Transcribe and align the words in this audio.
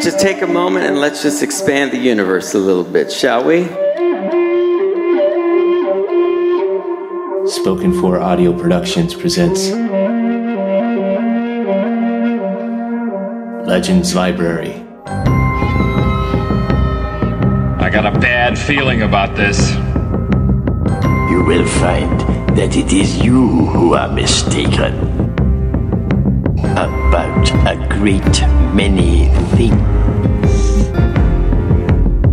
Just 0.00 0.18
take 0.18 0.42
a 0.42 0.46
moment 0.46 0.86
and 0.86 0.98
let's 0.98 1.22
just 1.22 1.40
expand 1.40 1.92
the 1.92 1.98
universe 1.98 2.52
a 2.52 2.58
little 2.58 2.82
bit, 2.82 3.12
shall 3.12 3.44
we? 3.44 3.62
Spoken 7.48 7.92
for 8.00 8.18
Audio 8.18 8.52
Productions 8.58 9.14
presents 9.14 9.70
Legends 13.68 14.16
Library. 14.16 14.74
I 17.78 17.88
got 17.92 18.04
a 18.04 18.18
bad 18.18 18.58
feeling 18.58 19.02
about 19.02 19.36
this. 19.36 19.70
You 21.30 21.44
will 21.46 21.66
find 21.66 22.18
that 22.56 22.76
it 22.76 22.92
is 22.92 23.22
you 23.22 23.46
who 23.66 23.94
are 23.94 24.08
mistaken 24.08 25.22
about 26.76 27.50
a 27.66 27.81
great 28.02 28.42
many 28.74 29.28
things. 29.54 30.88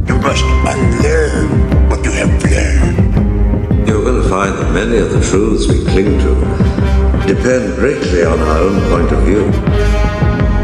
You 0.10 0.18
must 0.18 0.44
unlearn 0.66 1.48
what 1.88 2.04
you 2.04 2.10
have 2.10 2.44
learned. 2.44 3.88
You're 3.88 4.04
going 4.04 4.20
to 4.20 4.28
find 4.28 4.58
that 4.58 4.74
many 4.74 4.98
of 4.98 5.12
the 5.12 5.22
truths 5.22 5.68
we 5.68 5.84
cling 5.92 6.18
to 6.26 6.34
depend 7.28 7.76
greatly 7.76 8.24
on 8.24 8.40
our 8.40 8.58
own 8.58 8.82
point 8.90 9.12
of 9.12 9.22
view. 9.26 9.52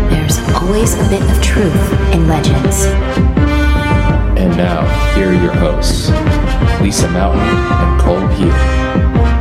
There's 0.10 0.40
always 0.56 0.96
a 0.96 1.08
bit 1.08 1.22
of 1.22 1.44
truth 1.44 2.12
in 2.12 2.28
legends. 2.28 2.86
And 4.42 4.58
now, 4.58 4.88
here 5.14 5.30
are 5.30 5.34
your 5.40 5.54
hosts, 5.54 6.10
Lisa 6.82 7.08
Mountain 7.12 7.42
and 7.44 8.02
Cole 8.02 8.28
Hugh. 8.30 9.35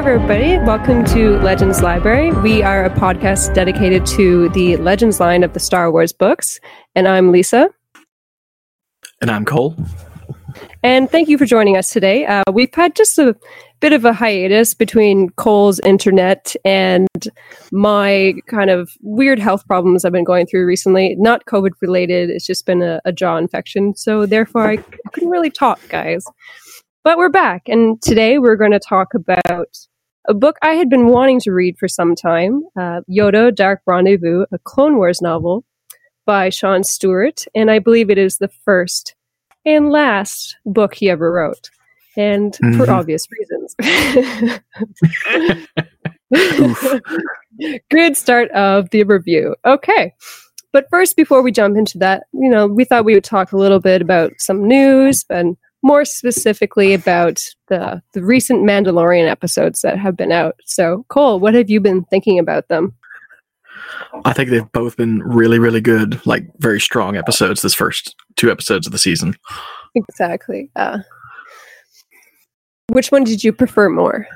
Everybody, 0.00 0.56
welcome 0.60 1.04
to 1.04 1.38
Legends 1.40 1.82
Library. 1.82 2.32
We 2.32 2.62
are 2.62 2.86
a 2.86 2.88
podcast 2.88 3.52
dedicated 3.52 4.06
to 4.06 4.48
the 4.48 4.78
Legends 4.78 5.20
line 5.20 5.42
of 5.42 5.52
the 5.52 5.60
Star 5.60 5.92
Wars 5.92 6.10
books. 6.10 6.58
And 6.94 7.06
I'm 7.06 7.30
Lisa. 7.30 7.68
And 9.20 9.30
I'm 9.30 9.44
Cole. 9.44 9.76
And 10.82 11.10
thank 11.10 11.28
you 11.28 11.36
for 11.36 11.44
joining 11.44 11.76
us 11.76 11.92
today. 11.92 12.24
Uh, 12.24 12.44
we've 12.50 12.74
had 12.74 12.96
just 12.96 13.18
a 13.18 13.36
bit 13.80 13.92
of 13.92 14.06
a 14.06 14.14
hiatus 14.14 14.72
between 14.72 15.28
Cole's 15.32 15.78
internet 15.80 16.56
and 16.64 17.06
my 17.70 18.32
kind 18.46 18.70
of 18.70 18.90
weird 19.02 19.38
health 19.38 19.66
problems 19.66 20.06
I've 20.06 20.12
been 20.12 20.24
going 20.24 20.46
through 20.46 20.64
recently. 20.64 21.14
Not 21.18 21.44
COVID 21.44 21.72
related, 21.82 22.30
it's 22.30 22.46
just 22.46 22.64
been 22.64 22.80
a, 22.80 23.02
a 23.04 23.12
jaw 23.12 23.36
infection. 23.36 23.94
So, 23.96 24.24
therefore, 24.24 24.66
I 24.66 24.76
couldn't 25.12 25.28
really 25.28 25.50
talk, 25.50 25.78
guys. 25.90 26.24
But 27.04 27.18
we're 27.18 27.28
back, 27.28 27.62
and 27.66 28.00
today 28.00 28.38
we're 28.38 28.56
going 28.56 28.72
to 28.72 28.80
talk 28.80 29.14
about 29.14 29.68
a 30.28 30.34
book 30.34 30.56
I 30.62 30.72
had 30.72 30.88
been 30.88 31.08
wanting 31.08 31.40
to 31.40 31.52
read 31.52 31.78
for 31.78 31.88
some 31.88 32.14
time 32.14 32.62
uh, 32.78 33.00
Yoda 33.10 33.54
Dark 33.54 33.80
Rendezvous, 33.86 34.44
a 34.52 34.58
Clone 34.58 34.96
Wars 34.96 35.22
novel 35.22 35.64
by 36.26 36.50
Sean 36.50 36.84
Stewart. 36.84 37.44
And 37.54 37.70
I 37.70 37.78
believe 37.78 38.10
it 38.10 38.18
is 38.18 38.38
the 38.38 38.50
first 38.64 39.14
and 39.64 39.90
last 39.90 40.56
book 40.64 40.94
he 40.94 41.10
ever 41.10 41.32
wrote. 41.32 41.70
And 42.16 42.52
mm-hmm. 42.52 42.78
for 42.78 42.90
obvious 42.90 43.26
reasons. 43.30 43.74
Good 47.90 48.16
start 48.16 48.50
of 48.50 48.90
the 48.90 49.04
review. 49.04 49.56
Okay. 49.64 50.12
But 50.72 50.86
first, 50.90 51.16
before 51.16 51.42
we 51.42 51.50
jump 51.50 51.76
into 51.76 51.98
that, 51.98 52.24
you 52.32 52.48
know, 52.48 52.66
we 52.66 52.84
thought 52.84 53.04
we 53.04 53.14
would 53.14 53.24
talk 53.24 53.52
a 53.52 53.56
little 53.56 53.80
bit 53.80 54.02
about 54.02 54.32
some 54.38 54.66
news 54.66 55.24
and 55.30 55.56
more 55.82 56.04
specifically 56.04 56.92
about 56.94 57.42
the 57.68 58.02
the 58.12 58.22
recent 58.22 58.60
Mandalorian 58.60 59.28
episodes 59.28 59.80
that 59.80 59.98
have 59.98 60.16
been 60.16 60.32
out. 60.32 60.56
So, 60.64 61.04
Cole, 61.08 61.40
what 61.40 61.54
have 61.54 61.70
you 61.70 61.80
been 61.80 62.04
thinking 62.04 62.38
about 62.38 62.68
them? 62.68 62.94
I 64.24 64.32
think 64.32 64.50
they've 64.50 64.72
both 64.72 64.96
been 64.96 65.20
really, 65.22 65.58
really 65.58 65.80
good, 65.80 66.24
like 66.26 66.44
very 66.58 66.80
strong 66.80 67.16
episodes. 67.16 67.62
This 67.62 67.74
first 67.74 68.14
two 68.36 68.50
episodes 68.50 68.86
of 68.86 68.92
the 68.92 68.98
season. 68.98 69.34
Exactly. 69.94 70.70
Uh, 70.76 70.98
which 72.88 73.10
one 73.12 73.24
did 73.24 73.42
you 73.44 73.52
prefer 73.52 73.88
more? 73.88 74.26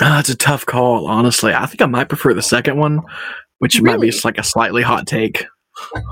Uh, 0.00 0.16
it's 0.18 0.28
a 0.28 0.36
tough 0.36 0.66
call, 0.66 1.06
honestly. 1.06 1.52
I 1.52 1.66
think 1.66 1.82
I 1.82 1.86
might 1.86 2.08
prefer 2.08 2.34
the 2.34 2.42
second 2.42 2.78
one, 2.78 3.00
which 3.58 3.78
really? 3.80 3.96
might 3.96 4.12
be 4.12 4.20
like 4.24 4.38
a 4.38 4.42
slightly 4.42 4.82
hot 4.82 5.06
take. 5.06 5.44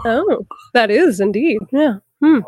Oh, 0.05 0.47
that 0.75 0.91
is 0.91 1.21
indeed. 1.21 1.59
Yeah. 1.73 1.97
Hmm. 2.23 2.41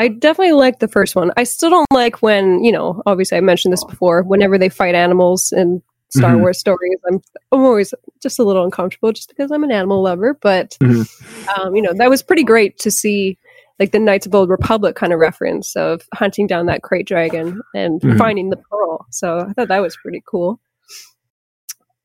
I 0.00 0.08
definitely 0.08 0.52
like 0.52 0.78
the 0.78 0.88
first 0.88 1.14
one. 1.14 1.30
I 1.36 1.44
still 1.44 1.68
don't 1.68 1.86
like 1.92 2.22
when, 2.22 2.64
you 2.64 2.72
know, 2.72 3.02
obviously 3.04 3.36
I 3.36 3.42
mentioned 3.42 3.70
this 3.70 3.84
before, 3.84 4.22
whenever 4.22 4.56
they 4.56 4.70
fight 4.70 4.94
animals 4.94 5.52
in 5.52 5.82
Star 6.08 6.30
mm-hmm. 6.30 6.40
Wars 6.40 6.58
stories, 6.58 6.98
I'm, 7.06 7.20
I'm 7.52 7.60
always 7.60 7.92
just 8.22 8.38
a 8.38 8.42
little 8.42 8.64
uncomfortable 8.64 9.12
just 9.12 9.28
because 9.28 9.50
I'm 9.50 9.62
an 9.62 9.70
animal 9.70 10.02
lover. 10.02 10.38
But, 10.40 10.78
mm-hmm. 10.80 11.48
um, 11.50 11.76
you 11.76 11.82
know, 11.82 11.92
that 11.92 12.08
was 12.08 12.22
pretty 12.22 12.44
great 12.44 12.78
to 12.78 12.90
see 12.90 13.36
like 13.78 13.92
the 13.92 13.98
Knights 13.98 14.24
of 14.24 14.34
Old 14.34 14.48
Republic 14.48 14.96
kind 14.96 15.12
of 15.12 15.18
reference 15.18 15.76
of 15.76 16.00
hunting 16.14 16.46
down 16.46 16.64
that 16.64 16.80
krayt 16.80 17.04
dragon 17.04 17.60
and 17.74 18.00
mm-hmm. 18.00 18.16
finding 18.16 18.48
the 18.48 18.56
pearl. 18.56 19.04
So 19.10 19.40
I 19.40 19.52
thought 19.52 19.68
that 19.68 19.82
was 19.82 19.98
pretty 19.98 20.22
cool. 20.26 20.60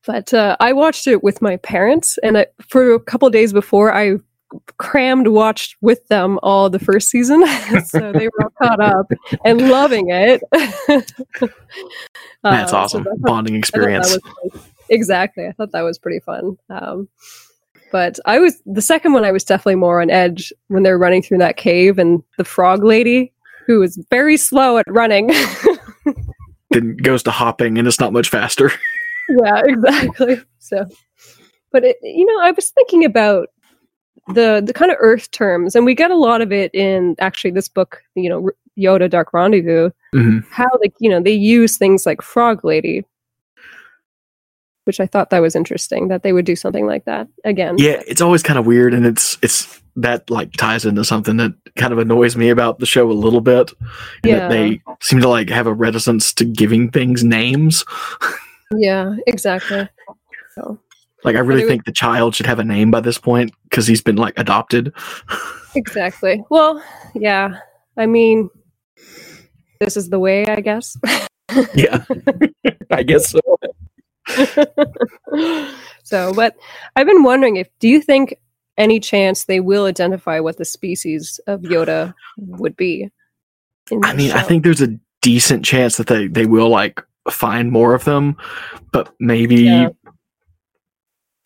But 0.06 0.34
uh, 0.34 0.58
I 0.60 0.74
watched 0.74 1.06
it 1.06 1.24
with 1.24 1.40
my 1.40 1.56
parents, 1.56 2.18
and 2.22 2.36
I, 2.36 2.46
for 2.68 2.92
a 2.92 3.00
couple 3.00 3.30
days 3.30 3.54
before, 3.54 3.92
I 3.92 4.16
crammed 4.78 5.28
watched 5.28 5.76
with 5.80 6.06
them 6.08 6.38
all 6.42 6.70
the 6.70 6.78
first 6.78 7.08
season. 7.10 7.44
So 7.86 8.12
they 8.12 8.28
were 8.28 8.44
all 8.44 8.52
caught 8.62 8.80
up 8.80 9.10
and 9.44 9.68
loving 9.68 10.10
it. 10.10 10.42
That's 12.42 12.72
uh, 12.72 12.76
awesome. 12.76 13.04
so 13.04 13.10
that's 13.10 13.20
bonding 13.20 13.54
experience. 13.54 14.16
exactly. 14.88 15.46
I 15.46 15.52
thought 15.52 15.72
that 15.72 15.82
was 15.82 15.98
pretty 15.98 16.20
fun. 16.20 16.56
Um, 16.70 17.08
but 17.92 18.18
i 18.26 18.38
was 18.40 18.60
the 18.66 18.82
second 18.82 19.12
one 19.12 19.24
i 19.24 19.30
was 19.30 19.44
definitely 19.44 19.76
more 19.76 20.02
on 20.02 20.10
edge 20.10 20.52
when 20.66 20.82
they're 20.82 20.98
running 20.98 21.22
through 21.22 21.38
that 21.38 21.56
cave 21.56 21.98
and 22.00 22.20
the 22.36 22.44
frog 22.44 22.82
lady 22.82 23.32
who 23.66 23.80
was 23.80 23.96
very 24.10 24.36
slow 24.36 24.78
at 24.78 24.86
running. 24.88 25.30
Then 26.70 26.96
goes 26.96 27.22
to 27.22 27.30
hopping 27.30 27.78
and 27.78 27.86
it's 27.86 28.00
not 28.00 28.12
much 28.12 28.28
faster. 28.28 28.72
Yeah 29.28 29.62
exactly. 29.64 30.40
So 30.58 30.84
but 31.72 31.84
it, 31.84 31.96
you 32.02 32.24
know 32.24 32.40
i 32.42 32.50
was 32.52 32.70
thinking 32.70 33.04
about 33.04 33.48
the 34.34 34.62
the 34.64 34.72
kind 34.72 34.90
of 34.90 34.96
earth 35.00 35.30
terms 35.30 35.74
and 35.76 35.84
we 35.86 35.94
get 35.94 36.10
a 36.10 36.16
lot 36.16 36.40
of 36.42 36.50
it 36.52 36.74
in 36.74 37.14
actually 37.20 37.50
this 37.52 37.68
book 37.68 38.02
you 38.14 38.28
know 38.28 38.50
Yoda 38.78 39.08
Dark 39.08 39.32
Rendezvous, 39.32 39.90
Mhm. 40.14 40.44
how 40.50 40.68
like 40.80 40.92
you 41.00 41.08
know 41.08 41.20
they 41.22 41.32
use 41.32 41.78
things 41.78 42.04
like 42.04 42.20
Frog 42.20 42.64
Lady, 42.64 43.04
which 44.84 45.00
I 45.00 45.06
thought 45.06 45.30
that 45.30 45.40
was 45.40 45.56
interesting 45.56 46.08
that 46.08 46.22
they 46.22 46.32
would 46.32 46.44
do 46.44 46.54
something 46.54 46.86
like 46.86 47.04
that 47.06 47.26
again. 47.44 47.76
Yeah, 47.78 48.02
it's 48.06 48.20
always 48.20 48.42
kind 48.42 48.58
of 48.58 48.66
weird, 48.66 48.92
and 48.92 49.06
it's 49.06 49.38
it's 49.42 49.80
that 49.96 50.28
like 50.28 50.52
ties 50.52 50.84
into 50.84 51.04
something 51.04 51.38
that 51.38 51.54
kind 51.76 51.92
of 51.92 51.98
annoys 51.98 52.36
me 52.36 52.50
about 52.50 52.78
the 52.80 52.86
show 52.86 53.10
a 53.10 53.14
little 53.14 53.40
bit. 53.40 53.72
Yeah. 54.22 54.40
that 54.40 54.50
they 54.50 54.80
seem 55.00 55.20
to 55.20 55.28
like 55.28 55.48
have 55.48 55.66
a 55.66 55.72
reticence 55.72 56.34
to 56.34 56.44
giving 56.44 56.90
things 56.90 57.24
names. 57.24 57.82
yeah, 58.76 59.16
exactly. 59.26 59.88
So 60.54 60.78
Like 61.26 61.34
I 61.34 61.40
really 61.40 61.66
think 61.66 61.84
the 61.84 61.92
child 61.92 62.36
should 62.36 62.46
have 62.46 62.60
a 62.60 62.64
name 62.64 62.92
by 62.92 63.00
this 63.00 63.18
point 63.18 63.50
because 63.64 63.88
he's 63.88 64.00
been 64.00 64.14
like 64.14 64.38
adopted. 64.38 64.94
exactly. 65.74 66.44
Well, 66.50 66.80
yeah. 67.16 67.58
I 67.96 68.06
mean, 68.06 68.48
this 69.80 69.96
is 69.96 70.08
the 70.08 70.20
way, 70.20 70.46
I 70.46 70.60
guess. 70.60 70.96
yeah, 71.74 72.04
I 72.92 73.02
guess 73.02 73.30
so. 73.30 73.40
so, 76.04 76.32
but 76.32 76.56
I've 76.94 77.06
been 77.06 77.24
wondering 77.24 77.56
if 77.56 77.68
do 77.80 77.88
you 77.88 78.00
think 78.00 78.36
any 78.78 79.00
chance 79.00 79.44
they 79.44 79.58
will 79.58 79.86
identify 79.86 80.38
what 80.38 80.58
the 80.58 80.64
species 80.64 81.40
of 81.48 81.62
Yoda 81.62 82.14
would 82.38 82.76
be? 82.76 83.10
I 84.04 84.14
mean, 84.14 84.30
I 84.30 84.42
think 84.42 84.62
there's 84.62 84.82
a 84.82 84.96
decent 85.22 85.64
chance 85.64 85.96
that 85.96 86.06
they 86.06 86.28
they 86.28 86.46
will 86.46 86.68
like 86.68 87.02
find 87.30 87.72
more 87.72 87.94
of 87.94 88.04
them, 88.04 88.36
but 88.92 89.12
maybe 89.18 89.62
Yeah. 89.62 89.88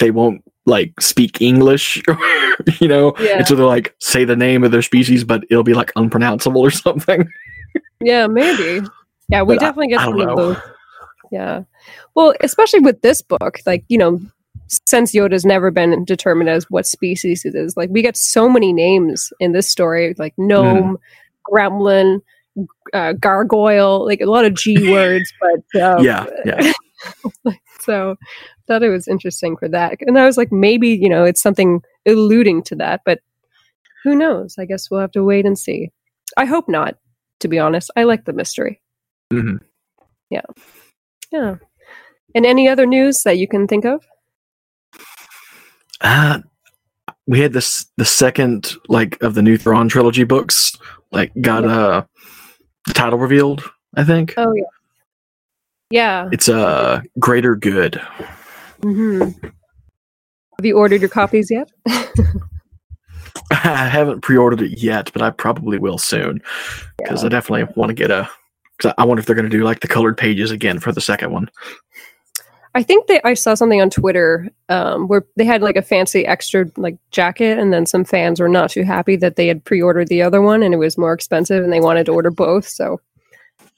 They 0.01 0.11
won't 0.11 0.43
like 0.67 1.01
speak 1.01 1.41
English, 1.41 2.03
you 2.81 2.89
know, 2.89 3.15
Yeah. 3.19 3.39
and 3.39 3.47
so 3.47 3.55
they're 3.55 3.65
like 3.67 3.95
say 4.01 4.25
the 4.25 4.37
name 4.37 4.65
of 4.65 4.73
their 4.73 4.83
species, 4.83 5.25
but 5.25 5.45
it'll 5.51 5.63
be 5.65 5.75
like 5.75 5.93
unpronounceable 5.97 6.61
or 6.61 6.71
something. 6.87 7.29
Yeah, 8.01 8.27
maybe. 8.27 8.87
Yeah, 9.29 9.43
we 9.43 9.55
But 9.55 9.61
definitely 9.61 9.89
get 9.89 10.01
some 10.01 10.21
of 10.21 10.37
those. 10.37 10.57
Yeah. 11.31 11.63
Well, 12.17 12.35
especially 12.41 12.81
with 12.81 13.01
this 13.03 13.23
book, 13.23 13.61
like, 13.65 13.85
you 13.89 13.97
know, 13.97 14.21
since 14.87 15.13
Yoda's 15.15 15.45
never 15.45 15.71
been 15.71 16.05
determined 16.05 16.51
as 16.51 16.67
what 16.71 16.87
species 16.87 17.45
it 17.45 17.55
is, 17.55 17.77
like, 17.77 17.91
we 17.91 18.03
get 18.03 18.17
so 18.17 18.49
many 18.49 18.73
names 18.73 19.33
in 19.39 19.53
this 19.53 19.69
story, 19.69 20.15
like 20.19 20.35
gnome, 20.39 20.99
gremlin, 21.51 22.21
uh, 22.93 23.13
gargoyle, 23.15 24.05
like 24.05 24.21
a 24.21 24.27
lot 24.27 24.45
of 24.45 24.55
G 24.55 24.91
words, 24.93 25.33
but 25.41 25.81
um, 25.81 26.05
yeah, 26.05 26.27
yeah. 26.45 26.73
so 27.81 28.17
thought 28.71 28.85
it 28.85 28.89
was 28.89 29.09
interesting 29.09 29.57
for 29.57 29.69
that. 29.69 29.97
And 30.07 30.17
I 30.17 30.25
was 30.25 30.37
like, 30.37 30.53
maybe, 30.53 30.91
you 30.91 31.09
know, 31.09 31.25
it's 31.25 31.43
something 31.43 31.83
alluding 32.07 32.63
to 32.65 32.77
that, 32.77 33.01
but 33.05 33.19
who 34.05 34.15
knows? 34.15 34.55
I 34.61 34.65
guess 34.65 34.89
we'll 34.89 35.01
have 35.01 35.11
to 35.13 35.25
wait 35.25 35.45
and 35.45 35.59
see. 35.59 35.91
I 36.37 36.45
hope 36.45 36.69
not, 36.69 36.95
to 37.41 37.49
be 37.49 37.59
honest. 37.59 37.91
I 37.97 38.05
like 38.05 38.27
the 38.27 38.33
mystery. 38.33 38.81
hmm 39.33 39.57
Yeah. 40.31 40.43
Yeah. 41.33 41.57
And 42.37 42.47
any 42.47 42.69
other 42.69 42.87
news 42.87 43.25
that 43.25 43.39
you 43.39 43.49
can 43.49 43.67
think 43.67 43.85
of? 43.85 44.07
Uh, 46.01 46.39
we 47.27 47.41
had 47.41 47.53
this 47.53 47.87
the 47.97 48.05
second 48.05 48.77
like 48.89 49.21
of 49.21 49.35
the 49.35 49.43
new 49.43 49.57
Thrawn 49.59 49.89
trilogy 49.89 50.23
books, 50.23 50.79
like 51.11 51.33
got 51.41 51.65
uh 51.65 52.05
title 52.95 53.19
revealed. 53.19 53.69
I 53.97 54.05
think 54.05 54.35
Oh 54.37 54.53
yeah. 54.55 54.63
Yeah. 55.91 56.29
it's 56.33 56.49
uh 56.49 57.01
greater 57.19 57.57
good. 57.57 58.01
Hmm 58.83 59.21
Have 59.21 60.65
you 60.65 60.77
ordered 60.77 61.01
your 61.01 61.11
copies 61.11 61.51
yet? 61.51 61.71
I 63.51 63.89
haven't 63.89 64.21
pre-ordered 64.21 64.63
it 64.63 64.79
yet, 64.81 65.11
but 65.13 65.23
I 65.23 65.31
probably 65.31 65.79
will 65.79 65.99
soon 65.99 66.41
because 66.99 67.25
I 67.25 67.29
definitely 67.29 67.73
want 67.77 67.91
to 67.91 67.95
get 67.95 68.11
a. 68.11 68.29
Cause 68.81 68.95
I 68.97 69.05
wonder 69.05 69.21
if 69.21 69.27
they're 69.27 69.37
going 69.37 69.51
to 69.51 69.55
do 69.55 69.63
like 69.63 69.81
the 69.81 69.89
colored 69.89 70.17
pages 70.17 70.51
again 70.51 70.79
for 70.79 70.91
the 70.91 71.03
second 71.03 71.33
one. 71.33 71.51
I 72.75 72.83
think 72.83 73.09
that 73.09 73.27
I 73.27 73.35
saw 73.35 73.55
something 73.55 73.83
on 73.83 73.91
Twitter 73.91 74.49
um, 74.69 75.07
where 75.09 75.27
they 75.37 75.45
had 75.45 75.61
like 75.61 75.77
a 75.77 75.83
fancy 75.83 76.25
extra 76.25 76.67
like 76.77 76.97
jacket, 77.11 77.59
and 77.59 77.73
then 77.73 77.85
some 77.85 78.05
fans 78.05 78.41
were 78.41 78.49
not 78.49 78.71
too 78.71 78.85
happy 78.85 79.17
that 79.17 79.37
they 79.37 79.49
had 79.49 79.65
pre-ordered 79.65 80.09
the 80.09 80.23
other 80.23 80.41
one 80.41 80.63
and 80.63 80.73
it 80.73 80.79
was 80.79 80.97
more 80.97 81.13
expensive, 81.13 81.63
and 81.63 81.73
they 81.73 81.81
wanted 81.81 82.07
to 82.07 82.13
order 82.13 82.31
both. 82.31 82.67
So 82.67 83.01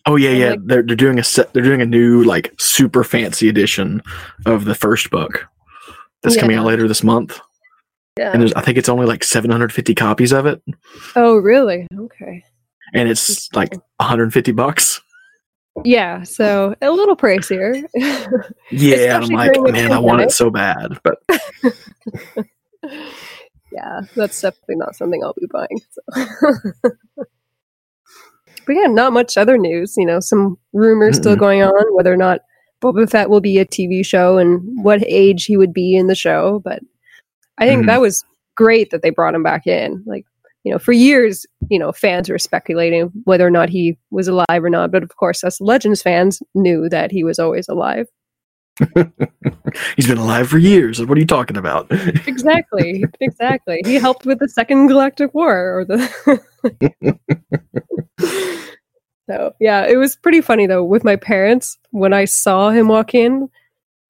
Oh 0.06 0.16
yeah, 0.16 0.30
yeah. 0.30 0.50
like- 0.50 0.60
they're 0.66 0.82
they're 0.82 0.96
doing 0.96 1.18
a 1.18 1.24
set. 1.24 1.52
They're 1.52 1.62
doing 1.62 1.80
a 1.82 1.86
new 1.86 2.24
like 2.24 2.52
super 2.58 3.04
fancy 3.04 3.48
edition 3.48 4.02
of 4.46 4.64
the 4.64 4.74
first 4.74 5.10
book 5.10 5.46
that's 6.22 6.36
coming 6.36 6.56
out 6.56 6.66
later 6.66 6.86
this 6.88 7.02
month. 7.02 7.40
yeah. 8.18 8.30
And 8.32 8.40
there's, 8.42 8.52
I 8.54 8.60
think 8.62 8.78
it's 8.78 8.88
only 8.88 9.06
like 9.06 9.24
750 9.24 9.94
copies 9.94 10.32
of 10.32 10.46
it, 10.46 10.62
Oh 11.16 11.36
really? 11.36 11.86
Okay. 11.98 12.44
and 12.94 13.08
it's 13.08 13.52
like 13.54 13.72
150 13.96 14.52
bucks. 14.52 15.00
Yeah. 15.84 16.22
So 16.22 16.74
a 16.82 16.90
little 16.90 17.16
pricier. 17.16 17.82
Yeah, 18.70 19.16
and 19.16 19.24
I'm 19.24 19.30
like, 19.30 19.72
man, 19.72 19.90
I 19.92 19.98
want 19.98 20.20
it 20.22 20.30
so 20.32 20.50
bad, 20.50 20.98
but 21.02 21.18
yeah, 23.72 24.00
that's 24.14 24.40
definitely 24.40 24.76
not 24.76 24.94
something 24.96 25.22
I'll 25.24 25.34
be 25.38 25.46
buying. 25.50 25.80
So. 25.90 26.02
but 28.72 28.80
yeah, 28.80 28.86
not 28.86 29.12
much 29.12 29.36
other 29.36 29.58
news. 29.58 29.94
You 29.96 30.06
know, 30.06 30.20
some 30.20 30.56
rumors 30.72 31.16
still 31.16 31.36
Mm-mm. 31.36 31.40
going 31.40 31.62
on 31.62 31.94
whether 31.94 32.12
or 32.12 32.16
not 32.16 32.40
Boba 32.82 33.08
Fett 33.10 33.30
will 33.30 33.40
be 33.40 33.58
a 33.58 33.64
TV 33.66 34.04
show 34.04 34.38
and 34.38 34.60
what 34.82 35.02
age 35.06 35.44
he 35.44 35.56
would 35.56 35.72
be 35.72 35.94
in 35.96 36.06
the 36.06 36.14
show. 36.14 36.60
But 36.64 36.80
I 37.58 37.66
think 37.66 37.82
Mhm. 37.84 37.86
that 37.86 38.00
was 38.00 38.24
great 38.56 38.90
that 38.90 39.02
they 39.02 39.10
brought 39.10 39.34
him 39.34 39.42
back 39.42 39.66
in. 39.66 40.02
Like, 40.06 40.24
you 40.64 40.72
know, 40.72 40.78
for 40.78 40.92
years, 40.92 41.46
you 41.70 41.78
know, 41.78 41.92
fans 41.92 42.28
were 42.28 42.38
speculating 42.38 43.10
whether 43.24 43.46
or 43.46 43.50
not 43.50 43.68
he 43.68 43.96
was 44.10 44.26
alive 44.28 44.46
or 44.64 44.70
not. 44.70 44.90
But 44.90 45.02
of 45.02 45.16
course, 45.16 45.44
us 45.44 45.60
Legends 45.60 46.02
fans 46.02 46.42
knew 46.54 46.88
that 46.88 47.12
he 47.12 47.24
was 47.24 47.38
always 47.38 47.68
alive. 47.68 48.06
he's 49.96 50.06
been 50.06 50.18
alive 50.18 50.48
for 50.48 50.58
years. 50.58 51.04
What 51.04 51.16
are 51.16 51.20
you 51.20 51.26
talking 51.26 51.56
about? 51.56 51.86
Exactly, 52.26 53.04
exactly. 53.20 53.82
He 53.84 53.94
helped 53.96 54.24
with 54.26 54.38
the 54.38 54.48
Second 54.48 54.86
Galactic 54.86 55.34
War, 55.34 55.80
or 55.80 55.84
the. 55.84 56.40
so 59.30 59.54
yeah, 59.60 59.86
it 59.86 59.96
was 59.96 60.16
pretty 60.16 60.40
funny 60.40 60.66
though 60.66 60.84
with 60.84 61.04
my 61.04 61.16
parents 61.16 61.78
when 61.90 62.12
I 62.12 62.24
saw 62.24 62.70
him 62.70 62.88
walk 62.88 63.14
in, 63.14 63.48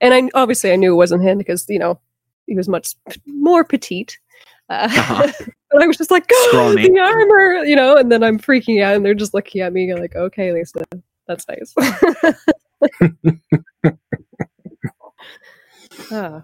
and 0.01 0.13
I 0.13 0.29
obviously 0.33 0.71
I 0.71 0.75
knew 0.75 0.93
it 0.93 0.97
wasn't 0.97 1.23
him 1.23 1.37
because 1.37 1.65
you 1.69 1.79
know 1.79 1.99
he 2.47 2.55
was 2.55 2.69
much 2.69 2.95
more 3.25 3.63
petite. 3.63 4.17
Uh, 4.69 4.87
Uh-huh. 4.89 5.31
but 5.71 5.83
I 5.83 5.87
was 5.87 5.97
just 5.97 6.11
like, 6.11 6.25
Scrawny. 6.47 6.87
the 6.87 6.99
armor, 6.99 7.65
you 7.65 7.75
know, 7.75 7.97
and 7.97 8.11
then 8.11 8.23
I'm 8.23 8.39
freaking 8.39 8.81
out, 8.83 8.95
and 8.95 9.05
they're 9.05 9.13
just 9.13 9.33
looking 9.33 9.61
at 9.61 9.73
me 9.73 9.93
like, 9.93 10.15
okay, 10.15 10.53
Lisa, 10.53 10.83
that's 11.27 11.45
nice. 11.47 11.75
Ah. 16.11 16.43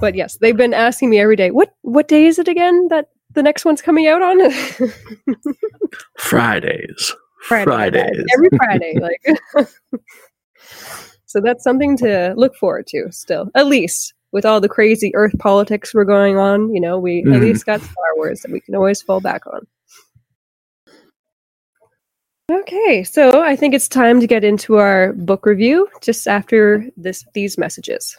But 0.00 0.14
yes, 0.14 0.36
they've 0.36 0.56
been 0.56 0.74
asking 0.74 1.10
me 1.10 1.18
every 1.18 1.36
day, 1.36 1.50
what 1.50 1.74
what 1.82 2.06
day 2.08 2.26
is 2.26 2.38
it 2.38 2.48
again 2.48 2.88
that 2.88 3.08
the 3.34 3.42
next 3.42 3.64
one's 3.64 3.82
coming 3.82 4.06
out 4.06 4.22
on? 4.22 4.38
Fridays. 6.18 7.14
Friday, 7.42 7.64
Fridays. 7.64 8.24
every 8.34 8.48
Friday, 8.56 8.98
like. 9.00 9.22
so 11.26 11.40
that's 11.40 11.62
something 11.64 11.96
to 11.98 12.34
look 12.36 12.54
forward 12.56 12.86
to. 12.88 13.10
Still, 13.10 13.50
at 13.54 13.66
least 13.66 14.14
with 14.32 14.44
all 14.44 14.60
the 14.60 14.68
crazy 14.68 15.10
Earth 15.14 15.36
politics 15.38 15.94
we're 15.94 16.04
going 16.04 16.36
on, 16.36 16.72
you 16.74 16.80
know, 16.80 16.98
we 16.98 17.20
at 17.20 17.24
Mhm. 17.26 17.40
least 17.40 17.64
got 17.66 17.80
Star 17.80 18.16
Wars 18.16 18.40
that 18.42 18.52
we 18.52 18.60
can 18.60 18.74
always 18.74 19.00
fall 19.02 19.20
back 19.20 19.46
on. 19.46 19.66
Okay, 22.50 23.04
so 23.04 23.42
I 23.42 23.56
think 23.56 23.74
it's 23.74 23.88
time 23.88 24.20
to 24.20 24.26
get 24.26 24.42
into 24.44 24.76
our 24.76 25.12
book 25.12 25.44
review 25.46 25.88
just 26.00 26.26
after 26.26 26.86
this 26.96 27.24
these 27.34 27.58
messages. 27.58 28.18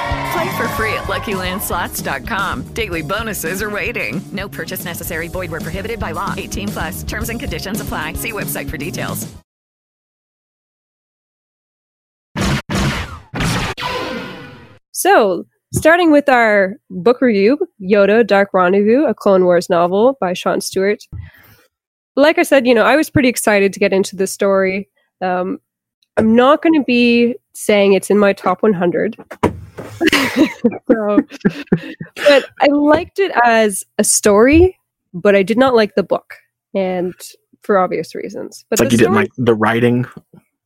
Play 0.31 0.57
for 0.57 0.67
free 0.69 0.93
at 0.93 1.03
LuckyLandSlots.com. 1.05 2.73
Daily 2.73 3.01
bonuses 3.01 3.61
are 3.61 3.69
waiting. 3.69 4.21
No 4.31 4.47
purchase 4.47 4.85
necessary. 4.85 5.27
Void 5.27 5.51
where 5.51 5.59
prohibited 5.59 5.99
by 5.99 6.11
law. 6.11 6.33
18 6.37 6.67
plus. 6.69 7.03
Terms 7.03 7.29
and 7.29 7.39
conditions 7.39 7.81
apply. 7.81 8.13
See 8.13 8.31
website 8.31 8.69
for 8.69 8.77
details. 8.77 9.27
So, 14.93 15.45
starting 15.73 16.11
with 16.11 16.29
our 16.29 16.75
book 16.91 17.21
review, 17.21 17.57
Yoda: 17.81 18.25
Dark 18.25 18.49
Rendezvous, 18.53 19.05
a 19.05 19.15
Clone 19.15 19.45
Wars 19.45 19.67
novel 19.67 20.15
by 20.21 20.33
Sean 20.33 20.61
Stewart. 20.61 20.99
Like 22.15 22.37
I 22.37 22.43
said, 22.43 22.67
you 22.67 22.75
know, 22.75 22.83
I 22.83 22.95
was 22.95 23.09
pretty 23.09 23.27
excited 23.29 23.73
to 23.73 23.79
get 23.79 23.93
into 23.93 24.15
this 24.15 24.31
story. 24.31 24.89
Um, 25.21 25.59
I'm 26.17 26.35
not 26.35 26.61
going 26.61 26.79
to 26.79 26.83
be 26.85 27.35
saying 27.53 27.93
it's 27.93 28.11
in 28.11 28.19
my 28.19 28.31
top 28.33 28.61
100. 28.61 29.15
so, 30.91 31.19
but 32.15 32.45
I 32.61 32.67
liked 32.67 33.19
it 33.19 33.31
as 33.43 33.83
a 33.97 34.03
story, 34.03 34.77
but 35.13 35.35
I 35.35 35.43
did 35.43 35.57
not 35.57 35.75
like 35.75 35.95
the 35.95 36.03
book, 36.03 36.35
and 36.73 37.13
for 37.61 37.77
obvious 37.77 38.15
reasons. 38.15 38.65
But 38.69 38.79
like 38.79 38.91
you 38.91 38.97
didn't 38.97 39.13
like 39.13 39.31
the 39.37 39.53
writing. 39.55 40.05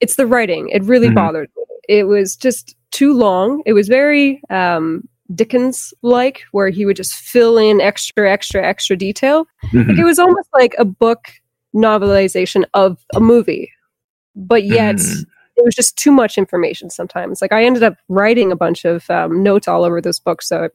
it's 0.02 0.16
the 0.16 0.26
writing. 0.28 0.70
It 0.70 0.84
really 0.84 1.10
Mhm. 1.10 1.16
bothered 1.16 1.50
me. 1.58 1.64
It 1.88 2.04
was 2.06 2.36
just 2.36 2.76
too 2.92 3.14
long. 3.14 3.62
It 3.66 3.74
was 3.74 3.88
very 3.88 4.42
um, 4.50 5.08
Dickens 5.34 5.94
like, 6.04 6.44
where 6.52 6.70
he 6.70 6.86
would 6.86 6.96
just 6.96 7.14
fill 7.14 7.58
in 7.58 7.82
extra, 7.82 8.32
extra, 8.32 8.64
extra 8.66 8.96
detail. 8.96 9.48
Like 9.74 9.86
Mhm. 9.88 10.00
it 10.00 10.04
was 10.04 10.20
almost 10.20 10.50
like 10.54 10.76
a 10.78 10.86
book 10.86 11.26
novelization 11.76 12.64
of 12.74 12.98
a 13.16 13.20
movie, 13.20 13.72
but 14.36 14.64
yet 14.64 14.96
Mhm. 14.98 15.26
It 15.58 15.64
was 15.66 15.76
just 15.76 15.98
too 15.98 16.12
much 16.12 16.38
information 16.38 16.90
sometimes. 16.90 17.42
Like 17.42 17.54
I 17.54 17.66
ended 17.66 17.84
up 17.84 17.96
writing 18.10 18.52
a 18.52 18.56
bunch 18.56 18.86
of 18.86 19.10
um, 19.10 19.44
notes 19.44 19.68
all 19.68 19.84
over 19.84 20.02
this 20.02 20.20
book, 20.20 20.42
so 20.42 20.70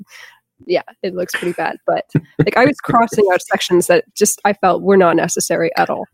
yeah, 0.67 0.83
it 1.03 1.15
looks 1.15 1.33
pretty 1.35 1.53
bad. 1.53 1.77
But 1.87 2.07
like 2.39 2.57
I 2.57 2.65
was 2.65 2.81
crossing 2.83 3.27
out 3.33 3.43
sections 3.43 3.87
that 3.87 4.05
just 4.15 4.41
I 4.45 4.53
felt 4.53 4.83
were 4.83 4.97
not 4.97 5.17
necessary 5.17 5.71
at 5.77 5.91
all 5.91 6.05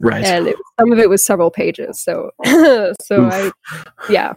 Right. 0.00 0.24
and 0.24 0.48
it, 0.48 0.56
some 0.78 0.90
of 0.92 0.98
it 0.98 1.08
was 1.08 1.24
several 1.24 1.52
pages 1.52 2.02
so 2.02 2.32
so 3.00 3.26
i 3.26 3.50
yeah 4.10 4.32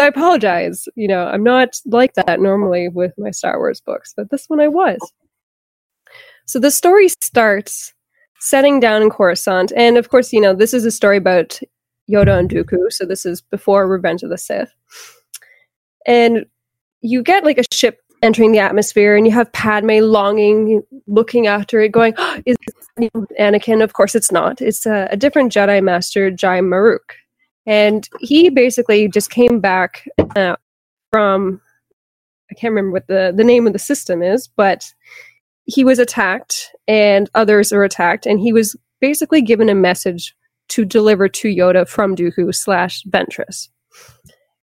i 0.00 0.06
apologize 0.08 0.88
you 0.96 1.06
know 1.06 1.26
i'm 1.28 1.44
not 1.44 1.76
like 1.86 2.14
that 2.14 2.40
normally 2.40 2.88
with 2.88 3.12
my 3.16 3.30
star 3.30 3.56
wars 3.58 3.80
books 3.80 4.12
but 4.16 4.28
this 4.30 4.46
one 4.48 4.58
i 4.58 4.66
was 4.66 4.98
so 6.44 6.58
the 6.58 6.72
story 6.72 7.08
starts 7.22 7.94
setting 8.40 8.80
down 8.80 9.00
in 9.00 9.10
coruscant 9.10 9.72
and 9.76 9.96
of 9.96 10.08
course 10.08 10.32
you 10.32 10.40
know 10.40 10.52
this 10.52 10.74
is 10.74 10.84
a 10.84 10.90
story 10.90 11.16
about 11.18 11.60
yoda 12.10 12.38
and 12.38 12.50
dooku. 12.50 12.90
So 12.90 13.04
this 13.04 13.24
is 13.24 13.40
before 13.40 13.86
revenge 13.86 14.22
of 14.22 14.30
the 14.30 14.38
sith. 14.38 14.72
And 16.06 16.46
you 17.02 17.22
get 17.22 17.44
like 17.44 17.58
a 17.58 17.74
ship 17.74 18.00
entering 18.22 18.52
the 18.52 18.58
atmosphere 18.58 19.16
and 19.16 19.26
you 19.26 19.32
have 19.32 19.50
padme 19.52 20.00
longing 20.00 20.82
looking 21.06 21.46
after 21.46 21.80
it 21.80 21.90
going 21.90 22.14
is 22.46 22.56
this 22.66 23.10
anakin? 23.38 23.82
Of 23.82 23.94
course 23.94 24.14
it's 24.14 24.30
not. 24.30 24.60
It's 24.60 24.84
a, 24.86 25.08
a 25.10 25.16
different 25.16 25.52
jedi 25.52 25.82
master 25.82 26.30
jai 26.30 26.60
maruk 26.60 26.98
and 27.66 28.08
he 28.20 28.50
basically 28.50 29.08
just 29.08 29.30
came 29.30 29.60
back 29.60 30.08
uh, 30.36 30.56
from 31.10 31.60
i 32.50 32.54
can't 32.54 32.72
remember 32.72 32.92
what 32.92 33.06
the, 33.06 33.32
the 33.36 33.44
name 33.44 33.66
of 33.66 33.72
the 33.72 33.78
system 33.78 34.22
is 34.22 34.48
but 34.56 34.92
he 35.64 35.84
was 35.84 35.98
attacked 35.98 36.70
and 36.88 37.30
others 37.34 37.72
were 37.72 37.84
attacked 37.84 38.26
and 38.26 38.40
he 38.40 38.52
was 38.52 38.76
basically 39.00 39.40
given 39.40 39.68
a 39.68 39.74
message 39.74 40.34
to 40.70 40.84
deliver 40.84 41.28
to 41.28 41.48
yoda 41.48 41.86
from 41.88 42.16
dooku 42.16 42.54
slash 42.54 43.02
ventress 43.04 43.68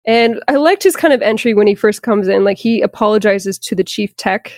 and 0.06 0.42
I 0.48 0.56
liked 0.58 0.84
his 0.84 0.96
kind 0.96 1.14
of 1.14 1.22
entry 1.22 1.54
when 1.54 1.68
he 1.68 1.76
first 1.76 2.04
comes 2.04 2.28
in. 2.28 2.44
Like 2.44 2.58
he 2.60 2.82
apologizes 2.82 3.58
to 3.60 3.76
the 3.76 3.84
chief 3.84 4.16
tech, 4.18 4.54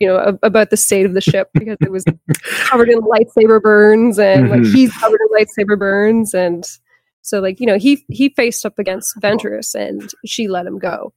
you 0.00 0.06
know, 0.06 0.18
ab- 0.20 0.38
about 0.42 0.70
the 0.70 0.76
state 0.76 1.06
of 1.06 1.14
the 1.14 1.20
ship 1.20 1.48
because 1.54 1.78
it 1.82 1.90
was 1.90 2.04
covered 2.64 2.90
in 2.90 3.00
lightsaber 3.00 3.60
burns, 3.62 4.18
and 4.18 4.50
like 4.50 4.60
Mhm. 4.62 4.72
he's 4.74 4.92
covered 4.94 5.20
in 5.22 5.28
lightsaber 5.46 5.78
burns, 5.78 6.34
and 6.34 6.66
so 7.22 7.40
like 7.40 7.60
you 7.60 7.66
know 7.66 7.78
he 7.78 8.04
he 8.08 8.30
faced 8.30 8.66
up 8.66 8.78
against 8.78 9.16
Ventress, 9.20 9.74
and 9.74 10.10
she 10.26 10.48
let 10.48 10.66
him 10.66 10.78
go. 10.78 11.14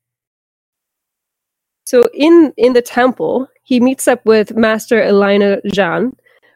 So 1.85 2.03
in 2.13 2.53
in 2.57 2.73
the 2.73 2.81
temple, 2.81 3.47
he 3.63 3.79
meets 3.81 4.07
up 4.07 4.25
with 4.25 4.55
Master 4.55 5.01
Elena 5.01 5.59
Jean, 5.73 6.15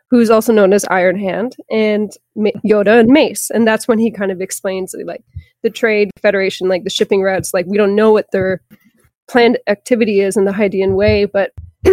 who's 0.10 0.30
also 0.30 0.52
known 0.52 0.74
as 0.74 0.86
Iron 0.86 1.20
Hand, 1.20 1.56
and 1.70 2.12
Ma- 2.36 2.50
Yoda 2.66 3.00
and 3.00 3.10
Mace, 3.10 3.50
and 3.50 3.68
that's 3.68 3.88
when 3.88 4.00
he 4.00 4.12
kind 4.12 4.32
of 4.32 4.42
explains 4.42 4.96
like 5.06 5.24
the 5.64 5.70
trade 5.70 6.10
federation, 6.22 6.68
like 6.68 6.84
the 6.84 6.90
shipping 6.90 7.22
routes, 7.22 7.54
like 7.54 7.66
we 7.68 7.78
don't 7.78 7.96
know 7.96 8.12
what 8.12 8.32
their 8.32 8.62
planned 9.28 9.60
activity 9.68 10.22
is 10.22 10.36
in 10.38 10.46
the 10.46 10.52
Hydian 10.52 10.96
Way, 10.96 11.26
but 11.26 11.52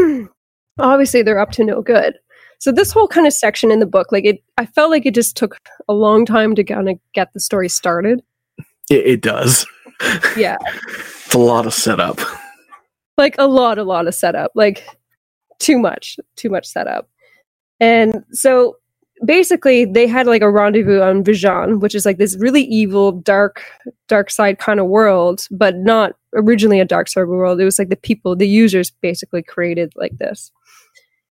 obviously 0.78 1.22
they're 1.22 1.38
up 1.38 1.50
to 1.52 1.64
no 1.64 1.82
good. 1.82 2.14
So 2.58 2.72
this 2.72 2.90
whole 2.90 3.06
kind 3.08 3.26
of 3.26 3.32
section 3.34 3.70
in 3.70 3.80
the 3.80 3.86
book, 3.86 4.10
like 4.12 4.24
it, 4.24 4.42
I 4.56 4.64
felt 4.64 4.90
like 4.90 5.04
it 5.04 5.14
just 5.14 5.36
took 5.36 5.58
a 5.88 5.92
long 5.92 6.24
time 6.24 6.54
to 6.54 6.64
kind 6.64 6.88
of 6.88 6.98
get 7.12 7.32
the 7.34 7.40
story 7.40 7.68
started. 7.68 8.22
It, 8.90 9.06
it 9.06 9.20
does. 9.20 9.66
Yeah, 10.36 10.56
It's 11.24 11.32
a 11.34 11.38
lot 11.38 11.64
of 11.66 11.72
setup. 11.72 12.20
like 13.16 13.34
a 13.38 13.46
lot, 13.46 13.78
a 13.78 13.82
lot 13.82 14.06
of 14.06 14.14
setup, 14.14 14.50
like 14.54 14.86
too 15.58 15.78
much, 15.78 16.18
too 16.36 16.50
much 16.50 16.66
setup. 16.66 17.08
And 17.80 18.24
so 18.32 18.76
basically 19.24 19.84
they 19.84 20.06
had 20.06 20.26
like 20.26 20.42
a 20.42 20.50
rendezvous 20.50 21.00
on 21.00 21.24
Vjun, 21.24 21.80
which 21.80 21.94
is 21.94 22.04
like 22.04 22.18
this 22.18 22.36
really 22.38 22.62
evil, 22.64 23.12
dark, 23.12 23.62
dark 24.08 24.30
side 24.30 24.58
kind 24.58 24.80
of 24.80 24.86
world, 24.86 25.46
but 25.50 25.76
not 25.76 26.12
originally 26.34 26.80
a 26.80 26.84
dark 26.84 27.08
side 27.08 27.26
world. 27.26 27.60
It 27.60 27.64
was 27.64 27.78
like 27.78 27.88
the 27.88 27.96
people, 27.96 28.36
the 28.36 28.48
users 28.48 28.90
basically 28.90 29.42
created 29.42 29.92
like 29.96 30.16
this. 30.18 30.50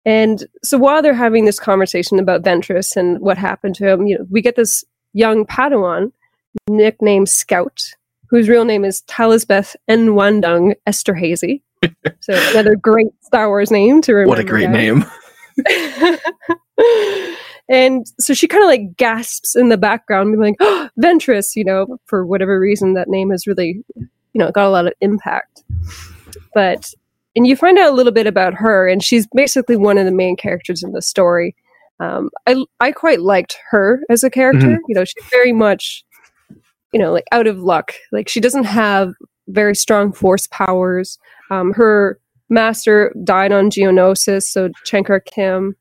And 0.04 0.46
so 0.62 0.78
while 0.78 1.02
they're 1.02 1.14
having 1.14 1.44
this 1.44 1.60
conversation 1.60 2.18
about 2.18 2.42
Ventress 2.42 2.96
and 2.96 3.20
what 3.20 3.36
happened 3.36 3.74
to 3.76 3.88
him, 3.88 4.06
you 4.06 4.18
know, 4.18 4.26
we 4.30 4.40
get 4.40 4.56
this 4.56 4.84
young 5.12 5.44
Padawan 5.44 6.12
nicknamed 6.68 7.28
Scout, 7.28 7.82
whose 8.28 8.48
real 8.48 8.64
name 8.64 8.84
is 8.84 9.02
Tallisibeth 9.02 9.76
Enwandung 9.88 10.74
Esterhazy. 10.86 11.62
So 12.20 12.34
another 12.50 12.74
great 12.74 13.06
Star 13.22 13.48
Wars 13.48 13.70
name 13.70 14.02
to 14.02 14.12
remember. 14.12 14.30
What 14.30 14.40
a 14.40 14.44
great 14.44 14.66
guys. 14.66 14.74
name. 14.74 15.04
and 17.68 18.06
so 18.18 18.34
she 18.34 18.46
kind 18.46 18.62
of 18.62 18.68
like 18.68 18.96
gasps 18.96 19.56
in 19.56 19.68
the 19.68 19.78
background, 19.78 20.32
being 20.32 20.40
like, 20.40 20.56
oh, 20.60 20.88
Ventress, 21.00 21.54
you 21.54 21.64
know, 21.64 21.98
for 22.06 22.26
whatever 22.26 22.58
reason, 22.58 22.94
that 22.94 23.08
name 23.08 23.30
has 23.30 23.46
really, 23.46 23.82
you 23.96 24.08
know, 24.34 24.50
got 24.50 24.66
a 24.66 24.70
lot 24.70 24.86
of 24.86 24.92
impact. 25.00 25.62
But, 26.54 26.92
and 27.36 27.46
you 27.46 27.56
find 27.56 27.78
out 27.78 27.92
a 27.92 27.94
little 27.94 28.12
bit 28.12 28.26
about 28.26 28.54
her, 28.54 28.88
and 28.88 29.02
she's 29.02 29.26
basically 29.34 29.76
one 29.76 29.98
of 29.98 30.04
the 30.04 30.12
main 30.12 30.36
characters 30.36 30.82
in 30.82 30.92
the 30.92 31.02
story. 31.02 31.54
Um, 32.00 32.30
I, 32.46 32.64
I 32.80 32.92
quite 32.92 33.20
liked 33.20 33.58
her 33.70 34.02
as 34.08 34.22
a 34.22 34.30
character. 34.30 34.66
Mhm. 34.66 34.78
You 34.88 34.94
know, 34.94 35.04
she's 35.04 35.24
very 35.30 35.52
much, 35.52 36.04
you 36.92 37.00
know, 37.00 37.12
like 37.12 37.26
out 37.32 37.46
of 37.46 37.58
luck. 37.58 37.92
Like 38.12 38.28
she 38.28 38.40
doesn't 38.40 38.64
have 38.64 39.14
very 39.48 39.74
strong 39.74 40.12
force 40.12 40.46
powers. 40.46 41.18
Um, 41.50 41.72
her 41.72 42.20
master 42.48 43.12
died 43.24 43.52
on 43.52 43.70
Geonosis, 43.70 44.44
so 44.44 44.68
Chenkar 44.86 45.24
Kim. 45.24 45.76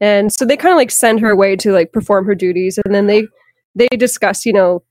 And 0.00 0.32
so 0.32 0.44
they 0.44 0.56
kind 0.56 0.72
of 0.72 0.76
like 0.76 0.90
send 0.90 1.20
her 1.20 1.30
away 1.30 1.54
to 1.56 1.72
like 1.72 1.92
perform 1.92 2.26
her 2.26 2.34
duties, 2.34 2.78
and 2.84 2.94
then 2.94 3.06
they 3.06 3.26
they 3.74 3.88
discuss, 3.96 4.44
you 4.44 4.52
know, 4.52 4.82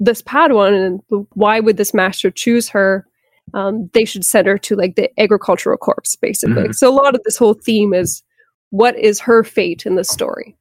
this 0.00 0.22
Padawan 0.22 1.00
and 1.10 1.26
why 1.34 1.60
would 1.60 1.76
this 1.76 1.94
master 1.94 2.30
choose 2.30 2.68
her? 2.68 3.06
Um, 3.54 3.90
they 3.92 4.04
should 4.04 4.24
send 4.24 4.46
her 4.46 4.58
to 4.58 4.76
like 4.76 4.96
the 4.96 5.08
agricultural 5.20 5.76
corps, 5.76 6.16
basically. 6.20 6.68
Mhm. 6.68 6.74
So 6.74 6.88
a 6.88 6.94
lot 6.94 7.14
of 7.14 7.22
this 7.24 7.36
whole 7.36 7.54
theme 7.54 7.92
is 7.94 8.22
what 8.70 8.98
is 8.98 9.20
her 9.20 9.44
fate 9.44 9.84
in 9.84 9.96
the 9.96 10.04
story, 10.04 10.56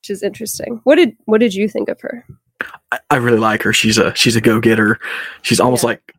which 0.00 0.10
is 0.10 0.22
interesting. 0.22 0.80
What 0.84 0.96
did 0.96 1.16
what 1.26 1.38
did 1.38 1.54
you 1.54 1.68
think 1.68 1.88
of 1.88 2.00
her? 2.00 2.24
I, 2.92 2.98
I 3.10 3.16
really 3.16 3.38
like 3.38 3.62
her. 3.62 3.72
She's 3.72 3.98
a 3.98 4.14
she's 4.14 4.36
a 4.36 4.40
go 4.40 4.60
getter. 4.60 4.98
She's 5.42 5.60
almost 5.60 5.84
like 5.84 6.14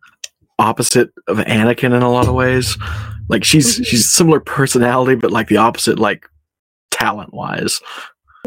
opposite 0.61 1.09
of 1.27 1.37
Anakin 1.39 1.93
in 1.95 2.01
a 2.03 2.11
lot 2.11 2.27
of 2.27 2.33
ways. 2.35 2.77
Like 3.29 3.43
she's 3.43 3.75
she's 3.83 4.09
similar 4.11 4.39
personality, 4.39 5.15
but 5.15 5.31
like 5.31 5.47
the 5.47 5.57
opposite, 5.57 5.99
like 5.99 6.25
talent 6.91 7.33
wise. 7.33 7.79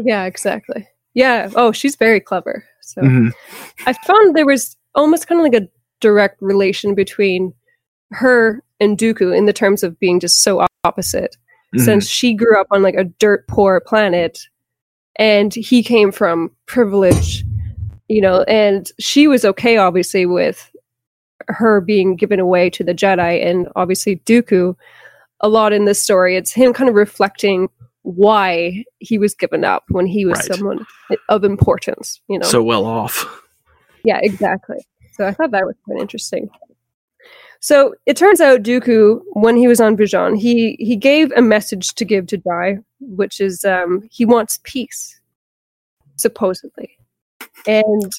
Yeah, 0.01 0.23
exactly. 0.25 0.87
Yeah. 1.13 1.49
Oh, 1.55 1.71
she's 1.71 1.95
very 1.95 2.19
clever. 2.19 2.63
So 2.81 3.01
Mhm. 3.01 3.31
I 3.85 3.93
found 4.05 4.35
there 4.35 4.45
was 4.45 4.75
almost 4.95 5.27
kind 5.27 5.39
of 5.39 5.43
like 5.51 5.61
a 5.61 5.67
direct 6.01 6.41
relation 6.41 6.93
between 6.95 7.53
her 8.11 8.61
and 8.79 8.97
Dooku 8.97 9.35
in 9.35 9.45
the 9.45 9.53
terms 9.53 9.83
of 9.83 9.99
being 9.99 10.19
just 10.19 10.43
so 10.43 10.65
opposite. 10.83 11.35
Mhm. 11.75 11.81
Since 11.85 12.07
she 12.09 12.33
grew 12.33 12.59
up 12.59 12.67
on 12.71 12.81
like 12.83 12.95
a 12.95 13.05
dirt 13.05 13.47
poor 13.47 13.79
planet 13.79 14.39
and 15.17 15.53
he 15.53 15.81
came 15.83 16.11
from 16.11 16.51
privilege, 16.67 17.43
you 18.09 18.21
know, 18.21 18.43
and 18.43 18.91
she 18.99 19.27
was 19.27 19.45
okay 19.45 19.77
obviously 19.77 20.25
with 20.25 20.69
her 21.47 21.81
being 21.81 22.15
given 22.15 22.39
away 22.39 22.69
to 22.69 22.83
the 22.83 22.93
Jedi 22.93 23.45
and 23.45 23.67
obviously 23.75 24.17
Dooku 24.25 24.75
a 25.41 25.49
lot 25.49 25.73
in 25.73 25.85
this 25.85 26.01
story 26.01 26.35
it's 26.37 26.53
him 26.53 26.73
kind 26.73 26.89
of 26.89 26.95
reflecting 26.95 27.69
why 28.03 28.83
he 28.99 29.17
was 29.17 29.33
given 29.33 29.63
up 29.63 29.83
when 29.89 30.05
he 30.05 30.25
was 30.25 30.37
Right. 30.37 30.53
someone 30.55 30.85
of 31.29 31.43
importance, 31.43 32.21
you 32.27 32.37
know. 32.37 32.45
So 32.45 32.61
well 32.61 32.85
off. 32.85 33.25
Yeah, 34.03 34.19
exactly. 34.21 34.77
So 35.13 35.25
I 35.25 35.31
thought 35.33 35.49
that 35.51 35.65
was 35.65 35.75
quite 35.85 35.99
interesting. 35.99 36.49
So 37.61 37.95
it 38.05 38.15
turns 38.15 38.41
out 38.41 38.61
Dooku, 38.61 39.21
when 39.33 39.57
he 39.57 39.67
was 39.67 39.81
on 39.81 39.97
Vjun, 39.97 40.37
he 40.37 40.75
he 40.79 40.95
gave 40.95 41.31
a 41.31 41.41
message 41.41 41.95
to 41.95 42.05
give 42.05 42.27
to 42.27 42.37
Jai, 42.37 42.77
which 42.99 43.41
is 43.41 43.65
um, 43.65 44.07
he 44.11 44.23
wants 44.23 44.59
peace, 44.63 45.19
supposedly, 46.15 46.91
and 47.65 48.11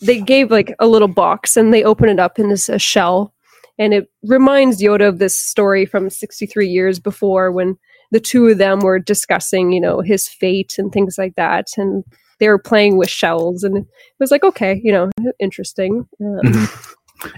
they 0.00 0.20
gave 0.20 0.50
like 0.50 0.74
a 0.78 0.86
little 0.86 1.08
box 1.08 1.56
and 1.56 1.72
they 1.72 1.84
open 1.84 2.08
it 2.08 2.18
up 2.18 2.38
and 2.38 2.52
it's 2.52 2.68
a 2.68 2.78
shell, 2.78 3.32
and 3.78 3.94
it 3.94 4.10
reminds 4.22 4.82
Yoda 4.82 5.08
of 5.08 5.18
this 5.18 5.38
story 5.38 5.86
from 5.86 6.10
sixty 6.10 6.46
three 6.46 6.68
years 6.68 6.98
before 6.98 7.50
when 7.52 7.76
the 8.10 8.20
two 8.20 8.46
of 8.46 8.58
them 8.58 8.80
were 8.80 8.98
discussing, 8.98 9.72
you 9.72 9.80
know, 9.80 10.00
his 10.00 10.28
fate 10.28 10.74
and 10.78 10.92
things 10.92 11.16
like 11.18 11.34
that, 11.36 11.68
and 11.76 12.04
they 12.38 12.48
were 12.48 12.58
playing 12.58 12.96
with 12.96 13.08
shells, 13.08 13.64
and 13.64 13.76
it 13.76 13.86
was 14.20 14.30
like, 14.30 14.44
okay, 14.44 14.80
you 14.84 14.92
know, 14.92 15.10
interesting. 15.40 16.06
Um. 16.20 16.68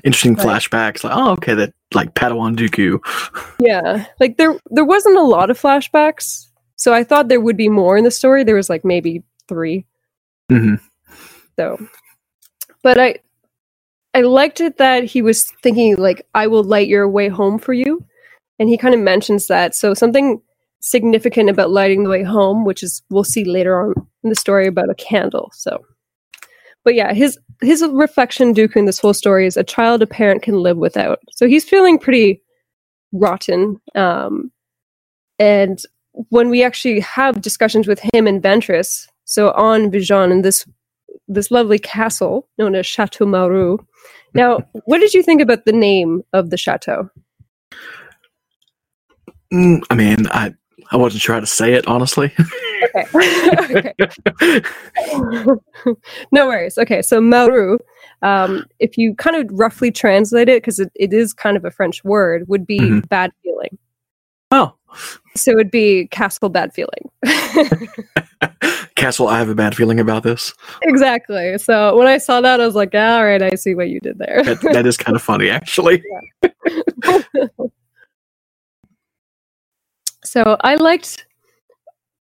Interesting 0.05 0.35
Right. 0.35 0.47
flashbacks. 0.47 1.05
Like, 1.05 1.13
oh, 1.15 1.33
okay, 1.33 1.55
that 1.55 1.73
like 1.95 2.15
Padawan 2.15 2.57
Dooku. 2.57 2.99
Yeah, 3.61 4.07
like 4.19 4.37
there 4.37 4.59
there 4.71 4.85
wasn't 4.85 5.19
a 5.19 5.23
lot 5.23 5.49
of 5.49 5.61
flashbacks, 5.61 6.47
so 6.75 6.93
I 6.93 7.05
thought 7.05 7.29
there 7.29 7.41
would 7.41 7.57
be 7.57 7.69
more 7.69 7.97
in 7.97 8.03
the 8.03 8.11
story. 8.11 8.43
There 8.43 8.57
was 8.57 8.69
like 8.69 8.85
maybe 8.85 9.23
three. 9.49 9.87
hmm 10.51 10.75
So, 11.57 11.79
but 12.87 13.01
I 13.01 13.17
I 14.15 14.21
liked 14.21 14.61
it 14.61 14.79
that 14.79 15.03
he 15.03 15.21
was 15.21 15.51
thinking 15.61 15.97
like 15.97 16.25
I 16.35 16.47
will 16.47 16.63
light 16.63 16.87
your 16.87 17.09
way 17.09 17.27
home 17.27 17.59
for 17.59 17.73
you, 17.73 18.05
and 18.61 18.69
he 18.69 18.79
kind 18.79 18.95
of 18.95 19.01
mentions 19.01 19.49
that. 19.49 19.75
So 19.75 19.93
something 19.93 20.41
significant 20.79 21.51
about 21.51 21.73
lighting 21.73 22.05
the 22.05 22.11
way 22.11 22.23
home, 22.23 22.65
which 22.65 22.85
is 22.85 23.03
we'll 23.11 23.25
see 23.25 23.45
later 23.45 23.81
on 23.81 23.93
in 24.23 24.31
the 24.31 24.37
story 24.37 24.69
about 24.69 24.89
a 24.89 24.95
candle. 24.95 25.51
So, 25.53 25.85
but 26.85 26.95
yeah, 26.95 27.13
his 27.13 27.41
his 27.61 27.85
reflection, 27.91 28.55
Dooku, 28.55 28.77
in 28.77 28.85
this 28.85 29.01
whole 29.01 29.15
story 29.15 29.49
is 29.49 29.57
a 29.57 29.65
child 29.65 30.01
a 30.01 30.07
parent 30.07 30.43
can 30.43 30.63
live 30.63 30.77
without. 30.77 31.19
So 31.33 31.49
he's 31.49 31.65
feeling 31.65 31.99
pretty 31.99 32.41
rotten. 33.11 33.81
Um, 33.97 34.53
and 35.41 35.83
when 36.29 36.51
we 36.51 36.63
actually 36.63 37.01
have 37.01 37.43
discussions 37.43 37.89
with 37.89 37.99
him 38.15 38.29
and 38.29 38.41
Ventress, 38.41 39.09
so 39.25 39.51
on 39.55 39.91
Vjun 39.91 40.31
in 40.31 40.43
this 40.43 40.65
this 41.29 41.51
lovely 41.51 41.79
castle 41.79 42.49
known 42.59 42.75
as 42.75 42.87
Chateau 42.87 43.27
Malreaux. 43.27 43.79
Now, 44.35 44.59
what 44.85 44.99
did 44.99 45.15
you 45.15 45.23
think 45.23 45.41
about 45.41 45.65
the 45.65 45.73
name 45.73 46.23
of 46.35 46.51
the 46.51 46.59
chateau? 46.59 47.09
Mm, 49.51 49.83
I 49.89 49.95
mean, 49.95 50.27
I 50.31 50.53
I 50.93 50.97
wasn't 50.99 51.23
sure 51.23 51.35
how 51.35 51.41
to 51.41 51.47
say 51.47 51.73
it 51.73 51.87
honestly. 51.87 52.31
Okay. 52.85 53.95
okay. 54.35 54.63
no 56.33 56.47
worries. 56.47 56.77
Okay, 56.77 57.01
so 57.01 57.21
Malreaux, 57.21 57.79
um, 58.21 58.67
if 58.79 58.99
you 58.99 59.15
kind 59.15 59.37
of 59.37 59.49
roughly 59.59 59.91
translate 59.91 60.51
it, 60.51 60.63
because 60.63 60.79
it, 60.79 60.93
it 60.95 61.15
is 61.15 61.33
kind 61.33 61.57
of 61.57 61.65
a 61.65 61.71
French 61.71 62.05
word, 62.05 62.47
would 62.47 62.67
be 62.67 62.79
Mhm. 62.79 63.09
bad 63.09 63.33
feeling. 63.43 63.79
Oh, 64.51 64.75
So 65.35 65.53
it 65.53 65.57
would 65.57 65.71
be 65.71 66.09
castle 66.09 66.51
bad 66.51 66.75
feeling. 66.75 67.11
Castle, 68.97 69.29
I 69.29 69.39
have 69.39 69.49
a 69.49 69.55
bad 69.55 69.77
feeling 69.77 70.01
about 70.01 70.23
this. 70.23 70.53
exactly. 70.83 71.59
So 71.59 71.97
when 71.97 72.09
I 72.09 72.19
saw 72.19 72.41
that, 72.41 72.61
I 72.61 72.67
was 72.67 72.75
like, 72.75 72.91
"Ah, 72.95 73.19
all 73.19 73.25
right, 73.25 73.43
I 73.43 73.55
see 73.55 73.75
what 73.75 73.89
you 73.89 74.01
did 74.01 74.19
there. 74.19 74.43
That, 74.43 74.61
that 74.73 74.87
is 74.87 74.97
kind 74.97 75.15
of 75.15 75.23
funny, 75.23 75.49
actually. 75.51 76.03
So 80.27 80.57
I 80.61 80.75
liked 80.75 81.25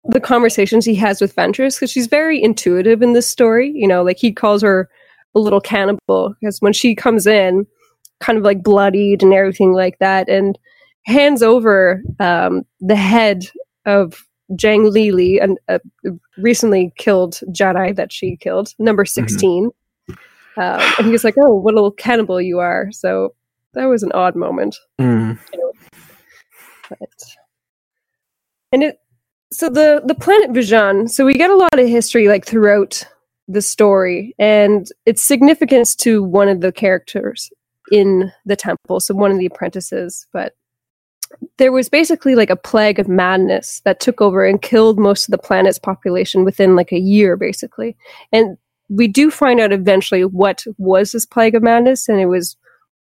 the 0.03 0.19
conversations 0.19 0.85
he 0.85 0.95
has 0.95 1.21
with 1.21 1.35
Ventress 1.35 1.75
because 1.75 1.89
she's 1.89 2.07
very 2.07 2.41
intuitive 2.41 3.01
in 3.01 3.13
this 3.13 3.27
story. 3.27 3.71
You 3.73 3.87
know, 3.87 4.03
like 4.03 4.17
he 4.17 4.31
calls 4.31 4.61
her 4.61 4.89
a 5.35 5.39
little 5.39 5.61
cannibal 5.61 6.35
because 6.39 6.59
when 6.59 6.73
she 6.73 6.95
comes 6.95 7.25
in, 7.25 7.65
kind 8.19 8.37
of 8.37 8.43
like 8.43 8.61
bloodied 8.61 9.23
and 9.23 9.33
everything 9.33 9.73
like 9.73 9.97
that, 9.99 10.27
and 10.29 10.59
hands 11.05 11.41
over 11.41 12.03
um, 12.19 12.63
the 12.81 12.95
head 12.95 13.45
of 13.85 14.25
Jang 14.55 14.89
Lili, 14.89 15.39
and 15.39 15.59
a 15.67 15.79
recently 16.37 16.93
killed 16.97 17.39
Jedi 17.51 17.95
that 17.95 18.11
she 18.11 18.37
killed, 18.37 18.73
number 18.79 19.05
16 19.05 19.71
Um, 20.55 20.81
and 20.97 21.07
he 21.07 21.11
was 21.11 21.23
like, 21.23 21.35
"Oh, 21.37 21.55
what 21.55 21.73
a 21.73 21.77
little 21.77 21.91
cannibal 21.91 22.39
you 22.39 22.59
are!" 22.59 22.91
So 22.91 23.33
that 23.73 23.85
was 23.85 24.03
an 24.03 24.11
odd 24.11 24.35
moment. 24.35 24.77
Mm. 24.99 25.39
But 26.89 26.99
and 28.71 28.83
it 28.83 28.99
so 29.51 29.69
the 29.69 30.01
the 30.05 30.15
planet 30.15 30.51
Vjun. 30.51 31.09
So 31.09 31.25
we 31.25 31.33
get 31.33 31.49
a 31.49 31.55
lot 31.55 31.79
of 31.79 31.87
history 31.87 32.27
like 32.27 32.45
throughout 32.45 33.03
the 33.47 33.61
story, 33.61 34.35
and 34.37 34.87
its 35.05 35.23
significance 35.23 35.95
to 35.97 36.21
one 36.21 36.49
of 36.49 36.61
the 36.61 36.71
characters 36.71 37.49
in 37.91 38.31
the 38.45 38.55
temple. 38.55 38.99
So 38.99 39.15
one 39.15 39.31
of 39.31 39.39
the 39.39 39.47
apprentices, 39.47 40.27
but 40.33 40.53
there 41.57 41.71
was 41.71 41.89
basically 41.89 42.35
like 42.35 42.49
a 42.49 42.55
plague 42.55 42.99
of 42.99 43.07
madness 43.07 43.81
that 43.85 43.99
took 43.99 44.21
over 44.21 44.45
and 44.45 44.61
killed 44.61 44.97
most 44.99 45.27
of 45.27 45.31
the 45.31 45.37
planet's 45.37 45.79
population 45.79 46.43
within 46.43 46.75
like 46.75 46.91
a 46.91 46.99
year, 46.99 47.35
basically. 47.37 47.95
And 48.31 48.57
we 48.89 49.07
do 49.07 49.31
find 49.31 49.59
out 49.59 49.71
eventually 49.71 50.23
what 50.25 50.63
was 50.77 51.11
this 51.11 51.25
plague 51.25 51.55
of 51.55 51.63
madness, 51.63 52.07
and 52.09 52.19
it 52.19 52.25
was 52.27 52.55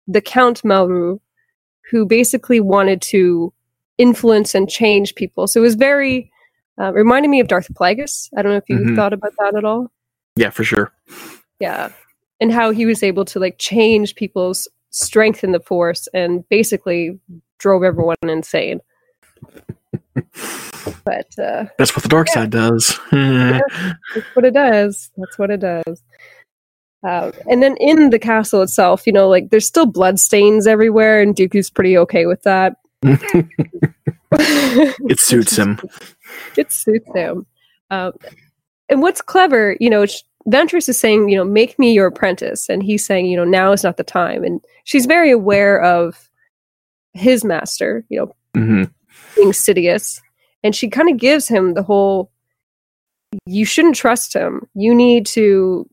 the 0.08 0.22
Count 0.22 0.62
Malreaux, 0.64 1.20
who 1.92 2.06
basically 2.06 2.60
wanted 2.60 3.02
to 3.04 3.54
influence 3.98 4.56
and 4.56 4.70
change 4.70 5.16
people. 5.16 5.48
So 5.48 5.60
it 5.60 5.64
was 5.64 5.76
very 5.76 6.32
uh, 6.78 6.92
reminded 6.92 7.30
me 7.30 7.40
of 7.40 7.48
Darth 7.48 7.74
Plagueis. 7.74 8.28
I 8.38 8.42
don't 8.42 8.52
know 8.52 8.58
if 8.58 8.68
you 8.68 8.78
Mhm. 8.78 8.96
thought 8.98 9.14
about 9.14 9.32
that 9.40 9.56
at 9.56 9.64
all. 9.64 9.92
Yeah, 10.36 10.50
for 10.50 10.66
sure. 10.66 10.92
Yeah, 11.62 11.90
and 12.42 12.52
how 12.52 12.72
he 12.72 12.86
was 12.86 13.02
able 13.02 13.24
to 13.26 13.40
like 13.40 13.58
change 13.60 14.16
people's 14.16 14.68
strength 14.90 15.42
in 15.44 15.54
the 15.54 15.62
Force 15.62 16.10
and 16.14 16.44
basically 16.50 17.18
drove 17.58 17.84
everyone 17.84 18.16
insane. 18.24 18.82
but 21.04 21.40
uh, 21.40 21.66
That's 21.78 21.96
what 21.96 22.04
the 22.04 22.10
dark 22.10 22.28
side 22.30 22.50
does. 22.50 23.00
that's 23.12 24.26
what 24.34 24.46
it 24.46 24.54
does. 24.54 25.12
That's 25.18 25.38
what 25.38 25.52
it 25.52 25.60
does. 25.60 26.04
Um, 27.04 27.34
and 27.50 27.62
then 27.62 27.78
in 27.78 28.10
the 28.10 28.20
castle 28.20 28.62
itself, 28.64 29.06
you 29.06 29.14
know, 29.14 29.30
like 29.30 29.52
there's 29.52 29.68
still 29.68 29.86
blood 29.86 30.20
stains 30.20 30.66
everywhere, 30.66 31.22
and 31.22 31.36
Dooku's 31.36 31.70
pretty 31.70 31.98
okay 32.00 32.26
with 32.26 32.42
that. 32.44 32.78
it 34.32 35.20
suits 35.20 35.56
him. 35.56 35.80
it 36.58 36.72
suits 36.72 37.08
him. 37.14 37.46
Um, 37.92 38.14
and 38.90 39.04
what's 39.04 39.22
clever, 39.22 39.78
you 39.80 39.90
know, 39.90 40.06
Ventress 40.48 40.90
is 40.90 41.00
saying, 41.00 41.30
you 41.30 41.38
know, 41.38 41.44
make 41.44 41.78
me 41.78 41.94
your 41.94 42.08
apprentice, 42.08 42.70
and 42.70 42.82
he's 42.82 43.06
saying, 43.06 43.28
you 43.28 43.38
know, 43.38 43.44
now 43.44 43.72
is 43.72 43.84
not 43.84 43.98
the 43.98 44.04
time. 44.04 44.44
And 44.44 44.60
she's 44.84 45.06
very 45.06 45.30
aware 45.30 45.82
of 45.82 46.30
his 47.16 47.44
master, 47.44 48.06
you 48.10 48.20
know, 48.20 48.36
hmm 48.54 48.84
being 49.36 49.52
Sidious, 49.52 50.22
and 50.64 50.76
she 50.76 50.88
kind 50.90 51.10
of 51.10 51.18
gives 51.18 51.48
him 51.48 51.74
the 51.74 51.84
whole 51.84 52.32
you 53.46 53.66
shouldn't 53.66 53.96
trust 53.96 54.34
him. 54.34 54.68
You 54.76 54.94
need 54.96 55.26
to, 55.28 55.90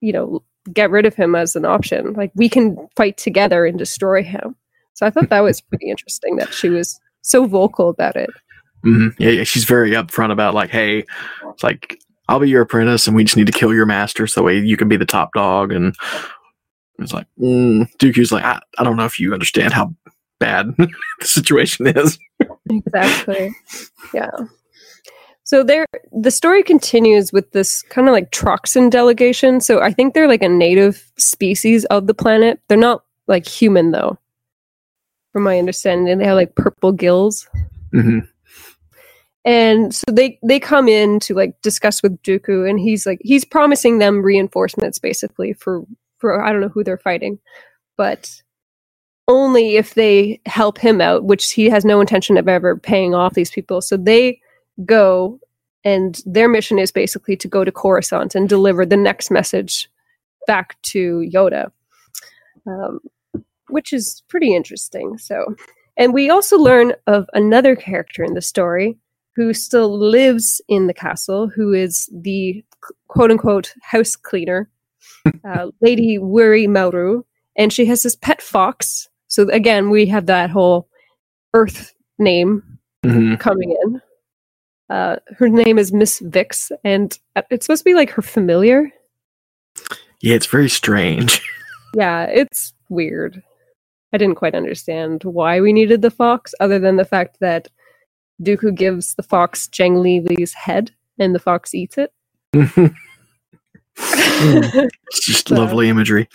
you 0.00 0.12
know, 0.12 0.42
get 0.72 0.90
rid 0.90 1.06
of 1.06 1.14
him 1.14 1.34
as 1.34 1.56
an 1.56 1.64
option. 1.64 2.12
Like 2.14 2.32
we 2.34 2.48
can 2.48 2.76
fight 2.96 3.16
together 3.16 3.66
and 3.66 3.78
destroy 3.78 4.22
him. 4.22 4.56
So 4.94 5.06
I 5.06 5.10
thought 5.10 5.30
that 5.30 5.40
was 5.40 5.60
pretty 5.60 5.90
interesting 5.90 6.36
that 6.36 6.52
she 6.52 6.68
was 6.68 7.00
so 7.22 7.46
vocal 7.46 7.88
about 7.88 8.16
it. 8.16 8.30
hmm 8.82 9.08
Yeah, 9.18 9.30
yeah, 9.30 9.44
she's 9.44 9.64
very 9.64 9.90
upfront 9.92 10.32
about 10.32 10.54
like, 10.54 10.70
hey, 10.70 11.04
it's 11.50 11.62
like 11.62 11.98
I'll 12.28 12.40
be 12.40 12.48
your 12.48 12.62
apprentice, 12.62 13.06
and 13.06 13.16
we 13.16 13.24
just 13.24 13.36
need 13.36 13.46
to 13.46 13.52
kill 13.52 13.74
your 13.74 13.86
master 13.86 14.26
so 14.26 14.40
that 14.40 14.44
way 14.44 14.58
you 14.58 14.76
can 14.76 14.88
be 14.88 14.96
the 14.96 15.04
top 15.04 15.32
dog. 15.34 15.72
And 15.72 15.94
it's 16.98 17.12
like 17.12 17.26
mm. 17.40 17.88
Dooku's 17.98 18.32
like, 18.32 18.44
I, 18.44 18.60
I 18.78 18.84
don't 18.84 18.96
know 18.96 19.04
if 19.04 19.18
you 19.18 19.32
understand 19.32 19.72
how 19.72 19.94
bad 20.42 20.74
the 20.78 21.26
situation 21.26 21.86
is. 21.86 22.18
Exactly. 22.68 23.54
yeah. 24.12 24.30
So 25.44 25.62
there 25.62 25.86
the 26.12 26.30
story 26.30 26.62
continues 26.62 27.32
with 27.32 27.50
this 27.52 27.82
kind 27.82 28.08
of 28.08 28.12
like 28.12 28.30
Troxan 28.30 28.90
delegation. 28.90 29.60
So 29.60 29.80
I 29.80 29.92
think 29.92 30.14
they're 30.14 30.28
like 30.28 30.42
a 30.42 30.48
native 30.48 31.10
species 31.18 31.84
of 31.86 32.06
the 32.06 32.14
planet. 32.14 32.60
They're 32.68 32.78
not 32.78 33.04
like 33.26 33.46
human 33.46 33.92
though. 33.92 34.18
From 35.32 35.44
my 35.44 35.58
understanding, 35.58 36.18
they 36.18 36.24
have 36.26 36.36
like 36.36 36.54
purple 36.56 36.92
gills. 36.92 37.48
hmm 37.92 38.20
and 39.44 39.94
so 39.94 40.04
they 40.10 40.38
they 40.42 40.60
come 40.60 40.88
in 40.88 41.18
to 41.20 41.34
like 41.34 41.60
discuss 41.62 42.02
with 42.02 42.20
Dooku, 42.22 42.68
and 42.68 42.78
he's 42.78 43.06
like 43.06 43.18
he's 43.22 43.44
promising 43.44 43.98
them 43.98 44.22
reinforcements 44.22 44.98
basically 44.98 45.52
for 45.52 45.84
for 46.18 46.42
I 46.42 46.52
don't 46.52 46.60
know 46.60 46.68
who 46.68 46.84
they're 46.84 46.98
fighting, 46.98 47.38
but 47.96 48.30
only 49.28 49.76
if 49.76 49.94
they 49.94 50.40
help 50.46 50.78
him 50.78 51.00
out, 51.00 51.24
which 51.24 51.52
he 51.52 51.68
has 51.68 51.84
no 51.84 52.00
intention 52.00 52.36
of 52.36 52.48
ever 52.48 52.76
paying 52.76 53.14
off 53.14 53.34
these 53.34 53.50
people. 53.50 53.80
So 53.80 53.96
they 53.96 54.40
go, 54.84 55.38
and 55.84 56.20
their 56.26 56.48
mission 56.48 56.78
is 56.78 56.92
basically 56.92 57.36
to 57.36 57.48
go 57.48 57.64
to 57.64 57.72
Coruscant 57.72 58.34
and 58.34 58.48
deliver 58.48 58.84
the 58.84 58.96
next 58.96 59.30
message 59.30 59.88
back 60.46 60.80
to 60.82 61.28
Yoda, 61.32 61.70
um, 62.66 63.00
which 63.68 63.92
is 63.92 64.22
pretty 64.28 64.54
interesting. 64.54 65.18
So, 65.18 65.54
and 65.96 66.12
we 66.12 66.30
also 66.30 66.58
learn 66.58 66.94
of 67.06 67.26
another 67.32 67.76
character 67.76 68.24
in 68.24 68.34
the 68.34 68.42
story 68.42 68.98
who 69.34 69.54
still 69.54 69.98
lives 69.98 70.60
in 70.68 70.86
the 70.86 70.94
castle, 70.94 71.48
who 71.48 71.72
is 71.72 72.10
the 72.12 72.64
quote 73.08 73.30
unquote 73.30 73.72
house 73.82 74.16
cleaner, 74.16 74.68
uh, 75.48 75.68
Lady 75.80 76.18
Whirry 76.18 76.66
Malreaux, 76.66 77.22
and 77.56 77.72
she 77.72 77.86
has 77.86 78.02
this 78.02 78.16
pet 78.16 78.42
fox. 78.42 79.08
So 79.32 79.48
again, 79.48 79.88
we 79.88 80.04
have 80.06 80.26
that 80.26 80.50
whole 80.50 80.88
Earth 81.54 81.94
name 82.18 82.62
Mhm. 83.02 83.40
coming 83.40 83.74
in. 83.82 84.02
Uh, 84.90 85.16
her 85.38 85.48
name 85.48 85.78
is 85.78 85.90
Miss 85.90 86.18
Vix, 86.18 86.70
and 86.84 87.18
it's 87.50 87.64
supposed 87.64 87.80
to 87.80 87.84
be 87.90 87.94
like 87.94 88.10
her 88.10 88.20
familiar. 88.20 88.90
Yeah, 90.20 90.34
it's 90.34 90.46
very 90.46 90.68
strange. 90.68 91.40
Yeah, 91.94 92.24
it's 92.24 92.72
weird. 92.88 93.42
I 94.14 94.16
didn't 94.16 94.36
quite 94.36 94.54
understand 94.54 95.24
why 95.24 95.60
we 95.60 95.74
needed 95.74 96.00
the 96.00 96.10
fox, 96.10 96.54
other 96.58 96.78
than 96.78 96.96
the 96.96 97.04
fact 97.04 97.36
that 97.40 97.68
Dooku 98.42 98.74
gives 98.74 99.14
the 99.14 99.22
fox 99.22 99.68
Zhang 99.70 100.00
Li 100.00 100.20
Li's 100.20 100.54
head, 100.54 100.90
and 101.18 101.34
the 101.34 101.38
fox 101.38 101.74
eats 101.74 101.98
it. 101.98 102.10
it's 103.98 105.20
just 105.20 105.50
lovely 105.50 105.90
imagery. 105.90 106.30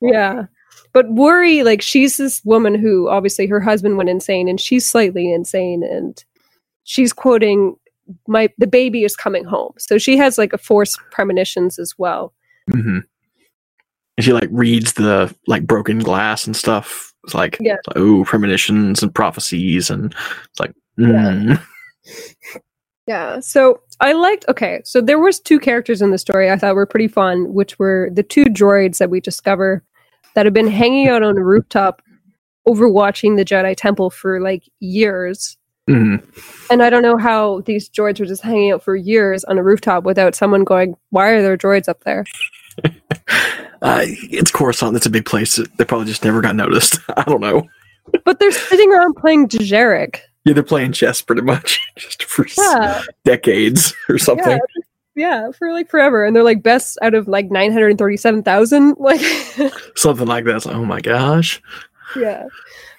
Yeah. 0.00 0.44
But 0.92 1.06
Whirry, 1.10 1.62
like, 1.62 1.80
she's 1.82 2.16
this 2.18 2.44
woman 2.44 2.74
who 2.74 3.08
obviously 3.08 3.46
her 3.46 3.60
husband 3.60 3.96
went 3.96 4.10
insane 4.10 4.48
and 4.48 4.60
she's 4.60 4.84
slightly 4.84 5.32
insane 5.32 5.82
and 5.82 6.22
she's 6.84 7.12
quoting, 7.12 7.76
My 8.28 8.50
the 8.58 8.66
baby 8.66 9.04
is 9.04 9.16
coming 9.16 9.44
home. 9.44 9.72
So 9.78 9.98
she 9.98 10.16
has 10.18 10.36
like 10.38 10.52
a 10.52 10.58
forced 10.58 10.98
premonitions 11.10 11.78
as 11.78 11.94
well. 11.96 12.34
Mm-hmm. 12.70 12.98
And 14.18 14.24
she 14.24 14.32
like 14.32 14.48
reads 14.50 14.94
the 14.94 15.34
like 15.46 15.66
broken 15.66 15.98
glass 15.98 16.46
and 16.46 16.54
stuff. 16.54 17.12
It's 17.24 17.34
like, 17.34 17.56
Yeah. 17.60 17.74
it's 17.74 17.88
like, 17.88 17.96
oh, 17.96 18.24
premonitions 18.24 19.02
and 19.02 19.14
prophecies, 19.14 19.90
and 19.90 20.14
it's 20.50 20.60
like, 20.60 20.72
mm. 20.98 21.60
Yeah. 23.06 23.40
So 23.40 23.80
I 24.00 24.12
liked 24.12 24.44
okay, 24.48 24.80
so 24.84 25.00
there 25.00 25.18
was 25.18 25.40
two 25.40 25.58
characters 25.58 26.02
in 26.02 26.10
the 26.12 26.18
story 26.18 26.50
I 26.50 26.56
thought 26.56 26.74
were 26.76 26.86
pretty 26.86 27.08
fun, 27.08 27.52
which 27.52 27.78
were 27.78 28.10
the 28.12 28.22
two 28.22 28.44
droids 28.44 28.98
that 28.98 29.10
we 29.10 29.20
discover 29.20 29.82
that 30.34 30.46
have 30.46 30.54
been 30.54 30.68
hanging 30.68 31.08
out 31.08 31.22
on 31.22 31.36
a 31.36 31.42
rooftop 31.44 32.02
overwatching 32.68 33.36
the 33.36 33.44
Jedi 33.44 33.74
Temple 33.76 34.10
for 34.10 34.40
like 34.40 34.62
years. 34.80 35.56
Mhm. 35.90 36.22
And 36.70 36.82
I 36.82 36.90
don't 36.90 37.02
know 37.02 37.16
how 37.16 37.60
these 37.62 37.88
droids 37.88 38.20
were 38.20 38.26
just 38.26 38.42
hanging 38.42 38.70
out 38.72 38.82
for 38.84 38.94
years 38.94 39.42
on 39.44 39.58
a 39.58 39.62
rooftop 39.64 40.04
without 40.04 40.34
someone 40.34 40.62
going, 40.64 40.94
Why 41.10 41.30
are 41.30 41.42
there 41.42 41.56
droids 41.56 41.88
up 41.88 42.04
there? 42.04 42.24
Uh, 43.82 44.02
it's 44.06 44.52
Coruscant. 44.52 44.92
That's 44.92 45.06
a 45.06 45.10
big 45.10 45.24
place. 45.26 45.56
They 45.76 45.84
probably 45.84 46.06
just 46.06 46.24
never 46.24 46.40
got 46.40 46.54
noticed. 46.54 47.00
I 47.16 47.24
don't 47.24 47.40
know. 47.40 47.66
But 48.24 48.38
they're 48.38 48.52
sitting 48.52 48.92
around 48.92 49.14
playing 49.16 49.48
dejarik. 49.48 50.20
Yeah, 50.44 50.52
they're 50.54 50.62
playing 50.62 50.92
chess 50.92 51.20
pretty 51.20 51.42
much, 51.42 51.80
just 51.96 52.22
for 52.22 52.46
Yeah. 52.56 53.02
decades 53.24 53.92
or 54.08 54.18
something. 54.18 54.46
Yeah, 54.52 54.58
yeah, 55.14 55.50
for 55.52 55.72
like 55.72 55.90
forever. 55.90 56.24
And 56.24 56.34
they're 56.34 56.42
like 56.42 56.62
best 56.62 56.98
out 57.02 57.14
of 57.14 57.28
like 57.28 57.50
nine 57.50 57.72
hundred 57.72 57.90
and 57.90 57.98
thirty 57.98 58.16
seven 58.16 58.42
thousand. 58.42 58.96
Like 58.98 59.20
Something 59.96 60.26
like 60.26 60.44
that. 60.44 60.56
It's 60.56 60.66
like, 60.66 60.76
oh 60.76 60.84
my 60.84 61.00
gosh. 61.00 61.60
yeah 62.16 62.44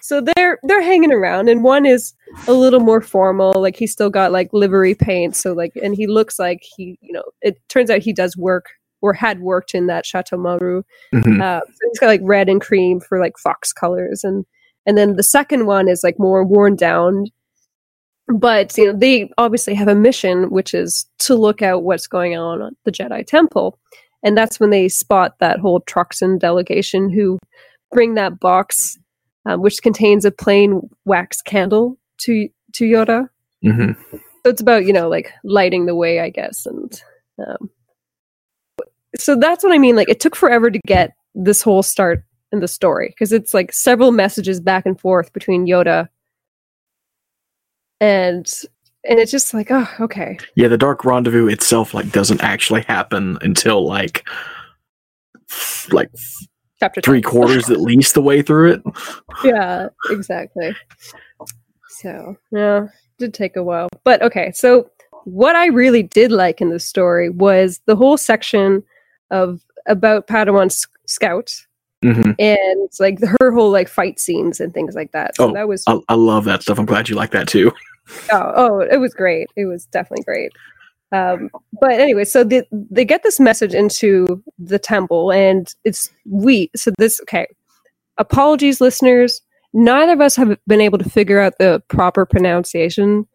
so 0.01 0.19
they're 0.19 0.57
they're 0.63 0.81
hanging 0.81 1.11
around 1.11 1.47
and 1.47 1.63
one 1.63 1.85
is 1.85 2.13
a 2.47 2.51
little 2.51 2.79
more 2.79 2.99
formal 2.99 3.53
like 3.61 3.75
he's 3.75 3.91
still 3.91 4.09
got 4.09 4.31
like 4.31 4.49
livery 4.51 4.95
paint 4.95 5.35
so 5.35 5.53
like 5.53 5.71
and 5.83 5.95
he 5.95 6.07
looks 6.07 6.39
like 6.39 6.61
he 6.75 6.97
you 6.99 7.13
know 7.13 7.23
it 7.41 7.57
turns 7.69 7.89
out 7.91 7.99
he 8.01 8.11
does 8.11 8.35
work 8.35 8.65
or 9.01 9.13
had 9.13 9.39
worked 9.39 9.75
in 9.75 9.85
that 9.87 10.03
chateau 10.05 10.35
Malreaux 10.37 10.83
Mhm. 11.13 11.41
uh, 11.41 11.61
so 11.61 11.87
he's 11.91 11.99
got 11.99 12.07
like 12.07 12.21
red 12.23 12.49
and 12.49 12.59
cream 12.59 12.99
for 12.99 13.19
like 13.19 13.37
fox 13.37 13.71
colors 13.71 14.23
and 14.23 14.45
and 14.87 14.97
then 14.97 15.15
the 15.15 15.23
second 15.23 15.67
one 15.67 15.87
is 15.87 16.03
like 16.03 16.17
more 16.17 16.43
worn 16.43 16.75
down 16.75 17.25
but 18.37 18.77
you 18.77 18.85
know 18.85 18.97
they 18.97 19.29
obviously 19.37 19.73
have 19.73 19.87
a 19.87 19.95
mission 19.95 20.49
which 20.49 20.73
is 20.73 21.05
to 21.19 21.35
look 21.35 21.61
out 21.61 21.83
what's 21.83 22.07
going 22.07 22.37
on 22.37 22.61
at 22.61 22.73
the 22.85 22.91
jedi 22.91 23.25
temple. 23.25 23.79
And 24.25 24.37
that's 24.37 24.57
when 24.57 24.69
they 24.69 24.87
spot 24.87 25.35
that 25.39 25.59
whole 25.59 25.81
truxon 25.81 26.39
delegation 26.39 27.09
who 27.09 27.39
bring 27.91 28.15
that 28.15 28.39
box 28.39 28.97
um, 29.45 29.61
which 29.61 29.81
contains 29.83 30.23
a 30.23 30.31
plain 30.31 30.89
wax 31.05 31.41
candle 31.41 31.97
to 32.19 32.47
to 32.73 32.85
yoda. 32.85 33.27
Hmm 33.61 33.91
so 34.43 34.49
it's 34.49 34.61
about 34.61 34.85
you 34.85 34.93
know 34.93 35.09
like 35.09 35.31
lighting 35.43 35.85
the 35.85 35.95
way 35.95 36.19
i 36.19 36.29
guess 36.29 36.65
and 36.65 37.01
um, 37.39 37.69
so 39.17 39.35
that's 39.35 39.63
what 39.63 39.73
i 39.73 39.77
mean 39.77 39.95
like 39.95 40.09
it 40.09 40.19
took 40.19 40.35
forever 40.35 40.69
to 40.69 40.79
get 40.85 41.11
this 41.33 41.61
whole 41.61 41.83
start 41.83 42.23
in 42.51 42.59
the 42.59 42.67
story 42.67 43.09
because 43.09 43.31
it's 43.31 43.53
like 43.53 43.73
several 43.73 44.11
messages 44.11 44.59
back 44.59 44.85
and 44.85 44.99
forth 44.99 45.31
between 45.33 45.65
yoda 45.65 46.07
and 47.99 48.51
and 49.05 49.19
it's 49.19 49.31
just 49.31 49.53
like 49.53 49.67
oh 49.69 49.87
okay. 49.99 50.37
Yeah, 50.55 50.67
the 50.67 50.77
Dark 50.77 51.05
Rendezvous 51.05 51.47
itself 51.47 51.93
like 51.93 52.11
doesn't 52.11 52.43
actually 52.43 52.81
happen 52.83 53.37
until 53.41 53.85
like 53.85 54.27
like 55.91 56.09
chapter 56.79 57.01
three 57.01 57.21
quarters 57.21 57.69
at 57.69 57.79
least 57.81 58.13
the 58.13 58.21
way 58.21 58.41
through 58.41 58.73
it. 58.73 58.81
yeah 59.43 59.87
exactly. 60.09 60.75
So 61.89 62.35
yeah 62.51 62.87
did 63.19 63.33
take 63.33 63.55
a 63.55 63.63
while. 63.63 63.89
But 64.03 64.21
okay 64.21 64.51
so 64.53 64.89
what 65.25 65.55
i 65.55 65.67
really 65.67 66.03
did 66.03 66.31
like 66.31 66.59
in 66.59 66.69
the 66.69 66.79
story 66.79 67.29
was 67.29 67.79
the 67.85 67.95
whole 67.95 68.17
section 68.17 68.83
of 69.31 69.61
about 69.87 70.27
padawan 70.27 70.65
S- 70.65 70.85
scout 71.07 71.49
hmm 72.03 72.31
and 72.37 72.89
like 72.99 73.17
her 73.39 73.51
whole 73.51 73.71
like 73.71 73.87
fight 73.87 74.19
scenes 74.19 74.59
and 74.59 74.73
things 74.73 74.95
like 74.95 75.11
that. 75.11 75.35
So 75.35 75.49
Oh, 75.49 75.53
that 75.53 75.67
was 75.67 75.83
I, 75.87 75.99
I 76.09 76.15
love 76.15 76.45
that 76.45 76.61
stuff. 76.61 76.77
I'm 76.77 76.85
glad 76.85 77.09
you 77.09 77.15
like 77.15 77.31
that 77.31 77.47
too. 77.47 77.71
oh, 78.31 78.51
oh 78.55 78.79
it 78.79 78.97
was 78.97 79.13
great. 79.13 79.49
It 79.55 79.65
was 79.65 79.85
definitely 79.87 80.23
great. 80.23 80.51
Um, 81.11 81.49
but 81.79 81.91
anyway 81.91 82.25
so 82.25 82.43
they, 82.43 82.63
they 82.71 83.05
get 83.05 83.23
this 83.23 83.39
message 83.39 83.73
into 83.73 84.43
the 84.57 84.79
temple 84.79 85.31
and 85.31 85.73
it's 85.83 86.09
we 86.25 86.69
so 86.75 86.91
this 86.97 87.21
okay. 87.21 87.47
Apologies 88.17 88.79
listeners. 88.79 89.41
Neither 89.75 90.13
of 90.13 90.21
us 90.21 90.35
have 90.35 90.55
been 90.67 90.81
able 90.81 90.99
to 90.99 91.09
figure 91.09 91.39
out 91.39 91.53
the 91.57 91.81
proper 91.87 92.27
pronunciation 92.27 93.27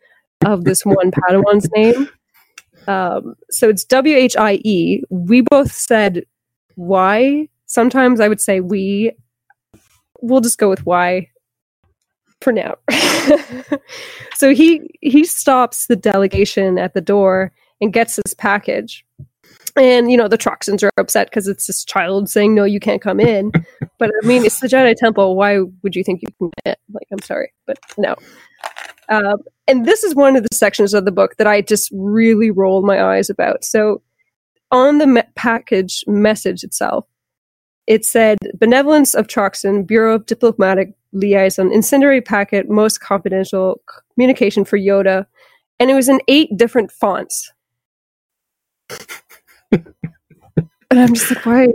of 0.47 0.65
this 0.65 0.83
one 0.87 1.11
padawan's 1.11 1.69
name. 1.75 2.09
Um, 2.87 3.35
so 3.51 3.69
it's 3.69 3.85
w-h-i-e 3.85 5.03
we 5.11 5.41
both 5.43 5.73
said 5.73 6.25
why 6.77 7.49
sometimes 7.69 8.19
i 8.21 8.27
would 8.27 8.41
say 8.41 8.61
we 8.61 9.13
we'll 10.21 10.41
just 10.41 10.59
go 10.59 10.69
with 10.69 10.85
why 10.85 11.29
for 12.41 12.53
now. 12.53 12.75
so 14.35 14.55
he 14.55 14.89
he 15.01 15.25
stops 15.25 15.87
the 15.87 15.97
delegation 15.97 16.79
at 16.79 16.95
the 16.95 17.01
door 17.01 17.53
and 17.81 17.93
gets 17.93 18.17
his 18.17 18.35
package. 18.35 19.05
And 19.77 20.11
you 20.11 20.17
know 20.17 20.29
the 20.29 20.39
Troxans 20.39 20.83
are 20.83 20.91
upset 20.99 21.31
because 21.31 21.47
it's 21.47 21.67
this 21.67 21.85
child 21.85 22.29
saying 22.29 22.55
no, 22.55 22.65
you 22.65 22.81
can't 22.81 23.03
come 23.03 23.21
in. 23.21 23.53
but 23.99 24.11
I 24.23 24.27
mean, 24.27 24.45
it's 24.45 24.61
the 24.61 24.69
Jedi 24.69 24.95
Temple. 24.97 25.37
Why 25.37 25.61
would 25.83 25.95
you 25.95 26.05
think 26.05 26.23
you 26.23 26.29
can 26.39 26.51
get? 26.65 26.79
in? 26.89 26.95
Like, 26.95 27.07
I'm 27.13 27.23
sorry, 27.23 27.53
but 27.67 27.79
no. 27.97 28.15
Um, 29.09 29.39
and 29.67 29.87
this 29.87 30.05
is 30.05 30.15
one 30.15 30.37
of 30.37 30.43
the 30.43 30.55
sections 30.55 30.95
of 30.95 31.05
the 31.05 31.13
book 31.13 31.37
that 31.37 31.47
I 31.47 31.63
just 31.63 31.91
really 31.93 32.51
rolled 32.51 32.85
my 32.85 33.03
eyes 33.03 33.31
about. 33.31 33.65
So 33.65 34.03
on 34.71 34.99
the 34.99 35.07
me- 35.07 35.23
package 35.35 36.05
message 36.07 36.63
itself, 36.63 37.07
it 37.89 38.05
said 38.05 38.39
benevolence 38.59 39.15
of 39.15 39.27
Troxon, 39.27 39.85
Bureau 39.85 40.15
of 40.17 40.27
Diplomatic 40.27 40.93
Liaison, 41.13 41.73
incendiary 41.73 42.21
packet, 42.21 42.69
most 42.69 43.01
confidential 43.01 43.81
communication 44.15 44.65
for 44.67 44.79
Yoda. 44.79 45.27
And 45.81 45.91
it 45.91 45.95
was 45.95 46.09
in 46.09 46.21
eight 46.29 46.55
different 46.57 46.93
fonts. 46.93 47.51
and 49.73 49.85
I'm 50.91 51.15
just 51.15 51.31
like, 51.31 51.47
why? 51.47 51.67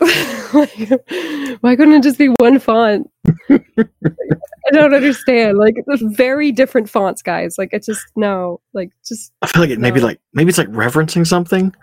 why 1.60 1.76
couldn't 1.76 1.94
it 1.94 2.02
just 2.02 2.18
be 2.18 2.28
one 2.38 2.58
font? 2.58 3.10
I 3.50 4.70
don't 4.72 4.94
understand. 4.94 5.58
Like, 5.58 5.76
very 6.14 6.52
different 6.52 6.88
fonts, 6.88 7.20
guys. 7.20 7.56
Like, 7.58 7.68
it's 7.72 7.86
just, 7.86 8.04
no. 8.16 8.62
Like, 8.72 8.92
just. 9.06 9.32
I 9.42 9.46
feel 9.46 9.60
like 9.60 9.70
it 9.70 9.78
maybe 9.78 10.00
like 10.00 10.20
maybe 10.32 10.48
it's 10.48 10.58
like 10.58 10.70
referencing 10.70 11.26
something 11.26 11.74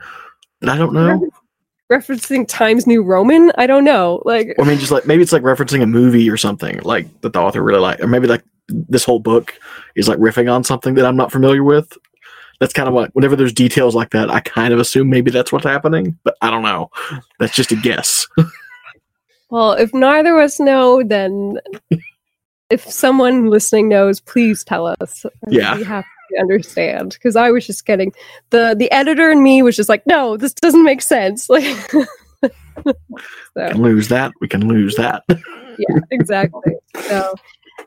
that 0.62 0.70
I 0.70 0.78
don't 0.78 0.94
know. 0.94 1.30
Referencing 1.92 2.48
Times 2.48 2.88
New 2.88 3.04
Roman. 3.04 3.52
I 3.58 3.68
don't 3.68 3.84
know. 3.84 4.22
Like, 4.26 4.54
Or 4.58 4.66
I 4.66 4.68
mean, 4.68 4.80
just 4.80 4.92
like 4.92 5.06
maybe 5.06 5.24
it's 5.24 5.32
like 5.32 5.44
referencing 5.44 5.82
a 5.82 5.88
movie 5.88 6.30
or 6.30 6.38
something 6.38 6.80
like 6.84 7.22
that 7.22 7.34
the 7.34 7.40
author 7.40 7.62
really 7.64 7.80
like, 7.80 8.00
or 8.00 8.08
maybe 8.08 8.28
like 8.28 8.44
this 8.68 9.04
whole 9.04 9.20
book 9.20 9.58
is 9.96 10.08
like 10.08 10.20
riffing 10.20 10.52
on 10.52 10.64
something 10.64 10.94
that 10.96 11.06
I'm 11.06 11.18
not 11.18 11.32
familiar 11.32 11.64
with. 11.64 11.98
That's 12.60 12.74
kind 12.74 12.88
of 12.88 12.94
what. 12.94 13.14
Whenever 13.16 13.36
there's 13.36 13.54
details 13.54 13.96
like 13.96 14.12
that, 14.12 14.30
I 14.30 14.42
kind 14.42 14.74
of 14.74 14.80
assume 14.80 15.10
maybe 15.10 15.32
that's 15.32 15.52
what's 15.52 15.66
happening, 15.66 16.18
but 16.24 16.36
I 16.42 16.50
don't 16.50 16.64
know. 16.64 16.92
That's 17.40 17.56
just 17.56 17.72
a 17.72 17.76
guess. 17.76 18.28
well, 19.50 19.74
if 19.74 19.94
neither 19.94 20.38
of 20.38 20.44
us 20.44 20.60
know, 20.60 21.02
then 21.04 21.58
if 22.70 22.82
someone 22.90 23.50
listening 23.50 23.88
knows, 23.88 24.20
please 24.20 24.64
tell 24.64 24.88
us. 25.00 25.26
Yeah. 25.48 26.04
Understand 26.40 27.12
because 27.14 27.36
I 27.36 27.52
was 27.52 27.66
just 27.66 27.86
getting 27.86 28.14
the 28.50 28.76
the 28.78 28.92
editor 28.92 29.32
and 29.32 29.42
me 29.42 29.62
was 29.62 29.76
just 29.76 29.90
like, 29.90 30.06
no, 30.06 30.38
this 30.38 30.54
doesn't 30.54 30.84
make 30.84 31.02
sense. 31.02 31.50
Like, 31.60 31.94
We 33.56 33.74
can 33.74 33.82
lose 33.82 34.08
that. 34.08 34.32
We 34.40 34.48
can 34.48 34.68
lose 34.68 34.96
that. 34.96 35.24
yeah, 35.28 36.00
exactly. 36.12 36.74
So, 37.02 37.36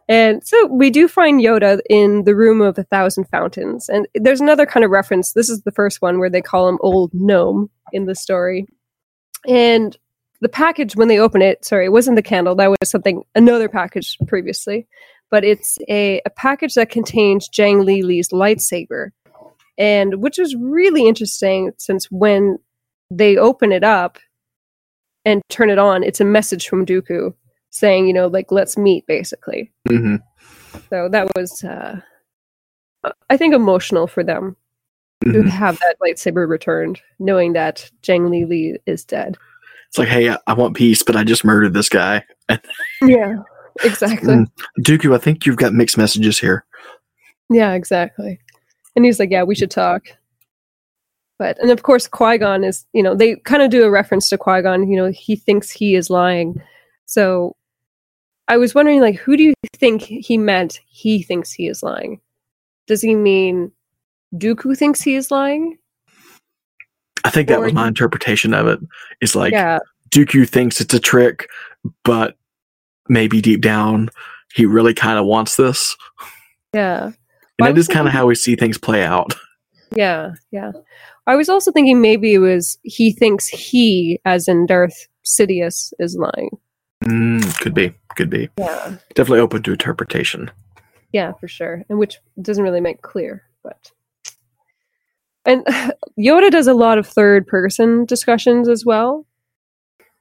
and 0.09 0.47
so 0.47 0.67
we 0.67 0.91
do 0.91 1.09
find 1.09 1.41
Yoda 1.41 1.81
in 1.89 2.25
the 2.25 2.35
room 2.35 2.61
of 2.61 2.77
a 2.79 2.85
thousand 2.85 3.25
fountains, 3.29 3.89
and 3.89 4.07
there's 4.15 4.41
another 4.41 4.67
kind 4.67 4.85
of 4.85 4.91
reference. 4.91 5.33
This 5.33 5.49
is 5.49 5.63
the 5.63 5.73
first 5.73 6.03
one 6.03 6.19
where 6.19 6.29
they 6.29 6.43
call 6.43 6.69
him 6.69 6.79
Old 6.83 7.13
Gnome 7.15 7.71
in 7.93 8.05
the 8.05 8.15
story, 8.15 8.67
and 9.49 9.97
the 10.43 10.49
package 10.49 10.97
when 10.97 11.09
they 11.09 11.19
open 11.19 11.41
it, 11.41 11.65
sorry, 11.65 11.87
it 11.87 11.93
wasn't 11.93 12.17
the 12.17 12.23
candle. 12.23 12.55
That 12.55 12.71
was 12.71 12.91
something 12.91 13.23
another 13.35 13.69
package 13.69 14.19
previously, 14.27 14.87
but 15.33 15.45
it's 15.45 15.79
a, 15.89 16.21
a 16.27 16.31
package 16.31 16.75
that 16.75 16.91
contains 16.91 17.49
Jang 17.49 17.85
Li 17.87 18.03
Li's 18.03 18.29
lightsaber, 18.29 19.11
and 19.79 20.17
which 20.23 20.37
was 20.39 20.55
really 20.55 21.09
interesting 21.09 21.73
since 21.79 22.05
when 22.11 22.59
they 23.11 23.39
open 23.39 23.73
it 23.73 23.83
up 23.83 24.19
and 25.25 25.41
turn 25.49 25.71
it 25.71 25.79
on, 25.79 26.03
it's 26.03 26.21
a 26.21 26.25
message 26.25 26.69
from 26.69 26.85
Dooku 26.85 27.33
saying, 27.71 28.07
you 28.07 28.13
know, 28.13 28.27
like 28.27 28.53
let's 28.53 28.77
meet, 28.77 29.07
basically. 29.07 29.73
hmm 29.89 30.17
So 30.91 31.09
that 31.09 31.29
was, 31.35 31.65
uh, 31.65 32.01
I 33.31 33.37
think, 33.39 33.55
emotional 33.55 34.07
for 34.07 34.23
them 34.23 34.57
to 35.25 35.39
Mhm. 35.39 35.49
have 35.49 35.79
that 35.79 35.97
lightsaber 36.05 36.47
returned, 36.47 37.01
knowing 37.19 37.55
that 37.55 37.91
Jang 38.03 38.29
Li 38.29 38.45
Li 38.45 38.77
is 38.87 39.05
dead. 39.05 39.39
It's 39.89 39.99
like, 39.99 40.09
hey, 40.09 40.37
I 40.47 40.53
want 40.55 40.77
peace, 40.77 41.03
but 41.03 41.17
I 41.17 41.25
just 41.25 41.45
murdered 41.45 41.73
this 41.73 41.89
guy. 41.89 42.25
Yeah, 43.03 43.37
exactly. 43.85 44.35
Mm. 44.35 44.47
Dooku, 44.81 45.15
I 45.15 45.19
think 45.19 45.47
you've 45.47 45.57
got 45.57 45.73
mixed 45.73 45.99
messages 45.99 46.39
here. 46.39 46.65
Yeah, 47.51 47.73
exactly. 47.73 48.39
And 48.97 49.05
he's 49.05 49.19
like, 49.19 49.31
yeah, 49.31 49.43
we 49.43 49.55
should 49.55 49.71
talk. 49.71 50.05
But 51.39 51.59
and 51.61 51.71
of 51.71 51.83
course, 51.83 52.07
Qui 52.07 52.39
Gon 52.39 52.63
is, 52.65 52.87
you 52.93 53.03
know, 53.03 53.15
they 53.15 53.37
kind 53.37 53.63
of 53.63 53.71
do 53.71 53.85
a 53.85 53.91
reference 53.91 54.29
to 54.29 54.39
Qui 54.39 54.63
Gon. 54.63 54.89
You 54.89 54.97
know, 54.97 55.11
he 55.11 55.37
thinks 55.37 55.71
he 55.71 55.95
is 55.95 56.11
lying. 56.11 56.63
So 57.07 57.57
I 58.49 58.57
was 58.57 58.75
wondering, 58.75 59.01
like, 59.01 59.17
who 59.17 59.37
do 59.37 59.43
you 59.43 59.55
think 59.75 60.03
he 60.03 60.39
meant? 60.39 60.81
He 60.87 61.23
thinks 61.23 61.53
he 61.53 61.69
is 61.69 61.83
lying. 61.83 62.21
Does 62.87 63.01
he 63.01 63.15
mean 63.15 63.73
Dooku 64.35 64.77
thinks 64.77 65.01
he 65.01 65.15
is 65.15 65.31
lying? 65.31 65.79
I 67.25 67.31
think 67.31 67.49
that 67.49 67.59
Or 67.59 67.63
was 67.63 67.73
my 67.73 67.89
interpretation 67.89 68.53
of 68.55 68.67
it. 68.67 68.81
It's 69.21 69.35
like 69.35 69.53
Yeah. 69.53 69.79
Dooku 70.11 70.49
thinks 70.49 70.81
it's 70.81 70.95
a 70.95 71.01
trick, 71.01 71.49
but 72.05 72.37
maybe 73.09 73.41
deep 73.41 73.61
down 73.61 74.09
he 74.55 74.67
really 74.67 74.95
kind 74.95 75.19
of 75.19 75.27
wants 75.27 75.57
this. 75.57 75.97
Yeah. 76.75 77.05
And 77.05 77.15
Well, 77.59 77.73
that 77.73 77.79
is 77.79 77.89
kind 77.89 78.07
of 78.07 78.13
how 78.13 78.27
we 78.27 78.35
see 78.35 78.57
things 78.57 78.79
play 78.79 79.05
out. 79.05 79.35
Yeah, 79.95 80.31
yeah. 80.51 80.73
I 81.27 81.37
was 81.37 81.51
also 81.51 81.71
thinking 81.71 82.01
maybe 82.01 82.33
it 82.33 82.39
was 82.39 82.79
he 82.83 83.13
thinks 83.13 83.47
he, 83.47 84.19
as 84.25 84.49
in 84.49 84.65
Darth 84.65 85.07
Sidious, 85.23 85.93
is 85.99 86.17
lying. 86.17 86.49
Mm, 87.05 87.61
could 87.61 87.75
be, 87.75 87.93
could 88.17 88.31
be. 88.31 88.49
Yeah. 88.59 88.97
Definitely 89.15 89.41
open 89.41 89.63
to 89.65 89.73
interpretation. 89.73 90.51
Yeah, 91.13 91.33
for 91.39 91.47
sure. 91.47 91.83
And 91.91 91.99
which 91.99 92.17
doesn't 92.41 92.65
really 92.65 92.81
make 92.81 93.03
clear, 93.03 93.43
but 93.63 93.91
and 95.45 95.63
Yoda 96.19 96.51
does 96.51 96.69
a 96.69 96.73
lot 96.73 96.97
of 96.97 97.07
third 97.07 97.47
person 97.47 98.07
discussions 98.07 98.67
as 98.67 98.87
well 98.87 99.27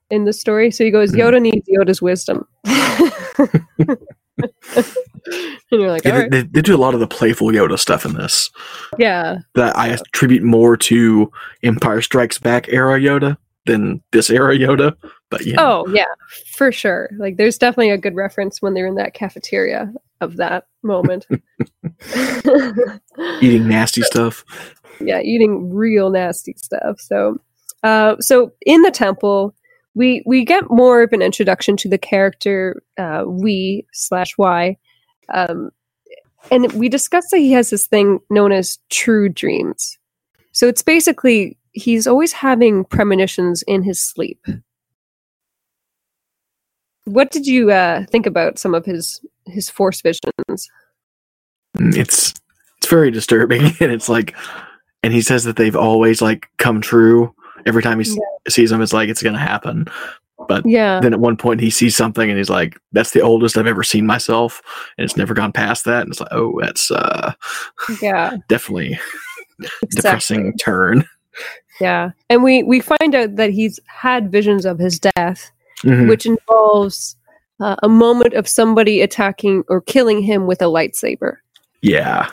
in 0.09 0.25
the 0.25 0.33
story. 0.33 0.69
So 0.69 0.83
he 0.83 0.91
goes, 0.91 1.13
Yoda 1.13 1.41
needs 1.41 1.65
Yoda's 1.69 2.01
wisdom. 2.01 2.45
and 2.65 3.97
you're 5.71 5.91
like, 5.91 6.03
Yeah, 6.05 6.11
all 6.11 6.17
they, 6.17 6.21
right. 6.23 6.31
they, 6.31 6.41
they 6.43 6.61
do 6.61 6.75
a 6.75 6.77
lot 6.77 6.93
of 6.93 6.99
the 6.99 7.07
playful 7.07 7.47
Yoda 7.49 7.77
stuff 7.79 8.05
in 8.05 8.13
this 8.13 8.49
Yeah. 8.97 9.39
that 9.55 9.75
I 9.77 9.87
attribute 9.89 10.43
more 10.43 10.77
to 10.77 11.31
Empire 11.63 12.01
Strikes 12.01 12.37
Back 12.37 12.69
era 12.69 12.99
Yoda 12.99 13.37
than 13.65 14.01
this 14.11 14.29
era 14.29 14.55
Yoda. 14.57 14.95
But 15.29 15.45
yeah, 15.45 15.55
Oh, 15.59 15.87
yeah, 15.93 16.05
for 16.55 16.71
sure. 16.71 17.09
Like 17.17 17.37
there's 17.37 17.57
definitely 17.57 17.91
a 17.91 17.97
good 17.97 18.15
reference 18.15 18.61
when 18.61 18.73
they're 18.73 18.87
in 18.87 18.95
that 18.95 19.13
cafeteria 19.13 19.93
of 20.19 20.37
that 20.37 20.65
moment. 20.83 21.25
eating 23.41 23.67
nasty 23.67 24.01
stuff. 24.01 24.43
yeah, 24.99 25.21
eating 25.21 25.73
real 25.73 26.09
nasty 26.09 26.53
stuff. 26.57 26.99
So, 26.99 27.39
uh, 27.83 28.15
so 28.19 28.51
in 28.65 28.81
the 28.81 28.91
temple, 28.91 29.55
we 29.93 30.23
we 30.25 30.45
get 30.45 30.69
more 30.69 31.03
of 31.03 31.11
an 31.13 31.21
introduction 31.21 31.75
to 31.77 31.89
the 31.89 31.97
character 31.97 32.81
uh, 32.97 33.23
we 33.27 33.85
slash 33.91 34.37
Y, 34.37 34.77
um, 35.33 35.71
and 36.49 36.71
we 36.73 36.89
discuss 36.89 37.29
that 37.31 37.39
he 37.39 37.51
has 37.51 37.69
this 37.69 37.87
thing 37.87 38.19
known 38.29 38.51
as 38.51 38.79
true 38.89 39.29
dreams. 39.29 39.97
So 40.53 40.67
it's 40.67 40.81
basically 40.81 41.57
he's 41.73 42.07
always 42.07 42.33
having 42.33 42.85
premonitions 42.85 43.63
in 43.63 43.83
his 43.83 44.01
sleep. 44.01 44.45
What 47.05 47.31
did 47.31 47.47
you 47.47 47.71
uh, 47.71 48.05
think 48.05 48.25
about 48.25 48.59
some 48.59 48.73
of 48.73 48.85
his 48.85 49.21
his 49.45 49.69
force 49.69 50.01
visions? 50.01 50.69
Mm, 51.77 51.95
It's 51.95 52.33
it's 52.77 52.87
very 52.89 53.11
disturbing, 53.11 53.61
and 53.79 53.91
it's 53.91 54.09
like, 54.09 54.35
and 55.03 55.13
he 55.13 55.21
says 55.21 55.43
that 55.43 55.55
they've 55.55 55.75
always 55.75 56.21
like 56.21 56.47
come 56.57 56.81
true. 56.81 57.33
Every 57.65 57.81
time 57.83 57.99
he 57.99 58.09
s- 58.09 58.17
sees 58.53 58.71
him, 58.71 58.81
it's 58.81 58.93
like 58.93 59.09
it's 59.09 59.23
gonna 59.23 59.37
happen. 59.39 59.85
But 60.47 60.65
Yeah. 60.65 60.99
then 60.99 61.13
at 61.13 61.19
one 61.19 61.37
point 61.37 61.61
he 61.61 61.69
sees 61.69 61.95
something, 61.95 62.27
and 62.29 62.37
he's 62.37 62.49
like, 62.49 62.77
"That's 62.91 63.11
the 63.11 63.21
oldest 63.21 63.57
I've 63.57 63.67
ever 63.67 63.83
seen 63.83 64.05
myself," 64.07 64.61
and 64.97 65.05
it's 65.05 65.15
never 65.17 65.33
gone 65.33 65.51
past 65.51 65.85
that. 65.85 66.01
And 66.01 66.09
it's 66.11 66.19
like, 66.19 66.31
oh, 66.33 66.59
that's 66.61 66.89
uh, 66.91 67.33
Yeah. 68.01 68.37
definitely 68.49 68.99
depressing 69.91 70.57
turn. 70.57 71.05
Yeah, 71.79 72.11
and 72.29 72.43
we 72.43 72.63
we 72.63 72.79
find 72.79 73.15
out 73.15 73.35
that 73.37 73.51
he's 73.51 73.79
had 73.87 74.31
visions 74.31 74.65
of 74.65 74.77
his 74.79 74.99
death, 74.99 75.51
Mhm. 75.83 76.09
which 76.09 76.25
involves 76.25 77.15
uh, 77.59 77.75
a 77.83 77.89
moment 77.89 78.33
of 78.33 78.47
somebody 78.47 79.01
attacking 79.01 79.63
or 79.69 79.81
killing 79.81 80.21
him 80.23 80.47
with 80.47 80.61
a 80.63 80.65
lightsaber. 80.65 81.35
Yeah, 81.83 82.27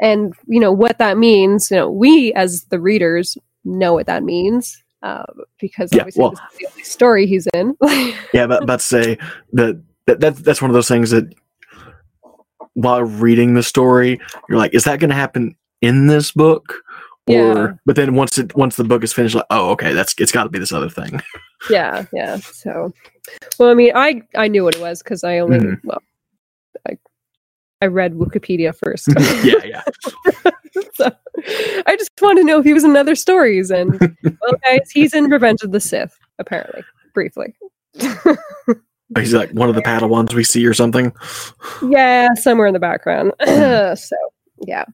And 0.00 0.34
you 0.46 0.60
know 0.60 0.72
what 0.72 0.98
that 0.98 1.16
means. 1.16 1.70
You 1.70 1.78
know, 1.78 1.90
we 1.90 2.32
as 2.34 2.64
the 2.64 2.78
readers 2.78 3.38
know 3.64 3.92
what 3.94 4.06
that 4.06 4.22
means 4.22 4.82
uh, 5.02 5.24
because 5.60 5.90
Yeah, 5.92 6.00
obviously 6.02 6.20
well- 6.22 6.30
this 6.32 6.40
is 6.52 6.58
the 6.58 6.66
only 6.70 6.82
story 6.84 7.26
he's 7.26 7.46
in. 7.54 7.76
yeah. 8.32 8.46
But 8.46 8.66
to 8.66 8.78
say 8.78 9.18
that 9.52 9.82
that, 10.06 10.20
that 10.20 10.36
that's 10.36 10.60
one 10.62 10.70
of 10.70 10.74
those 10.74 10.88
things 10.88 11.10
that 11.10 11.32
while 12.74 13.02
reading 13.02 13.54
the 13.54 13.62
story, 13.62 14.20
you're 14.48 14.58
like, 14.58 14.74
is 14.74 14.84
that 14.84 14.98
going 14.98 15.10
to 15.10 15.16
happen 15.16 15.56
in 15.80 16.06
this 16.06 16.32
book? 16.32 16.74
Or 17.28 17.34
Yeah. 17.34 17.72
but 17.86 17.94
then 17.96 18.14
once 18.14 18.36
it 18.38 18.54
once 18.56 18.74
the 18.76 18.82
book 18.84 19.04
is 19.04 19.12
finished, 19.12 19.34
like, 19.36 19.44
oh, 19.50 19.70
okay, 19.70 19.92
that's 19.92 20.14
it's 20.18 20.32
got 20.32 20.44
to 20.44 20.48
be 20.48 20.58
this 20.58 20.72
other 20.72 20.88
thing. 20.90 21.20
yeah, 21.70 22.04
yeah. 22.12 22.36
So, 22.38 22.92
well, 23.58 23.68
I 23.70 23.74
mean, 23.74 23.92
I 23.94 24.22
I 24.34 24.48
knew 24.48 24.64
what 24.64 24.74
it 24.74 24.80
was 24.80 25.02
because 25.04 25.22
I 25.22 25.38
only 25.38 25.58
Mhm. 25.58 25.80
well, 25.84 26.02
I 26.88 26.98
I 27.82 27.86
read 27.86 28.14
Wikipedia 28.14 28.74
first. 28.74 29.08
yeah, 29.44 29.64
yeah. 29.64 29.82
so 30.94 31.10
I 31.86 31.96
just 31.96 32.10
want 32.22 32.38
to 32.38 32.44
know 32.44 32.60
if 32.60 32.64
he 32.64 32.72
was 32.72 32.84
in 32.84 32.96
other 32.96 33.16
stories. 33.16 33.70
And 33.70 33.98
well, 34.22 34.54
guys, 34.64 34.90
he's 34.92 35.12
in 35.12 35.24
Revenge 35.24 35.62
of 35.62 35.72
the 35.72 35.80
Sith, 35.80 36.16
apparently, 36.38 36.84
briefly. 37.12 37.54
He's 39.18 39.34
like 39.34 39.50
one 39.50 39.68
of 39.68 39.74
the 39.74 39.82
Padawans 39.82 40.32
we 40.32 40.44
see 40.44 40.64
or 40.64 40.72
something. 40.72 41.12
Yeah, 41.82 42.28
somewhere 42.34 42.68
in 42.68 42.72
the 42.72 42.78
background. 42.78 43.32
so 43.44 44.16
yeah. 44.64 44.84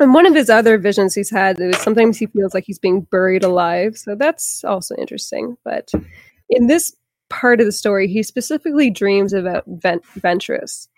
And 0.00 0.14
one 0.14 0.26
of 0.26 0.34
his 0.34 0.48
other 0.48 0.78
visions 0.78 1.14
he's 1.14 1.30
had 1.30 1.60
is 1.60 1.76
sometimes 1.78 2.16
he 2.18 2.26
feels 2.26 2.54
like 2.54 2.64
he's 2.64 2.78
being 2.78 3.02
buried 3.02 3.44
alive. 3.44 3.98
So 3.98 4.14
that's 4.14 4.64
also 4.64 4.94
interesting. 4.96 5.56
But 5.64 5.90
in 6.48 6.68
this 6.68 6.94
part 7.28 7.60
of 7.60 7.66
the 7.66 7.72
story, 7.72 8.08
he 8.08 8.22
specifically 8.22 8.90
dreams 8.90 9.32
about 9.32 9.64
Ven- 9.66 10.00
Ventress 10.18 10.88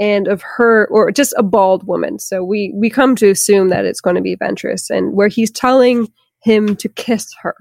and 0.00 0.28
of 0.28 0.42
her, 0.42 0.88
or 0.90 1.10
just 1.10 1.34
a 1.36 1.42
bald 1.42 1.86
woman. 1.86 2.18
So 2.18 2.42
we 2.42 2.72
we 2.74 2.90
come 2.90 3.16
to 3.16 3.30
assume 3.30 3.68
that 3.68 3.84
it's 3.84 4.00
going 4.00 4.16
to 4.16 4.22
be 4.22 4.36
Ventress, 4.36 4.90
and 4.90 5.14
where 5.14 5.28
he's 5.28 5.50
telling 5.50 6.08
him 6.40 6.76
to 6.76 6.88
kiss 6.88 7.32
her. 7.42 7.54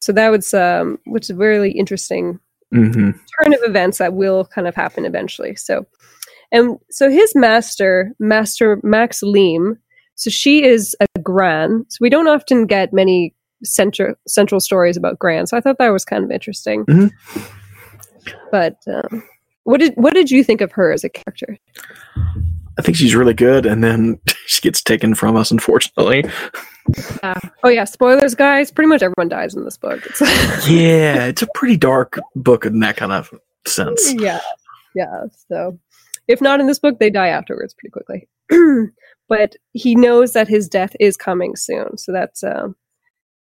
So 0.00 0.12
that 0.12 0.30
was 0.30 0.54
um, 0.54 0.98
which 1.06 1.30
is 1.30 1.36
really 1.36 1.70
interesting 1.72 2.40
Mm-hmm. 2.74 3.10
turn 3.12 3.54
of 3.54 3.60
events 3.62 3.98
that 3.98 4.14
will 4.14 4.44
kind 4.46 4.66
of 4.66 4.74
happen 4.74 5.06
eventually. 5.06 5.54
So, 5.54 5.86
and 6.50 6.76
so 6.90 7.08
his 7.08 7.32
master, 7.36 8.12
Master 8.18 8.80
Maks 8.82 9.22
Leem, 9.22 9.78
So 10.16 10.30
she 10.30 10.64
is 10.64 10.96
a 11.00 11.20
Gran. 11.20 11.84
So 11.88 11.98
we 12.00 12.10
don't 12.10 12.26
often 12.26 12.66
get 12.66 12.92
many 12.92 13.34
central 13.62 14.14
central 14.26 14.60
stories 14.60 14.96
about 14.96 15.18
Gran. 15.18 15.46
So 15.46 15.56
I 15.56 15.60
thought 15.60 15.78
that 15.78 15.90
was 15.90 16.04
kind 16.04 16.24
of 16.24 16.30
interesting. 16.30 16.84
Mm-hmm. 16.86 17.42
But 18.50 18.76
um, 18.88 19.22
what 19.66 19.80
did 19.80 19.94
what 19.96 20.14
did 20.14 20.30
you 20.30 20.44
think 20.44 20.60
of 20.60 20.70
her 20.72 20.92
as 20.92 21.02
a 21.02 21.08
character? 21.08 21.58
I 22.78 22.82
think 22.82 22.96
she's 22.96 23.16
really 23.16 23.34
good, 23.34 23.66
and 23.66 23.82
then 23.82 24.18
she 24.46 24.60
gets 24.60 24.82
taken 24.82 25.14
from 25.14 25.36
us, 25.36 25.50
unfortunately. 25.50 26.24
Uh, 27.22 27.40
oh 27.64 27.68
yeah, 27.68 27.84
spoilers, 27.84 28.36
guys. 28.36 28.70
Pretty 28.70 28.88
much 28.88 29.02
everyone 29.02 29.28
dies 29.28 29.54
in 29.54 29.64
this 29.64 29.76
book. 29.76 30.06
It's 30.06 30.20
yeah, 30.68 31.24
it's 31.24 31.42
a 31.42 31.48
pretty 31.54 31.76
dark 31.76 32.18
book 32.36 32.64
in 32.64 32.78
that 32.80 32.96
kind 32.96 33.12
of 33.12 33.34
sense. 33.66 34.14
yeah, 34.14 34.40
yeah. 34.94 35.24
So 35.48 35.78
if 36.28 36.40
not 36.40 36.60
in 36.60 36.68
this 36.68 36.78
book, 36.78 37.00
they 37.00 37.10
die 37.10 37.28
afterwards 37.28 37.74
pretty 37.74 37.90
quickly. 37.90 38.28
but 39.28 39.56
he 39.72 39.96
knows 39.96 40.32
that 40.34 40.46
his 40.46 40.68
death 40.68 40.94
is 41.00 41.16
coming 41.16 41.56
soon, 41.56 41.98
so 41.98 42.12
that's 42.12 42.44
um, 42.44 42.76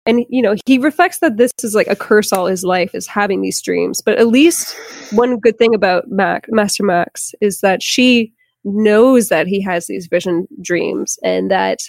and 0.07 0.25
you 0.29 0.41
know 0.41 0.55
he 0.65 0.77
reflects 0.77 1.19
that 1.19 1.37
this 1.37 1.51
is 1.61 1.75
like 1.75 1.87
a 1.87 1.95
curse 1.95 2.31
all 2.31 2.45
his 2.47 2.63
life 2.63 2.95
is 2.95 3.05
having 3.07 3.41
these 3.41 3.61
dreams. 3.61 4.01
But 4.01 4.17
at 4.17 4.27
least 4.27 4.75
one 5.11 5.37
good 5.39 5.57
thing 5.57 5.75
about 5.75 6.09
Mac, 6.09 6.45
Master 6.49 6.83
Maks 6.83 7.33
is 7.41 7.61
that 7.61 7.83
she 7.83 8.33
knows 8.63 9.29
that 9.29 9.47
he 9.47 9.61
has 9.61 9.87
these 9.87 10.07
vision 10.07 10.47
dreams 10.61 11.19
and 11.23 11.51
that 11.51 11.79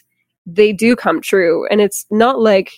they 0.46 0.72
do 0.72 0.96
come 0.96 1.20
true. 1.20 1.66
And 1.70 1.80
it's 1.80 2.06
not 2.10 2.40
like 2.40 2.72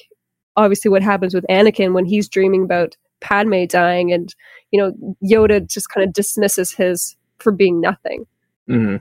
obviously 0.56 0.90
what 0.90 1.02
happens 1.02 1.34
with 1.34 1.44
Anakin 1.50 1.92
when 1.92 2.04
he's 2.04 2.28
dreaming 2.28 2.64
about 2.64 2.96
Padme 3.20 3.64
dying 3.66 4.12
and 4.12 4.34
you 4.70 4.80
know 4.80 5.16
Yoda 5.22 5.66
just 5.68 5.90
kind 5.90 6.06
of 6.06 6.12
dismisses 6.12 6.72
his 6.72 7.16
for 7.38 7.52
being 7.52 7.80
nothing. 7.80 8.26
Mm-hmm. 8.68 8.96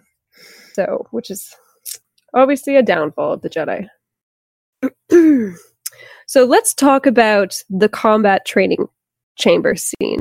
So, 0.74 1.08
which 1.12 1.30
is 1.30 1.54
obviously 2.34 2.76
a 2.76 2.84
downfall 2.84 3.34
of 3.34 3.42
the 3.42 3.50
Jedi. 3.50 3.88
so 6.28 6.46
let's 6.46 6.74
talk 6.74 7.06
about 7.06 7.62
the 7.70 7.90
combat 7.90 8.46
training 8.46 8.88
chamber 9.36 9.76
scene. 9.76 10.20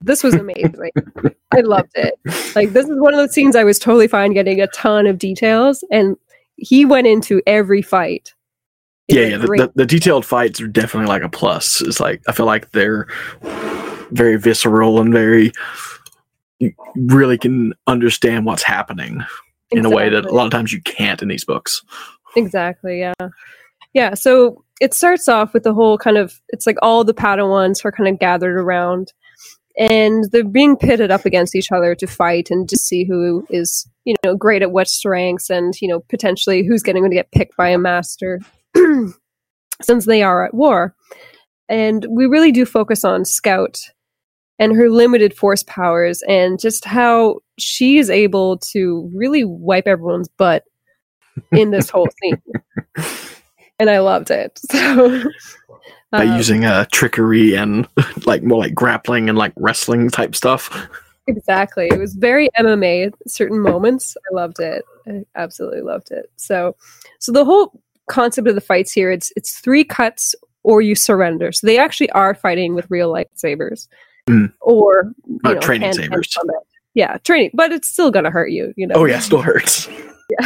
This 0.00 0.22
was 0.22 0.34
amazing. 0.34 0.90
I 1.52 1.60
loved 1.60 1.92
it. 1.94 2.14
Like 2.54 2.72
this 2.72 2.86
is 2.88 3.00
one 3.00 3.14
of 3.14 3.18
those 3.18 3.32
scenes 3.32 3.56
I 3.56 3.64
was 3.64 3.78
totally 3.78 4.08
fine 4.08 4.32
getting 4.32 4.60
a 4.60 4.66
ton 4.68 5.06
of 5.06 5.18
details, 5.18 5.84
and 5.90 6.16
he 6.56 6.84
went 6.84 7.06
into 7.06 7.40
every 7.46 7.82
fight. 7.82 8.34
yeah, 9.08 9.26
yeah. 9.26 9.36
The, 9.38 9.46
the, 9.46 9.72
the, 9.74 9.86
detailed 9.86 10.26
fights 10.26 10.60
are 10.60 10.66
definitely 10.66 11.08
like 11.08 11.22
a 11.22 11.28
plus. 11.28 11.80
It's 11.80 12.00
like 12.00 12.22
I 12.28 12.32
feel 12.32 12.46
like 12.46 12.72
they're 12.72 13.06
very 14.10 14.36
visceral 14.38 15.00
and 15.00 15.12
very 15.12 15.52
really 16.96 17.38
can 17.38 17.74
understand 17.86 18.46
what's 18.46 18.62
happening 18.62 19.22
exactly. 19.70 19.78
in 19.78 19.86
a 19.86 19.90
way 19.90 20.08
that 20.08 20.24
a 20.24 20.32
lot 20.32 20.46
of 20.46 20.52
times 20.52 20.72
you 20.72 20.80
can't 20.82 21.22
in 21.22 21.28
these 21.28 21.44
books. 21.44 21.82
Exactly. 22.36 23.00
Yeah. 23.00 23.14
Yeah. 23.94 24.14
So 24.14 24.64
it 24.80 24.92
starts 24.92 25.28
off 25.28 25.54
with 25.54 25.62
the 25.62 25.72
whole 25.72 25.96
kind 25.96 26.18
of 26.18 26.40
it's 26.48 26.66
like 26.66 26.76
all 26.82 27.04
the 27.04 27.14
Padawans 27.14 27.84
are 27.84 27.92
kind 27.92 28.08
of 28.08 28.18
gathered 28.18 28.56
around 28.58 29.12
and 29.78 30.24
they're 30.30 30.44
being 30.44 30.76
pitted 30.76 31.10
up 31.10 31.24
against 31.24 31.56
each 31.56 31.72
other 31.72 31.94
to 31.94 32.06
fight 32.06 32.50
and 32.50 32.68
to 32.68 32.76
see 32.76 33.04
who 33.04 33.46
is 33.50 33.88
you 34.04 34.14
know 34.24 34.36
great 34.36 34.62
at 34.62 34.72
what 34.72 34.88
strengths 34.88 35.50
and 35.50 35.74
you 35.80 35.88
know 35.88 36.00
potentially 36.08 36.64
who's 36.64 36.82
getting 36.82 37.04
to 37.04 37.10
get 37.14 37.32
picked 37.32 37.56
by 37.56 37.68
a 37.68 37.78
master 37.78 38.40
since 39.82 40.06
they 40.06 40.22
are 40.22 40.44
at 40.44 40.54
war 40.54 40.94
and 41.68 42.06
we 42.10 42.26
really 42.26 42.52
do 42.52 42.64
focus 42.64 43.04
on 43.04 43.24
scout 43.24 43.80
and 44.58 44.76
her 44.76 44.88
limited 44.88 45.34
force 45.34 45.64
powers 45.64 46.22
and 46.28 46.60
just 46.60 46.84
how 46.84 47.40
she 47.58 47.98
is 47.98 48.10
able 48.10 48.58
to 48.58 49.10
really 49.14 49.44
wipe 49.44 49.86
everyone's 49.86 50.28
butt 50.28 50.62
in 51.50 51.70
this 51.70 51.90
whole 51.90 52.08
scene 52.22 52.42
and 53.78 53.90
i 53.90 53.98
loved 53.98 54.30
it 54.30 54.58
so 54.70 55.22
by 56.14 56.26
um, 56.26 56.36
using 56.36 56.64
uh, 56.64 56.86
trickery 56.92 57.54
and 57.54 57.88
like 58.26 58.42
more 58.42 58.58
like 58.58 58.74
grappling 58.74 59.28
and 59.28 59.36
like 59.36 59.52
wrestling 59.56 60.10
type 60.10 60.34
stuff. 60.34 60.88
Exactly. 61.26 61.88
It 61.90 61.98
was 61.98 62.14
very 62.14 62.50
MMA 62.58 63.08
at 63.08 63.14
certain 63.26 63.58
moments. 63.60 64.16
I 64.30 64.34
loved 64.34 64.60
it. 64.60 64.84
I 65.08 65.24
absolutely 65.34 65.80
loved 65.80 66.10
it. 66.10 66.30
So 66.36 66.76
so 67.18 67.32
the 67.32 67.44
whole 67.44 67.80
concept 68.08 68.46
of 68.46 68.54
the 68.54 68.60
fights 68.60 68.92
here, 68.92 69.10
it's 69.10 69.32
it's 69.36 69.58
three 69.58 69.84
cuts 69.84 70.34
or 70.62 70.80
you 70.80 70.94
surrender. 70.94 71.50
So 71.50 71.66
they 71.66 71.78
actually 71.78 72.10
are 72.10 72.34
fighting 72.34 72.74
with 72.74 72.90
real 72.90 73.12
lightsabers. 73.12 73.88
Mm. 74.28 74.52
Or 74.60 75.12
uh, 75.44 75.52
know, 75.52 75.60
training 75.60 75.82
hand, 75.82 75.96
sabers. 75.96 76.34
Hand 76.36 76.50
yeah, 76.94 77.18
training, 77.18 77.50
but 77.54 77.72
it's 77.72 77.88
still 77.88 78.10
gonna 78.10 78.30
hurt 78.30 78.50
you, 78.50 78.72
you 78.76 78.86
know. 78.86 78.94
Oh 78.96 79.04
yeah, 79.04 79.18
still 79.18 79.42
hurts. 79.42 79.88
Yeah. 80.30 80.38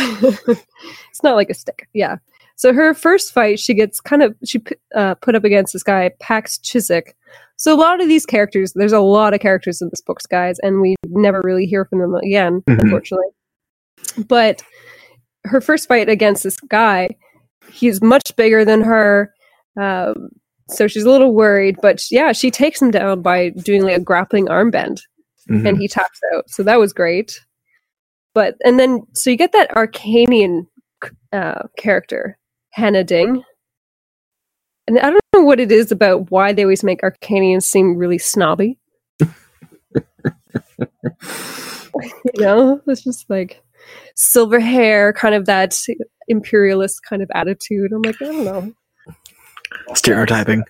it's 0.48 1.22
not 1.22 1.36
like 1.36 1.50
a 1.50 1.54
stick. 1.54 1.88
Yeah. 1.92 2.16
So 2.58 2.72
her 2.72 2.92
first 2.92 3.32
fight, 3.32 3.60
she 3.60 3.72
gets 3.72 4.00
kind 4.00 4.20
of 4.20 4.34
she 4.44 4.60
uh, 4.92 5.14
put 5.14 5.36
up 5.36 5.44
against 5.44 5.72
this 5.72 5.84
guy 5.84 6.10
Pax 6.18 6.58
Chiswick. 6.58 7.16
So 7.56 7.72
a 7.72 7.78
lot 7.78 8.00
of 8.00 8.08
these 8.08 8.26
characters, 8.26 8.72
there's 8.74 8.92
a 8.92 8.98
lot 8.98 9.32
of 9.32 9.38
characters 9.38 9.80
in 9.80 9.88
this 9.90 10.00
book, 10.00 10.18
guys, 10.28 10.56
and 10.60 10.80
we 10.80 10.96
never 11.06 11.40
really 11.44 11.66
hear 11.66 11.84
from 11.84 12.00
them 12.00 12.16
again, 12.16 12.62
mm-hmm. 12.62 12.80
unfortunately. 12.80 13.28
But 14.26 14.60
her 15.44 15.60
first 15.60 15.86
fight 15.86 16.08
against 16.08 16.42
this 16.42 16.58
guy, 16.62 17.10
he's 17.70 18.02
much 18.02 18.34
bigger 18.34 18.64
than 18.64 18.82
her. 18.82 19.32
Um, 19.80 20.30
so 20.68 20.88
she's 20.88 21.04
a 21.04 21.10
little 21.10 21.34
worried, 21.34 21.76
but 21.80 22.02
yeah, 22.10 22.32
she 22.32 22.50
takes 22.50 22.82
him 22.82 22.90
down 22.90 23.22
by 23.22 23.50
doing 23.50 23.82
like 23.84 23.96
a 23.96 24.00
grappling 24.00 24.48
arm 24.48 24.72
bend, 24.72 25.00
mm-hmm. 25.48 25.64
and 25.64 25.78
he 25.78 25.86
taps 25.86 26.18
out. 26.34 26.50
So 26.50 26.64
that 26.64 26.80
was 26.80 26.92
great. 26.92 27.38
But 28.34 28.56
and 28.64 28.80
then 28.80 29.02
so 29.14 29.30
you 29.30 29.36
get 29.36 29.52
that 29.52 29.70
Arkanian 29.70 30.66
uh, 31.32 31.62
character 31.76 32.36
Hannah 32.70 33.04
Ding. 33.04 33.42
And 34.86 34.98
I 34.98 35.10
don't 35.10 35.20
know 35.34 35.42
what 35.42 35.60
it 35.60 35.70
is 35.70 35.92
about 35.92 36.30
why 36.30 36.52
they 36.52 36.62
always 36.62 36.82
make 36.82 37.02
Arkanians 37.02 37.64
seem 37.64 37.96
really 37.96 38.18
snobby. 38.18 38.78
you 39.20 39.28
know, 42.38 42.80
it's 42.86 43.04
just 43.04 43.28
like 43.28 43.62
silver 44.16 44.60
hair, 44.60 45.12
kind 45.12 45.34
of 45.34 45.44
that 45.46 45.76
imperialist 46.28 47.02
kind 47.02 47.22
of 47.22 47.30
attitude. 47.34 47.92
I'm 47.92 48.02
like, 48.02 48.20
I 48.22 48.26
don't 48.26 48.44
know. 48.44 48.72
Stereotyping. 49.94 50.64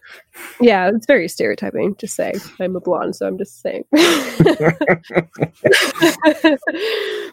Yeah, 0.61 0.91
it's 0.95 1.07
very 1.07 1.29
stereotyping. 1.29 1.97
Just 1.97 2.15
saying. 2.15 2.37
I'm 2.61 2.77
a 2.77 2.81
blonde, 2.81 3.17
so 3.17 3.27
I'm 3.27 3.39
just 3.39 3.61
saying. 3.61 3.85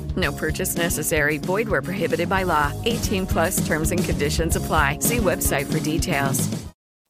No 0.15 0.31
purchase 0.31 0.75
necessary. 0.75 1.37
Void 1.37 1.69
where 1.69 1.81
prohibited 1.81 2.27
by 2.27 2.43
law. 2.43 2.73
18 2.85 3.25
plus 3.27 3.65
terms 3.65 3.91
and 3.91 4.03
conditions 4.03 4.55
apply. 4.55 4.99
See 4.99 5.17
website 5.17 5.71
for 5.71 5.79
details. 5.79 6.49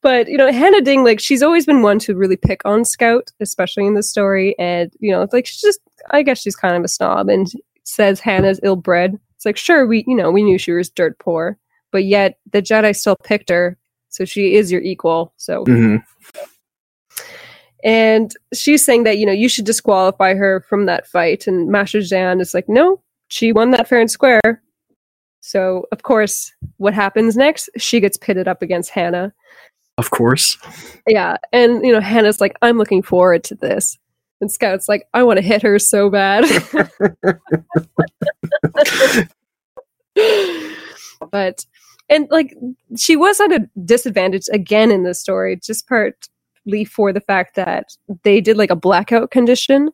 but 0.02 0.28
you 0.28 0.38
know, 0.38 0.52
Hannah 0.52 0.82
Ding, 0.82 1.04
like 1.04 1.20
she's 1.20 1.44
always 1.44 1.66
been 1.66 1.82
one 1.82 2.00
to 2.00 2.16
really 2.16 2.36
pick 2.38 2.62
on 2.66 2.86
Scout, 2.86 3.30
especially 3.40 3.86
in 3.86 3.94
the 3.94 4.04
story, 4.04 4.56
and 4.60 4.92
you 5.00 5.12
know, 5.12 5.22
it's 5.22 5.34
like 5.34 5.46
she's 5.46 5.62
just, 5.62 5.80
I 6.10 6.24
guess 6.24 6.40
she's 6.42 6.56
kind 6.56 6.76
of 6.76 6.84
a 6.84 6.88
snob 6.88 7.30
and 7.30 7.52
says 7.84 8.20
Hannah's 8.20 8.60
ill-bred. 8.64 9.20
It's 9.36 9.46
like, 9.46 9.58
sure, 9.58 9.86
we, 9.86 10.04
you 10.08 10.16
know, 10.16 10.32
we 10.32 10.44
knew 10.44 10.58
she 10.58 10.72
was 10.72 10.90
dirt 10.90 11.18
poor, 11.20 11.58
but 11.92 12.06
yet 12.06 12.38
the 12.52 12.62
Jedi 12.62 12.96
still 12.96 13.16
picked 13.24 13.50
her, 13.50 13.78
so 14.10 14.26
she 14.26 14.56
is 14.56 14.72
your 14.72 14.82
equal. 14.82 15.34
So, 15.38 15.64
hmm 15.66 15.98
and 17.84 18.34
she's 18.54 18.86
saying 18.86 19.04
that 19.04 19.18
you 19.18 19.26
know 19.26 19.32
you 19.32 19.50
should 19.50 19.66
disqualify 19.66 20.36
her 20.36 20.62
from 20.62 20.86
that 20.86 21.08
fight, 21.08 21.48
and 21.48 21.70
Master 21.70 22.00
Zhan 22.00 22.42
is 22.42 22.54
like, 22.54 22.70
no, 22.70 23.02
she 23.28 23.52
won 23.52 23.72
that 23.72 23.88
fair 23.88 24.00
and 24.00 24.12
square. 24.12 24.62
So, 25.42 25.88
of 25.92 26.04
course, 26.04 26.54
what 26.78 26.94
happens 26.94 27.36
next? 27.36 27.70
She 27.78 28.00
gets 28.00 28.16
pitted 28.16 28.48
up 28.48 28.62
against 28.62 28.92
Hannah. 28.92 29.34
Of 29.98 30.12
course. 30.12 30.58
Yeah. 31.08 31.38
And, 31.52 31.84
you 31.84 31.92
know, 31.92 32.00
Hannah's 32.00 32.40
like, 32.40 32.56
I'm 32.62 32.78
looking 32.78 33.02
forward 33.02 33.44
to 33.46 33.56
this. 33.56 33.98
And 34.40 34.52
Scout's 34.52 34.88
like, 34.88 35.08
I 35.14 35.24
want 35.24 35.38
to 35.38 35.44
hit 35.44 35.62
her 35.64 35.80
so 35.80 36.10
bad. 36.10 36.46
but, 41.32 41.66
and 42.10 42.28
like, 42.30 42.56
she 42.98 43.16
was 43.16 43.40
at 43.40 43.52
a 43.52 43.68
disadvantage 43.84 44.46
again 44.52 44.92
in 44.92 45.04
this 45.04 45.20
story, 45.20 45.60
just 45.62 45.88
partly 45.88 46.16
for 46.86 47.12
the 47.14 47.22
fact 47.22 47.56
that 47.56 47.96
they 48.24 48.42
did 48.42 48.58
like 48.58 48.70
a 48.72 48.76
blackout 48.76 49.32
condition. 49.32 49.90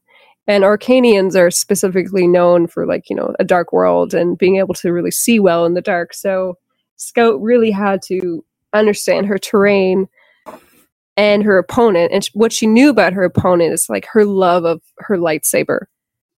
And 0.47 0.63
Arkanians 0.63 1.36
are 1.36 1.51
specifically 1.51 2.26
known 2.26 2.68
for 2.68 2.86
like, 2.86 3.09
you 3.09 3.15
know, 3.15 3.36
a 3.39 3.43
dark 3.43 3.74
world 3.74 4.13
and 4.13 4.38
being 4.38 4.57
able 4.57 4.74
to 4.76 4.93
really 4.93 5.11
see 5.11 5.39
well 5.39 5.65
in 5.65 5.74
the 5.74 5.82
dark. 5.82 6.13
So 6.13 6.57
Scout 6.95 7.41
really 7.41 7.70
had 7.70 8.01
to 8.03 8.43
understand 8.74 9.26
her 9.26 9.38
terrain 9.38 10.07
and 11.18 11.43
her 11.43 11.57
opponent. 11.57 12.11
And 12.13 12.26
what 12.34 12.53
she 12.53 12.65
knew 12.68 12.89
about 12.89 13.13
her 13.13 13.24
opponent 13.24 13.74
is 13.74 13.89
like 13.89 14.05
her 14.05 14.24
love 14.24 14.63
of 14.63 14.82
her 14.99 15.18
lightsaber. 15.18 15.86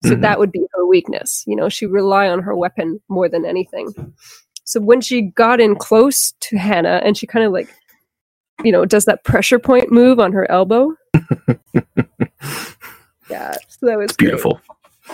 So 0.06 0.16
Mhm. 0.16 0.22
that 0.22 0.40
would 0.40 0.52
be 0.52 0.66
her 0.72 0.86
weakness. 0.88 1.44
You 1.46 1.56
know, 1.56 1.70
she 1.70 1.86
rely 1.86 2.30
on 2.30 2.42
her 2.42 2.56
weapon 2.56 3.00
more 3.10 3.28
than 3.30 3.46
anything. 3.46 3.94
So 4.64 4.80
when 4.80 5.02
she 5.02 5.22
got 5.22 5.60
in 5.60 5.76
close 5.76 6.34
to 6.40 6.58
Hannah 6.58 7.02
and 7.04 7.18
she 7.18 7.28
kind 7.28 7.46
of 7.46 7.52
like, 7.52 7.70
you 8.64 8.72
know, 8.72 8.86
does 8.86 9.05
that 9.05 9.24
pressure 9.24 9.60
point 9.60 9.91
move 9.91 10.20
on 10.20 10.34
her 10.34 10.49
elbow. 10.49 10.93
yeah. 13.30 13.53
So 13.68 13.86
that 13.86 13.97
was 13.97 14.12
great. 14.12 14.18
Beautiful. 14.18 14.62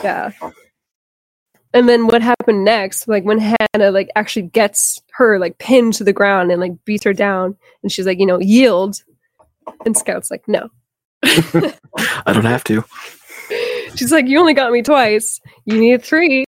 Yeah. 0.03 0.31
And 1.73 1.89
then 1.89 2.07
what 2.07 2.21
happened 2.21 2.63
next, 2.63 3.07
like 3.07 3.25
when 3.25 3.39
Hannah 3.39 3.91
like 3.91 4.09
actually 4.15 4.43
gets 4.43 5.01
her 5.13 5.37
like 5.39 5.57
pinned 5.57 5.93
to 5.95 6.03
the 6.05 6.13
ground 6.13 6.51
and 6.51 6.61
like 6.61 6.71
beats 6.85 7.03
her 7.03 7.13
down 7.13 7.57
and 7.83 7.91
she's 7.91 8.05
like, 8.05 8.19
you 8.19 8.25
know, 8.25 8.39
yield. 8.39 9.03
And 9.85 9.97
Scout's 9.97 10.31
like, 10.31 10.47
no. 10.47 10.69
I 11.23 12.31
don't 12.33 12.45
have 12.45 12.63
to. 12.65 12.83
She's 13.95 14.11
like, 14.11 14.27
you 14.27 14.39
only 14.39 14.53
got 14.53 14.71
me 14.71 14.83
twice. 14.83 15.39
You 15.65 15.79
need 15.79 16.03
three. 16.03 16.45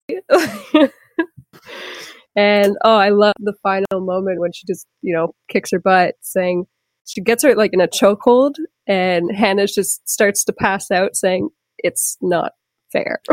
and 2.36 2.76
oh, 2.84 2.96
I 2.96 3.10
love 3.10 3.34
the 3.38 3.54
final 3.62 4.00
moment 4.00 4.40
when 4.40 4.52
she 4.52 4.66
just, 4.66 4.86
you 5.02 5.14
know, 5.14 5.34
kicks 5.48 5.70
her 5.72 5.78
butt 5.78 6.14
saying 6.20 6.66
she 7.06 7.20
gets 7.20 7.42
her 7.42 7.54
like 7.54 7.72
in 7.72 7.80
a 7.80 7.88
chokehold 7.88 8.54
and 8.86 9.34
Hannah 9.34 9.66
just 9.66 10.08
starts 10.08 10.44
to 10.44 10.52
pass 10.52 10.90
out 10.90 11.16
saying, 11.16 11.48
it's 11.78 12.16
not 12.20 12.52
fair. 12.92 13.20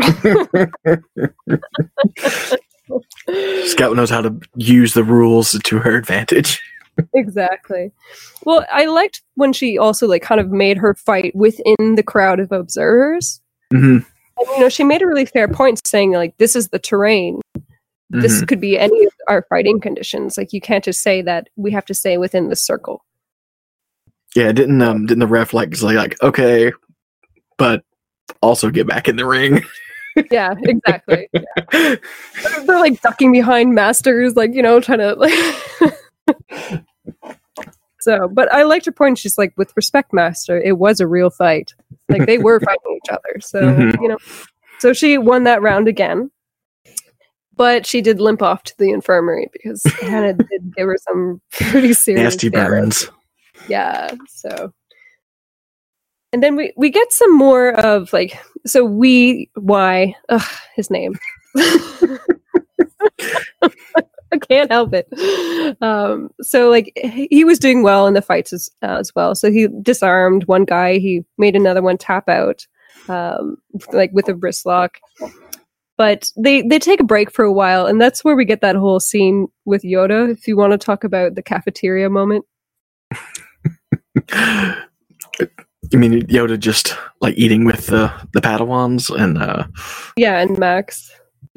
Scout 3.64 3.94
knows 3.96 4.10
how 4.10 4.20
to 4.22 4.34
use 4.56 4.94
the 4.94 5.04
rules 5.04 5.52
to 5.64 5.78
her 5.78 5.96
advantage. 5.96 6.60
exactly. 7.14 7.92
Well, 8.44 8.66
I 8.72 8.86
liked 8.86 9.22
when 9.36 9.52
she 9.52 9.78
also 9.78 10.06
like 10.08 10.22
kind 10.22 10.40
of 10.40 10.50
made 10.50 10.76
her 10.78 10.94
fight 10.94 11.34
within 11.34 11.94
the 11.94 12.02
crowd 12.02 12.40
of 12.40 12.50
observers. 12.52 13.40
hmm 13.72 13.98
And, 14.38 14.48
you 14.48 14.60
know, 14.60 14.68
she 14.68 14.84
made 14.84 15.02
a 15.02 15.06
really 15.06 15.26
fair 15.26 15.46
point 15.48 15.80
saying 15.86 16.12
like 16.12 16.36
this 16.38 16.56
is 16.56 16.68
the 16.68 16.78
terrain. 16.78 17.40
This 18.12 18.40
Mhm. 18.42 18.48
could 18.48 18.60
be 18.60 18.76
any 18.76 19.04
of 19.04 19.12
our 19.28 19.46
fighting 19.48 19.78
conditions. 19.80 20.36
Like 20.36 20.52
you 20.52 20.60
can't 20.60 20.82
just 20.82 21.00
say 21.02 21.22
that 21.22 21.48
we 21.56 21.70
have 21.70 21.84
to 21.86 21.94
stay 21.94 22.18
within 22.18 22.48
the 22.48 22.56
circle. 22.56 23.04
Yeah, 24.36 24.52
didn't 24.52 24.80
um 24.82 25.06
didn't 25.06 25.20
the 25.20 25.26
ref 25.26 25.52
like 25.52 25.74
say 25.74 25.94
like 25.96 26.20
okay, 26.22 26.72
but 27.58 27.82
also 28.42 28.70
get 28.70 28.86
back 28.86 29.08
in 29.08 29.16
the 29.16 29.26
ring? 29.26 29.64
Yeah, 30.30 30.54
exactly. 30.58 31.28
Yeah. 31.32 31.94
They're, 32.66 32.80
like 32.80 33.00
ducking 33.00 33.30
behind 33.30 33.74
masters, 33.76 34.34
like 34.34 34.52
you 34.52 34.60
know, 34.60 34.80
trying 34.80 34.98
to 34.98 35.14
like. 35.14 35.32
so, 38.00 38.28
but 38.28 38.52
I 38.52 38.64
liked 38.64 38.86
her 38.86 38.92
point. 38.92 39.18
She's 39.18 39.38
like, 39.38 39.52
with 39.56 39.72
respect, 39.76 40.12
master, 40.12 40.60
it 40.60 40.78
was 40.78 40.98
a 41.00 41.06
real 41.06 41.30
fight. 41.30 41.74
Like 42.08 42.26
they 42.26 42.38
were 42.38 42.58
fighting 42.58 42.98
each 43.02 43.10
other. 43.10 43.40
So 43.40 43.60
Mhm. 43.62 44.02
you 44.02 44.08
know, 44.08 44.18
so 44.80 44.92
she 44.92 45.16
won 45.16 45.44
that 45.44 45.62
round 45.62 45.86
again. 45.86 46.30
But 47.54 47.86
she 47.86 48.00
did 48.00 48.20
limp 48.20 48.42
off 48.42 48.64
to 48.64 48.74
the 48.78 48.90
infirmary 48.90 49.48
because 49.52 49.82
Hannah 50.00 50.32
did 50.32 50.74
give 50.76 50.88
her 50.88 50.98
some 50.98 51.40
pretty 51.52 51.92
serious 51.92 52.34
Nasty 52.34 52.48
burns. 52.48 53.08
Yeah. 53.68 54.14
So, 54.28 54.72
and 56.32 56.42
then 56.42 56.56
we 56.56 56.72
we 56.76 56.90
get 56.90 57.12
some 57.12 57.36
more 57.36 57.74
of 57.74 58.12
like 58.12 58.38
so 58.66 58.84
we 58.84 59.50
why 59.54 60.14
ugh, 60.28 60.42
his 60.76 60.90
name. 60.90 61.18
I 64.32 64.38
can't 64.38 64.70
help 64.70 64.92
it. 64.94 65.08
Um, 65.82 66.30
so 66.40 66.68
like 66.70 66.92
he 66.96 67.44
was 67.44 67.58
doing 67.58 67.82
well 67.82 68.06
in 68.06 68.14
the 68.14 68.22
fights 68.22 68.52
as, 68.52 68.70
as 68.82 69.12
well. 69.14 69.34
So 69.34 69.50
he 69.50 69.68
disarmed 69.82 70.44
one 70.44 70.64
guy. 70.64 70.98
He 70.98 71.24
made 71.38 71.56
another 71.56 71.82
one 71.82 71.98
tap 71.98 72.28
out, 72.28 72.66
um, 73.08 73.56
like 73.92 74.10
with 74.12 74.28
a 74.28 74.34
wrist 74.34 74.66
lock. 74.66 74.98
But 75.98 76.30
they 76.36 76.62
they 76.62 76.78
take 76.78 77.00
a 77.00 77.04
break 77.04 77.30
for 77.30 77.44
a 77.44 77.52
while, 77.52 77.86
and 77.86 78.00
that's 78.00 78.24
where 78.24 78.36
we 78.36 78.44
get 78.44 78.60
that 78.62 78.76
whole 78.76 79.00
scene 79.00 79.48
with 79.64 79.82
Yoda. 79.82 80.30
If 80.30 80.46
you 80.46 80.56
want 80.56 80.72
to 80.72 80.78
talk 80.78 81.04
about 81.04 81.34
the 81.34 81.42
cafeteria 81.42 82.08
moment. 82.08 82.44
You 85.92 85.98
mean 85.98 86.22
Yoda 86.26 86.58
just 86.58 86.96
like 87.20 87.34
eating 87.36 87.64
with 87.64 87.86
the 87.86 88.12
the 88.32 88.40
Padawans 88.40 89.10
and 89.10 89.38
uh 89.38 89.66
Yeah, 90.16 90.38
and 90.40 90.56
Maks. 90.58 91.10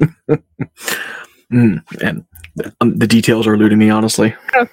mm, 1.52 1.82
and 2.02 2.24
um, 2.80 2.96
the 2.96 3.06
details 3.06 3.46
are 3.46 3.54
eluding 3.54 3.78
me 3.78 3.90
honestly. 3.90 4.34
Okay. 4.56 4.70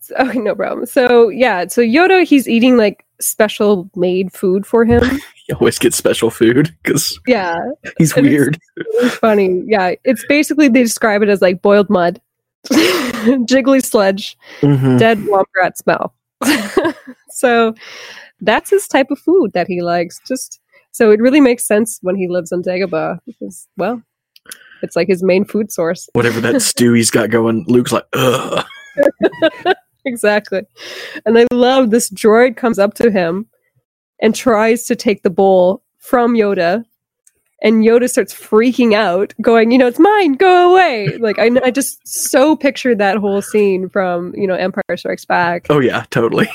So, 0.00 0.14
okay, 0.20 0.38
no 0.38 0.54
problem. 0.54 0.86
So 0.86 1.28
yeah, 1.28 1.66
so 1.66 1.80
Yoda, 1.80 2.24
he's 2.24 2.46
eating 2.48 2.76
like 2.76 3.04
special 3.20 3.88
made 3.96 4.32
food 4.32 4.66
for 4.66 4.84
him. 4.84 5.02
He 5.46 5.52
always 5.52 5.78
gets 5.78 5.94
special 5.98 6.30
food 6.30 6.74
because 6.82 7.18
Yeah. 7.26 7.58
he's 7.98 8.16
And 8.16 8.26
it's 8.26 8.32
weird. 8.32 8.58
really 8.76 9.08
funny. 9.10 9.62
Yeah. 9.66 9.92
It's 10.02 10.24
basically 10.26 10.68
they 10.68 10.82
describe 10.82 11.20
it 11.22 11.28
as 11.28 11.42
like 11.42 11.60
boiled 11.60 11.90
mud, 11.90 12.18
jiggly 12.70 13.84
sludge, 13.84 14.38
Mhm. 14.62 14.98
dead 14.98 15.18
womp 15.18 15.44
rat 15.54 15.76
smell. 15.76 16.14
so 17.30 17.74
that's 18.40 18.70
his 18.70 18.86
type 18.86 19.10
of 19.10 19.18
food 19.18 19.52
that 19.54 19.66
he 19.66 19.82
likes. 19.82 20.20
Just 20.26 20.60
so 20.92 21.10
it 21.10 21.20
really 21.20 21.40
makes 21.40 21.66
sense 21.66 21.98
when 22.02 22.16
he 22.16 22.28
lives 22.28 22.52
on 22.52 22.62
Dagobah 22.62 23.18
because 23.26 23.68
well, 23.76 24.02
it's 24.82 24.96
like 24.96 25.08
his 25.08 25.22
main 25.22 25.44
food 25.44 25.72
source. 25.72 26.08
Whatever 26.12 26.40
that 26.42 26.62
stew 26.70 26.92
he's 26.92 27.10
got 27.10 27.30
going, 27.30 27.64
Luke's 27.68 27.92
like, 27.92 28.06
ugh. 28.12 28.64
exactly. 30.04 30.62
And 31.24 31.38
I 31.38 31.46
love 31.52 31.90
this 31.90 32.10
droid 32.10 32.56
comes 32.56 32.78
up 32.78 32.94
to 32.94 33.10
him 33.10 33.46
and 34.20 34.34
tries 34.34 34.86
to 34.86 34.96
take 34.96 35.22
the 35.22 35.30
bowl 35.30 35.82
from 35.98 36.34
Yoda. 36.34 36.84
And 37.64 37.82
Yoda 37.82 38.08
starts 38.10 38.32
freaking 38.34 38.92
out, 38.94 39.32
going, 39.40 39.70
you 39.72 39.78
know, 39.78 39.86
it's 39.86 39.98
mine, 39.98 40.34
go 40.34 40.70
away. 40.70 41.16
Like, 41.16 41.38
I, 41.38 41.50
I 41.64 41.70
just 41.70 41.98
so 42.06 42.54
pictured 42.54 42.98
that 42.98 43.16
whole 43.16 43.40
scene 43.40 43.88
from, 43.88 44.34
you 44.36 44.46
know, 44.46 44.54
Empire 44.54 44.96
Strikes 44.96 45.24
Back, 45.24 45.66
Oh 45.70 45.80
yeah, 45.80 46.04
totally. 46.10 46.46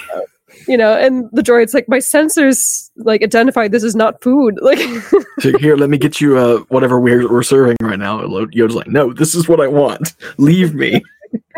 you 0.68 0.78
know, 0.78 0.93
and 0.95 1.28
the 1.32 1.41
droid's 1.41 1.74
like, 1.74 1.89
my 1.89 1.97
sensors, 1.97 2.91
like, 2.97 3.24
identified 3.24 3.72
this 3.72 3.84
is 3.84 3.95
not 3.95 4.22
food. 4.22 4.60
Like, 4.62 4.80
So 5.39 5.57
here, 5.57 5.76
let 5.76 5.89
me 5.89 5.97
get 5.97 6.22
you 6.22 6.38
uh 6.38 6.60
whatever 6.70 6.99
we're 6.99 7.28
we're 7.32 7.43
serving 7.43 7.78
right 7.82 7.97
now. 7.97 8.20
Yoda's 8.22 8.76
like, 8.76 8.88
no, 8.88 9.12
this 9.12 9.34
is 9.34 9.47
what 9.49 9.60
I 9.60 9.68
want. 9.68 10.14
Leave 10.38 10.76
me. 10.76 11.01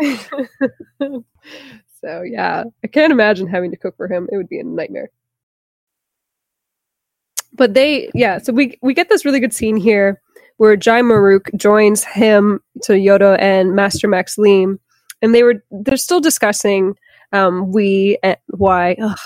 so 1.00 2.22
yeah, 2.22 2.64
I 2.82 2.86
can't 2.86 3.12
imagine 3.12 3.46
having 3.48 3.70
to 3.70 3.76
cook 3.76 3.96
for 3.96 4.08
him. 4.08 4.28
It 4.32 4.36
would 4.36 4.48
be 4.48 4.60
a 4.60 4.64
nightmare. 4.64 5.10
But 7.54 7.74
they, 7.74 8.10
yeah, 8.14 8.38
so 8.38 8.52
we 8.52 8.78
we 8.82 8.94
get 8.94 9.08
this 9.08 9.24
really 9.24 9.40
good 9.40 9.52
scene 9.52 9.76
here 9.76 10.20
where 10.56 10.76
Jai 10.76 11.02
Maruk 11.02 11.54
joins 11.56 12.04
him 12.04 12.60
to 12.82 12.92
Yoda 12.92 13.36
and 13.40 13.74
Master 13.74 14.08
Maks 14.08 14.38
Leem, 14.38 14.78
and 15.20 15.34
they 15.34 15.42
were 15.42 15.62
they're 15.70 15.96
still 15.96 16.20
discussing 16.20 16.94
um, 17.32 17.72
we 17.72 18.18
and 18.22 18.36
why, 18.48 18.96
ugh, 19.02 19.18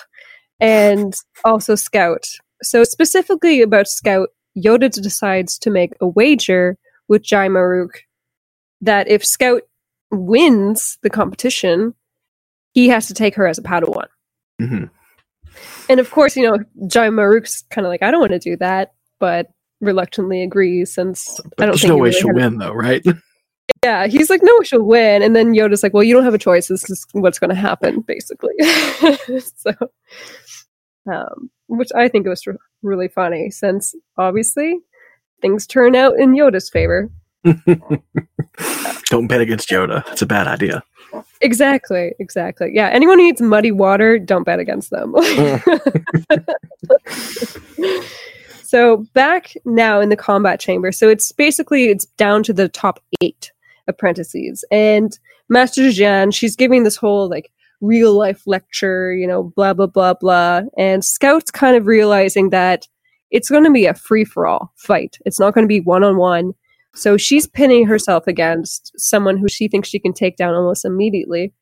and 0.61 1.15
also 1.45 1.75
Scout. 1.75 2.27
So 2.63 2.85
specifically 2.85 3.63
about 3.63 3.87
Scout, 3.87 4.31
Yoda 4.57 4.91
decides 4.91 5.59
to 5.59 5.71
make 5.71 5.93
a 6.01 6.09
wager 6.09 6.79
with 7.09 7.23
Jai 7.23 7.49
Maruk 7.49 7.91
that 8.81 9.09
if 9.09 9.25
Scout 9.25 9.63
wins 10.11 10.99
the 11.03 11.11
competition, 11.11 11.95
he 12.73 12.89
has 12.89 13.07
to 13.09 13.15
take 13.15 13.35
her 13.35 13.47
as 13.47 13.59
a 13.59 13.63
Padawan. 13.63 14.07
hmm 14.61 14.85
And 15.89 16.01
of 16.01 16.11
course, 16.11 16.37
you 16.37 16.43
know, 16.43 16.59
Jai 16.87 17.09
Maruk's 17.09 17.63
kind 17.71 17.87
of 17.87 17.91
like, 17.91 18.03
I 18.03 18.11
don't 18.11 18.21
want 18.21 18.33
to 18.33 18.39
do 18.39 18.57
that, 18.57 18.95
but 19.19 19.49
reluctantly 19.81 20.43
agrees 20.43 20.93
since 20.95 21.41
I 21.59 21.67
don't 21.67 21.73
There's 21.73 21.83
think 21.83 21.91
no 21.91 21.97
way 21.97 22.09
really 22.09 22.21
she'll 22.21 22.35
win, 22.35 22.59
though, 22.59 22.73
right? 22.73 23.05
Yeah, 23.85 24.07
he's 24.07 24.31
like, 24.31 24.41
no, 24.43 24.63
she'll 24.63 24.83
win. 24.83 25.23
And 25.23 25.37
then 25.37 25.55
Yoda's 25.55 25.83
like, 25.83 25.93
well, 25.95 26.03
you 26.03 26.15
don't 26.15 26.25
have 26.25 26.35
a 26.35 26.39
choice. 26.39 26.69
This 26.69 26.89
is 26.91 27.07
what's 27.13 27.39
going 27.39 27.51
to 27.51 27.57
happen, 27.57 28.01
basically. 28.01 28.55
so, 29.57 29.73
um, 31.13 31.51
which 31.69 31.91
I 31.95 32.09
think 32.09 32.27
was 32.27 32.43
r- 32.47 32.57
really 32.83 33.09
funny 33.09 33.51
since 33.51 33.95
obviously 34.19 34.79
things 35.41 35.67
turn 35.67 35.95
out 35.95 36.19
in 36.19 36.35
Yoda's 36.35 36.71
favor. 36.71 37.11
Don't 37.45 39.29
bet 39.29 39.41
against 39.41 39.69
Yoda. 39.69 40.03
It's 40.11 40.23
a 40.23 40.27
bad 40.27 40.49
idea. 40.49 40.83
Exactly, 41.41 42.15
exactly. 42.19 42.71
Yeah, 42.73 42.89
anyone 42.89 43.19
who 43.19 43.27
eats 43.27 43.41
muddy 43.41 43.73
water, 43.73 44.19
don't 44.19 44.45
bet 44.45 44.59
against 44.59 44.91
them. 44.91 45.15
so 48.63 48.99
back 49.15 49.55
now 49.65 50.01
in 50.01 50.09
the 50.09 50.17
combat 50.17 50.61
chamber. 50.61 50.93
So 50.93 51.09
it's 51.09 51.33
basically 51.33 51.87
it's 51.87 52.07
down 52.07 52.43
to 52.45 52.53
the 52.53 52.69
top 52.69 53.03
eight 53.21 53.53
apprentices, 53.87 54.65
and 54.71 55.19
Master 55.49 55.83
Jian, 55.83 56.35
she's 56.35 56.57
giving 56.57 56.85
this 56.85 56.97
whole 56.97 57.29
like 57.29 57.51
real 57.81 58.15
life 58.15 58.43
lecture, 58.47 59.15
you 59.15 59.27
know, 59.27 59.45
blah 59.57 59.75
blah 59.75 59.87
blah 59.87 60.15
blah, 60.15 60.63
and 60.77 61.05
Scout's 61.05 61.51
kind 61.51 61.77
of 61.77 61.87
realizing 61.87 62.51
that 62.51 62.89
it's 63.31 63.51
going 63.51 63.65
to 63.65 63.71
be 63.71 63.87
a 63.87 63.95
free 63.95 64.25
for 64.25 64.47
all 64.47 64.73
fight. 64.77 65.19
It's 65.27 65.41
not 65.41 65.55
going 65.55 65.65
to 65.65 65.69
be 65.69 65.81
one 65.81 66.05
on 66.05 66.17
one. 66.17 66.55
So 66.97 67.19
she's 67.19 67.47
pinning 67.47 67.87
herself 67.87 68.27
against 68.27 68.91
someone 68.99 69.37
who 69.37 69.49
she 69.49 69.69
thinks 69.69 69.89
she 69.89 69.99
can 69.99 70.15
take 70.15 70.37
down 70.37 70.55
almost 70.55 70.85
immediately. 70.85 71.53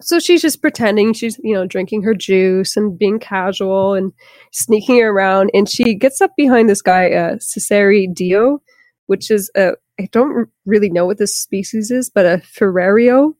So 0.00 0.18
she's 0.18 0.42
just 0.42 0.60
pretending 0.60 1.12
she's, 1.12 1.38
you 1.44 1.54
know, 1.54 1.66
drinking 1.66 2.02
her 2.02 2.14
juice 2.14 2.76
and 2.76 2.98
being 2.98 3.20
casual 3.20 3.94
and 3.94 4.12
sneaking 4.50 5.00
around. 5.00 5.50
And 5.54 5.68
she 5.68 5.94
gets 5.94 6.20
up 6.20 6.32
behind 6.36 6.68
this 6.68 6.82
guy, 6.82 7.12
uh, 7.12 7.36
Cesare 7.38 8.08
Dio, 8.12 8.60
which 9.06 9.30
is 9.30 9.50
a, 9.56 9.74
I 10.00 10.08
don't 10.10 10.48
really 10.66 10.90
know 10.90 11.06
what 11.06 11.18
this 11.18 11.36
species 11.36 11.92
is, 11.92 12.10
but 12.10 12.26
a 12.26 12.38
Ferrario, 12.38 13.34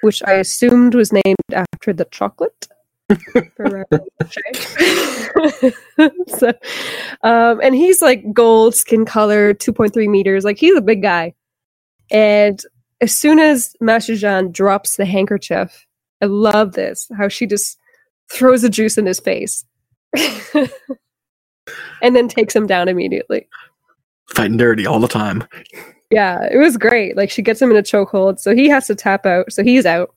which 0.00 0.22
I 0.22 0.34
assumed 0.34 0.94
was 0.94 1.12
named 1.12 1.36
after 1.52 1.92
the 1.92 2.06
chocolate. 2.06 2.66
So, 6.28 6.52
um, 7.22 7.60
and 7.62 7.74
he's 7.74 8.02
like 8.02 8.32
gold 8.32 8.74
skin 8.74 9.04
color, 9.04 9.54
2.3 9.54 10.08
meters. 10.08 10.44
Like 10.44 10.58
he's 10.58 10.76
a 10.76 10.80
big 10.80 11.02
guy. 11.02 11.34
And 12.10 12.60
as 13.00 13.14
soon 13.14 13.38
as 13.38 13.76
Master 13.80 14.16
Jean 14.16 14.50
drops 14.50 14.96
the 14.96 15.04
handkerchief, 15.04 15.86
I 16.20 16.26
love 16.26 16.72
this 16.72 17.08
how 17.16 17.28
she 17.28 17.46
just 17.46 17.78
throws 18.30 18.62
the 18.62 18.68
juice 18.68 18.98
in 18.98 19.06
his 19.06 19.20
face 19.20 19.64
and 22.02 22.16
then 22.16 22.28
takes 22.28 22.54
him 22.54 22.66
down 22.66 22.88
immediately. 22.88 23.48
Fighting 24.34 24.56
dirty 24.56 24.86
all 24.86 24.98
the 24.98 25.08
time. 25.08 25.44
Yeah, 26.10 26.48
it 26.50 26.58
was 26.58 26.76
great. 26.76 27.16
Like 27.16 27.30
she 27.30 27.42
gets 27.42 27.62
him 27.62 27.70
in 27.70 27.76
a 27.76 27.82
chokehold, 27.82 28.40
so 28.40 28.54
he 28.54 28.68
has 28.68 28.86
to 28.88 28.94
tap 28.94 29.26
out. 29.26 29.52
So 29.52 29.62
he's 29.62 29.86
out. 29.86 30.14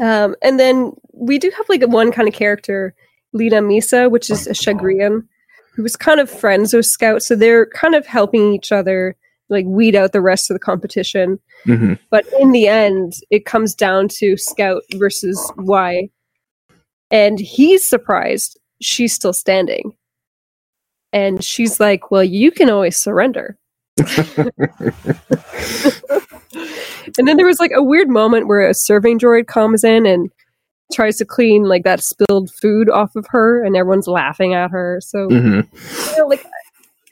Um, 0.00 0.34
and 0.42 0.58
then 0.58 0.92
we 1.12 1.38
do 1.38 1.50
have 1.56 1.68
like 1.68 1.82
one 1.86 2.12
kind 2.12 2.28
of 2.28 2.34
character, 2.34 2.94
Lina 3.32 3.60
Misa, 3.62 4.10
which 4.10 4.30
is 4.30 4.46
a 4.46 4.50
Chagrian, 4.50 5.26
who 5.74 5.82
was 5.82 5.96
kind 5.96 6.20
of 6.20 6.30
friends 6.30 6.72
with 6.72 6.86
Scout. 6.86 7.22
So 7.22 7.36
they're 7.36 7.66
kind 7.66 7.94
of 7.94 8.06
helping 8.06 8.52
each 8.52 8.72
other, 8.72 9.16
like 9.48 9.64
weed 9.66 9.94
out 9.94 10.12
the 10.12 10.20
rest 10.20 10.50
of 10.50 10.54
the 10.54 10.60
competition. 10.60 11.38
hmm 11.64 11.94
But 12.10 12.26
in 12.40 12.52
the 12.52 12.68
end, 12.68 13.14
it 13.30 13.46
comes 13.46 13.74
down 13.74 14.08
to 14.18 14.36
Scout 14.36 14.82
versus 14.94 15.52
Y. 15.58 16.08
And 17.10 17.38
he's 17.38 17.88
surprised 17.88 18.58
she's 18.80 19.14
still 19.14 19.32
standing. 19.32 19.92
And 21.12 21.44
she's 21.44 21.78
like, 21.78 22.10
Well, 22.10 22.24
you 22.24 22.50
can 22.50 22.68
always 22.68 22.96
surrender. 22.96 23.56
and 27.18 27.26
then 27.26 27.36
there 27.36 27.46
was 27.46 27.60
like 27.60 27.72
a 27.74 27.82
weird 27.82 28.08
moment 28.08 28.48
where 28.48 28.68
a 28.68 28.74
serving 28.74 29.18
droid 29.18 29.46
comes 29.46 29.84
in 29.84 30.06
and 30.06 30.30
tries 30.92 31.16
to 31.18 31.24
clean 31.24 31.64
like 31.64 31.82
that 31.84 32.02
spilled 32.02 32.50
food 32.60 32.88
off 32.88 33.14
of 33.16 33.26
her, 33.30 33.64
and 33.64 33.76
everyone's 33.76 34.08
laughing 34.08 34.54
at 34.54 34.70
her. 34.70 35.00
So, 35.02 35.28
hmm 35.28 35.60
you 36.10 36.16
know, 36.18 36.26
like, 36.26 36.44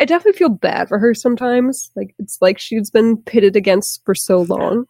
I 0.01 0.05
definitely 0.05 0.39
feel 0.39 0.49
bad 0.49 0.89
for 0.89 0.99
her 0.99 1.15
sometimes. 1.15 1.91
Like, 1.97 2.15
it's 2.19 2.39
like 2.41 2.59
she's 2.59 2.91
been 2.91 3.17
pitted 3.17 3.57
against 3.57 4.05
for 4.05 4.15
so 4.15 4.43
long. 4.43 4.87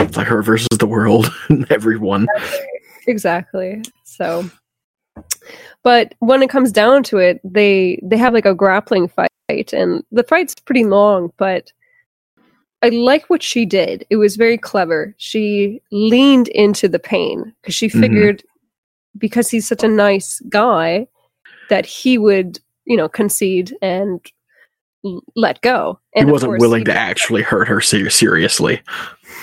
It's 0.00 0.16
like 0.16 0.26
her 0.26 0.42
versus 0.42 0.68
the 0.78 0.86
world 0.86 1.32
and 1.48 1.66
everyone. 1.70 2.26
Exactly. 3.06 3.82
So, 4.04 4.48
but 5.82 6.14
when 6.20 6.42
it 6.42 6.50
comes 6.50 6.72
down 6.72 7.02
to 7.04 7.18
it, 7.18 7.40
they 7.44 8.00
they 8.02 8.16
have 8.16 8.34
like 8.34 8.46
a 8.46 8.54
grappling 8.54 9.08
fight, 9.08 9.72
and 9.72 10.02
the 10.12 10.24
fight's 10.24 10.54
pretty 10.54 10.84
long. 10.84 11.32
But 11.36 11.72
I 12.82 12.90
like 12.90 13.28
what 13.28 13.42
she 13.42 13.66
did. 13.66 14.06
It 14.10 14.16
was 14.16 14.36
very 14.36 14.56
clever. 14.58 15.14
She 15.18 15.80
leaned 15.90 16.48
into 16.48 16.88
the 16.88 16.98
pain 16.98 17.52
because 17.62 17.74
she 17.74 17.88
Mhm. 17.88 18.00
figured 18.00 18.42
because 19.16 19.48
he's 19.50 19.66
such 19.66 19.82
a 19.82 19.88
nice 19.88 20.40
guy 20.48 21.08
that 21.70 21.84
he 21.86 22.18
would, 22.18 22.60
you 22.84 22.96
know, 22.96 23.08
concede 23.08 23.74
and 23.82 24.20
l- 25.04 25.22
let 25.34 25.60
go. 25.60 25.98
He 26.14 26.20
And 26.20 26.28
of 26.28 26.32
wasn't 26.34 26.58
willing 26.60 26.80
he 26.82 26.84
to 26.86 26.94
actually 26.96 27.42
hurt 27.42 27.66
her 27.68 27.80
ser- 27.80 28.10
seriously. 28.10 28.80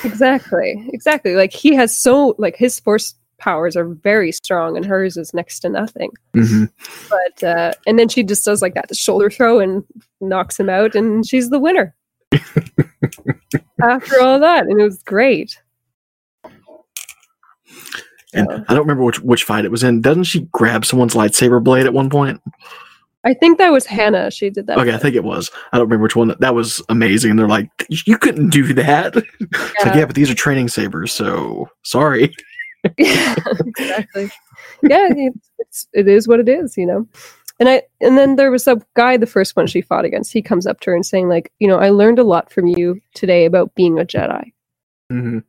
Exactly. 0.04 0.88
Exactly. 0.94 1.36
Like 1.36 1.52
he 1.52 1.74
has 1.76 1.96
so 1.98 2.36
like 2.38 2.56
his 2.56 2.80
force 2.80 3.14
powers 3.38 3.76
are 3.76 3.86
very 3.90 4.32
strong 4.32 4.78
and 4.78 4.86
hers 4.86 5.18
is 5.18 5.34
next 5.34 5.60
to 5.60 5.70
nothing. 5.70 6.12
hmm 6.34 6.66
But 7.10 7.44
uh 7.44 7.74
and 7.86 8.00
then 8.00 8.08
she 8.08 8.24
just 8.24 8.46
does 8.46 8.62
like 8.62 8.76
that 8.76 8.96
shoulder 8.96 9.30
throw 9.30 9.60
and 9.60 9.84
knocks 10.22 10.58
him 10.60 10.70
out 10.70 10.96
and 10.96 11.26
she's 11.28 11.50
the 11.50 11.60
winner. 11.60 11.94
After 13.82 14.22
all 14.22 14.40
that. 14.40 14.66
And 14.66 14.80
it 14.80 14.84
was 14.84 15.02
great. 15.04 15.60
And 18.34 18.50
I 18.68 18.74
don't 18.74 18.80
remember 18.82 19.04
which 19.04 19.22
which 19.22 19.44
fight 19.46 19.66
it 19.66 19.72
was 19.72 19.84
in. 19.84 20.02
Doesn't 20.02 20.26
she 20.26 20.42
grab 20.52 20.86
someone's 20.86 21.14
lightsaber 21.14 21.64
blade 21.64 21.86
at 21.86 21.94
one 21.94 22.10
point? 22.10 22.42
I 23.24 23.34
think 23.34 23.58
that 23.58 23.72
was 23.72 23.86
Hannah. 23.86 24.30
She 24.30 24.50
did 24.50 24.68
that. 24.68 24.78
Okay, 24.78 24.94
I 24.94 24.98
think 24.98 25.16
it 25.16 25.24
was. 25.24 25.50
I 25.72 25.78
don't 25.78 25.88
remember 25.88 26.04
which 26.04 26.16
one. 26.16 26.36
That 26.40 26.54
was 26.54 26.84
amazing. 26.90 27.32
And 27.32 27.40
they're 27.40 27.48
like, 27.48 27.70
you 27.90 28.18
couldn't 28.18 28.50
do 28.50 28.74
that. 28.74 29.16
It's 29.40 29.86
like, 29.86 29.96
Yeah. 29.96 29.98
yeah, 30.00 30.06
but 30.06 30.16
these 30.16 30.30
are 30.30 30.36
training 30.36 30.68
sabers, 30.68 31.12
so 31.12 31.68
sorry. 31.84 32.36
yeah, 32.98 33.36
exactly. 33.66 34.30
Yeah, 34.84 35.08
it's, 35.12 35.52
it's 35.58 35.88
it 35.94 36.08
is 36.08 36.28
what 36.28 36.40
it 36.40 36.48
is, 36.50 36.78
you 36.78 36.86
know. 36.86 37.08
And 37.60 37.70
I 37.70 37.84
and 38.02 38.18
then 38.18 38.36
there 38.36 38.52
was 38.52 38.68
a 38.68 38.82
guy, 38.96 39.18
the 39.18 39.26
first 39.28 39.56
one 39.56 39.68
she 39.68 39.82
fought 39.82 40.06
against. 40.06 40.34
He 40.34 40.42
comes 40.42 40.68
up 40.68 40.82
to 40.82 40.92
her 40.92 40.96
and 40.96 41.06
saying 41.06 41.30
like, 41.30 41.52
you 41.60 41.68
know, 41.68 41.78
I 41.80 41.90
learned 41.90 42.20
a 42.20 42.24
lot 42.24 42.52
from 42.52 42.68
you 42.68 43.02
today 43.14 43.46
about 43.46 43.76
being 43.76 44.00
a 44.00 44.06
Jedi. 44.06 44.52
hmm 45.10 45.40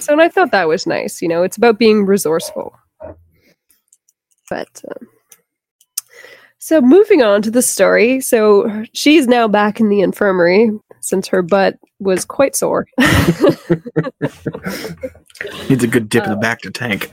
So, 0.00 0.12
and 0.12 0.22
I 0.22 0.28
thought 0.28 0.52
that 0.52 0.68
was 0.68 0.86
nice. 0.86 1.22
You 1.22 1.28
know, 1.28 1.42
it's 1.42 1.56
about 1.56 1.78
being 1.78 2.06
resourceful. 2.06 2.76
But 4.50 4.82
um, 4.88 5.08
so 6.58 6.80
moving 6.80 7.22
on 7.22 7.42
to 7.42 7.50
the 7.50 7.62
story. 7.62 8.20
So 8.20 8.84
she's 8.94 9.26
now 9.28 9.48
back 9.48 9.80
in 9.80 9.88
the 9.88 10.00
infirmary 10.00 10.70
since 11.00 11.28
her 11.28 11.42
butt 11.42 11.78
was 12.00 12.24
quite 12.24 12.56
sore. 12.56 12.86
Needs 15.68 15.82
a 15.82 15.88
good 15.88 16.08
dip 16.08 16.26
Uh, 16.26 16.32
in 16.32 16.38
the 16.38 16.46
bacta 16.46 16.72
tank. 16.72 17.10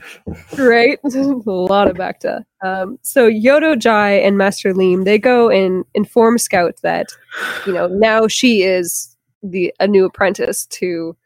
right? 0.58 0.98
a 1.04 1.50
lot 1.50 1.88
of 1.88 1.96
Bacta. 1.96 2.44
Um, 2.62 2.98
so 3.02 3.28
Yoda 3.28 3.78
Jai 3.78 4.12
and 4.12 4.38
Master 4.38 4.72
Leem, 4.72 5.04
they 5.04 5.18
go 5.18 5.50
and 5.50 5.84
inform 5.94 6.38
Scout 6.38 6.76
that, 6.82 7.08
you 7.66 7.72
know, 7.72 7.88
now 7.88 8.28
she 8.28 8.62
is 8.62 9.16
the 9.42 9.74
a 9.80 9.88
new 9.88 10.04
apprentice 10.04 10.66
to 10.66 11.16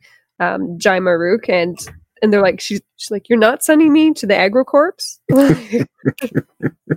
um, 0.40 0.78
Jai 0.78 0.99
Maruk, 0.99 1.49
and 1.49 1.78
and 2.22 2.32
they're 2.32 2.42
like, 2.42 2.61
she's, 2.61 2.80
she's 2.97 3.11
like, 3.11 3.28
you're 3.28 3.38
not 3.38 3.62
sending 3.62 3.92
me 3.92 4.12
to 4.14 4.26
the 4.26 4.34
AgriCorps. 4.34 5.18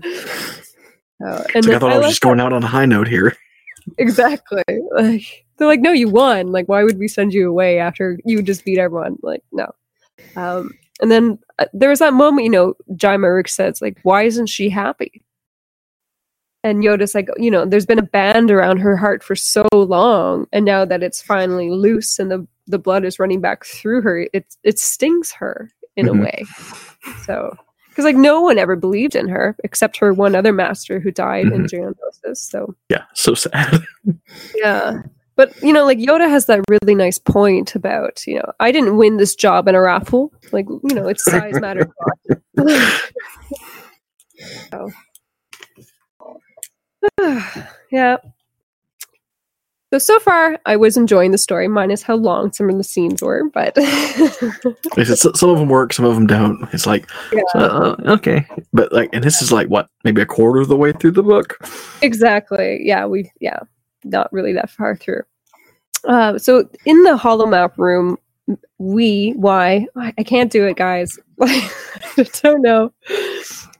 Uh, 1.21 1.43
and 1.53 1.65
like, 1.65 1.75
I 1.75 1.79
thought 1.79 1.91
I 1.91 1.97
was 1.97 2.03
like 2.03 2.09
just 2.11 2.21
going 2.21 2.39
out 2.39 2.53
on 2.53 2.63
a 2.63 2.67
high 2.67 2.85
note 2.85 3.07
here. 3.07 3.35
Exactly. 3.97 4.63
Like 4.91 5.45
they're 5.57 5.67
like, 5.67 5.81
no, 5.81 5.91
you 5.91 6.07
won. 6.07 6.51
Like, 6.51 6.69
why 6.69 6.83
would 6.83 6.97
we 6.97 7.07
send 7.07 7.33
you 7.33 7.49
away 7.49 7.79
after 7.79 8.19
you 8.23 8.41
just 8.41 8.63
beat 8.63 8.77
everyone? 8.77 9.17
Like, 9.21 9.43
no. 9.51 9.69
Um, 10.35 10.71
and 11.01 11.09
then 11.11 11.39
uh, 11.59 11.65
there 11.73 11.89
was 11.89 11.99
that 11.99 12.13
moment, 12.13 12.45
you 12.45 12.51
know, 12.51 12.73
Jai 12.95 13.15
Maruk 13.17 13.47
says, 13.49 13.81
like, 13.81 13.97
why 14.03 14.23
isn't 14.23 14.47
she 14.47 14.69
happy? 14.69 15.23
And 16.63 16.83
Yoda's 16.83 17.15
like, 17.15 17.29
you 17.37 17.49
know, 17.49 17.65
there's 17.65 17.85
been 17.85 17.99
a 17.99 18.03
band 18.03 18.51
around 18.51 18.79
her 18.79 18.97
heart 18.97 19.23
for 19.23 19.35
so 19.35 19.65
long, 19.73 20.45
and 20.51 20.65
now 20.65 20.83
that 20.83 21.01
it's 21.01 21.21
finally 21.21 21.69
loose 21.71 22.19
and 22.19 22.29
the 22.29 22.45
the 22.67 22.77
blood 22.79 23.03
is 23.05 23.17
running 23.17 23.39
back 23.41 23.63
through 23.65 24.01
her, 24.01 24.27
it 24.33 24.55
it 24.63 24.77
stings 24.77 25.31
her 25.31 25.69
in 25.95 26.05
Mhm. 26.07 26.19
a 26.19 26.21
way. 26.21 26.45
So, 27.25 27.55
because 27.87 28.03
like 28.03 28.17
no 28.17 28.41
one 28.41 28.57
ever 28.59 28.75
believed 28.75 29.15
in 29.15 29.29
her 29.29 29.55
except 29.63 29.97
her 29.97 30.13
one 30.13 30.35
other 30.35 30.51
master 30.51 30.99
who 30.99 31.11
died 31.11 31.47
in 31.47 31.63
Mhm. 31.63 31.69
geonosis. 31.69 32.37
So 32.37 32.75
Yeah, 32.89 33.05
so 33.13 33.33
sad. 33.35 33.79
yeah. 34.55 35.01
But 35.39 35.55
you 35.63 35.71
know, 35.71 35.85
like 35.85 35.99
Yoda 35.99 36.29
has 36.29 36.47
that 36.47 36.59
really 36.67 36.93
nice 36.95 37.17
point 37.17 37.73
about, 37.73 38.27
you 38.27 38.35
know, 38.35 38.51
I 38.59 38.73
didn't 38.73 38.97
win 38.97 39.15
this 39.15 39.35
job 39.35 39.69
in 39.69 39.75
a 39.75 39.79
raffle. 39.79 40.33
Like, 40.51 40.65
you 40.67 40.93
know, 40.93 41.07
it's 41.07 41.23
size 41.23 41.57
matters. 41.61 41.85
so. 44.69 44.91
yeah. 47.89 48.17
So 49.93 49.99
so 49.99 50.19
far, 50.19 50.59
I 50.65 50.75
was 50.75 50.97
enjoying 50.97 51.31
the 51.31 51.37
story, 51.37 51.69
minus 51.69 52.01
how 52.01 52.15
long 52.15 52.51
some 52.51 52.69
of 52.69 52.75
the 52.75 52.83
scenes 52.83 53.21
were. 53.21 53.49
But 53.53 53.77
some 55.05 55.49
of 55.51 55.57
them 55.57 55.69
work, 55.69 55.93
some 55.93 56.03
of 56.03 56.15
them 56.15 56.27
don't. 56.27 56.67
It's 56.73 56.85
like, 56.85 57.09
uh, 57.55 57.95
okay, 58.07 58.45
but 58.73 58.91
like, 58.91 59.09
and 59.13 59.23
this 59.23 59.41
is 59.41 59.53
like 59.53 59.69
what, 59.69 59.87
maybe 60.03 60.21
a 60.21 60.25
quarter 60.25 60.59
of 60.59 60.67
the 60.67 60.75
way 60.75 60.91
through 60.91 61.11
the 61.11 61.23
book. 61.23 61.65
exactly, 62.01 62.81
yeah, 62.83 63.05
we 63.05 63.31
yeah, 63.39 63.59
not 64.03 64.31
really 64.33 64.51
that 64.51 64.69
far 64.69 64.97
through. 64.97 65.23
Uh, 66.05 66.37
so 66.37 66.69
in 66.85 67.01
the 67.03 67.17
hollow 67.17 67.45
map 67.45 67.77
room, 67.77 68.17
we 68.77 69.33
why 69.35 69.85
I 69.95 70.23
can't 70.23 70.51
do 70.51 70.65
it, 70.65 70.77
guys. 70.77 71.19
I 71.41 71.69
don't 72.41 72.61
know. 72.61 72.91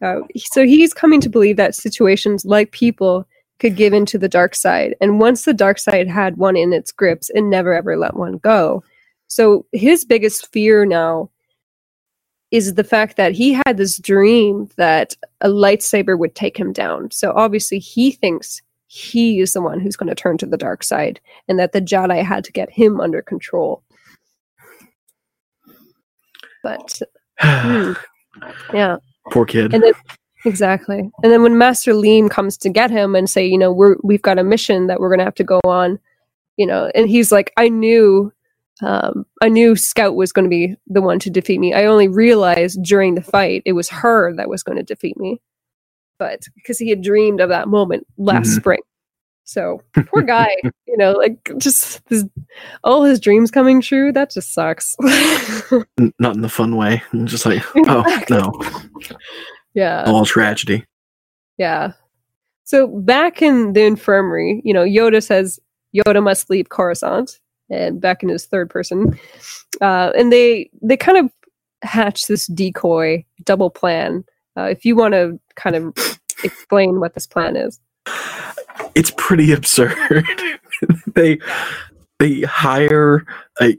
Uh, 0.02 0.22
so 0.38 0.66
he's 0.66 0.94
coming 0.94 1.22
to 1.22 1.30
believe 1.30 1.58
that 1.58 1.76
situations 1.76 2.46
like 2.46 2.72
people 2.72 3.28
could 3.60 3.76
give 3.76 3.94
into 3.94 4.18
the 4.18 4.30
dark 4.30 4.56
side, 4.56 4.96
and 5.02 5.20
once 5.20 5.44
the 5.44 5.54
dark 5.54 5.80
side 5.80 6.08
had 6.08 6.38
one 6.38 6.56
in 6.56 6.72
its 6.72 6.92
grips, 6.92 7.30
it 7.32 7.42
never 7.42 7.74
ever 7.74 7.98
let 7.98 8.16
one 8.16 8.38
go. 8.38 8.84
So 9.28 9.66
his 9.72 10.06
biggest 10.06 10.52
fear 10.52 10.86
now 10.86 11.30
is 12.52 12.74
the 12.74 12.84
fact 12.84 13.16
that 13.18 13.34
he 13.34 13.54
had 13.66 13.78
this 13.78 13.98
dream 13.98 14.70
that 14.78 15.16
a 15.42 15.50
lightsaber 15.50 16.18
would 16.18 16.34
take 16.34 16.58
him 16.58 16.74
down. 16.74 17.12
So 17.12 17.32
obviously 17.36 17.80
he 17.80 18.12
thinks 18.12 18.62
he 18.92 19.40
is 19.40 19.54
the 19.54 19.62
one 19.62 19.80
who's 19.80 19.96
going 19.96 20.10
to 20.10 20.16
turn 20.16 20.36
to 20.40 20.48
the 20.48 20.58
dark 20.58 20.84
side 20.84 21.20
and 21.48 21.60
that 21.60 21.74
the 21.74 21.82
Jedi 21.82 22.24
had 22.24 22.44
to 22.44 22.52
get 22.52 22.72
him 22.72 23.00
under 23.00 23.22
control. 23.22 23.84
But 26.64 27.00
hmm, 27.38 27.94
yeah. 28.74 28.98
Poor 29.30 29.46
kid. 29.46 29.76
And 29.76 29.84
then 29.84 29.94
exactly. 30.44 31.12
And 31.22 31.32
then 31.32 31.44
when 31.44 31.60
Master 31.60 31.94
Leem 31.94 32.32
comes 32.32 32.58
to 32.58 32.70
get 32.70 32.90
him 32.90 33.16
and 33.16 33.30
say, 33.30 33.46
you 33.46 33.60
know, 33.60 33.72
we're 33.72 33.96
we've 34.04 34.24
got 34.24 34.40
a 34.40 34.44
mission 34.44 34.88
that 34.88 35.00
we're 35.00 35.12
gonna 35.12 35.24
have 35.24 35.36
to 35.36 35.44
go 35.44 35.60
on, 35.66 36.00
you 36.58 36.66
know, 36.66 36.92
and 36.96 37.08
he's 37.08 37.32
like, 37.32 37.54
I 37.58 37.70
knew 37.70 38.34
um, 38.82 39.24
I 39.44 39.50
knew 39.50 39.76
Scout 39.76 40.16
was 40.16 40.32
going 40.32 40.46
to 40.46 40.50
be 40.50 40.76
the 40.88 41.02
one 41.02 41.20
to 41.20 41.30
defeat 41.30 41.60
me. 41.60 41.74
I 41.76 41.86
only 41.86 42.08
realized 42.08 42.82
during 42.82 43.14
the 43.14 43.22
fight 43.22 43.62
it 43.66 43.74
was 43.74 43.90
her 43.90 44.34
that 44.36 44.50
was 44.50 44.64
going 44.64 44.78
to 44.78 44.84
defeat 44.84 45.18
me. 45.18 45.42
But 46.20 46.42
because 46.56 46.78
he 46.78 46.90
had 46.90 47.02
dreamed 47.02 47.40
of 47.42 47.50
that 47.50 47.68
moment 47.68 48.06
last 48.18 48.50
Mhm. 48.50 48.56
spring. 48.58 48.80
So 49.46 49.82
poor 50.14 50.22
guy, 50.22 50.56
you 50.86 50.96
know, 50.98 51.14
like 51.14 51.52
just 51.58 52.02
his, 52.08 52.24
all 52.84 53.04
his 53.04 53.20
dreams 53.20 53.50
coming 53.50 53.82
true. 53.82 54.12
That 54.12 54.30
just 54.30 54.54
sucks. 54.54 54.96
Not 56.20 56.36
in 56.36 56.42
the 56.42 56.50
fun 56.50 56.76
way. 56.76 57.02
Just 57.24 57.48
like, 57.48 57.64
oh 57.88 58.04
no, 58.30 58.52
yeah. 59.74 60.04
all 60.06 60.26
tragedy. 60.26 60.86
Yeah. 61.58 61.94
So 62.64 62.86
back 62.88 63.42
in 63.42 63.74
the 63.74 63.84
infirmary, 63.86 64.62
you 64.64 64.74
know, 64.74 64.84
Yoda 64.86 65.24
says 65.24 65.60
Yoda 65.96 66.22
must 66.22 66.52
leave 66.52 66.70
Coruscant, 66.70 67.40
and 67.72 68.00
back 68.00 68.22
in 68.22 68.30
his 68.30 68.46
third 68.46 68.70
person, 68.70 69.18
uh, 69.82 70.12
and 70.16 70.32
they 70.32 70.70
they 70.84 70.96
kind 70.98 71.18
of 71.18 71.32
hatch 71.82 72.28
this 72.28 72.46
decoy 72.48 73.26
double 73.46 73.72
plan. 73.72 74.24
Uh, 74.60 74.66
if 74.66 74.84
you 74.84 74.96
want 74.96 75.14
to 75.14 75.40
kind 75.56 75.76
of 75.76 75.94
explain 76.44 77.00
what 77.00 77.14
this 77.14 77.26
plan 77.26 77.56
is, 77.56 77.80
It's 78.96 79.12
pretty 79.16 79.54
absurd. 79.54 80.26
they 81.16 81.40
they 82.20 82.42
hire 82.42 83.26
a 83.62 83.78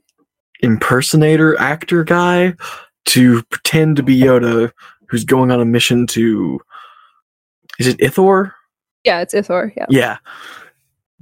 impersonator 0.62 1.58
actor 1.58 2.04
guy 2.04 2.54
to 3.06 3.42
pretend 3.44 3.96
to 3.96 4.02
be 4.02 4.18
Yoda, 4.18 4.72
who's 5.08 5.24
going 5.24 5.50
on 5.50 5.60
a 5.60 5.64
mission 5.64 6.06
to. 6.08 6.60
Is 7.78 7.86
it 7.86 7.98
Ithor? 7.98 8.52
yeah, 9.04 9.20
it's 9.20 9.34
Ithor. 9.34 9.72
Yeah. 9.76 9.86
yeah 9.90 10.16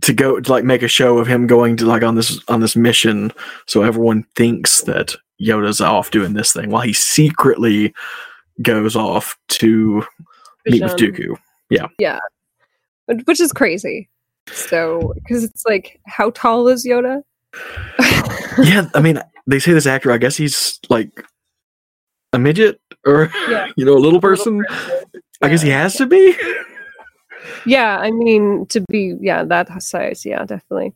to 0.01 0.13
go 0.13 0.39
to 0.41 0.53
like 0.53 0.65
make 0.65 0.83
a 0.83 0.89
show 0.89 1.19
of 1.19 1.27
him 1.27 1.47
going 1.49 1.77
to 1.77 1.85
like 1.87 2.05
on 2.05 2.15
this 2.15 2.41
on 2.49 2.61
this 2.61 2.77
mission 2.77 3.33
so 3.67 3.83
everyone 3.83 4.25
thinks 4.37 4.83
that 4.83 5.17
yoda's 5.41 5.81
off 5.81 6.13
doing 6.13 6.35
this 6.35 6.53
thing 6.53 6.71
while 6.71 6.83
he 6.83 6.93
secretly 6.93 7.93
goes 8.63 8.97
off 8.97 9.37
to 9.49 10.03
meet 10.67 10.83
with 10.83 10.93
Vjun. 10.93 11.15
dooku 11.17 11.37
yeah 11.71 11.87
Yeah. 11.99 12.19
Which- 13.25 13.41
is 13.41 13.53
crazy. 13.53 14.09
So, 14.53 15.13
because 15.15 15.45
it's 15.45 15.65
like, 15.67 16.01
how 16.07 16.31
tall 16.31 16.69
is 16.69 16.87
Yoda? 16.87 17.23
yeah 18.63 18.89
i 18.95 19.01
mean 19.01 19.19
they 19.47 19.59
say 19.59 19.73
this 19.73 19.87
actor 19.87 20.13
i 20.13 20.19
guess 20.19 20.37
he's 20.37 20.79
like 20.91 21.25
a 22.35 22.39
midget 22.39 22.79
or 23.07 23.31
Yeah. 23.49 23.69
you 23.77 23.85
know 23.87 23.95
a 23.95 23.99
little 24.05 24.21
person 24.21 24.63
i 25.41 25.49
guess 25.49 25.63
he 25.63 25.71
has 25.71 25.97
to 25.97 26.07
be 26.07 26.35
Yeah, 27.67 27.99
I 27.99 28.11
mean 28.11 28.67
to 28.67 28.81
be 28.91 29.15
yeah 29.21 29.43
that 29.45 29.83
size, 29.83 30.25
yeah, 30.27 30.45
definitely. 30.45 30.95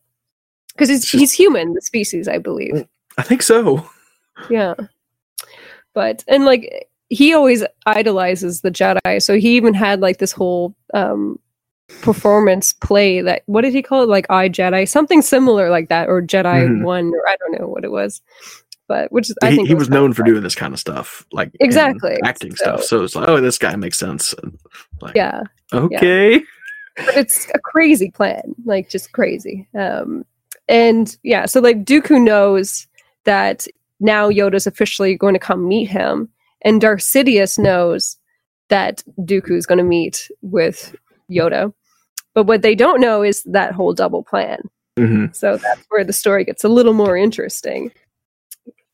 Because 0.75 0.89
he's 0.89 1.09
he's 1.09 1.33
human, 1.33 1.75
the 1.75 1.81
species, 1.81 2.29
I 2.29 2.39
believe. 2.39 2.87
i 3.19 3.23
think 3.23 3.43
so 3.43 3.89
Yeah, 4.51 4.75
but 5.95 6.25
and 6.29 6.45
like 6.45 6.89
he 7.13 7.35
always 7.35 7.65
idolizes 7.87 8.61
the 8.63 8.71
Jedi, 8.71 9.23
so 9.23 9.37
he 9.37 9.57
even 9.57 9.75
had 9.75 10.01
like 10.01 10.19
this 10.19 10.33
whole 10.33 10.75
um 10.95 11.39
performance 12.01 12.73
play 12.73 13.21
that 13.21 13.43
what 13.47 13.63
did 13.63 13.75
he 13.75 13.83
call 13.83 14.03
it? 14.03 14.09
Like 14.09 14.27
I 14.31 14.49
Jedi, 14.49 14.89
something 14.89 15.23
similar 15.23 15.71
like 15.71 15.89
that, 15.89 16.09
or 16.09 16.23
Jedi 16.23 16.67
Mhm. 16.67 16.85
One, 16.85 17.13
or 17.15 17.29
I 17.29 17.37
don't 17.37 17.61
know 17.61 17.69
what 17.69 17.85
it 17.85 17.91
was. 17.91 18.21
But 18.89 19.13
which 19.13 19.31
is 19.31 19.37
I 19.43 19.51
he, 19.51 19.57
think 19.57 19.69
he 19.69 19.75
it 19.75 19.79
was 19.79 19.89
known 19.89 20.13
for 20.13 20.23
doing 20.23 20.43
this 20.43 20.55
kind 20.55 20.75
of 20.75 20.81
stuff 20.81 21.25
like 21.33 21.51
Exactly, 21.61 22.19
acting 22.25 22.55
stuff 22.57 22.83
so 22.83 23.03
it's 23.03 23.15
like 23.15 23.29
oh 23.29 23.41
this 23.41 23.57
guy 23.57 23.75
makes 23.77 23.99
sense 23.99 24.35
like 25.01 25.15
yeah. 25.15 25.45
okay 25.73 26.43
but 26.97 27.17
it's 27.17 27.49
a 27.55 27.59
crazy 27.59 28.11
plan, 28.11 28.55
like 28.65 28.89
just 28.89 29.13
crazy. 29.13 29.67
Um, 29.75 30.25
and 30.69 31.17
yeah, 31.23 31.47
so 31.47 31.61
like 31.61 31.85
Dooku 31.85 32.23
knows 32.23 32.87
that 33.25 33.67
now 34.01 34.31
Yoda's 34.31 34.67
officially 34.67 35.17
going 35.17 35.35
to 35.35 35.41
come 35.41 35.67
meet 35.67 35.87
him, 35.87 36.29
and 36.63 36.81
Darth 36.81 37.01
Sidious 37.01 37.59
knows 37.59 38.17
that 38.69 39.03
Dooku 39.21 39.53
is 39.57 39.67
going 39.67 39.79
to 39.79 39.85
meet 39.85 40.29
with 40.41 40.95
Yoda. 41.31 41.73
But 42.35 42.45
what 42.45 42.63
they 42.63 42.75
don't 42.75 43.01
know 43.01 43.23
is 43.23 43.43
that 43.45 43.73
whole 43.75 43.93
double 43.93 44.23
plan. 44.23 44.63
Mhm. 44.99 45.35
So 45.35 45.57
that's 45.59 45.85
where 45.89 46.05
the 46.05 46.13
story 46.13 46.45
gets 46.45 46.65
a 46.65 46.69
little 46.69 46.95
more 46.95 47.17
interesting. 47.17 47.91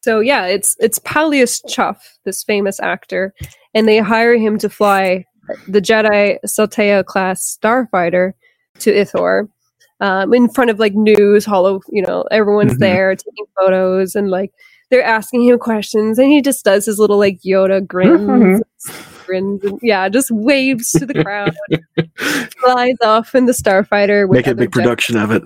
So 0.03 0.21
yeah, 0.21 0.47
it's 0.47 0.77
it's 0.81 0.99
Paulius 1.01 1.61
Chuff, 1.69 2.19
this 2.25 2.43
famous 2.45 2.81
actor, 2.81 3.35
and 3.75 3.87
they 3.89 3.99
hire 3.99 4.37
him 4.37 4.59
to 4.59 4.69
fly 4.69 5.25
the 5.67 5.81
Jedi 5.81 6.39
Saltea 6.47 7.05
class 7.05 7.57
starfighter 7.63 8.33
to 8.81 8.93
Ithor. 8.93 9.49
Um, 10.01 10.33
in 10.33 10.49
front 10.49 10.71
of 10.71 10.79
like 10.79 10.95
news, 10.95 11.45
hollow, 11.45 11.81
you 11.89 12.03
know, 12.03 12.23
everyone's 12.31 12.75
Mhm. 12.75 12.79
there 12.79 13.17
taking 13.17 13.47
photos 13.61 14.15
and 14.15 14.31
like 14.31 14.53
they're 14.91 15.05
asking 15.05 15.45
him 15.45 15.59
questions, 15.59 16.19
and 16.19 16.29
he 16.31 16.41
just 16.41 16.65
does 16.65 16.87
his 16.87 16.99
little 16.99 17.19
like 17.19 17.41
Yoda 17.43 17.87
grins, 17.87 18.63
grins, 19.27 19.65
and 19.65 19.79
yeah, 19.83 20.09
just 20.09 20.31
waves 20.31 20.91
to 20.93 21.07
the 21.07 21.23
crowd, 21.23 21.55
flies 22.61 22.97
off 23.03 23.35
in 23.35 23.47
the 23.47 23.53
starfighter. 23.53 24.29
With 24.29 24.37
make 24.37 24.47
a 24.47 24.55
big 24.55 24.71
Jedi 24.71 24.73
production 24.73 25.17
of 25.17 25.31
it. 25.31 25.43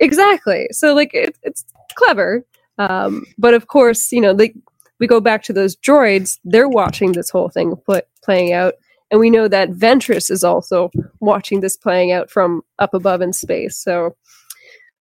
exactly. 0.00 0.68
So 0.72 0.94
like 0.94 1.12
it, 1.14 1.36
it's 1.42 1.64
clever 1.94 2.44
um 2.78 3.24
but 3.38 3.54
of 3.54 3.68
course 3.68 4.12
you 4.12 4.20
know 4.20 4.34
they 4.34 4.52
we 5.00 5.06
go 5.06 5.18
back 5.18 5.42
to 5.42 5.50
those 5.50 5.74
droids 5.76 6.38
they're 6.44 6.68
watching 6.68 7.12
this 7.12 7.30
whole 7.30 7.48
thing 7.48 7.74
pl- 7.86 8.02
playing 8.22 8.52
out 8.52 8.74
and 9.10 9.20
we 9.20 9.30
know 9.30 9.48
that 9.48 9.70
ventress 9.70 10.30
is 10.30 10.42
also 10.42 10.90
watching 11.20 11.60
this 11.60 11.76
playing 11.76 12.12
out 12.12 12.30
from 12.30 12.62
up 12.78 12.94
above 12.94 13.20
in 13.22 13.32
space. 13.32 13.76
So 13.76 14.16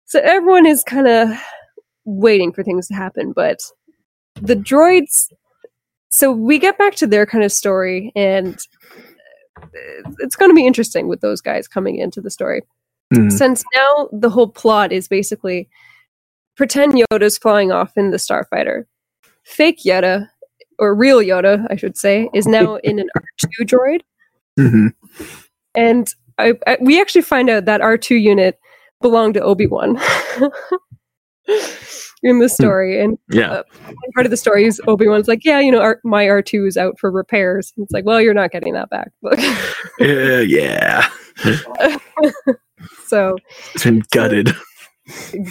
so 0.07 0.21
everyone 0.21 0.67
is 0.67 0.85
kind 0.85 1.07
of 1.07 1.29
waiting 2.05 2.53
for 2.53 2.63
things 2.63 2.89
to 2.89 2.95
happen 2.95 3.33
but 3.33 3.59
the 4.41 4.57
droids 4.57 5.29
so 6.11 6.31
we 6.33 6.59
get 6.59 6.77
back 6.79 6.95
to 6.95 7.07
their 7.07 7.25
kind 7.27 7.45
of 7.45 7.53
story 7.53 8.13
and 8.17 8.57
uh, 9.63 10.11
it's 10.19 10.37
going 10.37 10.51
to 10.51 10.55
be 10.55 10.67
interesting 10.67 11.09
with 11.09 11.21
those 11.21 11.41
guys 11.41 11.67
coming 11.69 11.97
into 11.99 12.21
the 12.21 12.31
story 12.31 12.63
Mhm. 13.15 13.31
since 13.31 13.63
now 13.77 14.09
the 14.11 14.31
whole 14.31 14.49
plot 14.49 14.91
is 14.91 15.07
basically 15.07 15.69
pretend 16.57 16.95
Yoda's 16.95 17.37
flying 17.37 17.71
off 17.71 17.93
in 17.97 18.11
the 18.11 18.17
starfighter. 18.17 18.85
Fake 19.45 19.81
Yoda, 19.85 20.29
or 20.79 20.95
real 20.95 21.19
Yoda, 21.19 21.67
I 21.71 21.77
should 21.77 21.99
say, 21.99 22.31
is 22.33 22.47
now 22.47 22.77
in 22.85 22.99
an 22.99 23.09
R2 23.45 23.67
droid. 23.67 24.01
Mhm. 24.59 24.95
And 25.75 26.15
I, 26.39 26.55
I, 26.67 26.79
we 26.81 26.99
actually 27.01 27.21
find 27.23 27.51
out 27.51 27.67
that 27.67 27.83
R2 27.83 28.19
unit 28.19 28.59
belonged 29.03 29.35
to 29.35 29.43
Obi 29.43 29.67
Wan 29.67 30.01
in 32.23 32.39
the 32.39 32.49
story. 32.49 33.01
And 33.01 33.19
Yeah. 33.31 33.51
uh, 33.53 33.63
part 34.15 34.27
of 34.27 34.31
the 34.31 34.37
story 34.37 34.65
is 34.65 34.81
Obi 34.87 35.09
Wan's 35.09 35.29
like, 35.29 35.45
yeah, 35.45 35.61
you 35.61 35.71
know, 35.73 35.81
R- 35.81 36.01
my 36.05 36.25
R2 36.25 36.69
is 36.69 36.77
out 36.77 36.99
for 36.99 37.11
repairs. 37.11 37.73
And 37.77 37.85
it's 37.85 37.93
like, 37.93 38.05
well, 38.05 38.21
you're 38.21 38.35
not 38.35 38.51
getting 38.51 38.75
that 38.75 38.91
back. 38.91 39.11
Uh, 40.01 40.41
yeah 40.41 41.07
so 43.07 43.37
it's 43.75 43.85
been 43.85 44.03
gutted 44.11 44.53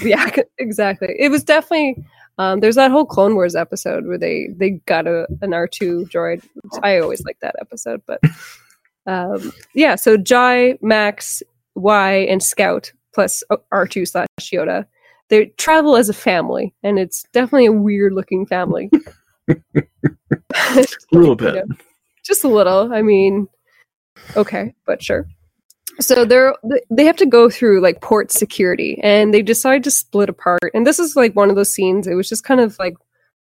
yeah, 0.01 0.29
exactly. 0.57 1.13
It 1.19 1.29
was 1.29 1.43
definitely. 1.43 2.03
Um, 2.37 2.61
there's 2.61 2.75
that 2.75 2.89
whole 2.89 3.05
Clone 3.05 3.35
Wars 3.35 3.53
episode 3.53 4.07
where 4.07 4.17
they 4.17 4.47
they 4.57 4.71
got 4.85 5.07
a 5.07 5.27
an 5.41 5.53
R 5.53 5.67
two 5.67 6.05
droid. 6.11 6.41
I 6.81 6.99
always 6.99 7.21
like 7.25 7.37
that 7.41 7.55
episode, 7.59 8.01
but 8.07 8.21
um, 9.07 9.51
yeah. 9.75 9.95
So 9.95 10.15
Jai, 10.15 10.77
Maks, 10.81 11.43
Y, 11.75 12.13
and 12.13 12.41
Scout 12.41 12.93
plus 13.13 13.43
R 13.71 13.87
two 13.87 14.05
slash 14.05 14.27
Yoda. 14.41 14.85
They 15.31 15.45
travel 15.57 15.95
as 15.95 16.09
a 16.09 16.13
family, 16.13 16.75
and 16.83 16.99
it's 16.99 17.23
definitely 17.31 17.67
a 17.67 17.71
weird 17.71 18.11
looking 18.11 18.45
family. 18.45 18.91
a 19.47 20.85
little 21.13 21.37
bit, 21.37 21.55
You 21.55 21.65
know, 21.65 21.75
just 22.21 22.43
a 22.43 22.49
little. 22.49 22.93
I 22.93 23.01
mean, 23.01 23.47
okay, 24.35 24.75
but 24.85 25.01
sure. 25.01 25.25
So 26.01 26.25
they're 26.25 26.53
they 26.89 27.05
have 27.05 27.15
to 27.15 27.25
go 27.25 27.49
through 27.49 27.79
like 27.79 28.01
port 28.01 28.29
security, 28.29 28.99
and 29.01 29.33
they 29.33 29.41
decide 29.41 29.85
to 29.85 29.91
split 29.91 30.27
apart. 30.27 30.69
And 30.73 30.85
this 30.85 30.99
is 30.99 31.15
like 31.15 31.33
one 31.33 31.49
of 31.49 31.55
those 31.55 31.73
scenes. 31.73 32.07
It 32.07 32.15
was 32.15 32.27
just 32.27 32.43
kind 32.43 32.59
of 32.59 32.77
like, 32.77 32.95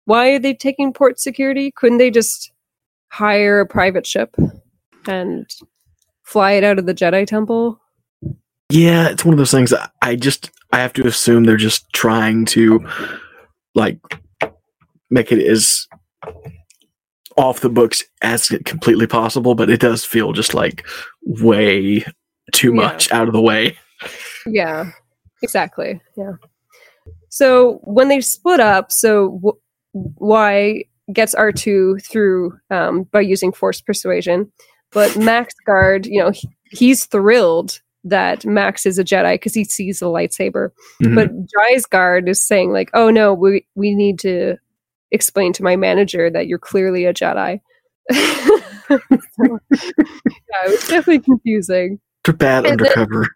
why 0.05 0.34
are 0.34 0.39
they 0.39 0.53
taking 0.53 0.93
port 0.93 1.19
security? 1.19 1.71
Couldn't 1.71 1.97
they 1.97 2.11
just 2.11 2.51
hire 3.07 3.59
a 3.59 3.65
private 3.65 4.05
ship 4.05 4.36
and 5.07 5.49
fly 6.21 6.51
it 6.51 6.63
out 6.63 6.77
of 6.77 6.86
the 6.86 6.93
Jedi 6.93 7.25
Temple? 7.25 7.82
Yeah, 8.69 9.09
it's 9.09 9.25
one 9.25 9.34
of 9.34 9.39
those 9.39 9.51
things 9.51 9.73
I 10.03 10.15
just 10.15 10.51
I 10.72 10.78
have 10.80 10.93
to 10.93 11.05
assume 11.07 11.43
they're 11.43 11.57
just 11.57 11.91
trying 11.93 12.45
to 12.45 12.86
like 13.76 13.99
make 15.09 15.32
it 15.32 15.45
as 15.45 15.88
off 17.38 17.61
the 17.61 17.69
books 17.69 18.03
as 18.22 18.49
completely 18.65 19.07
possible, 19.07 19.55
but 19.55 19.69
it 19.69 19.80
does 19.80 20.03
feel 20.05 20.34
just 20.34 20.53
like 20.53 20.86
way 21.26 22.05
too 22.53 22.69
Yeah. 22.69 22.74
much 22.76 23.11
out 23.11 23.28
of 23.28 23.34
the 23.34 23.41
way. 23.41 23.78
Yeah, 24.45 24.91
exactly. 25.41 26.01
Yeah. 26.17 26.34
So 27.30 27.80
when 27.84 28.09
they 28.09 28.19
split 28.22 28.59
up, 28.59 28.91
so 28.91 29.39
w- 29.41 29.59
Y 29.93 30.84
gets 31.13 31.36
R2 31.36 32.05
through 32.05 32.57
um, 32.69 33.03
by 33.03 33.22
using 33.22 33.51
force 33.51 33.82
persuasion, 33.82 34.51
but 34.91 35.11
Maks 35.17 35.53
Guard, 35.65 36.05
you 36.05 36.19
know, 36.22 36.32
he, 36.32 36.47
he's 36.72 37.05
thrilled 37.05 37.80
that 38.03 38.45
Maks 38.45 38.85
is 38.85 38.97
a 38.97 39.03
Jedi 39.03 39.35
because 39.35 39.53
he 39.53 39.63
sees 39.63 39.99
the 39.99 40.07
lightsaber. 40.07 40.69
Mhm. 41.03 41.15
But 41.15 41.29
Jai's 41.47 41.85
guard 41.85 42.27
is 42.27 42.41
saying 42.41 42.71
like, 42.71 42.89
"Oh 42.93 43.09
no, 43.09 43.33
we 43.33 43.65
we 43.75 43.93
need 43.95 44.17
to 44.19 44.57
explain 45.11 45.53
to 45.53 45.63
my 45.63 45.75
manager 45.75 46.29
that 46.29 46.47
you're 46.47 46.57
clearly 46.59 47.05
a 47.05 47.13
Jedi." 47.13 47.59
So, 48.11 48.19
yeah, 49.39 49.57
it 50.65 50.69
was 50.69 50.87
definitely 50.87 51.19
confusing. 51.19 51.99
They're 52.25 52.33
bad 52.35 52.65
And 52.65 52.79
then- 52.79 52.87
undercover. 52.87 53.27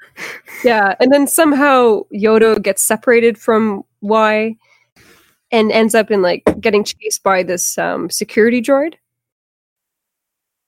Yeah, 0.64 0.96
and 1.00 1.12
then 1.12 1.28
somehow 1.28 2.02
Yoda 2.14 2.62
gets 2.62 2.82
separated 2.84 3.38
from 3.38 3.84
Y 4.02 4.56
and 5.52 5.72
ends 5.72 5.96
up 5.96 6.12
in 6.12 6.22
like 6.22 6.44
getting 6.60 6.84
chased 6.84 7.24
by 7.24 7.44
this 7.44 7.78
um, 7.78 8.10
security 8.10 8.62
droid 8.62 8.96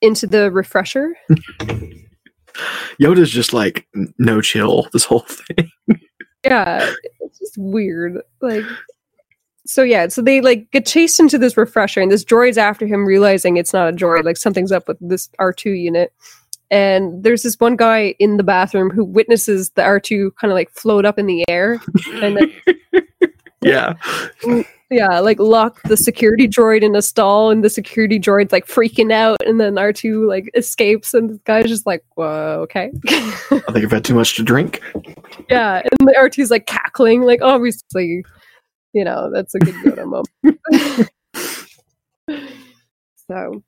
into 0.01 0.27
the 0.27 0.51
refresher. 0.51 1.15
Yoda's 3.01 3.31
just 3.31 3.53
like 3.53 3.87
no 4.17 4.41
chill 4.41 4.87
this 4.93 5.05
whole 5.05 5.19
thing. 5.27 5.71
Yeah, 6.43 6.93
it's 7.19 7.39
just 7.39 7.57
weird. 7.57 8.21
Like, 8.41 8.63
so 9.65 9.83
yeah, 9.83 10.07
so 10.07 10.21
they 10.21 10.41
like 10.41 10.69
get 10.71 10.85
chased 10.85 11.19
into 11.19 11.37
this 11.37 11.57
refresher, 11.57 12.01
and 12.01 12.11
this 12.11 12.25
droid's 12.25 12.57
after 12.57 12.85
him, 12.85 13.05
realizing 13.05 13.57
it's 13.57 13.73
not 13.73 13.89
a 13.89 13.95
droid. 13.95 14.23
Like 14.23 14.37
something's 14.37 14.71
up 14.71 14.87
with 14.87 14.97
this 15.01 15.29
R 15.39 15.53
two 15.53 15.71
unit. 15.71 16.13
And 16.69 17.23
there's 17.23 17.43
this 17.43 17.55
one 17.61 17.77
guy 17.77 18.13
in 18.19 18.35
the 18.35 18.43
bathroom 18.43 18.89
who 18.89 19.05
witnesses 19.05 19.69
the 19.71 19.83
R 19.83 20.01
two 20.01 20.31
kind 20.31 20.51
of 20.51 20.55
like 20.55 20.69
float 20.71 21.05
up 21.05 21.17
in 21.17 21.25
the 21.25 21.45
air, 21.49 21.81
and 22.21 22.37
then 22.37 22.53
Yeah. 23.61 23.93
Mm, 24.43 24.65
Yeah, 24.89 25.19
like 25.19 25.37
lock 25.37 25.81
the 25.83 25.97
security 25.97 26.47
droid 26.47 26.81
in 26.81 26.95
a 26.95 27.01
stall, 27.01 27.49
and 27.51 27.61
the 27.61 27.69
security 27.69 28.17
droid's 28.17 28.53
like 28.53 28.67
freaking 28.67 29.11
out, 29.11 29.37
and 29.45 29.59
then 29.59 29.77
R 29.77 29.91
two 29.91 30.25
like 30.27 30.49
escapes, 30.53 31.13
and 31.13 31.29
the 31.29 31.39
guy's 31.43 31.65
just 31.65 31.85
like, 31.85 32.05
"Whoa, 32.15 32.59
okay." 32.63 32.91
I 33.09 33.59
think 33.73 33.83
I've 33.83 33.91
had 33.91 34.05
too 34.05 34.15
much 34.15 34.35
to 34.37 34.43
drink. 34.43 34.81
yeah, 35.49 35.81
and 35.81 36.07
the 36.07 36.15
R 36.17 36.29
2s 36.29 36.49
like 36.49 36.67
cackling, 36.67 37.23
like 37.23 37.41
obviously, 37.41 38.23
you 38.93 39.03
know, 39.03 39.29
that's 39.33 39.53
a 39.55 39.59
good 39.59 39.75
Yoda 39.75 40.05
moment. 40.05 41.09
so, 43.29 43.63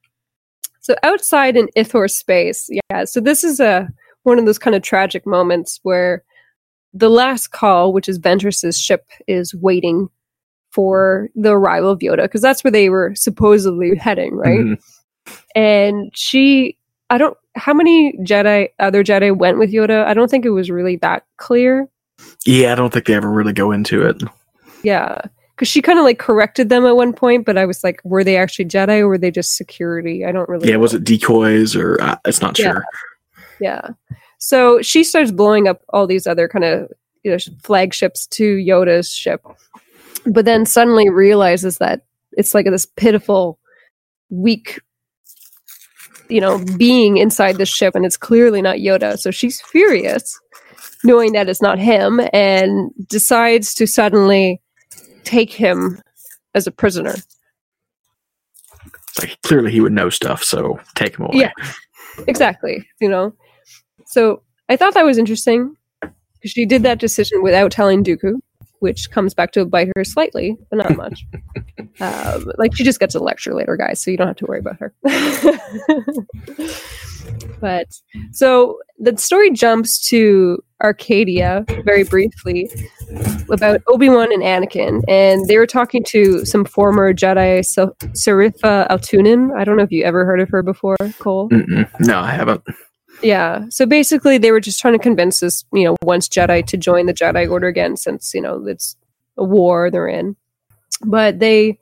so 0.79 0.95
outside 1.03 1.57
in 1.57 1.67
Ithor 1.75 2.09
space, 2.09 2.69
yeah. 2.89 3.03
So 3.03 3.19
this 3.19 3.43
is 3.43 3.59
a 3.59 3.89
one 4.23 4.39
of 4.39 4.45
those 4.45 4.59
kind 4.59 4.75
of 4.75 4.83
tragic 4.83 5.25
moments 5.27 5.81
where 5.83 6.23
the 6.93 7.09
last 7.09 7.49
call, 7.49 7.91
which 7.91 8.07
is 8.07 8.19
Ventress's 8.19 8.79
ship, 8.79 9.05
is 9.27 9.53
waiting 9.53 10.09
for 10.71 11.29
the 11.35 11.51
arrival 11.51 11.91
of 11.91 11.99
Yoda 11.99 12.23
because 12.23 12.41
that's 12.41 12.63
where 12.63 12.71
they 12.71 12.89
were 12.89 13.13
supposedly 13.15 13.95
heading, 13.95 14.35
right? 14.35 14.59
Mhm. 14.59 14.81
And 15.55 16.11
she, 16.15 16.77
I 17.09 17.17
don't, 17.17 17.37
how 17.55 17.73
many 17.73 18.13
Jedi, 18.19 18.69
other 18.79 19.03
Jedi 19.03 19.35
went 19.35 19.57
with 19.57 19.71
Yoda? 19.71 20.05
I 20.05 20.13
don't 20.13 20.29
think 20.29 20.45
it 20.45 20.51
was 20.51 20.69
really 20.69 20.95
that 20.97 21.25
clear. 21.37 21.87
Yeah, 22.45 22.71
I 22.71 22.75
don't 22.75 22.93
think 22.93 23.05
they 23.05 23.15
ever 23.15 23.29
really 23.31 23.53
go 23.53 23.71
into 23.71 24.05
it. 24.05 24.21
Yeah. 24.83 25.19
Because 25.55 25.67
she 25.67 25.81
kind 25.81 25.99
of 25.99 26.05
like 26.05 26.19
corrected 26.19 26.69
them 26.69 26.85
at 26.85 26.95
one 26.95 27.11
point, 27.13 27.45
but 27.45 27.57
I 27.57 27.65
was 27.65 27.83
like, 27.83 27.99
were 28.03 28.23
they 28.23 28.37
actually 28.37 28.65
Jedi 28.65 28.99
or 28.99 29.07
were 29.09 29.17
they 29.17 29.31
just 29.31 29.57
security? 29.57 30.23
I 30.25 30.31
don't 30.31 30.47
really 30.47 30.69
Yeah, 30.69 30.77
was 30.77 30.93
it 30.93 31.03
decoys 31.03 31.75
or 31.75 32.01
uh, 32.01 32.15
it's 32.25 32.41
not 32.41 32.57
Yeah. 32.57 32.71
sure. 32.71 32.85
Yeah. 33.59 33.81
So 34.37 34.81
she 34.81 35.03
starts 35.03 35.31
blowing 35.31 35.67
up 35.67 35.81
all 35.89 36.07
these 36.07 36.25
other 36.27 36.47
kind 36.47 36.63
of 36.63 36.89
you 37.23 37.31
know, 37.31 37.37
flagships 37.61 38.25
to 38.27 38.55
Yoda's 38.55 39.11
ship, 39.11 39.45
but 40.31 40.45
then 40.45 40.65
suddenly 40.65 41.09
realizes 41.09 41.77
that 41.77 42.01
it's 42.33 42.53
like 42.53 42.65
this 42.65 42.85
pitiful, 42.85 43.59
weak, 44.29 44.79
you 46.29 46.39
know, 46.39 46.63
being 46.77 47.17
inside 47.17 47.57
the 47.57 47.65
ship, 47.65 47.95
and 47.95 48.05
it's 48.05 48.17
clearly 48.17 48.61
not 48.61 48.77
Yoda. 48.77 49.17
So 49.17 49.31
she's 49.31 49.61
furious, 49.61 50.39
knowing 51.03 51.33
that 51.33 51.49
it's 51.49 51.61
not 51.61 51.79
him, 51.79 52.21
and 52.33 52.91
decides 53.07 53.73
to 53.75 53.87
suddenly 53.87 54.61
take 55.23 55.51
him 55.51 56.01
as 56.53 56.67
a 56.67 56.71
prisoner. 56.71 57.15
Like 59.19 59.41
clearly 59.41 59.71
he 59.71 59.81
would 59.81 59.91
know 59.91 60.09
stuff, 60.09 60.43
so 60.43 60.79
take 60.95 61.17
him 61.17 61.25
away. 61.25 61.39
Yeah, 61.39 61.51
exactly. 62.27 62.87
You 63.01 63.09
know, 63.09 63.33
so 64.05 64.43
I 64.69 64.75
thought 64.75 64.93
that 64.93 65.05
was 65.05 65.17
interesting 65.17 65.75
because 66.01 66.51
she 66.51 66.65
did 66.65 66.83
that 66.83 66.99
decision 66.99 67.41
without 67.41 67.71
telling 67.71 68.03
Dooku, 68.03 68.39
which 68.79 69.11
comes 69.11 69.33
back 69.33 69.51
to 69.51 69.65
bite 69.65 69.89
her 69.95 70.03
slightly, 70.03 70.57
but 70.69 70.77
not 70.77 70.95
much. 70.95 71.25
um, 71.99 72.51
like 72.57 72.75
she 72.75 72.83
just 72.83 72.99
gets 72.99 73.15
a 73.15 73.19
lecture 73.19 73.53
later, 73.53 73.77
guys, 73.77 74.01
so 74.01 74.11
you 74.11 74.17
don't 74.17 74.27
have 74.27 74.35
to 74.37 74.45
worry 74.45 74.59
about 74.59 74.77
her. 74.79 74.93
but 77.61 77.87
so 78.31 78.79
the 78.97 79.15
story 79.17 79.51
jumps 79.51 80.07
to 80.09 80.59
Arcadia 80.83 81.65
very 81.83 82.03
briefly 82.03 82.69
about 83.51 83.81
Obi 83.87 84.09
Wan 84.09 84.31
and 84.31 84.43
Anakin, 84.43 85.01
and 85.07 85.45
they 85.47 85.57
were 85.57 85.67
talking 85.67 86.03
to 86.05 86.45
some 86.45 86.65
former 86.65 87.13
Jedi, 87.13 87.59
Sarifa 87.59 88.87
Altunin. 88.89 89.55
I 89.57 89.63
don't 89.63 89.77
know 89.77 89.83
if 89.83 89.91
you 89.91 90.03
ever 90.03 90.25
heard 90.25 90.39
of 90.39 90.49
her 90.49 90.63
before, 90.63 90.97
Cole. 91.19 91.49
Mm-mm. 91.49 91.89
No, 91.99 92.19
I 92.19 92.31
haven't. 92.31 92.63
Yeah. 93.21 93.65
So 93.69 93.85
basically, 93.85 94.37
they 94.37 94.51
were 94.51 94.59
just 94.59 94.79
trying 94.79 94.93
to 94.93 95.03
convince 95.03 95.39
this, 95.39 95.65
you 95.73 95.83
know, 95.83 95.95
once 96.03 96.27
Jedi 96.27 96.65
to 96.67 96.77
join 96.77 97.05
the 97.05 97.13
Jedi 97.13 97.49
Order 97.49 97.67
again, 97.67 97.97
since 97.97 98.33
you 98.33 98.41
know 98.41 98.65
it's 98.65 98.95
a 99.37 99.43
war 99.43 99.91
they're 99.91 100.07
in. 100.07 100.35
But 101.05 101.39
they 101.39 101.79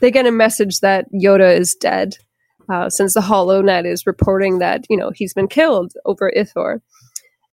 they 0.00 0.10
get 0.10 0.26
a 0.26 0.32
message 0.32 0.80
that 0.80 1.06
Yoda 1.12 1.56
is 1.56 1.74
dead, 1.74 2.16
uh, 2.70 2.88
since 2.88 3.14
the 3.14 3.20
Hollow 3.20 3.62
HoloNet 3.62 3.86
is 3.86 4.06
reporting 4.06 4.58
that 4.58 4.84
you 4.88 4.96
know 4.96 5.10
he's 5.14 5.34
been 5.34 5.48
killed 5.48 5.92
over 6.04 6.32
Ithor, 6.36 6.80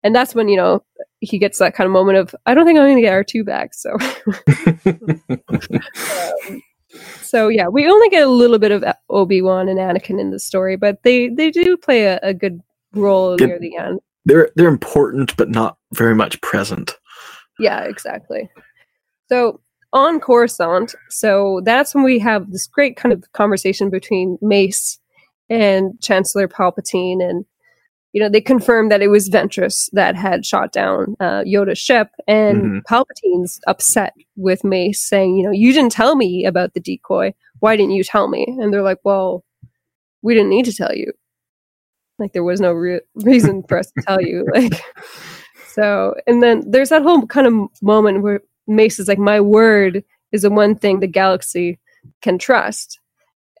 and 0.02 0.14
that's 0.14 0.34
when 0.34 0.48
you 0.48 0.56
know 0.56 0.82
he 1.20 1.38
gets 1.38 1.58
that 1.58 1.74
kind 1.74 1.86
of 1.86 1.92
moment 1.92 2.18
of 2.18 2.34
I 2.46 2.54
don't 2.54 2.64
think 2.64 2.78
I'm 2.78 2.86
going 2.86 2.96
to 2.96 3.02
get 3.02 3.12
R 3.12 3.24
two 3.24 3.44
back. 3.44 3.74
So. 3.74 3.96
Um, 6.48 6.62
so 7.20 7.48
yeah, 7.48 7.68
we 7.68 7.88
only 7.90 8.08
get 8.08 8.26
a 8.26 8.30
little 8.30 8.58
bit 8.58 8.70
of 8.70 8.84
Obi 9.10 9.42
Wan 9.42 9.68
and 9.68 9.78
Anakin 9.78 10.20
in 10.20 10.30
the 10.30 10.38
story, 10.38 10.76
but 10.76 11.02
they 11.02 11.28
they 11.28 11.50
do 11.50 11.76
play 11.76 12.04
a, 12.04 12.18
a 12.22 12.32
good 12.32 12.62
role 12.96 13.36
near 13.36 13.58
the 13.58 13.76
end. 13.76 14.00
They're 14.24 14.50
they're 14.56 14.68
important, 14.68 15.36
but 15.36 15.48
not 15.50 15.76
very 15.92 16.14
much 16.14 16.40
present. 16.40 16.96
Yeah, 17.58 17.80
exactly. 17.82 18.50
So 19.28 19.60
on 19.92 20.20
Coruscant, 20.20 20.94
so 21.08 21.60
that's 21.64 21.94
when 21.94 22.04
we 22.04 22.18
have 22.18 22.50
this 22.50 22.66
great 22.66 22.96
kind 22.96 23.12
of 23.12 23.24
conversation 23.32 23.88
between 23.88 24.36
Mace 24.42 24.98
and 25.48 25.92
Chancellor 26.02 26.48
Palpatine, 26.48 27.22
and 27.22 27.44
you 28.12 28.20
know 28.20 28.28
they 28.28 28.40
confirm 28.40 28.88
that 28.88 29.00
it 29.00 29.08
was 29.08 29.30
Ventress 29.30 29.88
that 29.92 30.16
had 30.16 30.44
shot 30.44 30.72
down 30.72 31.16
uh, 31.20 31.42
Yoda's 31.46 31.78
ship, 31.78 32.08
and 32.26 32.62
Mhm. 32.62 32.82
Palpatine's 32.82 33.60
upset 33.68 34.12
with 34.36 34.64
Mace, 34.64 35.00
saying, 35.08 35.36
you 35.36 35.44
know, 35.44 35.52
you 35.52 35.72
didn't 35.72 35.92
tell 35.92 36.16
me 36.16 36.44
about 36.44 36.74
the 36.74 36.80
decoy. 36.80 37.32
Why 37.60 37.76
didn't 37.76 37.92
you 37.92 38.04
tell 38.04 38.28
me? 38.28 38.44
And 38.60 38.72
they're 38.72 38.82
like, 38.82 38.98
well, 39.04 39.44
we 40.22 40.34
didn't 40.34 40.50
need 40.50 40.64
to 40.66 40.74
tell 40.74 40.94
you. 40.94 41.12
Like 42.18 42.32
there 42.32 42.44
was 42.44 42.60
no 42.60 42.72
re- 42.72 43.00
reason 43.16 43.62
for 43.68 43.78
us 43.78 43.90
to 43.92 44.02
tell 44.02 44.20
you. 44.20 44.46
Like 44.54 44.80
So, 45.74 46.14
and 46.26 46.42
then 46.42 46.62
there's 46.70 46.88
that 46.88 47.02
whole 47.02 47.26
kind 47.26 47.46
of 47.46 47.68
moment 47.82 48.22
where 48.22 48.40
Mace 48.66 48.98
is 48.98 49.08
like, 49.08 49.18
"My 49.18 49.40
word 49.40 50.02
is 50.32 50.42
the 50.42 50.50
one 50.50 50.74
thing 50.74 51.00
the 51.00 51.06
galaxy 51.06 51.78
can 52.22 52.38
trust," 52.38 52.98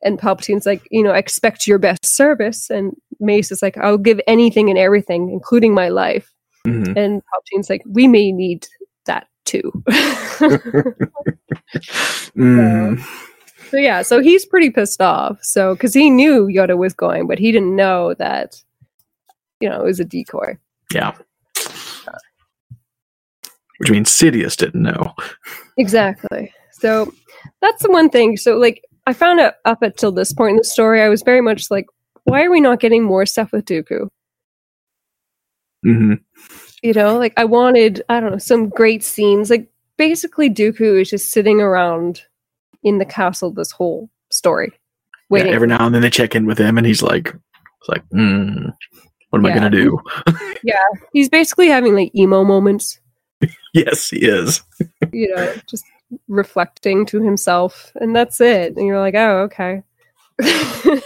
and 0.02 0.18
Palpatine's 0.18 0.64
like, 0.66 0.82
"You 0.90 1.02
know, 1.02 1.10
I 1.12 1.18
expect 1.18 1.66
your 1.66 1.78
best 1.78 2.06
service," 2.06 2.70
and 2.70 2.96
Mace 3.20 3.52
is 3.52 3.60
like, 3.62 3.76
"I'll 3.76 3.98
give 3.98 4.18
anything 4.26 4.70
and 4.70 4.78
everything, 4.78 5.28
including 5.30 5.74
my 5.74 5.88
life," 5.90 6.32
Mhm. 6.66 6.96
and 6.96 7.22
Palpatine's 7.30 7.68
like, 7.68 7.82
"We 7.86 8.08
may 8.08 8.32
need 8.32 8.66
that 9.04 9.28
too." 9.44 9.70
Mm. 12.36 12.98
So 13.00 13.25
yeah, 13.72 14.02
so 14.02 14.20
he's 14.20 14.44
pretty 14.44 14.70
pissed 14.70 15.00
off. 15.00 15.38
So 15.42 15.74
because 15.74 15.94
he 15.94 16.10
knew 16.10 16.46
Yoda 16.46 16.76
was 16.76 16.94
going, 16.94 17.26
but 17.26 17.38
he 17.38 17.52
didn't 17.52 17.74
know 17.74 18.14
that 18.14 18.62
you 19.60 19.68
know 19.68 19.80
it 19.80 19.84
was 19.84 20.00
a 20.00 20.04
decoy. 20.04 20.56
Yeah. 20.92 21.14
Which 23.78 23.90
means 23.90 24.10
Sidious 24.10 24.56
didn't 24.56 24.82
know. 24.82 25.12
Exactly. 25.76 26.52
So 26.72 27.12
that's 27.60 27.82
the 27.82 27.90
one 27.90 28.08
thing. 28.08 28.36
So 28.36 28.56
like 28.56 28.82
I 29.06 29.12
found 29.12 29.40
out 29.40 29.54
up 29.64 29.82
until 29.82 30.12
this 30.12 30.32
point 30.32 30.52
in 30.52 30.56
the 30.56 30.64
story, 30.64 31.02
I 31.02 31.08
was 31.08 31.22
very 31.22 31.40
much 31.40 31.70
like, 31.70 31.86
why 32.24 32.42
are 32.44 32.50
we 32.50 32.60
not 32.60 32.80
getting 32.80 33.04
more 33.04 33.26
stuff 33.26 33.52
with 33.52 33.66
Dooku? 33.66 34.08
hmm 35.82 36.14
You 36.82 36.92
know, 36.92 37.18
like 37.18 37.34
I 37.36 37.44
wanted, 37.44 38.02
I 38.08 38.20
don't 38.20 38.32
know, 38.32 38.38
some 38.38 38.68
great 38.68 39.04
scenes. 39.04 39.50
Like 39.50 39.68
basically 39.96 40.50
Dooku 40.50 41.00
is 41.02 41.10
just 41.10 41.30
sitting 41.30 41.60
around 41.60 42.22
in 42.86 42.98
the 42.98 43.04
castle 43.04 43.50
this 43.50 43.72
whole 43.72 44.08
story. 44.30 44.72
Waiting. 45.28 45.48
Yeah, 45.48 45.56
every 45.56 45.66
now 45.66 45.84
and 45.84 45.94
then 45.94 46.02
they 46.02 46.10
check 46.10 46.36
in 46.36 46.46
with 46.46 46.58
him, 46.58 46.78
and 46.78 46.86
he's 46.86 47.02
like, 47.02 47.26
"It's 47.26 47.88
like, 47.88 48.08
mm, 48.10 48.72
what 49.30 49.40
am 49.40 49.46
I 49.46 49.52
gonna 49.52 49.70
do?" 49.70 49.98
yeah. 50.62 50.84
He's 51.12 51.28
basically 51.28 51.66
having 51.66 51.94
like 51.94 52.14
emo 52.14 52.44
moments. 52.44 53.00
yes, 53.74 54.08
he 54.08 54.18
is. 54.18 54.62
you 55.12 55.34
know, 55.34 55.52
just 55.66 55.84
reflecting 56.28 57.04
to 57.06 57.20
himself, 57.20 57.90
and 57.96 58.14
that's 58.14 58.40
it. 58.40 58.76
And 58.76 58.86
you're 58.86 59.00
like, 59.00 59.16
oh, 59.16 59.48
okay. 59.50 59.82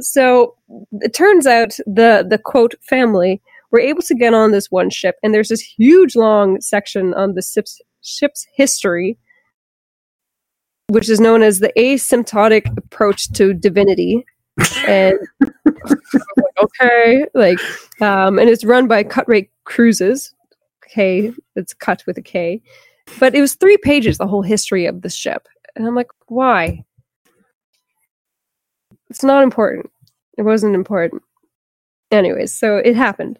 so 0.00 0.54
it 0.92 1.14
turns 1.14 1.46
out 1.46 1.70
the 1.86 2.26
the 2.28 2.38
quote 2.44 2.74
family 2.82 3.40
were 3.70 3.80
able 3.80 4.02
to 4.02 4.14
get 4.14 4.34
on 4.34 4.50
this 4.50 4.70
one 4.70 4.90
ship, 4.90 5.16
and 5.22 5.32
there's 5.32 5.48
this 5.48 5.62
huge 5.62 6.14
long 6.14 6.60
section 6.60 7.14
on 7.14 7.32
the 7.32 7.42
ship's 7.42 7.80
ship's 8.02 8.46
history, 8.54 9.18
which 10.90 11.08
is 11.08 11.20
known 11.20 11.42
as 11.42 11.60
the 11.60 11.72
asymptotic 11.76 12.76
approach 12.76 13.30
to 13.32 13.54
divinity. 13.54 14.24
And 14.86 15.18
okay, 16.62 17.24
like, 17.34 17.58
um, 18.00 18.38
and 18.38 18.50
it's 18.50 18.64
run 18.64 18.88
by 18.88 19.02
Cutrate 19.02 19.50
Cruises. 19.64 20.34
K, 20.88 21.32
it's 21.54 21.72
cut 21.72 22.02
with 22.06 22.18
a 22.18 22.22
K, 22.22 22.60
but 23.20 23.34
it 23.34 23.40
was 23.40 23.54
three 23.54 23.76
pages, 23.76 24.18
the 24.18 24.26
whole 24.26 24.42
history 24.42 24.86
of 24.86 25.02
the 25.02 25.08
ship, 25.08 25.46
and 25.76 25.86
I'm 25.86 25.94
like, 25.94 26.10
why? 26.26 26.84
It's 29.08 29.22
not 29.22 29.44
important. 29.44 29.90
It 30.36 30.42
wasn't 30.42 30.74
important. 30.74 31.22
Anyways, 32.10 32.52
so 32.52 32.76
it 32.78 32.96
happened. 32.96 33.38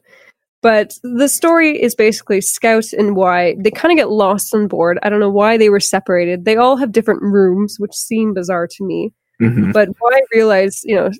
But 0.63 0.99
the 1.03 1.29
story 1.29 1.81
is 1.81 1.95
basically 1.95 2.41
Scout 2.43 2.93
and 2.93 3.17
Y. 3.17 3.57
They 3.59 3.71
kind 3.71 3.93
of 3.93 3.97
get 3.97 4.11
lost 4.11 4.55
on 4.55 4.69
board. 4.69 4.99
I 5.03 5.09
don't 5.09 5.21
know 5.21 5.31
why 5.31 5.57
they 5.57 5.71
were 5.71 5.81
separated. 5.81 6.45
They 6.45 6.57
all 6.57 6.77
have 6.77 6.93
different 6.93 7.23
rooms, 7.23 7.77
which 7.79 7.95
seem 7.95 8.35
bizarre 8.35 8.67
to 8.67 8.85
me. 8.85 9.13
Mhm. 9.41 9.73
But 9.73 9.89
Y 10.01 10.21
realized, 10.35 10.85
you 10.85 10.95
know, 10.95 11.11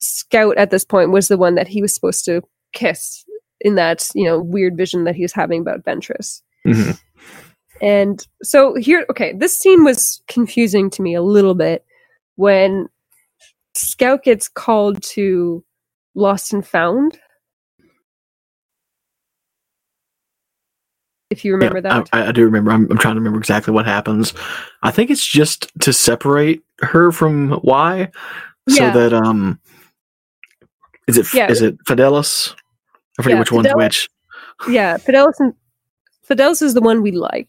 Scout 0.00 0.56
at 0.56 0.70
this 0.70 0.84
point 0.84 1.10
was 1.10 1.28
the 1.28 1.36
one 1.36 1.56
that 1.56 1.68
he 1.68 1.82
was 1.82 1.94
supposed 1.94 2.24
to 2.24 2.42
kiss 2.72 3.24
in 3.60 3.74
that, 3.74 4.08
you 4.14 4.24
know, 4.24 4.40
weird 4.40 4.76
vision 4.76 5.04
that 5.04 5.14
he 5.14 5.22
was 5.22 5.32
having 5.32 5.60
about 5.60 5.84
Ventress. 5.84 6.40
Mhm. 6.66 6.98
And 7.82 8.26
so 8.42 8.74
here, 8.76 9.04
okay, 9.10 9.34
this 9.36 9.56
scene 9.58 9.84
was 9.84 10.22
confusing 10.28 10.88
to 10.90 11.02
me 11.02 11.14
a 11.14 11.22
little 11.22 11.54
bit 11.54 11.84
when 12.36 12.88
Scout 13.74 14.22
gets 14.22 14.48
called 14.48 15.02
to 15.02 15.62
Lost 16.14 16.54
and 16.54 16.66
Found. 16.66 17.18
If 21.36 21.44
you 21.44 21.52
remember 21.52 21.78
Yeah, 21.78 22.00
that. 22.02 22.08
I, 22.12 22.28
I 22.28 22.32
do 22.32 22.44
remember. 22.44 22.70
I'm, 22.70 22.90
I'm 22.90 22.98
trying 22.98 23.14
to 23.14 23.20
remember 23.20 23.38
exactly 23.38 23.72
what 23.74 23.84
happens. 23.86 24.32
I 24.82 24.90
think 24.90 25.10
it's 25.10 25.24
just 25.26 25.70
to 25.80 25.92
separate 25.92 26.62
her 26.80 27.12
from 27.12 27.60
Y, 27.62 28.10
so 28.68 28.82
Yeah. 28.84 28.90
that 28.92 29.12
um, 29.12 29.60
is 31.06 31.18
it 31.18 31.32
Yeah. 31.34 31.50
is 31.50 31.60
it 31.62 31.76
Fidelis? 31.84 32.54
I 33.18 33.22
forget 33.22 33.38
which 33.38 33.52
one's 33.52 33.66
Fidelis- 33.66 33.76
which. 33.76 34.08
yeah, 34.68 34.96
Fidelis 34.96 35.34
and 35.38 35.52
Fidelis 36.28 36.62
is 36.62 36.74
the 36.74 36.80
one 36.80 37.02
we 37.02 37.12
like. 37.12 37.48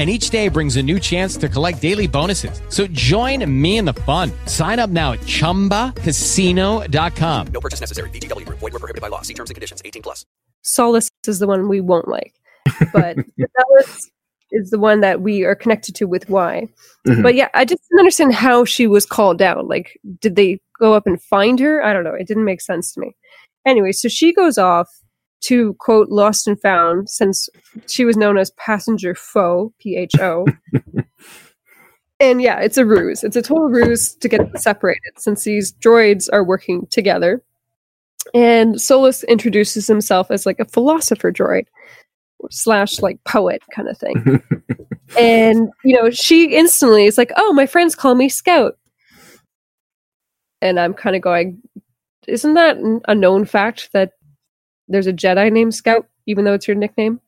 And 0.00 0.08
each 0.08 0.30
day 0.30 0.48
brings 0.48 0.78
a 0.78 0.82
new 0.82 0.98
chance 0.98 1.36
to 1.36 1.46
collect 1.46 1.82
daily 1.82 2.06
bonuses. 2.06 2.62
So 2.70 2.86
join 2.86 3.44
me 3.60 3.76
in 3.76 3.84
the 3.84 3.92
fun. 3.92 4.32
Sign 4.46 4.78
up 4.78 4.88
now 4.88 5.12
at 5.12 5.20
chumbacasino.com. 5.20 7.46
No 7.48 7.60
purchase 7.60 7.80
necessary. 7.80 8.08
VGW 8.08 8.46
Group. 8.46 8.60
Void 8.60 8.72
were 8.72 8.78
prohibited 8.78 9.02
by 9.02 9.08
law. 9.08 9.20
See 9.20 9.34
terms 9.34 9.50
and 9.50 9.56
conditions. 9.56 9.82
18 9.84 10.00
plus. 10.00 10.24
Solace 10.62 11.10
is 11.26 11.38
the 11.38 11.46
one 11.46 11.68
we 11.68 11.82
won't 11.82 12.08
like, 12.08 12.32
but 12.94 13.18
Fidelis 13.18 14.06
is 14.52 14.70
the 14.70 14.78
one 14.78 15.02
that 15.02 15.20
we 15.20 15.44
are 15.44 15.54
connected 15.54 15.94
to 15.96 16.06
with 16.06 16.30
Y. 16.30 16.66
Mhm. 17.06 17.22
But 17.22 17.34
yeah, 17.34 17.50
I 17.52 17.66
just 17.66 17.82
didn't 17.90 18.00
understand 18.00 18.32
how 18.32 18.64
she 18.64 18.86
was 18.86 19.04
called 19.04 19.36
down. 19.36 19.68
Like, 19.68 20.00
did 20.18 20.34
they 20.34 20.60
go 20.78 20.94
up 20.94 21.06
and 21.06 21.22
find 21.22 21.60
her? 21.60 21.84
I 21.84 21.92
don't 21.92 22.04
know. 22.04 22.14
It 22.14 22.26
didn't 22.26 22.46
make 22.46 22.62
sense 22.62 22.94
to 22.94 23.00
me. 23.00 23.14
Anyway, 23.66 23.92
so 23.92 24.08
she 24.08 24.32
goes 24.32 24.56
off 24.56 24.88
to 25.42 25.74
quote 25.74 26.08
Lost 26.08 26.46
and 26.46 26.60
Found 26.60 27.08
since 27.08 27.48
she 27.86 28.04
was 28.04 28.16
known 28.16 28.38
as 28.38 28.50
Passenger 28.52 29.14
Foe, 29.14 29.72
P 29.78 29.96
H 29.96 30.12
O. 30.20 30.46
and 32.20 32.42
yeah, 32.42 32.60
it's 32.60 32.76
a 32.76 32.84
ruse. 32.84 33.24
It's 33.24 33.36
a 33.36 33.42
total 33.42 33.68
ruse 33.68 34.14
to 34.16 34.28
get 34.28 34.60
separated 34.60 35.18
since 35.18 35.44
these 35.44 35.72
droids 35.72 36.28
are 36.32 36.44
working 36.44 36.86
together. 36.90 37.42
And 38.34 38.80
Solace 38.80 39.24
introduces 39.24 39.86
himself 39.86 40.30
as 40.30 40.44
like 40.44 40.60
a 40.60 40.66
philosopher 40.66 41.32
droid 41.32 41.64
slash 42.50 43.00
like 43.00 43.22
poet 43.24 43.62
kind 43.74 43.88
of 43.88 43.98
thing. 43.98 44.42
and 45.18 45.70
you 45.84 45.96
know, 45.96 46.10
she 46.10 46.54
instantly 46.54 47.06
is 47.06 47.18
like, 47.18 47.32
"Oh, 47.36 47.52
my 47.52 47.66
friends 47.66 47.94
call 47.94 48.14
me 48.14 48.28
Scout," 48.28 48.78
and 50.60 50.78
I'm 50.78 50.94
kind 50.94 51.16
of 51.16 51.22
going, 51.22 51.60
"Isn't 52.28 52.54
that 52.54 52.76
a 53.08 53.14
known 53.14 53.44
fact 53.44 53.90
that 53.92 54.12
there's 54.90 55.06
a 55.06 55.12
Jedi 55.12 55.50
named 55.52 55.74
Scout, 55.74 56.06
even 56.26 56.44
though 56.44 56.54
it's 56.54 56.68
your 56.68 56.76
nickname?" 56.76 57.20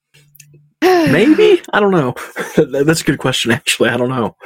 Maybe 0.82 1.62
I 1.72 1.80
don't 1.80 1.92
know. 1.92 2.14
That's 2.56 3.00
a 3.00 3.04
good 3.04 3.18
question. 3.18 3.50
Actually, 3.50 3.90
I 3.90 3.96
don't 3.96 4.10
know. 4.10 4.36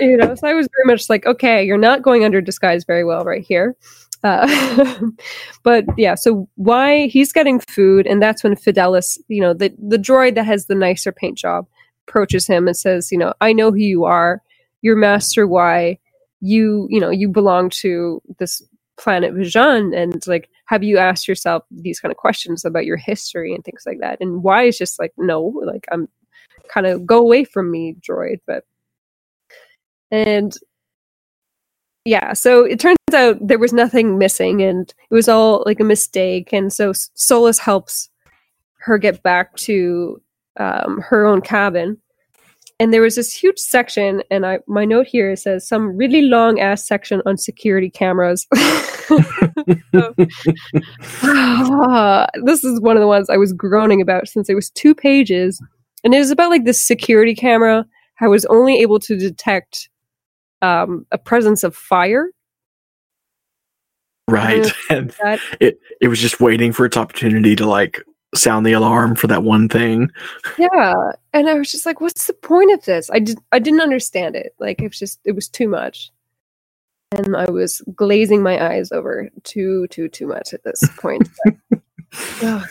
you 0.00 0.16
know, 0.16 0.34
so 0.34 0.46
I 0.46 0.54
was 0.54 0.68
very 0.76 0.92
much 0.92 1.08
like, 1.08 1.26
okay, 1.26 1.64
you're 1.64 1.78
not 1.78 2.02
going 2.02 2.24
under 2.24 2.40
disguise 2.40 2.84
very 2.84 3.04
well 3.04 3.24
right 3.24 3.42
here. 3.42 3.76
Uh, 4.22 5.00
but 5.62 5.84
yeah, 5.96 6.14
so 6.14 6.48
why 6.56 7.06
he's 7.06 7.32
getting 7.32 7.60
food, 7.60 8.06
and 8.06 8.22
that's 8.22 8.44
when 8.44 8.54
Fidelis, 8.54 9.18
you 9.28 9.40
know, 9.40 9.54
the 9.54 9.74
the 9.78 9.98
droid 9.98 10.34
that 10.34 10.46
has 10.46 10.66
the 10.66 10.74
nicer 10.74 11.12
paint 11.12 11.38
job, 11.38 11.66
approaches 12.10 12.46
him 12.46 12.66
and 12.66 12.76
says, 12.76 13.10
you 13.12 13.18
know, 13.18 13.32
I 13.40 13.52
know 13.52 13.70
who 13.70 13.78
you 13.78 14.04
are. 14.04 14.42
You're 14.82 14.96
Master 14.96 15.46
Y. 15.46 15.98
You, 16.40 16.86
you 16.90 17.00
know, 17.00 17.10
you 17.10 17.28
belong 17.28 17.70
to 17.80 18.22
this 18.38 18.62
planet 18.98 19.34
Vjun, 19.34 19.96
and 19.96 20.26
like, 20.26 20.48
have 20.70 20.84
you 20.84 20.98
asked 20.98 21.26
yourself 21.26 21.64
these 21.72 21.98
kind 21.98 22.12
of 22.12 22.16
questions 22.16 22.64
about 22.64 22.86
your 22.86 22.96
history 22.96 23.52
and 23.52 23.64
things 23.64 23.82
like 23.84 23.98
that? 23.98 24.20
And 24.20 24.44
why 24.44 24.62
is 24.62 24.78
just 24.78 25.00
like, 25.00 25.12
no, 25.18 25.52
like 25.64 25.84
I'm 25.90 26.08
kind 26.72 26.86
of 26.86 27.04
go 27.04 27.18
away 27.18 27.42
from 27.42 27.72
me, 27.72 27.96
droid. 28.00 28.38
But 28.46 28.62
and 30.12 30.56
yeah, 32.04 32.34
so 32.34 32.64
it 32.64 32.78
turns 32.78 32.96
out 33.12 33.36
there 33.40 33.58
was 33.58 33.72
nothing 33.72 34.16
missing 34.16 34.62
and 34.62 34.94
it 35.10 35.14
was 35.14 35.28
all 35.28 35.64
like 35.66 35.80
a 35.80 35.84
mistake. 35.84 36.52
And 36.52 36.72
so 36.72 36.92
Solace 36.92 37.58
helps 37.58 38.08
her 38.78 38.96
get 38.96 39.24
back 39.24 39.56
to 39.56 40.22
um, 40.56 41.00
her 41.00 41.26
own 41.26 41.40
cabin. 41.40 41.98
And 42.80 42.94
there 42.94 43.02
was 43.02 43.16
this 43.16 43.30
huge 43.30 43.58
section, 43.58 44.22
and 44.30 44.46
I 44.46 44.60
my 44.66 44.86
note 44.86 45.06
here 45.06 45.36
says 45.36 45.68
some 45.68 45.94
really 45.98 46.22
long 46.22 46.58
ass 46.58 46.82
section 46.82 47.20
on 47.26 47.36
security 47.36 47.90
cameras. 47.90 48.46
so, 48.54 49.22
ah, 51.22 52.26
this 52.44 52.64
is 52.64 52.80
one 52.80 52.96
of 52.96 53.02
the 53.02 53.06
ones 53.06 53.28
I 53.28 53.36
was 53.36 53.52
groaning 53.52 54.00
about 54.00 54.28
since 54.28 54.48
it 54.48 54.54
was 54.54 54.70
two 54.70 54.94
pages, 54.94 55.62
and 56.04 56.14
it 56.14 56.18
was 56.18 56.30
about 56.30 56.48
like 56.48 56.64
this 56.64 56.82
security 56.82 57.34
camera. 57.34 57.84
I 58.22 58.28
was 58.28 58.46
only 58.46 58.80
able 58.80 58.98
to 59.00 59.18
detect 59.18 59.90
um, 60.62 61.06
a 61.12 61.18
presence 61.18 61.62
of 61.62 61.76
fire. 61.76 62.30
Right. 64.26 64.72
And 64.88 65.14
it 65.60 65.78
it 66.00 66.08
was 66.08 66.18
just 66.18 66.40
waiting 66.40 66.72
for 66.72 66.86
its 66.86 66.96
opportunity 66.96 67.54
to 67.56 67.66
like 67.66 68.02
sound 68.34 68.64
the 68.64 68.72
alarm 68.72 69.16
for 69.16 69.26
that 69.26 69.42
one 69.42 69.68
thing. 69.68 70.10
Yeah. 70.58 71.12
And 71.32 71.48
I 71.48 71.54
was 71.54 71.70
just 71.70 71.86
like, 71.86 72.00
what's 72.00 72.26
the 72.26 72.32
point 72.32 72.72
of 72.72 72.84
this? 72.84 73.10
I 73.10 73.18
did 73.18 73.38
I 73.52 73.58
didn't 73.58 73.80
understand 73.80 74.36
it. 74.36 74.54
Like 74.58 74.80
it 74.80 74.88
was 74.88 74.98
just 74.98 75.20
it 75.24 75.32
was 75.32 75.48
too 75.48 75.68
much. 75.68 76.10
And 77.12 77.36
I 77.36 77.50
was 77.50 77.82
glazing 77.96 78.42
my 78.42 78.64
eyes 78.64 78.92
over 78.92 79.28
too, 79.42 79.88
too, 79.88 80.08
too 80.08 80.28
much 80.28 80.54
at 80.54 80.62
this 80.62 80.80
point. 80.98 81.28
oh, 82.42 82.64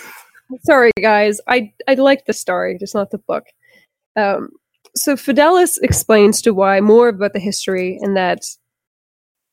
sorry 0.63 0.91
guys. 1.01 1.41
I 1.47 1.73
I 1.87 1.95
like 1.95 2.25
the 2.25 2.33
story, 2.33 2.77
just 2.77 2.95
not 2.95 3.11
the 3.11 3.17
book. 3.17 3.45
Um 4.15 4.49
so 4.95 5.15
Fidelis 5.15 5.77
explains 5.81 6.41
to 6.41 6.53
why 6.53 6.79
more 6.79 7.09
about 7.09 7.33
the 7.33 7.39
history 7.39 7.99
and 8.01 8.15
that 8.15 8.45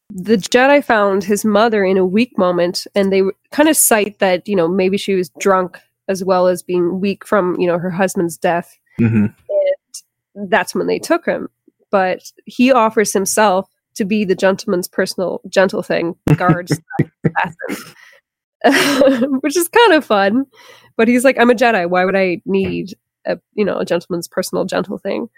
the 0.08 0.36
Jedi 0.36 0.84
found 0.84 1.24
his 1.24 1.44
mother 1.44 1.84
in 1.84 1.98
a 1.98 2.06
weak 2.06 2.38
moment, 2.38 2.86
and 2.94 3.12
they 3.12 3.22
kind 3.50 3.68
of 3.68 3.76
cite 3.76 4.20
that 4.20 4.46
you 4.46 4.54
know 4.54 4.68
maybe 4.68 4.96
she 4.96 5.14
was 5.14 5.30
drunk 5.40 5.80
as 6.08 6.24
well 6.24 6.46
as 6.46 6.62
being 6.62 7.00
weak 7.00 7.26
from 7.26 7.58
you 7.58 7.66
know 7.66 7.78
her 7.78 7.90
husband's 7.90 8.36
death. 8.36 8.78
Mm-hmm. 9.00 9.26
And 10.34 10.50
that's 10.50 10.74
when 10.74 10.86
they 10.86 10.98
took 10.98 11.26
him. 11.26 11.48
But 11.90 12.30
he 12.44 12.72
offers 12.72 13.12
himself 13.12 13.68
to 13.94 14.04
be 14.04 14.24
the 14.24 14.34
gentleman's 14.34 14.88
personal 14.88 15.40
gentle 15.48 15.82
thing, 15.82 16.16
guards 16.36 16.78
assassin, 18.64 19.38
which 19.40 19.56
is 19.56 19.68
kind 19.68 19.92
of 19.92 20.04
fun. 20.04 20.46
But 20.96 21.08
he's 21.08 21.24
like, 21.24 21.38
I'm 21.38 21.50
a 21.50 21.54
Jedi. 21.54 21.88
Why 21.88 22.04
would 22.04 22.16
I 22.16 22.40
need 22.44 22.94
a 23.26 23.38
you 23.54 23.64
know 23.64 23.78
a 23.78 23.84
gentleman's 23.84 24.28
personal 24.28 24.64
gentle 24.64 24.98
thing. 24.98 25.28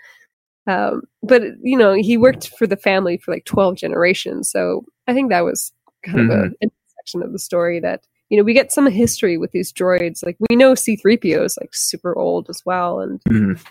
Um, 0.67 1.03
but 1.23 1.43
you 1.63 1.77
know, 1.77 1.95
he 1.95 2.17
worked 2.17 2.49
for 2.59 2.67
the 2.67 2.77
family 2.77 3.17
for 3.17 3.33
like 3.33 3.45
twelve 3.45 3.77
generations, 3.77 4.51
so 4.51 4.85
I 5.07 5.15
think 5.15 5.31
that 5.31 5.45
was 5.45 5.73
kind 6.05 6.19
mm-hmm. 6.19 6.31
of 6.31 6.39
an 6.39 6.55
intersection 6.61 7.23
of 7.23 7.33
the 7.33 7.39
story 7.39 7.81
that 7.81 8.03
you 8.29 8.39
know 8.39 8.45
we 8.45 8.55
get 8.55 8.73
some 8.73 8.87
history 8.87 9.39
with 9.39 9.53
these 9.53 9.73
droids. 9.73 10.25
Like 10.25 10.37
we 10.49 10.57
know 10.57 10.75
C 10.75 10.97
three 10.97 11.17
PO 11.17 11.45
is 11.45 11.59
like 11.61 11.75
super 11.75 12.17
old 12.17 12.49
as 12.51 12.63
well, 12.65 13.01
and 13.01 13.21
mm-hmm. 13.25 13.63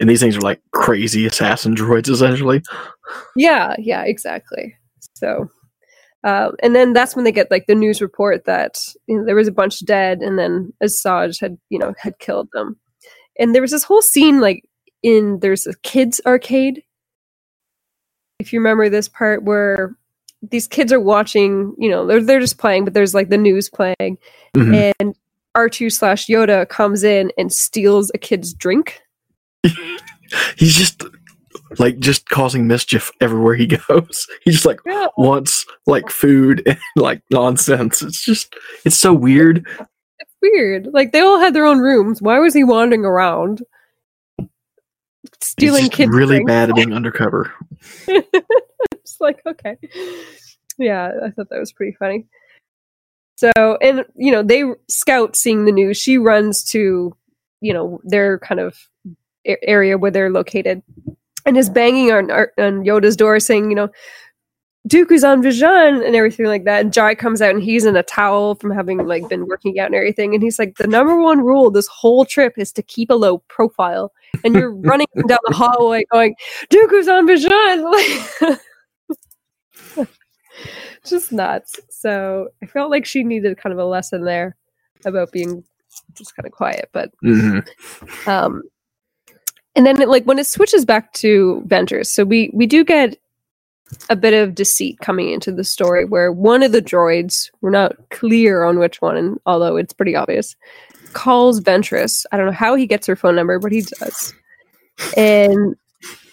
and 0.00 0.10
these 0.10 0.20
things 0.20 0.36
are 0.36 0.40
like 0.40 0.60
crazy 0.72 1.26
assassin 1.26 1.74
droids 1.74 2.08
essentially. 2.08 2.62
Yeah, 3.36 3.74
yeah, 3.78 4.04
exactly. 4.04 4.76
So 5.14 5.50
uh, 6.24 6.50
and 6.62 6.74
then 6.74 6.92
that's 6.92 7.14
when 7.14 7.24
they 7.24 7.32
get 7.32 7.50
like 7.50 7.66
the 7.66 7.74
news 7.74 8.02
report 8.02 8.44
that 8.44 8.78
you 9.06 9.18
know, 9.18 9.24
there 9.24 9.36
was 9.36 9.48
a 9.48 9.52
bunch 9.52 9.84
dead, 9.84 10.20
and 10.20 10.38
then 10.38 10.72
Asajj 10.82 11.40
had 11.40 11.58
you 11.70 11.78
know 11.78 11.94
had 11.98 12.18
killed 12.18 12.48
them 12.52 12.76
and 13.38 13.54
there 13.54 13.62
was 13.62 13.70
this 13.70 13.84
whole 13.84 14.02
scene 14.02 14.40
like 14.40 14.64
in 15.02 15.38
there's 15.40 15.66
a 15.66 15.74
kids 15.82 16.20
arcade 16.26 16.82
if 18.40 18.52
you 18.52 18.58
remember 18.58 18.88
this 18.88 19.08
part 19.08 19.44
where 19.44 19.96
these 20.42 20.66
kids 20.66 20.92
are 20.92 21.00
watching 21.00 21.74
you 21.78 21.90
know 21.90 22.06
they're, 22.06 22.22
they're 22.22 22.40
just 22.40 22.58
playing 22.58 22.84
but 22.84 22.94
there's 22.94 23.14
like 23.14 23.28
the 23.28 23.38
news 23.38 23.68
playing 23.68 24.18
mm-hmm. 24.56 24.92
and 25.00 25.16
r2 25.56 25.92
slash 25.92 26.26
yoda 26.26 26.68
comes 26.68 27.02
in 27.02 27.32
and 27.36 27.52
steals 27.52 28.10
a 28.14 28.18
kid's 28.18 28.54
drink 28.54 29.02
he's 30.56 30.74
just 30.74 31.02
like 31.78 31.98
just 31.98 32.28
causing 32.28 32.66
mischief 32.66 33.10
everywhere 33.20 33.54
he 33.54 33.66
goes 33.88 34.26
he 34.42 34.50
just 34.50 34.64
like 34.64 34.80
yeah. 34.86 35.06
wants 35.16 35.66
like 35.86 36.08
food 36.08 36.62
and 36.66 36.78
like 36.96 37.20
nonsense 37.30 38.00
it's 38.02 38.24
just 38.24 38.54
it's 38.84 38.96
so 38.96 39.12
weird 39.12 39.66
weird. 40.42 40.88
Like 40.92 41.12
they 41.12 41.20
all 41.20 41.38
had 41.38 41.54
their 41.54 41.64
own 41.64 41.78
rooms. 41.78 42.22
Why 42.22 42.38
was 42.38 42.54
he 42.54 42.64
wandering 42.64 43.04
around 43.04 43.62
stealing 45.40 45.88
kids? 45.88 46.12
Really 46.12 46.36
drinks? 46.36 46.48
bad 46.48 46.70
at 46.70 46.76
being 46.76 46.92
undercover. 46.92 47.52
like 49.20 49.40
okay, 49.46 49.76
yeah, 50.78 51.10
I 51.24 51.30
thought 51.30 51.48
that 51.50 51.60
was 51.60 51.72
pretty 51.72 51.96
funny. 51.98 52.26
So, 53.36 53.52
and 53.80 54.04
you 54.16 54.32
know, 54.32 54.42
they 54.42 54.64
scout 54.88 55.36
seeing 55.36 55.64
the 55.64 55.72
news. 55.72 55.96
She 55.96 56.18
runs 56.18 56.64
to, 56.70 57.16
you 57.60 57.72
know, 57.72 58.00
their 58.04 58.38
kind 58.40 58.60
of 58.60 58.76
area 59.44 59.96
where 59.96 60.10
they're 60.10 60.30
located, 60.30 60.82
and 61.46 61.56
is 61.56 61.70
banging 61.70 62.10
on, 62.10 62.30
on 62.30 62.84
Yoda's 62.84 63.16
door, 63.16 63.38
saying, 63.38 63.70
you 63.70 63.76
know, 63.76 63.90
Dooku's 64.88 65.24
on 65.24 65.42
Vision 65.42 65.68
and 65.68 66.16
everything 66.16 66.46
like 66.46 66.64
that. 66.64 66.80
And 66.80 66.92
Jai 66.92 67.14
comes 67.14 67.42
out 67.42 67.50
and 67.50 67.62
he's 67.62 67.84
in 67.84 67.96
a 67.96 68.02
towel 68.02 68.54
from 68.54 68.70
having 68.70 69.06
like 69.06 69.28
been 69.28 69.46
working 69.46 69.78
out 69.78 69.86
and 69.86 69.94
everything. 69.94 70.34
And 70.34 70.42
he's 70.42 70.58
like, 70.58 70.76
the 70.76 70.86
number 70.86 71.20
one 71.20 71.40
rule 71.40 71.70
this 71.70 71.88
whole 71.88 72.24
trip 72.24 72.54
is 72.56 72.72
to 72.72 72.82
keep 72.82 73.10
a 73.10 73.14
low 73.14 73.38
profile. 73.48 74.12
And 74.44 74.54
you're 74.54 74.74
running 74.74 75.06
down 75.26 75.38
the 75.46 75.54
hallway 75.54 76.04
going, 76.10 76.34
Dooku's 76.70 77.08
on 77.08 77.26
Vision. 77.26 78.58
just 81.04 81.32
nuts. 81.32 81.78
So 81.90 82.48
I 82.62 82.66
felt 82.66 82.90
like 82.90 83.04
she 83.04 83.22
needed 83.22 83.58
kind 83.58 83.72
of 83.72 83.78
a 83.78 83.84
lesson 83.84 84.24
there 84.24 84.56
about 85.04 85.32
being 85.32 85.64
just 86.14 86.34
kind 86.36 86.46
of 86.46 86.52
quiet. 86.52 86.90
But 86.92 87.10
mm-hmm. 87.24 88.30
um 88.30 88.62
and 89.74 89.86
then 89.86 90.00
it, 90.00 90.08
like 90.08 90.24
when 90.24 90.38
it 90.38 90.46
switches 90.46 90.84
back 90.84 91.12
to 91.14 91.62
Ventress, 91.66 92.06
so 92.06 92.24
we 92.24 92.50
we 92.52 92.66
do 92.66 92.84
get 92.84 93.16
a 94.10 94.16
bit 94.16 94.34
of 94.34 94.54
deceit 94.54 94.98
coming 95.00 95.30
into 95.30 95.52
the 95.52 95.64
story 95.64 96.04
where 96.04 96.30
one 96.32 96.62
of 96.62 96.72
the 96.72 96.82
droids, 96.82 97.50
we're 97.60 97.70
not 97.70 97.96
clear 98.10 98.64
on 98.64 98.78
which 98.78 99.00
one, 99.00 99.38
although 99.46 99.76
it's 99.76 99.92
pretty 99.92 100.14
obvious, 100.14 100.56
calls 101.12 101.60
Ventress. 101.60 102.26
I 102.32 102.36
don't 102.36 102.46
know 102.46 102.52
how 102.52 102.74
he 102.74 102.86
gets 102.86 103.06
her 103.06 103.16
phone 103.16 103.36
number, 103.36 103.58
but 103.58 103.72
he 103.72 103.82
does. 103.82 104.34
And 105.16 105.76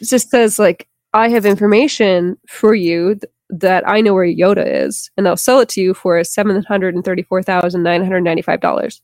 just 0.02 0.30
says, 0.30 0.60
like, 0.60 0.88
I 1.14 1.30
have 1.30 1.46
information 1.46 2.38
for 2.48 2.76
you 2.76 3.20
that 3.50 3.88
I 3.88 4.02
know 4.02 4.14
where 4.14 4.26
Yoda 4.26 4.66
is, 4.66 5.10
and 5.18 5.26
they'll 5.26 5.38
sell 5.38 5.60
it 5.60 5.70
to 5.70 5.82
you 5.82 5.94
for 5.94 6.20
$734,995. 6.20 9.02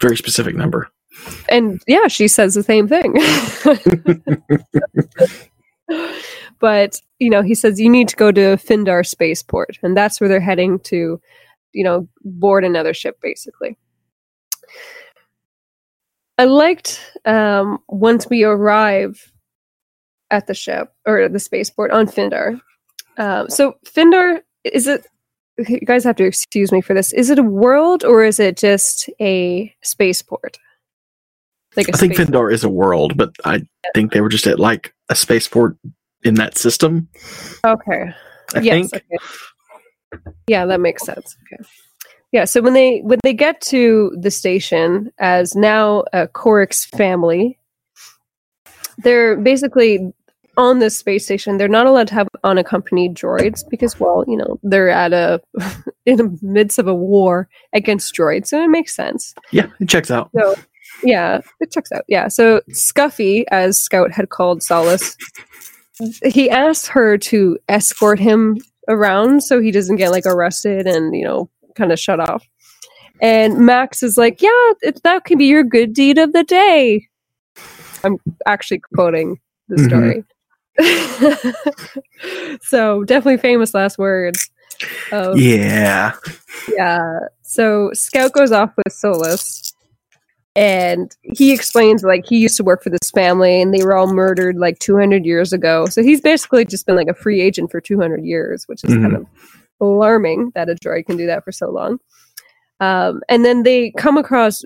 Very 0.00 0.16
specific 0.16 0.54
number. 0.54 0.88
And 1.48 1.82
yeah, 1.86 2.08
she 2.08 2.28
says 2.28 2.54
the 2.54 2.62
same 2.62 2.88
thing. 2.88 3.14
but 6.58 7.00
you 7.18 7.30
know, 7.30 7.42
he 7.42 7.54
says 7.54 7.80
you 7.80 7.88
need 7.88 8.08
to 8.08 8.16
go 8.16 8.30
to 8.30 8.56
Phindar 8.56 9.06
spaceport, 9.06 9.78
and 9.82 9.96
that's 9.96 10.20
where 10.20 10.28
they're 10.28 10.40
heading 10.40 10.78
to, 10.80 11.18
you 11.72 11.84
know, 11.84 12.06
board 12.24 12.64
another 12.64 12.92
ship, 12.92 13.18
basically. 13.22 13.78
I 16.38 16.44
liked 16.44 17.00
um, 17.24 17.78
once 17.88 18.28
we 18.28 18.44
arrive 18.44 19.32
at 20.30 20.46
the 20.46 20.54
ship 20.54 20.92
or 21.06 21.28
the 21.28 21.38
spaceport 21.38 21.90
on 21.90 22.06
Phindar. 22.06 22.60
Uh, 23.16 23.46
so 23.48 23.76
Phindar 23.84 24.42
is 24.64 24.86
it? 24.86 25.06
You 25.58 25.80
guys 25.80 26.04
have 26.04 26.16
to 26.16 26.24
excuse 26.24 26.70
me 26.70 26.82
for 26.82 26.92
this. 26.92 27.12
Is 27.12 27.30
it 27.30 27.38
a 27.38 27.42
world 27.42 28.04
or 28.04 28.24
is 28.24 28.38
it 28.38 28.58
just 28.58 29.08
a 29.20 29.74
spaceport? 29.82 30.58
Like 31.76 31.88
I 31.94 31.96
think 31.96 32.14
Phindar 32.14 32.52
is 32.52 32.64
a 32.64 32.68
world, 32.68 33.16
but 33.16 33.34
I 33.44 33.62
think 33.94 34.12
they 34.12 34.20
were 34.20 34.28
just 34.28 34.46
at 34.46 34.58
like 34.58 34.94
a 35.08 35.14
spaceport 35.14 35.76
in 36.24 36.34
that 36.34 36.58
system. 36.58 37.08
Okay. 37.64 38.12
I 38.54 38.60
yes. 38.60 38.90
Think. 38.90 38.94
Okay. 38.94 40.24
Yeah, 40.46 40.66
that 40.66 40.80
makes 40.80 41.04
sense. 41.04 41.36
Okay. 41.52 41.62
Yeah, 42.32 42.44
so 42.44 42.60
when 42.60 42.74
they 42.74 43.00
when 43.00 43.18
they 43.22 43.32
get 43.32 43.60
to 43.62 44.14
the 44.18 44.30
station 44.30 45.12
as 45.18 45.54
now 45.54 46.04
a 46.12 46.28
Corix 46.28 46.84
family, 46.84 47.58
they're 48.98 49.36
basically 49.36 50.12
on 50.56 50.78
this 50.78 50.96
space 50.96 51.24
station. 51.24 51.58
They're 51.58 51.68
not 51.68 51.86
allowed 51.86 52.08
to 52.08 52.14
have 52.14 52.28
unaccompanied 52.44 53.14
droids 53.14 53.62
because, 53.68 53.98
well, 54.00 54.24
you 54.26 54.36
know, 54.36 54.58
they're 54.62 54.88
at 54.88 55.12
a 55.12 55.40
in 56.06 56.16
the 56.16 56.38
midst 56.42 56.78
of 56.78 56.86
a 56.86 56.94
war 56.94 57.48
against 57.72 58.14
droids, 58.14 58.48
so 58.48 58.62
it 58.62 58.68
makes 58.68 58.94
sense. 58.94 59.34
Yeah, 59.52 59.66
it 59.80 59.88
checks 59.88 60.10
out. 60.10 60.30
So, 60.36 60.54
yeah, 61.02 61.40
it 61.60 61.70
checks 61.70 61.92
out. 61.92 62.04
Yeah. 62.08 62.28
So 62.28 62.60
Scuffy, 62.70 63.44
as 63.50 63.80
Scout 63.80 64.12
had 64.12 64.30
called 64.30 64.62
Solace, 64.62 65.16
he 66.24 66.50
asked 66.50 66.88
her 66.88 67.18
to 67.18 67.58
escort 67.68 68.18
him 68.18 68.58
around 68.88 69.42
so 69.42 69.60
he 69.60 69.70
doesn't 69.70 69.96
get 69.96 70.10
like 70.10 70.26
arrested 70.26 70.86
and 70.86 71.14
you 71.14 71.24
know 71.24 71.50
kind 71.74 71.92
of 71.92 71.98
shut 71.98 72.20
off. 72.20 72.46
And 73.22 73.54
Maks 73.54 74.02
is 74.02 74.18
like, 74.18 74.42
"Yeah, 74.42 74.72
it, 74.82 75.02
that 75.02 75.24
can 75.24 75.38
be 75.38 75.46
your 75.46 75.64
good 75.64 75.92
deed 75.92 76.18
of 76.18 76.32
the 76.32 76.44
day." 76.44 77.06
I'm 78.04 78.18
actually 78.46 78.80
quoting 78.94 79.40
the 79.68 79.76
mm-hmm. 79.76 79.88
story. 79.88 80.24
so 82.62 83.04
definitely 83.04 83.38
famous 83.38 83.74
last 83.74 83.98
words. 83.98 84.50
Of, 85.12 85.38
Yeah. 85.38 86.12
yeah. 86.76 87.18
So 87.42 87.90
Scout 87.94 88.32
goes 88.32 88.52
off 88.52 88.70
with 88.76 88.92
Solace, 88.92 89.72
and 90.54 91.14
he 91.22 91.52
explains 91.52 92.02
like 92.02 92.26
he 92.26 92.38
used 92.38 92.56
to 92.58 92.64
work 92.64 92.82
for 92.82 92.90
this 92.90 93.10
family, 93.14 93.60
and 93.62 93.72
they 93.72 93.82
were 93.84 93.96
all 93.96 94.12
murdered 94.12 94.56
like 94.56 94.78
200 94.78 95.24
years 95.24 95.52
ago. 95.52 95.86
So 95.86 96.02
he's 96.02 96.20
basically 96.20 96.64
just 96.64 96.86
been 96.86 96.96
like 96.96 97.08
a 97.08 97.14
free 97.14 97.40
agent 97.40 97.70
for 97.70 97.80
200 97.80 98.24
years, 98.24 98.64
which 98.68 98.84
is 98.84 98.94
kind 98.94 99.12
Mhm. 99.12 99.20
of 99.20 99.26
alarming 99.80 100.52
that 100.54 100.68
a 100.70 100.74
droid 100.74 101.06
can 101.06 101.16
do 101.16 101.26
that 101.26 101.44
for 101.44 101.52
so 101.52 101.70
long. 101.70 101.98
Um, 102.80 103.22
and 103.28 103.44
then 103.44 103.62
they 103.62 103.92
come 103.96 104.18
across 104.18 104.64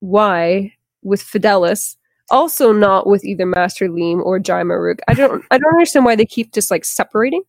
Y 0.00 0.72
with 1.02 1.22
Fidelis, 1.22 1.96
also 2.30 2.72
not 2.72 3.06
with 3.06 3.24
either 3.24 3.46
Master 3.46 3.88
Leem 3.88 4.24
or 4.24 4.38
Jai 4.38 4.62
Maruk. 4.62 5.00
I 5.08 5.14
don't, 5.14 5.44
I 5.50 5.58
don't 5.58 5.74
understand 5.74 6.04
why 6.04 6.16
they 6.16 6.26
keep 6.26 6.52
just 6.52 6.70
like 6.70 6.84
separating. 6.84 7.42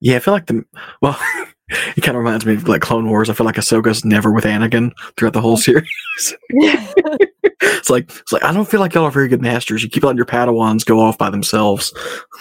Yeah, 0.00 0.16
I 0.16 0.18
feel 0.18 0.34
like 0.34 0.46
the 0.46 0.64
well, 1.00 1.18
it 1.96 2.02
kind 2.02 2.16
of 2.16 2.22
reminds 2.22 2.44
me 2.44 2.54
of 2.54 2.68
like 2.68 2.82
Clone 2.82 3.08
Wars. 3.08 3.30
I 3.30 3.32
feel 3.32 3.46
like 3.46 3.56
Ahsoka's 3.56 4.04
never 4.04 4.30
with 4.30 4.44
Anakin 4.44 4.92
throughout 5.16 5.32
the 5.32 5.40
whole 5.40 5.56
series. 5.56 5.88
it's 6.50 7.88
like 7.88 8.10
it's 8.10 8.32
like 8.32 8.44
I 8.44 8.52
don't 8.52 8.68
feel 8.68 8.80
like 8.80 8.94
y'all 8.94 9.04
are 9.04 9.10
very 9.10 9.28
good 9.28 9.40
masters. 9.40 9.82
You 9.82 9.88
keep 9.88 10.02
letting 10.02 10.18
your 10.18 10.26
Padawans 10.26 10.84
go 10.84 11.00
off 11.00 11.16
by 11.16 11.30
themselves. 11.30 11.92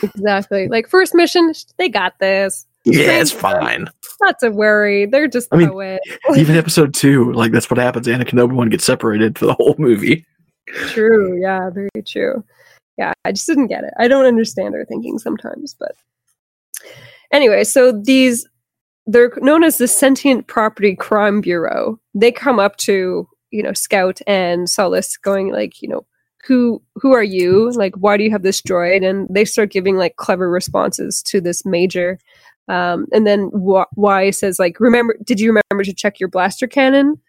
Exactly. 0.01 0.67
Like 0.67 0.89
first 0.89 1.15
mission, 1.15 1.53
they 1.77 1.89
got 1.89 2.19
this. 2.19 2.65
Yeah, 2.85 3.21
it's 3.21 3.31
fine. 3.31 3.89
Not 4.21 4.39
to 4.39 4.49
worry. 4.49 5.05
They're 5.05 5.29
just 5.29 5.47
I 5.53 5.55
mean. 5.55 5.99
Even 6.35 6.57
episode 6.57 6.93
two, 6.93 7.31
like 7.31 7.53
that's 7.53 7.69
what 7.69 7.77
happens. 7.77 8.07
Anakin 8.07 8.31
and 8.31 8.41
Obi 8.41 8.55
Wan 8.55 8.69
get 8.69 8.81
separated 8.81 9.39
for 9.39 9.45
the 9.45 9.53
whole 9.53 9.75
movie. 9.77 10.25
True. 10.67 11.39
Yeah, 11.41 11.69
very 11.69 11.89
true. 12.05 12.43
Yeah, 12.97 13.13
I 13.25 13.31
just 13.31 13.47
didn't 13.47 13.67
get 13.67 13.83
it. 13.83 13.93
I 13.99 14.07
don't 14.07 14.25
understand 14.25 14.73
their 14.73 14.85
thinking 14.85 15.17
sometimes, 15.19 15.75
but 15.79 15.93
anyway, 17.31 17.63
so 17.63 17.91
these 17.91 18.47
they're 19.05 19.31
known 19.37 19.63
as 19.63 19.77
the 19.77 19.87
Sentient 19.87 20.47
Property 20.47 20.95
Crime 20.95 21.41
Bureau. 21.41 21.99
They 22.13 22.31
come 22.31 22.57
up 22.59 22.77
to, 22.77 23.27
you 23.51 23.61
know, 23.63 23.73
Scout 23.73 24.21
and 24.27 24.69
Solace 24.69 25.17
going 25.17 25.51
like, 25.51 25.81
you 25.81 25.89
know, 25.89 26.05
who 26.45 26.81
who 26.95 27.13
are 27.13 27.23
you? 27.23 27.71
Like 27.71 27.95
why 27.95 28.17
do 28.17 28.23
you 28.23 28.31
have 28.31 28.43
this 28.43 28.61
droid? 28.61 29.07
And 29.07 29.27
they 29.29 29.45
start 29.45 29.71
giving 29.71 29.97
like 29.97 30.15
clever 30.17 30.49
responses 30.49 31.21
to 31.23 31.41
this 31.41 31.65
major. 31.65 32.19
Um, 32.69 33.07
and 33.11 33.27
then 33.27 33.49
w- 33.51 33.85
Y 33.95 34.29
says 34.29 34.57
like, 34.59 34.79
"Remember? 34.79 35.17
Did 35.25 35.39
you 35.41 35.49
remember 35.49 35.83
to 35.83 35.93
check 35.93 36.19
your 36.19 36.29
blaster 36.29 36.67
cannon?" 36.67 37.19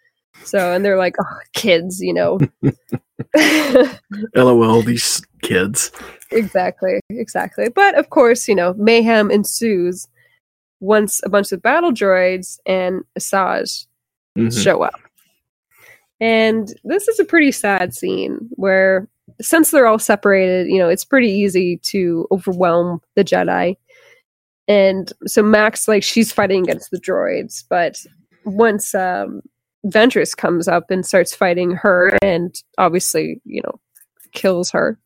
So, 0.43 0.73
and 0.73 0.85
they're 0.85 0.99
like, 0.99 1.15
"Oh, 1.21 1.39
kids, 1.55 2.01
you 2.01 2.13
know." 2.13 2.39
LOL, 4.35 4.83
these 4.83 5.23
kids. 5.43 5.91
exactly, 6.31 7.01
exactly. 7.11 7.69
But 7.69 7.97
of 7.99 8.11
course, 8.11 8.49
you 8.49 8.55
know, 8.55 8.75
mayhem 8.75 9.31
ensues 9.31 10.07
once 10.81 11.21
a 11.25 11.29
bunch 11.29 11.53
of 11.53 11.63
battle 11.63 11.93
droids 11.93 12.59
and 12.67 13.03
Asajj 13.19 13.87
Mhm. 14.37 14.63
show 14.63 14.83
up. 14.83 14.99
And 16.21 16.73
this 16.85 17.07
is 17.09 17.19
a 17.21 17.25
pretty 17.25 17.53
sad 17.53 17.95
scene 17.95 18.39
where, 18.51 19.09
since 19.41 19.71
they're 19.71 19.87
all 19.87 19.99
separated, 19.99 20.67
you 20.69 20.79
know, 20.79 20.89
it's 20.89 21.05
pretty 21.05 21.31
easy 21.31 21.77
to 21.85 22.27
overwhelm 22.33 23.01
the 23.15 23.25
Jedi. 23.25 23.77
And 24.67 25.13
so 25.27 25.43
Maks, 25.43 25.87
like, 25.89 26.03
she's 26.03 26.33
fighting 26.33 26.63
against 26.63 26.91
the 26.91 27.01
droids, 27.01 27.63
but 27.69 27.99
once 28.45 28.95
um, 28.95 29.41
Ventress 29.87 30.37
comes 30.37 30.67
up 30.69 30.91
and 30.91 31.05
starts 31.05 31.35
fighting 31.35 31.73
her, 31.73 32.17
and 32.23 32.55
obviously, 32.79 33.41
you 33.45 33.63
know, 33.63 33.81
kills 34.33 34.71
her 34.71 34.99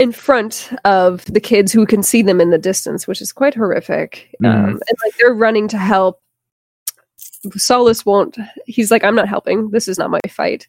in 0.00 0.12
front 0.12 0.70
of 0.84 1.24
the 1.26 1.40
kids 1.40 1.72
who 1.72 1.86
can 1.86 2.02
see 2.02 2.22
them 2.22 2.40
in 2.40 2.50
the 2.50 2.58
distance, 2.58 3.06
which 3.06 3.20
is 3.20 3.32
quite 3.32 3.54
horrific. 3.54 4.34
Um, 4.44 4.50
Mhm. 4.52 4.68
and 4.70 4.98
like 5.04 5.14
they're 5.18 5.34
running 5.34 5.68
to 5.68 5.78
help. 5.78 6.20
Solace 7.56 8.04
won't. 8.06 8.36
He's 8.66 8.90
like, 8.90 9.04
I'm 9.04 9.14
not 9.14 9.28
helping. 9.28 9.70
This 9.70 9.88
is 9.88 9.98
not 9.98 10.10
my 10.10 10.20
fight. 10.28 10.66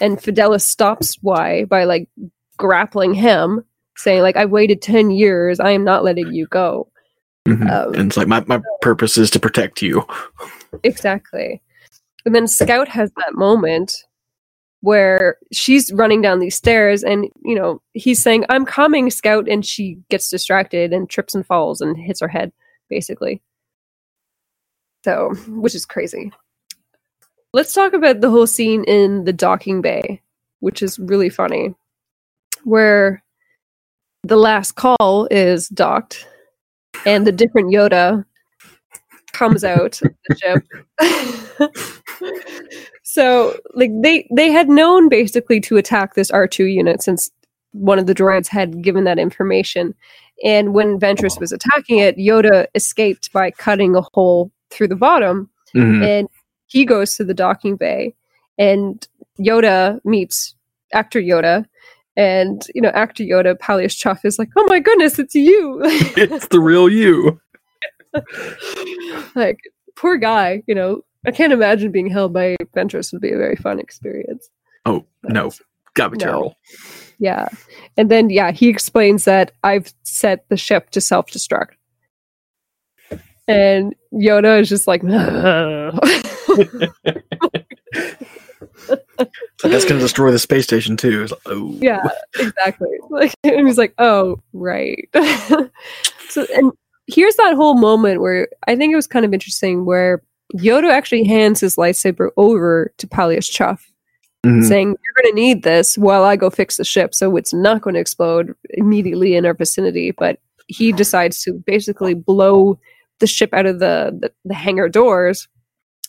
And 0.00 0.18
Fidelis 0.18 0.62
stops 0.62 1.16
Y 1.22 1.64
by 1.64 1.84
like 1.84 2.08
grappling 2.58 3.14
him, 3.14 3.64
saying 3.96 4.22
like, 4.22 4.36
I've 4.36 4.50
waited 4.50 4.82
ten 4.82 5.10
years. 5.10 5.58
I 5.60 5.70
am 5.70 5.84
not 5.84 6.04
letting 6.04 6.32
you 6.32 6.46
go. 6.46 6.88
Mhm. 7.48 7.70
Um, 7.70 7.94
and 7.94 8.08
it's 8.08 8.16
like 8.16 8.28
my, 8.28 8.44
my 8.46 8.60
purpose 8.82 9.18
is 9.18 9.30
to 9.32 9.40
protect 9.40 9.82
you. 9.82 10.04
Exactly. 10.82 11.62
And 12.24 12.34
then 12.34 12.48
Scout 12.48 12.88
has 12.88 13.12
that 13.16 13.34
moment 13.34 14.04
where 14.80 15.36
she's 15.52 15.92
running 15.92 16.20
down 16.20 16.38
these 16.38 16.54
stairs 16.54 17.02
and, 17.02 17.28
you 17.42 17.54
know, 17.54 17.80
he's 17.92 18.22
saying, 18.22 18.44
I'm 18.48 18.64
coming, 18.66 19.10
Scout. 19.10 19.48
And 19.48 19.64
she 19.64 19.98
gets 20.10 20.30
distracted 20.30 20.92
and 20.92 21.08
trips 21.08 21.34
and 21.34 21.46
falls 21.46 21.80
and 21.80 21.96
hits 21.96 22.20
her 22.20 22.28
head, 22.28 22.52
basically. 22.88 23.40
So, 25.04 25.34
which 25.48 25.74
is 25.74 25.86
crazy. 25.86 26.32
Let's 27.52 27.72
talk 27.72 27.94
about 27.94 28.20
the 28.20 28.30
whole 28.30 28.46
scene 28.46 28.84
in 28.84 29.24
the 29.24 29.32
docking 29.32 29.80
bay, 29.80 30.20
which 30.60 30.82
is 30.82 30.98
really 30.98 31.30
funny, 31.30 31.74
where 32.64 33.22
the 34.24 34.36
last 34.36 34.72
call 34.72 35.28
is 35.30 35.68
docked 35.68 36.26
and 37.06 37.26
the 37.26 37.32
different 37.32 37.72
Yoda 37.72 38.24
comes 39.36 39.64
out 39.64 40.00
the 40.28 40.36
ship. 40.36 41.70
so 43.02 43.56
like 43.74 43.90
they 44.02 44.26
they 44.34 44.50
had 44.50 44.68
known 44.68 45.08
basically 45.08 45.60
to 45.60 45.76
attack 45.76 46.14
this 46.14 46.30
R2 46.30 46.72
unit 46.72 47.02
since 47.02 47.30
one 47.72 47.98
of 47.98 48.06
the 48.06 48.14
droids 48.14 48.48
had 48.48 48.82
given 48.82 49.04
that 49.04 49.18
information. 49.18 49.94
And 50.44 50.74
when 50.74 50.98
Ventress 50.98 51.38
was 51.40 51.52
attacking 51.52 51.98
it, 51.98 52.16
Yoda 52.16 52.66
escaped 52.74 53.32
by 53.32 53.50
cutting 53.50 53.94
a 53.96 54.02
hole 54.14 54.50
through 54.70 54.88
the 54.88 54.96
bottom 54.96 55.50
Mhm. 55.74 56.04
and 56.04 56.28
he 56.66 56.84
goes 56.84 57.16
to 57.16 57.24
the 57.24 57.34
docking 57.34 57.76
bay 57.76 58.14
and 58.58 59.06
Yoda 59.38 60.00
meets 60.04 60.54
actor 60.92 61.20
Yoda 61.20 61.66
and 62.16 62.66
you 62.74 62.80
know 62.80 62.88
actor 62.90 63.22
Yoda 63.24 63.58
Palleus 63.58 63.94
Chuff 63.94 64.24
is 64.24 64.38
like, 64.38 64.48
"Oh 64.56 64.66
my 64.68 64.80
goodness, 64.80 65.18
it's 65.18 65.34
you." 65.34 65.80
it's 66.16 66.48
the 66.48 66.60
real 66.60 66.88
you. 66.88 67.38
like 69.34 69.58
poor 69.96 70.16
guy, 70.16 70.62
you 70.66 70.74
know. 70.74 71.02
I 71.26 71.32
can't 71.32 71.52
imagine 71.52 71.90
being 71.90 72.08
held 72.08 72.32
by 72.32 72.54
Ventress 72.76 73.12
would 73.12 73.20
be 73.22 73.32
a 73.32 73.36
very 73.36 73.56
fun 73.56 73.80
experience. 73.80 74.48
Oh 74.84 75.04
no, 75.24 75.50
gotta 75.94 76.10
be 76.10 76.18
No. 76.18 76.24
terrible. 76.24 76.56
Yeah. 77.18 77.48
And 77.96 78.10
then 78.10 78.30
yeah, 78.30 78.52
he 78.52 78.68
explains 78.68 79.24
that 79.24 79.50
I've 79.64 79.92
set 80.04 80.48
the 80.50 80.56
ship 80.56 80.90
to 80.90 81.00
self-destruct. 81.00 81.70
And 83.48 83.94
Yoda 84.12 84.60
is 84.60 84.68
just 84.68 84.86
like 84.86 85.02
So 89.58 89.68
that's 89.68 89.84
gonna 89.84 90.00
destroy 90.00 90.30
the 90.30 90.38
space 90.38 90.64
station 90.64 90.96
too. 90.96 91.22
Like, 91.26 91.40
oh 91.46 91.76
Yeah, 91.80 92.06
exactly. 92.38 92.88
Like 93.10 93.34
and 93.44 93.66
he's 93.66 93.78
like, 93.78 93.94
"Oh, 93.98 94.40
right." 94.52 95.08
so 96.28 96.46
and 96.54 96.72
here's 97.06 97.36
that 97.36 97.54
whole 97.54 97.74
moment 97.74 98.20
where 98.20 98.48
I 98.66 98.76
think 98.76 98.92
it 98.92 98.96
was 98.96 99.06
kind 99.06 99.24
of 99.24 99.32
interesting 99.32 99.84
where 99.84 100.22
Yoda 100.54 100.90
actually 100.92 101.24
hands 101.24 101.60
his 101.60 101.76
lightsaber 101.76 102.30
over 102.36 102.92
to 102.98 103.06
Palleus 103.06 103.48
Chuff, 103.50 103.90
Mhm. 104.44 104.64
saying, 104.68 104.88
"You're 104.88 105.22
going 105.22 105.34
to 105.34 105.40
need 105.40 105.62
this 105.64 105.98
while 105.98 106.24
I 106.24 106.36
go 106.36 106.50
fix 106.50 106.76
the 106.76 106.84
ship, 106.84 107.14
so 107.14 107.36
it's 107.36 107.52
not 107.52 107.80
going 107.82 107.94
to 107.94 108.00
explode 108.00 108.54
immediately 108.70 109.34
in 109.34 109.44
our 109.44 109.54
vicinity." 109.54 110.12
But 110.12 110.38
he 110.68 110.92
decides 110.92 111.42
to 111.42 111.52
basically 111.52 112.14
blow 112.14 112.78
the 113.18 113.26
ship 113.26 113.50
out 113.52 113.66
of 113.66 113.78
the 113.80 114.16
the, 114.20 114.32
the 114.44 114.54
hangar 114.54 114.88
doors 114.88 115.48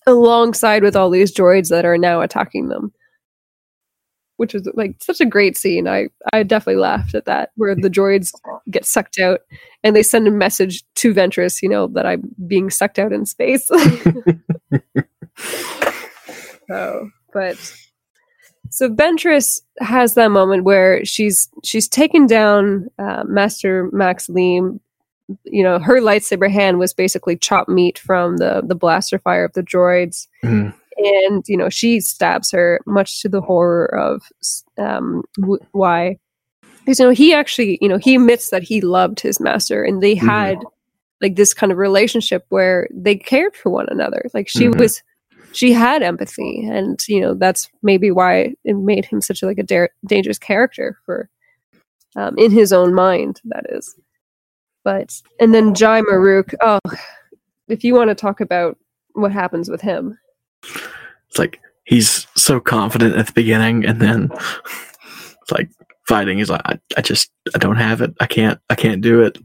alongside 0.06 0.84
with 0.84 0.96
all 0.96 1.10
these 1.10 1.34
droids 1.34 1.70
that 1.70 1.86
are 1.86 1.98
now 1.98 2.22
attacking 2.22 2.70
them 2.70 2.94
which 4.38 4.54
is 4.56 4.70
like 4.76 4.96
such 5.02 5.20
a 5.20 5.26
great 5.26 5.58
scene. 5.58 5.88
I 5.88 6.10
I 6.32 6.44
definitely 6.44 6.80
laughed 6.80 7.16
at 7.16 7.26
that 7.26 7.50
where 7.56 7.74
the 7.74 7.90
droids 7.90 8.32
get 8.72 8.86
sucked 8.86 9.20
out 9.20 9.42
and 9.84 9.96
they 9.96 10.04
send 10.04 10.28
a 10.28 10.32
message 10.32 10.84
to 10.96 11.14
Ventress, 11.14 11.62
you 11.62 11.70
know, 11.70 11.88
that 11.88 12.06
I'm 12.06 12.24
being 12.48 12.70
sucked 12.70 13.00
out 13.00 13.14
in 13.14 13.26
space. 13.26 13.68
so, 16.68 17.10
but 17.34 17.58
So 18.70 18.90
Ventress 18.90 19.62
has 19.80 20.16
that 20.16 20.32
moment 20.32 20.64
where 20.64 21.04
she's 21.06 21.48
she's 21.64 21.88
taken 21.88 22.28
down 22.28 22.88
uh, 23.00 23.24
Master 23.26 23.90
Maks 23.94 24.28
Leem. 24.28 24.80
You 25.44 25.64
know, 25.64 25.78
her 25.80 26.00
lightsaber 26.00 26.50
hand 26.50 26.80
was 26.80 26.94
basically 26.94 27.36
chopped 27.38 27.70
meat 27.70 28.00
from 28.00 28.38
the 28.38 28.62
the 28.66 28.76
blaster 28.76 29.20
fire 29.20 29.44
of 29.46 29.54
the 29.54 29.64
droids, 29.64 30.28
Mhm. 30.44 30.74
and 30.98 31.44
you 31.48 31.58
know 31.58 31.70
she 31.70 32.00
stabs 32.00 32.52
her, 32.52 32.80
much 32.86 33.22
to 33.22 33.30
the 33.30 33.42
horror 33.42 33.86
of 33.94 34.24
um, 34.78 35.24
w- 35.40 35.60
why. 35.72 36.18
Because 36.88 37.00
you 37.02 37.06
know 37.06 37.12
he 37.12 37.34
actually, 37.34 37.78
you 37.82 37.90
know, 37.90 37.98
he 37.98 38.16
admits 38.16 38.50
that 38.50 38.64
he 38.64 38.80
loved 38.80 39.20
his 39.20 39.42
master, 39.42 39.84
and 39.84 40.02
they 40.02 40.16
Mhm. 40.16 40.20
had 40.20 40.64
like 41.20 41.36
this 41.36 41.54
kind 41.54 41.70
of 41.70 41.78
relationship 41.78 42.46
where 42.48 42.88
they 42.94 43.18
cared 43.18 43.58
for 43.58 43.70
one 43.70 43.88
another. 43.90 44.24
Like 44.34 44.48
she 44.48 44.68
Mhm. 44.68 44.80
was 44.80 45.04
she 45.52 45.74
had 45.74 46.02
empathy 46.04 46.66
and 46.66 46.98
you 47.10 47.20
know 47.20 47.34
that's 47.34 47.70
maybe 47.82 48.10
why 48.12 48.54
it 48.64 48.76
made 48.76 49.04
him 49.06 49.20
such 49.22 49.42
a, 49.42 49.46
like 49.46 49.58
a 49.58 49.64
da- 49.64 49.88
dangerous 50.06 50.38
character 50.38 50.98
for 51.06 51.30
um, 52.16 52.38
in 52.38 52.52
his 52.52 52.72
own 52.72 52.94
mind 52.94 53.42
that 53.46 53.66
is 53.70 53.96
but 54.84 55.22
and 55.40 55.56
then 55.56 55.74
jai 55.74 56.02
maruk 56.02 56.54
oh 56.62 56.80
if 57.70 57.84
you 57.84 57.96
want 57.96 58.10
to 58.10 58.16
talk 58.16 58.40
about 58.42 58.78
what 59.14 59.32
happens 59.32 59.70
with 59.70 59.82
him 59.82 60.18
It's 61.30 61.40
like 61.40 61.60
he's 61.86 62.28
so 62.36 62.60
confident 62.60 63.16
at 63.16 63.28
the 63.28 63.34
beginning, 63.34 63.86
and 63.86 64.02
then 64.02 64.30
it's 64.34 65.52
like 65.52 65.70
fighting. 66.08 66.38
He's 66.38 66.50
like, 66.50 66.62
I, 66.66 66.80
I 66.98 67.02
just, 67.02 67.32
I 67.54 67.58
don't 67.58 67.76
have 67.78 68.02
it. 68.02 68.14
I 68.20 68.26
can't, 68.26 68.60
I 68.70 68.76
can't 68.76 69.02
do 69.02 69.22
it. 69.22 69.38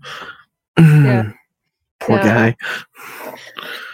Yeah. 0.79 1.33
Poor 2.01 2.17
Yeah. 2.19 2.25
guy. 2.53 2.57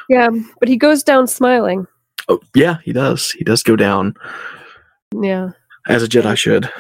yeah 0.09 0.31
but 0.61 0.69
he 0.69 0.77
goes 0.77 1.03
down 1.03 1.27
smiling 1.27 1.87
Oh, 2.31 2.41
yeah, 2.55 2.77
he 2.85 2.93
does. 2.93 3.31
He 3.31 3.43
does 3.45 3.63
go 3.63 3.77
down 3.77 4.15
yeah 5.23 5.51
as 5.89 6.03
a 6.03 6.07
Jedi 6.09 6.37
should. 6.37 6.71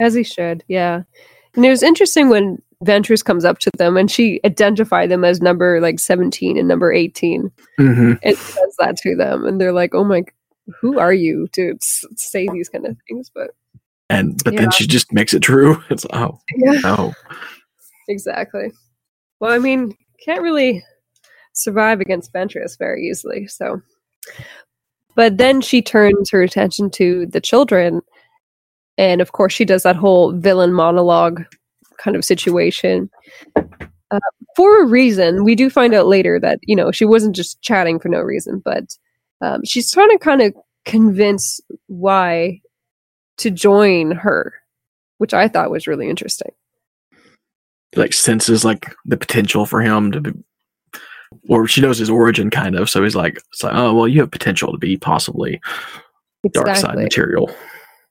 as 0.00 0.12
he 0.14 0.22
should 0.24 0.64
yeah 0.68 1.02
and 1.54 1.64
it 1.64 1.70
was 1.70 1.82
interesting 1.82 2.28
when 2.28 2.60
Ventress 2.84 3.24
comes 3.24 3.44
up 3.44 3.58
to 3.60 3.70
them 3.78 3.96
and 3.96 4.10
she 4.10 4.40
identified 4.44 5.10
them 5.10 5.24
as 5.24 5.40
number 5.40 5.80
like 5.80 5.98
17 5.98 6.56
and 6.58 6.68
number 6.68 6.92
18 6.92 7.50
Mm-hmm. 7.80 8.12
and 8.22 8.36
says 8.36 8.76
that 8.78 8.96
to 8.98 9.16
them 9.16 9.46
and 9.46 9.58
they're 9.60 9.72
like 9.72 9.94
oh 9.94 10.04
my 10.04 10.22
who 10.80 10.98
are 10.98 11.12
you 11.14 11.48
to 11.52 11.74
say 11.80 12.46
these 12.52 12.68
kind 12.68 12.84
of 12.86 12.96
things 13.08 13.30
but 13.34 13.50
And 14.10 14.40
but 14.44 14.54
Yeah. 14.54 14.62
then 14.62 14.70
she 14.70 14.86
just 14.86 15.12
makes 15.12 15.34
it 15.34 15.40
true. 15.40 15.82
It's 15.90 16.06
oh, 16.12 16.38
Yeah. 16.56 16.80
oh, 16.84 17.12
exactly 18.08 18.70
well 19.38 19.52
i 19.52 19.58
mean 19.58 19.94
can't 20.24 20.40
really 20.40 20.82
survive 21.52 22.00
against 22.00 22.32
ventress 22.32 22.78
very 22.78 23.02
easily 23.06 23.46
so 23.46 23.80
but 25.14 25.36
then 25.36 25.60
she 25.60 25.82
turns 25.82 26.30
her 26.30 26.42
attention 26.42 26.90
to 26.90 27.26
the 27.26 27.40
children 27.40 28.00
and 28.96 29.20
of 29.20 29.32
course 29.32 29.52
she 29.52 29.64
does 29.66 29.82
that 29.82 29.94
whole 29.96 30.32
villain 30.32 30.72
monologue 30.72 31.42
kind 31.98 32.16
of 32.16 32.24
situation 32.24 33.10
uh, 33.56 34.18
for 34.56 34.82
a 34.82 34.86
reason 34.86 35.44
we 35.44 35.54
do 35.54 35.68
find 35.68 35.92
out 35.92 36.06
later 36.06 36.40
that 36.40 36.58
you 36.62 36.74
know 36.74 36.90
she 36.90 37.04
wasn't 37.04 37.36
just 37.36 37.60
chatting 37.60 38.00
for 38.00 38.08
no 38.08 38.20
reason 38.20 38.62
but 38.64 38.84
um, 39.42 39.60
she's 39.66 39.92
trying 39.92 40.08
to 40.10 40.18
kind 40.18 40.40
of 40.40 40.54
convince 40.86 41.60
why 41.88 42.58
to 43.38 43.50
join 43.50 44.10
her 44.10 44.54
which 45.18 45.32
i 45.32 45.48
thought 45.48 45.70
was 45.70 45.86
really 45.86 46.08
interesting 46.08 46.50
like 47.96 48.12
senses 48.12 48.64
like 48.64 48.94
the 49.04 49.16
potential 49.16 49.66
for 49.66 49.80
him 49.80 50.12
to 50.12 50.20
be, 50.20 50.32
or 51.48 51.66
she 51.66 51.80
knows 51.80 51.98
his 51.98 52.10
origin 52.10 52.50
kind 52.50 52.76
of. 52.76 52.90
So 52.90 53.02
he's 53.02 53.16
like, 53.16 53.36
it's 53.52 53.62
like, 53.62 53.74
oh 53.74 53.94
well, 53.94 54.08
you 54.08 54.20
have 54.20 54.30
potential 54.30 54.72
to 54.72 54.78
be 54.78 54.96
possibly 54.96 55.60
dark 56.52 56.76
side 56.76 56.96
material. 56.96 57.50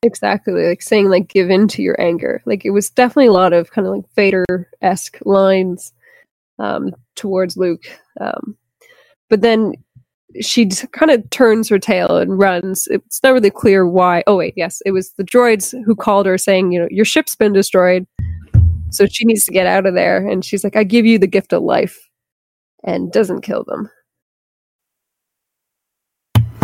Exactly, 0.03 0.67
like 0.67 0.81
saying 0.81 1.09
like 1.09 1.27
give 1.27 1.49
in 1.49 1.67
to 1.69 1.81
your 1.81 1.99
anger. 1.99 2.41
Like 2.45 2.65
it 2.65 2.71
was 2.71 2.89
definitely 2.89 3.27
a 3.27 3.33
lot 3.33 3.53
of 3.53 3.71
kind 3.71 3.87
of 3.87 3.95
like 3.95 4.05
Vader 4.15 4.69
esque 4.81 5.17
lines 5.25 5.93
um, 6.59 6.91
towards 7.15 7.57
Luke. 7.57 7.85
Um, 8.19 8.57
but 9.29 9.41
then 9.41 9.73
she 10.41 10.67
kind 10.91 11.11
of 11.11 11.29
turns 11.29 11.69
her 11.69 11.79
tail 11.79 12.17
and 12.17 12.37
runs. 12.37 12.87
It's 12.91 13.21
not 13.23 13.33
really 13.33 13.49
clear 13.49 13.87
why. 13.87 14.23
Oh 14.27 14.37
wait, 14.37 14.53
yes, 14.57 14.81
it 14.85 14.91
was 14.91 15.11
the 15.13 15.23
droids 15.23 15.73
who 15.85 15.95
called 15.95 16.25
her 16.25 16.37
saying, 16.37 16.71
you 16.71 16.79
know, 16.79 16.87
your 16.91 17.05
ship's 17.05 17.35
been 17.35 17.53
destroyed, 17.53 18.05
so 18.89 19.05
she 19.05 19.25
needs 19.25 19.45
to 19.45 19.51
get 19.51 19.67
out 19.67 19.85
of 19.85 19.93
there. 19.95 20.27
And 20.27 20.43
she's 20.43 20.63
like, 20.63 20.75
I 20.75 20.83
give 20.83 21.05
you 21.05 21.17
the 21.17 21.27
gift 21.27 21.53
of 21.53 21.63
life, 21.63 21.97
and 22.83 23.11
doesn't 23.11 23.41
kill 23.41 23.63
them. 23.63 23.89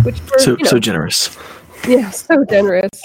Which 0.03 0.19
So 0.37 0.51
you 0.51 0.63
know, 0.63 0.69
so 0.69 0.79
generous. 0.79 1.37
yeah, 1.87 2.09
so 2.09 2.43
generous. 2.49 3.01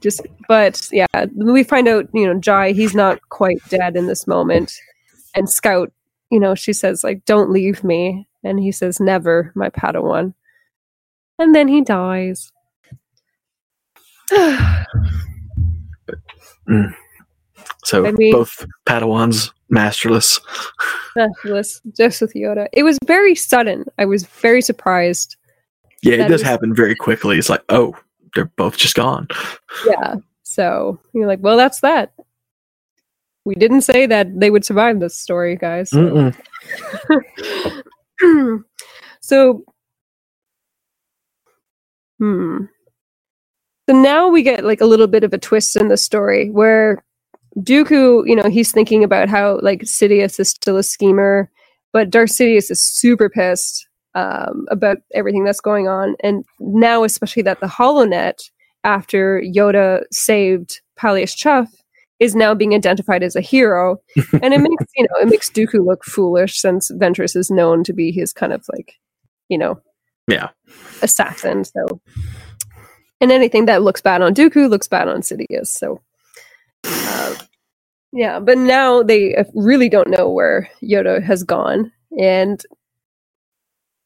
Just, 0.00 0.26
but 0.48 0.88
yeah, 0.90 1.06
we 1.36 1.62
find 1.62 1.86
out, 1.86 2.08
you 2.12 2.26
know, 2.26 2.38
Jai, 2.40 2.72
he's 2.72 2.92
not 2.94 3.20
quite 3.28 3.58
dead 3.68 3.96
in 3.96 4.08
this 4.08 4.26
moment. 4.26 4.74
And 5.36 5.48
Scout, 5.48 5.92
you 6.30 6.40
know, 6.40 6.56
she 6.56 6.72
says, 6.72 7.04
like, 7.04 7.24
don't 7.24 7.50
leave 7.52 7.84
me. 7.84 8.26
And 8.44 8.58
he 8.58 8.72
says, 8.72 9.00
never, 9.00 9.52
my 9.54 9.70
Padawan. 9.70 10.34
And 11.38 11.54
then 11.54 11.68
he 11.68 11.82
dies. 11.82 12.50
Mm. 16.68 16.68
So 17.84 18.06
I 18.06 18.12
mean- 18.12 18.32
both 18.32 18.64
Padawans 18.86 19.50
masterless. 19.68 20.38
Fabulous, 21.14 21.80
just 21.96 22.20
with 22.20 22.32
Yoda. 22.34 22.68
It 22.72 22.84
was 22.84 22.96
very 23.06 23.34
sudden. 23.34 23.84
I 23.98 24.04
was 24.04 24.24
very 24.24 24.62
surprised. 24.62 25.36
Yeah, 26.02 26.14
it 26.14 26.28
does 26.28 26.42
happen 26.42 26.74
very 26.74 26.94
quickly. 26.94 27.38
It's 27.38 27.50
like, 27.50 27.62
oh, 27.70 27.96
they're 28.34 28.50
both 28.56 28.76
just 28.76 28.94
gone. 28.94 29.26
Yeah. 29.86 30.16
So 30.42 30.98
you're 31.12 31.26
like, 31.26 31.40
well, 31.42 31.56
that's 31.56 31.80
that. 31.80 32.12
We 33.44 33.56
didn't 33.56 33.82
say 33.82 34.06
that 34.06 34.38
they 34.38 34.50
would 34.50 34.64
survive 34.64 35.00
this 35.00 35.16
story, 35.16 35.56
guys. 35.56 35.92
so, 39.20 39.64
hmm. 42.18 42.64
So 43.88 43.96
now 44.00 44.28
we 44.28 44.42
get 44.42 44.64
like 44.64 44.80
a 44.80 44.86
little 44.86 45.08
bit 45.08 45.24
of 45.24 45.32
a 45.32 45.38
twist 45.38 45.74
in 45.76 45.88
the 45.88 45.96
story 45.96 46.50
where 46.50 47.04
Dooku, 47.58 48.26
you 48.26 48.36
know, 48.36 48.48
he's 48.48 48.72
thinking 48.72 49.04
about 49.04 49.28
how 49.28 49.58
like 49.60 49.82
Sidious 49.82 50.38
is 50.38 50.50
still 50.50 50.76
a 50.76 50.82
schemer, 50.82 51.50
but 51.92 52.10
Darth 52.10 52.30
Sidious 52.30 52.70
is 52.70 52.80
super 52.80 53.28
pissed 53.28 53.86
um, 54.14 54.66
about 54.70 54.98
everything 55.14 55.44
that's 55.44 55.60
going 55.60 55.88
on, 55.88 56.16
and 56.22 56.44
now 56.60 57.02
especially 57.04 57.42
that 57.42 57.60
the 57.60 57.66
HoloNet, 57.66 58.50
after 58.84 59.40
Yoda 59.42 60.02
saved 60.10 60.80
Palleus 60.96 61.34
Chuff, 61.34 61.81
is 62.20 62.34
now 62.36 62.54
being 62.54 62.74
identified 62.74 63.22
as 63.22 63.34
a 63.36 63.40
hero, 63.40 63.96
and 64.42 64.54
it 64.54 64.60
makes 64.60 64.84
you 64.96 65.04
know 65.04 65.20
it 65.20 65.28
makes 65.28 65.50
Dooku 65.50 65.84
look 65.84 66.04
foolish 66.04 66.60
since 66.60 66.90
Ventress 66.92 67.34
is 67.36 67.50
known 67.50 67.82
to 67.84 67.92
be 67.92 68.12
his 68.12 68.32
kind 68.32 68.52
of 68.52 68.64
like, 68.72 68.98
you 69.48 69.58
know, 69.58 69.80
Yeah. 70.28 70.50
assassin. 71.02 71.64
So, 71.64 72.00
and 73.20 73.32
anything 73.32 73.66
that 73.66 73.82
looks 73.82 74.00
bad 74.00 74.22
on 74.22 74.34
Dooku 74.34 74.68
looks 74.70 74.88
bad 74.88 75.08
on 75.08 75.20
Sidious. 75.22 75.66
So, 75.68 76.00
uh, 76.84 77.34
yeah. 78.12 78.38
But 78.40 78.58
now 78.58 79.02
they 79.02 79.34
uh, 79.36 79.44
really 79.54 79.88
don't 79.88 80.08
know 80.10 80.28
where 80.30 80.68
Yoda 80.82 81.22
has 81.22 81.42
gone, 81.42 81.90
and 82.18 82.62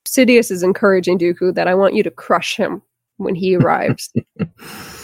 Sidious 0.06 0.50
is 0.50 0.62
encouraging 0.62 1.18
Dooku 1.18 1.54
that 1.54 1.68
I 1.68 1.74
want 1.74 1.94
you 1.94 2.02
to 2.04 2.10
crush 2.10 2.56
him 2.56 2.80
when 3.18 3.34
he 3.34 3.56
arrives. 3.58 4.10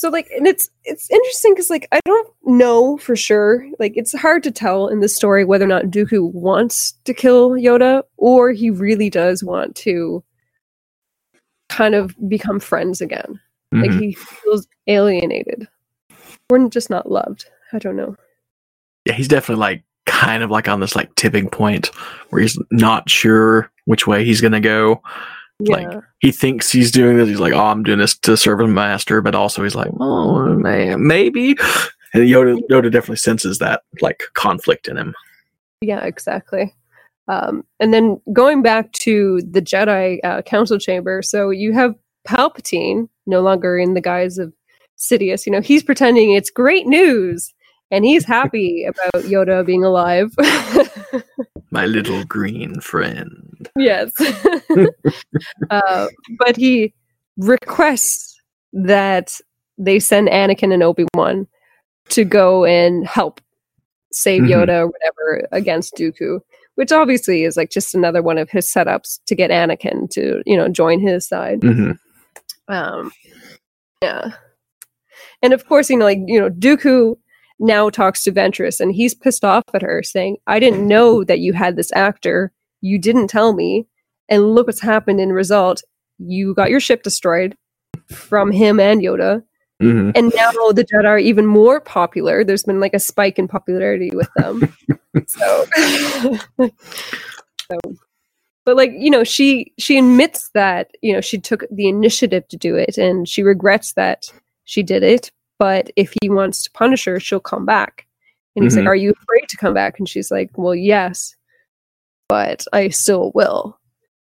so 0.00 0.08
like 0.08 0.28
and 0.36 0.46
it's 0.46 0.70
it's 0.84 1.10
interesting 1.10 1.52
because 1.52 1.68
like 1.68 1.86
i 1.92 2.00
don't 2.06 2.28
know 2.44 2.96
for 2.98 3.14
sure 3.14 3.66
like 3.78 3.92
it's 3.96 4.18
hard 4.18 4.42
to 4.42 4.50
tell 4.50 4.88
in 4.88 5.00
this 5.00 5.14
story 5.14 5.44
whether 5.44 5.64
or 5.64 5.68
not 5.68 5.84
dooku 5.84 6.32
wants 6.32 6.92
to 7.04 7.12
kill 7.12 7.50
yoda 7.50 8.02
or 8.16 8.50
he 8.50 8.70
really 8.70 9.10
does 9.10 9.44
want 9.44 9.76
to 9.76 10.24
kind 11.68 11.94
of 11.94 12.14
become 12.28 12.58
friends 12.58 13.00
again 13.00 13.38
like 13.72 13.90
Mhm. 13.90 14.00
he 14.00 14.12
feels 14.14 14.66
alienated 14.88 15.68
or 16.50 16.68
just 16.68 16.90
not 16.90 17.10
loved 17.10 17.44
i 17.72 17.78
don't 17.78 17.96
know 17.96 18.16
Yeah, 19.04 19.12
he's 19.14 19.28
definitely 19.28 19.60
like 19.60 19.84
kind 20.06 20.42
of 20.42 20.50
like 20.50 20.66
on 20.68 20.80
this 20.80 20.96
like 20.96 21.14
tipping 21.14 21.48
point 21.48 21.88
where 22.30 22.42
he's 22.42 22.58
not 22.72 23.08
sure 23.08 23.70
which 23.84 24.06
way 24.06 24.24
he's 24.24 24.40
gonna 24.40 24.60
go. 24.60 25.00
Like 25.68 26.02
he 26.20 26.32
thinks 26.32 26.70
he's 26.70 26.90
doing 26.90 27.16
this. 27.16 27.28
He's 27.28 27.40
like, 27.40 27.52
"Oh, 27.52 27.66
I'm 27.66 27.82
doing 27.82 27.98
this 27.98 28.16
to 28.18 28.36
serve 28.36 28.60
a 28.60 28.66
master," 28.66 29.20
but 29.20 29.34
also 29.34 29.62
he's 29.62 29.74
like, 29.74 29.90
"Oh, 29.98 30.46
man, 30.54 31.06
maybe." 31.06 31.56
And 32.12 32.24
Yoda, 32.24 32.58
Yoda 32.68 32.90
definitely 32.90 33.16
senses 33.16 33.58
that 33.58 33.82
like 34.00 34.22
conflict 34.34 34.88
in 34.88 34.96
him. 34.96 35.14
Yeah, 35.80 36.04
exactly. 36.04 36.74
Um, 37.28 37.64
and 37.78 37.94
then 37.94 38.20
going 38.32 38.62
back 38.62 38.90
to 38.92 39.40
the 39.48 39.62
Jedi 39.62 40.18
uh, 40.24 40.42
Council 40.42 40.78
chamber, 40.78 41.22
so 41.22 41.50
you 41.50 41.72
have 41.72 41.94
Palpatine 42.26 43.08
no 43.26 43.40
longer 43.40 43.78
in 43.78 43.94
the 43.94 44.00
guise 44.00 44.38
of 44.38 44.52
Sidious. 44.98 45.46
You 45.46 45.52
know, 45.52 45.60
he's 45.60 45.82
pretending 45.82 46.32
it's 46.32 46.50
great 46.50 46.86
news, 46.86 47.54
and 47.90 48.04
he's 48.04 48.24
happy 48.24 48.84
about 48.88 49.24
Yoda 49.24 49.64
being 49.64 49.84
alive. 49.84 50.34
My 51.70 51.86
little 51.86 52.24
green 52.24 52.80
friend. 52.80 53.68
yes, 53.76 54.10
uh, 55.70 56.06
but 56.38 56.56
he 56.56 56.92
requests 57.36 58.40
that 58.72 59.38
they 59.78 59.98
send 59.98 60.28
Anakin 60.28 60.72
and 60.74 60.82
Obi 60.82 61.06
Wan 61.14 61.46
to 62.08 62.24
go 62.24 62.64
and 62.64 63.06
help 63.06 63.40
save 64.12 64.42
Mhm. 64.42 64.48
Yoda 64.50 64.80
or 64.80 64.86
whatever 64.88 65.48
against 65.52 65.94
Dooku, 65.94 66.40
which 66.74 66.90
obviously 66.92 67.44
is 67.44 67.56
like 67.56 67.70
just 67.70 67.94
another 67.94 68.20
one 68.22 68.36
of 68.38 68.50
his 68.50 68.66
setups 68.70 69.20
to 69.26 69.34
get 69.36 69.50
Anakin 69.52 70.10
to 70.10 70.42
you 70.46 70.56
know 70.56 70.68
join 70.68 70.98
his 71.00 71.26
side. 71.28 71.62
hmm 71.62 71.92
Um, 72.68 73.12
yeah, 74.02 74.32
and 75.42 75.52
of 75.52 75.66
course, 75.66 75.88
you 75.90 75.96
know, 75.98 76.04
like 76.04 76.18
you 76.26 76.40
know, 76.40 76.50
Dooku 76.50 77.16
now 77.60 77.90
talks 77.90 78.24
to 78.24 78.32
Ventress, 78.32 78.80
and 78.80 78.92
he's 78.92 79.14
pissed 79.14 79.44
off 79.44 79.64
at 79.74 79.82
her, 79.82 80.02
saying, 80.02 80.38
"I 80.46 80.58
didn't 80.58 80.86
know 80.88 81.22
that 81.24 81.38
you 81.40 81.52
had 81.52 81.76
this 81.76 81.92
actor. 81.92 82.52
You 82.80 82.98
didn't 82.98 83.28
tell 83.28 83.52
me, 83.52 83.86
and 84.28 84.54
look 84.54 84.66
what's 84.66 84.80
happened 84.80 85.20
in 85.20 85.32
result. 85.32 85.82
You 86.18 86.54
got 86.54 86.70
your 86.70 86.80
ship 86.80 87.02
destroyed 87.02 87.56
from 88.08 88.50
him 88.50 88.80
and 88.80 89.00
Yoda." 89.00 89.44
hmm 89.80 90.10
And 90.14 90.32
now 90.34 90.72
the 90.72 90.84
Jedi 90.84 91.04
are 91.04 91.18
even 91.18 91.46
more 91.46 91.80
popular. 91.80 92.44
There's 92.44 92.64
been 92.64 92.80
like 92.80 92.94
a 92.94 92.98
spike 92.98 93.38
in 93.38 93.46
popularity 93.46 94.10
with 94.14 94.28
them. 94.36 94.74
so, 95.26 95.66
so, 97.70 97.80
but 98.64 98.76
like 98.76 98.92
you 98.94 99.10
know, 99.10 99.24
she 99.24 99.72
she 99.78 99.98
admits 99.98 100.50
that 100.54 100.90
you 101.02 101.12
know 101.12 101.20
she 101.20 101.38
took 101.38 101.64
the 101.70 101.88
initiative 101.88 102.48
to 102.48 102.56
do 102.56 102.74
it, 102.76 102.96
and 102.96 103.28
she 103.28 103.42
regrets 103.42 103.92
that 103.94 104.32
she 104.64 104.82
did 104.82 105.02
it. 105.02 105.30
But 105.60 105.90
if 105.94 106.12
he 106.22 106.30
wants 106.30 106.64
to 106.64 106.70
punish 106.72 107.04
her, 107.04 107.20
she'll 107.20 107.38
come 107.38 107.66
back. 107.66 108.06
And 108.56 108.64
he's 108.64 108.74
Mhm. 108.74 108.78
like, 108.78 108.86
"Are 108.88 108.96
you 108.96 109.10
afraid 109.12 109.48
to 109.50 109.56
come 109.58 109.74
back?" 109.74 109.98
And 109.98 110.08
she's 110.08 110.30
like, 110.30 110.50
"Well, 110.56 110.74
yes, 110.74 111.36
but 112.28 112.64
I 112.72 112.88
still 112.88 113.30
will." 113.34 113.78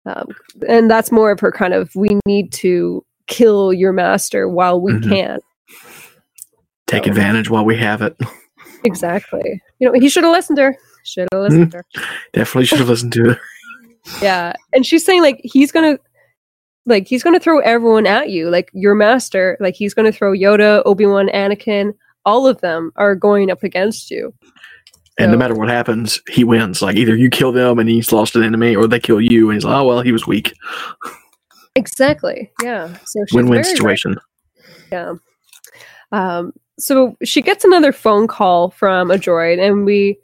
Um, 0.06 0.26
and 0.68 0.90
that's 0.90 1.12
more 1.12 1.30
of 1.30 1.38
her 1.40 1.52
kind 1.52 1.72
of 1.72 1.94
we 1.94 2.18
need 2.26 2.52
to 2.54 3.04
kill 3.28 3.72
your 3.72 3.92
master 3.92 4.48
while 4.48 4.80
we 4.80 4.92
Mhm. 4.94 5.08
can. 5.08 5.40
Take 6.86 7.06
advantage 7.06 7.48
while 7.48 7.64
we 7.64 7.76
have 7.76 8.02
it. 8.02 8.16
Exactly. 8.84 9.62
You 9.78 9.86
know, 9.92 9.98
he 10.00 10.08
should 10.08 10.24
have 10.24 10.32
listened 10.32 10.56
to 10.56 10.62
her. 10.64 10.76
Should 11.04 11.28
have 11.32 11.42
listened 11.42 11.70
to 11.72 11.76
her. 11.78 11.84
Definitely 12.32 12.66
should 12.66 12.78
have 12.80 12.88
listened 12.88 13.12
to 13.12 13.24
her. 13.30 13.40
Yeah. 14.20 14.54
And 14.72 14.84
she's 14.84 15.04
saying 15.04 15.22
like 15.22 15.40
he's 15.44 15.70
gonna 15.70 15.98
like 16.86 17.06
he's 17.06 17.22
gonna 17.22 17.40
throw 17.40 17.58
everyone 17.60 18.06
at 18.06 18.30
you. 18.30 18.50
Like 18.50 18.70
your 18.72 18.94
master, 18.94 19.56
like 19.60 19.74
he's 19.74 19.94
gonna 19.94 20.12
throw 20.12 20.32
Yoda, 20.32 20.82
Obi-Wan, 20.86 21.28
Anakin, 21.28 21.92
all 22.24 22.46
of 22.46 22.60
them 22.60 22.92
are 22.96 23.14
going 23.14 23.50
up 23.50 23.62
against 23.62 24.10
you. 24.10 24.32
And 25.18 25.32
no 25.32 25.36
matter 25.38 25.54
what 25.54 25.68
happens, 25.68 26.20
he 26.30 26.44
wins. 26.44 26.80
Like 26.80 26.96
either 26.96 27.14
you 27.14 27.28
kill 27.28 27.52
them 27.52 27.78
and 27.78 27.88
he's 27.88 28.10
lost 28.12 28.36
an 28.36 28.42
enemy, 28.42 28.74
or 28.74 28.86
they 28.86 28.98
kill 29.00 29.20
you 29.20 29.48
and 29.50 29.54
he's 29.56 29.64
like, 29.64 29.74
oh 29.76 29.84
well, 29.84 30.00
he 30.02 30.12
was 30.12 30.26
weak. 30.26 30.52
Exactly. 31.76 32.50
Yeah. 32.62 32.96
So 33.04 33.24
she's 33.26 33.32
Win-win 33.34 33.62
very 33.62 33.62
right. 33.62 33.66
situation. 33.76 34.16
Yeah. 34.90 35.14
Um, 36.10 36.52
so 36.80 37.16
she 37.22 37.42
gets 37.42 37.64
another 37.64 37.92
phone 37.92 38.26
call 38.26 38.70
from 38.70 39.10
a 39.10 39.14
droid, 39.14 39.64
and 39.64 39.84
we, 39.84 40.18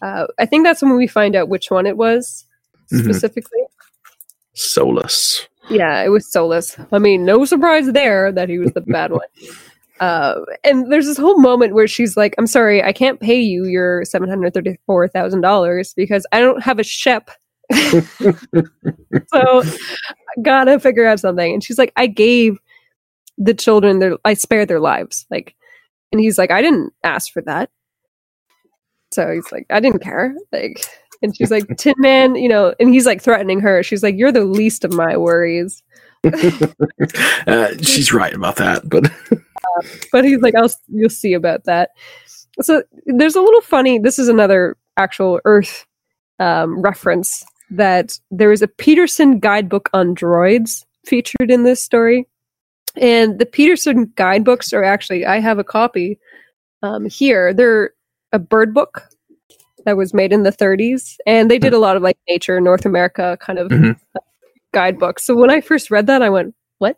uh, 0.00 0.28
I 0.38 0.46
think 0.46 0.64
that's 0.64 0.80
when 0.80 0.96
we 0.96 1.06
find 1.06 1.36
out 1.36 1.50
which 1.50 1.70
one 1.70 1.84
it 1.86 1.98
was 1.98 2.46
Mhm. 2.90 3.04
specifically. 3.04 3.60
Solace. 4.54 5.46
Yeah, 5.70 6.02
it 6.02 6.08
was 6.08 6.30
Solace. 6.30 6.76
I 6.92 6.98
mean, 6.98 7.24
no 7.24 7.44
surprise 7.44 7.92
there 7.92 8.32
that 8.32 8.48
he 8.48 8.58
was 8.58 8.72
the 8.72 8.80
bad 8.80 9.12
one. 9.12 9.20
Uh, 10.00 10.42
and 10.62 10.92
there's 10.92 11.06
this 11.06 11.18
whole 11.18 11.40
moment 11.40 11.74
where 11.74 11.88
she's 11.88 12.16
like, 12.16 12.32
"I'm 12.38 12.46
sorry, 12.46 12.80
I 12.84 12.92
can't 12.92 13.18
pay 13.18 13.40
you 13.40 13.64
your 13.64 14.04
seven 14.04 14.28
hundred 14.28 14.54
thirty-four 14.54 15.08
thousand 15.08 15.40
dollars 15.40 15.92
because 15.94 16.24
I 16.30 16.38
don't 16.38 16.62
have 16.62 16.78
a 16.78 16.84
ship." 16.84 17.32
so 17.72 18.32
I 19.34 20.40
gotta 20.42 20.78
figure 20.78 21.04
out 21.04 21.18
something. 21.18 21.52
And 21.52 21.64
she's 21.64 21.78
like, 21.78 21.92
"I 21.96 22.06
gave 22.06 22.60
the 23.38 23.54
children 23.54 23.98
their, 23.98 24.16
I 24.24 24.34
spared 24.34 24.68
their 24.68 24.78
lives." 24.78 25.26
Like, 25.32 25.56
and 26.12 26.20
he's 26.20 26.38
like, 26.38 26.52
"I 26.52 26.62
didn't 26.62 26.92
ask 27.02 27.32
for 27.32 27.42
that." 27.42 27.68
So 29.10 29.32
he's 29.32 29.50
like, 29.50 29.66
"I 29.68 29.80
didn't 29.80 30.02
care." 30.04 30.32
Like, 30.52 30.86
and 31.22 31.36
she's 31.36 31.50
like, 31.50 31.64
"Tin 31.76 31.94
Man," 31.98 32.34
you 32.36 32.48
know, 32.48 32.74
and 32.78 32.92
he's 32.92 33.06
like 33.06 33.22
threatening 33.22 33.60
her. 33.60 33.82
She's 33.82 34.02
like, 34.02 34.16
"You're 34.16 34.32
the 34.32 34.44
least 34.44 34.84
of 34.84 34.92
my 34.92 35.16
worries." 35.16 35.82
Uh, 37.46 37.74
she's 37.80 38.12
right 38.12 38.34
about 38.34 38.56
that, 38.56 38.86
but 38.88 39.10
but 40.12 40.24
he's 40.24 40.40
like, 40.40 40.54
I'll 40.54 40.70
you'll 40.88 41.08
see 41.08 41.32
about 41.32 41.64
that. 41.64 41.90
So 42.60 42.82
there's 43.06 43.36
a 43.36 43.40
little 43.40 43.60
funny. 43.60 43.98
This 43.98 44.18
is 44.18 44.28
another 44.28 44.76
actual 44.96 45.40
Earth 45.44 45.86
um, 46.40 46.80
reference 46.82 47.44
that 47.70 48.18
there 48.30 48.52
is 48.52 48.62
a 48.62 48.68
Peterson 48.68 49.38
guidebook 49.38 49.88
on 49.92 50.14
droids 50.14 50.84
featured 51.06 51.50
in 51.50 51.62
this 51.62 51.82
story, 51.82 52.26
and 52.96 53.38
the 53.38 53.46
Peterson 53.46 54.12
guidebooks 54.16 54.72
are 54.72 54.84
actually 54.84 55.24
I 55.24 55.38
have 55.38 55.58
a 55.58 55.64
copy 55.64 56.18
um, 56.82 57.08
here. 57.08 57.54
They're 57.54 57.92
a 58.32 58.38
bird 58.38 58.74
book 58.74 59.07
that 59.84 59.96
was 59.96 60.12
made 60.14 60.32
in 60.32 60.42
the 60.42 60.50
30s, 60.52 61.16
and 61.26 61.50
they 61.50 61.58
did 61.58 61.72
a 61.72 61.78
lot 61.78 61.96
of 61.96 62.02
like 62.02 62.18
nature, 62.28 62.60
North 62.60 62.84
America 62.86 63.36
kind 63.40 63.58
of 63.58 63.68
Mhm. 63.70 63.98
guidebooks. 64.72 65.24
So 65.26 65.34
when 65.36 65.50
I 65.50 65.60
first 65.60 65.90
read 65.90 66.06
that, 66.06 66.22
I 66.22 66.28
went, 66.30 66.54
"What?" 66.78 66.96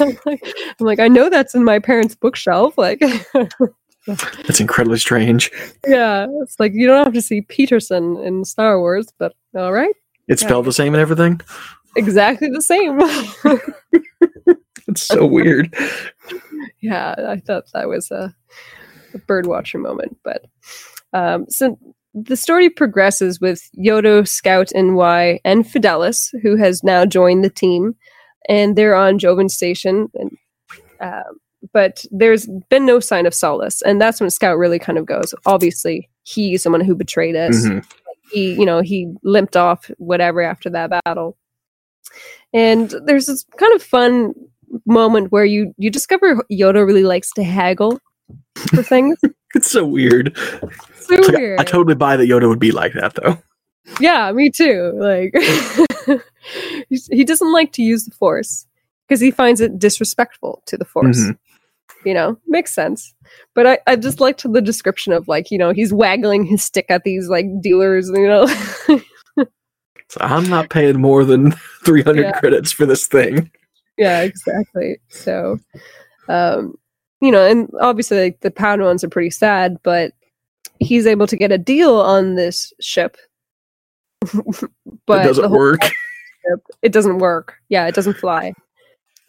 I'm 0.00 0.16
like, 0.26 0.42
I'm 0.80 0.86
like, 0.86 1.00
I 1.00 1.08
know 1.08 1.28
that's 1.30 1.54
in 1.54 1.64
my 1.64 1.78
parents' 1.78 2.14
bookshelf. 2.14 2.76
Like, 2.78 3.00
that's 4.06 4.60
incredibly 4.60 4.98
strange. 4.98 5.50
yeah, 5.86 6.26
it's 6.42 6.58
like 6.60 6.72
you 6.74 6.86
don't 6.86 7.04
have 7.04 7.14
to 7.14 7.22
see 7.22 7.42
Peterson 7.42 8.16
in 8.18 8.44
Star 8.44 8.78
Wars, 8.78 9.08
but 9.18 9.34
all 9.56 9.72
right, 9.72 9.94
It's 10.28 10.42
Yeah. 10.42 10.48
spelled 10.48 10.66
the 10.66 10.72
same 10.72 10.94
and 10.94 11.00
everything. 11.00 11.40
exactly 11.96 12.48
the 12.48 12.62
same. 12.62 13.00
It's 14.86 15.00
so 15.00 15.24
weird. 15.24 15.74
yeah, 16.82 17.14
I 17.26 17.38
thought 17.38 17.64
that 17.72 17.88
was 17.88 18.10
a, 18.10 18.34
a 19.14 19.18
bird 19.18 19.46
watcher 19.46 19.78
moment. 19.78 20.16
But 20.24 20.44
um, 21.12 21.46
so 21.48 21.78
the 22.14 22.36
story 22.36 22.70
progresses 22.70 23.40
with 23.40 23.68
Yoda, 23.76 24.26
Scout, 24.26 24.70
and 24.72 24.94
Y, 24.94 25.40
and 25.44 25.64
Fidelis, 25.64 26.30
who 26.42 26.56
has 26.56 26.84
now 26.84 27.04
joined 27.04 27.44
the 27.44 27.50
team, 27.50 27.94
and 28.48 28.76
they're 28.76 28.94
on 28.94 29.18
Jovan 29.18 29.48
Station. 29.48 30.08
And 30.14 30.30
um, 31.00 31.38
but 31.72 32.04
there's 32.10 32.46
been 32.68 32.86
no 32.86 33.00
sign 33.00 33.26
of 33.26 33.34
Solace, 33.34 33.82
and 33.82 34.00
that's 34.00 34.20
when 34.20 34.30
Scout 34.30 34.58
really 34.58 34.78
kind 34.78 34.98
of 34.98 35.06
goes. 35.06 35.34
Obviously, 35.46 36.08
he's 36.24 36.62
someone 36.62 36.82
who 36.82 36.94
betrayed 36.94 37.36
us. 37.36 37.66
Mhm. 37.66 37.84
He, 38.30 38.54
you 38.54 38.64
know, 38.64 38.80
he 38.80 39.12
limped 39.22 39.56
off 39.56 39.90
whatever 39.98 40.40
after 40.40 40.70
that 40.70 40.90
battle. 41.04 41.36
And 42.52 42.94
there's 43.04 43.26
this 43.26 43.44
kind 43.58 43.72
of 43.74 43.82
fun 43.82 44.34
moment 44.86 45.30
where 45.30 45.44
you 45.44 45.72
you 45.78 45.90
discover 45.90 46.36
Yoda 46.50 46.86
really 46.86 47.04
likes 47.04 47.30
to 47.32 47.42
haggle 47.42 47.98
for 48.74 48.82
things. 48.82 49.18
It's 49.56 49.70
so 49.70 49.84
weird. 49.86 50.36
so 50.36 50.68
It's 51.14 51.28
like, 51.28 51.36
I- 51.36 51.40
weird. 51.40 51.60
I 51.60 51.62
totally 51.64 51.94
buy 51.94 52.16
that 52.16 52.28
Yoda 52.28 52.48
would 52.48 52.58
be 52.58 52.72
like 52.72 52.92
that 52.94 53.14
though. 53.14 53.38
yeah, 54.00 54.32
me 54.32 54.50
too. 54.50 54.92
Like 54.96 55.32
he 56.88 57.22
doesn't 57.24 57.52
like 57.52 57.70
to 57.74 57.82
use 57.82 58.04
the 58.04 58.10
Force 58.10 58.66
because 59.06 59.20
he 59.20 59.30
finds 59.30 59.60
it 59.60 59.78
disrespectful 59.78 60.60
to 60.66 60.76
the 60.76 60.84
Force. 60.84 61.20
Mhm. 61.20 61.38
You 62.04 62.14
know, 62.14 62.36
makes 62.48 62.74
sense. 62.74 63.14
But 63.54 63.66
I, 63.68 63.78
I 63.86 63.94
just 63.96 64.18
liked 64.20 64.42
the 64.50 64.60
description 64.60 65.12
of 65.12 65.28
like, 65.28 65.52
you 65.52 65.56
know, 65.58 65.70
he's 65.72 65.92
waggling 65.92 66.44
his 66.44 66.64
stick 66.64 66.86
at 66.88 67.04
these 67.04 67.28
like 67.28 67.46
dealers, 67.60 68.08
you 68.12 68.26
know. 68.26 68.46
So 70.10 70.20
I'm 70.20 70.48
not 70.48 70.68
paying 70.68 71.00
more 71.00 71.24
than 71.24 71.52
300 71.84 72.20
Yeah. 72.22 72.32
credits 72.32 72.70
for 72.72 72.86
this 72.86 73.06
thing. 73.06 73.50
yeah, 73.96 74.20
exactly. 74.20 74.98
So, 75.08 75.58
um, 76.28 76.74
you 77.24 77.30
know, 77.30 77.44
and 77.44 77.70
obviously 77.80 78.22
like, 78.22 78.40
the 78.40 78.50
Padawans 78.50 79.02
are 79.02 79.08
pretty 79.08 79.30
sad, 79.30 79.78
but 79.82 80.12
he's 80.78 81.06
able 81.06 81.26
to 81.26 81.36
get 81.36 81.52
a 81.52 81.58
deal 81.58 81.96
on 81.96 82.34
this 82.34 82.72
ship. 82.80 83.16
but 85.06 85.24
it 85.24 85.28
doesn't 85.28 85.50
work. 85.50 85.82
ship, 85.82 86.60
it 86.82 86.92
doesn't 86.92 87.18
work. 87.18 87.54
Yeah, 87.70 87.86
it 87.86 87.94
doesn't 87.94 88.18
fly. 88.18 88.52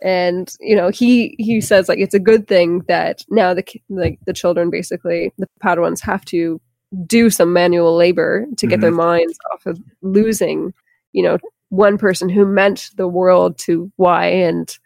And 0.03 0.53
you 0.59 0.75
know, 0.75 0.89
he 0.89 1.35
he 1.39 1.61
says 1.61 1.87
like 1.87 1.99
it's 1.99 2.13
a 2.13 2.19
good 2.19 2.47
thing 2.47 2.79
that 2.89 3.23
now 3.29 3.53
the 3.53 3.63
like 3.89 4.19
the 4.25 4.33
children 4.33 4.69
basically 4.69 5.31
the 5.37 5.47
Padawans 5.63 6.01
have 6.01 6.25
to 6.25 6.59
do 7.07 7.29
some 7.29 7.53
manual 7.53 7.95
labor 7.95 8.45
to 8.57 8.67
get 8.67 8.81
their 8.81 8.91
mm-hmm. 8.91 8.97
minds 8.97 9.37
off 9.53 9.65
of 9.65 9.81
losing, 10.01 10.73
you 11.13 11.23
know, 11.23 11.37
one 11.69 11.97
person 11.97 12.27
who 12.27 12.45
meant 12.45 12.89
the 12.97 13.07
world 13.07 13.57
to 13.59 13.89
Y 13.97 14.25
and 14.27 14.77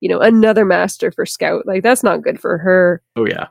you 0.00 0.08
know 0.08 0.20
another 0.20 0.64
master 0.64 1.10
for 1.10 1.26
Scout. 1.26 1.66
Like 1.66 1.82
that's 1.82 2.02
not 2.02 2.22
good 2.22 2.40
for 2.40 2.58
her 2.58 3.02
Oh 3.16 3.26
yeah. 3.26 3.48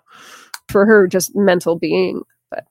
for 0.69 0.85
her 0.85 1.07
just 1.07 1.35
mental 1.35 1.75
being 1.77 2.23
but 2.49 2.65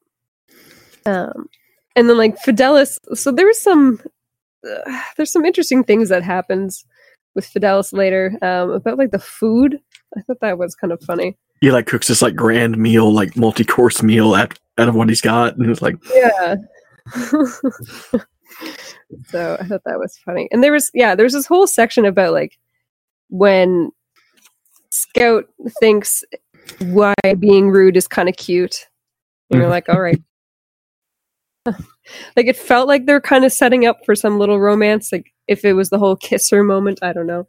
um 1.07 1.48
and 1.94 2.09
then 2.09 2.16
like 2.19 2.36
fidelis 2.43 2.98
so 3.16 3.31
there 3.31 3.47
was 3.47 3.61
some 3.61 4.01
uh, 4.69 5.01
there's 5.16 5.31
some 5.32 5.44
interesting 5.44 5.85
things 5.85 6.09
that 6.09 6.23
happens 6.23 6.85
with 7.35 7.47
fidelis 7.53 7.93
later 7.93 8.36
um 8.43 8.70
about 8.70 8.98
like 8.98 9.11
the 9.12 9.19
food 9.19 9.78
i 10.16 10.20
thought 10.23 10.40
that 10.40 10.59
was 10.59 10.74
kind 10.74 10.93
of 10.93 11.01
funny 11.03 11.36
He 11.61 11.70
like 11.70 11.86
cooks 11.86 12.09
this 12.09 12.23
like 12.23 12.35
grand 12.36 12.77
meal, 12.78 13.12
like 13.12 13.36
multi 13.36 13.65
course 13.65 14.03
meal 14.03 14.35
out, 14.35 14.59
out 14.78 14.89
of 14.89 14.94
what 14.94 15.09
he's 15.09 15.20
got, 15.23 15.57
and 15.57 15.70
it's 15.70 15.82
like 15.82 15.97
yeah 16.15 16.57
so 19.27 19.57
i 19.61 19.65
thought 19.65 19.82
that 19.85 19.98
was 19.98 20.19
funny 20.24 20.48
and 20.51 20.62
there 20.65 20.73
was 20.73 20.90
yeah 20.94 21.15
there's 21.15 21.32
this 21.32 21.47
whole 21.47 21.66
section 21.66 22.05
about 22.05 22.32
like 22.32 22.59
when 23.28 23.90
Scout 24.90 25.44
thinks 25.81 26.24
why 26.81 27.15
being 27.39 27.70
rude 27.70 27.97
is 27.97 28.09
kind 28.09 28.28
of 28.28 28.36
cute. 28.36 28.86
And 29.51 29.61
you're 29.61 29.70
like, 29.70 29.89
all 29.89 30.01
right. 30.01 30.20
like 31.66 32.47
it 32.47 32.57
felt 32.57 32.89
like 32.89 33.07
they're 33.07 33.20
kind 33.20 33.44
of 33.44 33.53
setting 33.53 33.86
up 33.86 34.05
for 34.05 34.15
some 34.15 34.39
little 34.39 34.61
romance. 34.61 35.12
Like 35.12 35.32
if 35.48 35.65
it 35.65 35.74
was 35.74 35.90
the 35.90 35.98
whole 35.98 36.16
kisser 36.16 36.62
moment, 36.62 37.01
I 37.03 37.12
don't 37.12 37.27
know. 37.27 37.47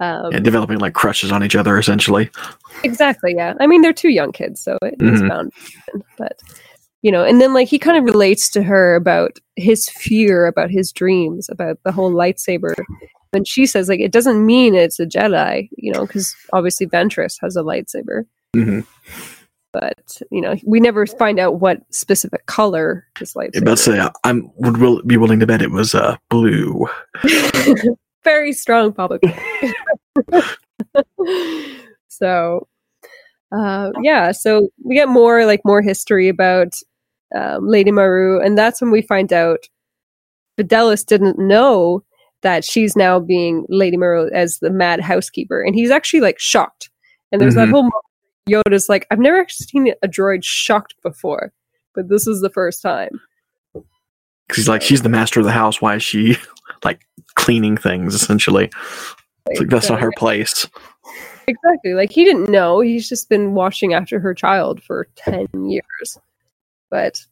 Um, 0.00 0.32
and 0.32 0.44
developing 0.44 0.78
like 0.78 0.94
crushes 0.94 1.30
on 1.30 1.44
each 1.44 1.54
other 1.54 1.78
essentially. 1.78 2.30
Exactly. 2.82 3.34
Yeah. 3.36 3.54
I 3.60 3.66
mean, 3.66 3.82
they're 3.82 3.92
two 3.92 4.08
young 4.08 4.32
kids, 4.32 4.60
so 4.60 4.78
it 4.82 5.00
is 5.00 5.22
Mhm. 5.22 5.28
bound. 5.28 5.52
But 6.18 6.40
you 7.02 7.12
know, 7.12 7.24
and 7.24 7.40
then 7.40 7.52
like 7.52 7.68
he 7.68 7.78
kind 7.78 7.96
of 7.96 8.04
relates 8.04 8.48
to 8.50 8.62
her 8.62 8.94
about 8.96 9.38
his 9.56 9.88
fear, 9.88 10.46
about 10.46 10.70
his 10.70 10.90
dreams, 10.92 11.48
about 11.48 11.78
the 11.84 11.92
whole 11.92 12.12
lightsaber. 12.12 12.74
And 13.32 13.46
she 13.48 13.66
says 13.66 13.88
like 13.88 14.00
it 14.00 14.12
doesn't 14.12 14.44
mean 14.44 14.74
it's 14.74 15.00
a 15.00 15.06
Jedi, 15.06 15.68
you 15.76 15.92
know, 15.92 16.06
because 16.06 16.36
obviously 16.52 16.86
Ventress 16.86 17.36
has 17.40 17.56
a 17.56 17.62
lightsaber, 17.62 18.24
Mm-hmm. 18.54 18.80
but 19.72 20.20
you 20.30 20.42
know, 20.42 20.56
we 20.66 20.78
never 20.78 21.06
find 21.06 21.38
out 21.40 21.60
what 21.60 21.80
specific 21.90 22.44
color 22.44 23.06
his 23.18 23.32
lightsaber. 23.32 23.78
Say 23.78 24.06
I'm 24.24 24.50
would 24.56 24.76
will, 24.76 25.02
be 25.04 25.16
willing 25.16 25.40
to 25.40 25.46
bet 25.46 25.62
it 25.62 25.70
was 25.70 25.94
uh 25.94 26.16
blue. 26.28 26.86
very 28.24 28.52
strong 28.52 28.92
public. 28.92 29.22
so, 32.08 32.68
uh, 33.52 33.90
yeah, 34.02 34.32
so 34.32 34.68
we 34.84 34.94
get 34.94 35.08
more 35.08 35.46
like 35.46 35.60
more 35.64 35.82
history 35.82 36.28
about 36.28 36.74
um, 37.34 37.66
Lady 37.66 37.90
Malreaux, 37.90 38.44
and 38.44 38.56
that's 38.56 38.80
when 38.80 38.90
we 38.90 39.02
find 39.02 39.32
out 39.32 39.60
Fidelis 40.58 41.04
didn't 41.06 41.38
know 41.38 42.02
that 42.42 42.64
she's 42.64 42.96
now 42.96 43.18
being 43.20 43.64
Lady 43.68 43.96
Malreaux 43.96 44.30
as 44.32 44.58
the 44.58 44.70
Mad 44.70 45.00
Housekeeper, 45.00 45.62
and 45.62 45.74
he's 45.74 45.90
actually 45.90 46.20
like 46.20 46.38
shocked. 46.38 46.90
And 47.30 47.40
there's 47.40 47.54
that 47.54 47.68
Mhm. 47.68 47.72
whole 47.72 47.82
moment 47.82 47.94
Yoda's 48.48 48.88
like, 48.88 49.06
I've 49.10 49.20
never 49.20 49.40
actually 49.40 49.66
seen 49.66 49.94
a 50.02 50.08
droid 50.08 50.40
shocked 50.42 50.94
before, 51.02 51.52
but 51.94 52.08
this 52.08 52.26
is 52.26 52.40
the 52.40 52.50
first 52.50 52.82
time. 52.82 53.20
Because 53.72 54.56
he's 54.56 54.68
like, 54.68 54.82
she's 54.82 55.02
the 55.02 55.08
master 55.08 55.40
of 55.40 55.46
the 55.46 55.52
house. 55.52 55.80
Why 55.80 55.94
is 55.96 56.02
she 56.02 56.36
like 56.84 57.06
cleaning 57.36 57.76
things 57.76 58.14
essentially? 58.14 58.70
It's 59.46 59.60
like 59.60 59.68
that's 59.70 59.88
not 59.88 60.00
her 60.00 60.12
place. 60.16 60.66
Exactly. 61.46 61.94
Like 61.94 62.10
he 62.12 62.24
didn't 62.24 62.50
know. 62.50 62.80
He's 62.80 63.08
just 63.08 63.28
been 63.28 63.54
watching 63.54 63.94
after 63.94 64.20
her 64.20 64.34
child 64.34 64.82
for 64.82 65.08
10 65.16 65.46
years. 65.68 66.18
But 66.90 67.24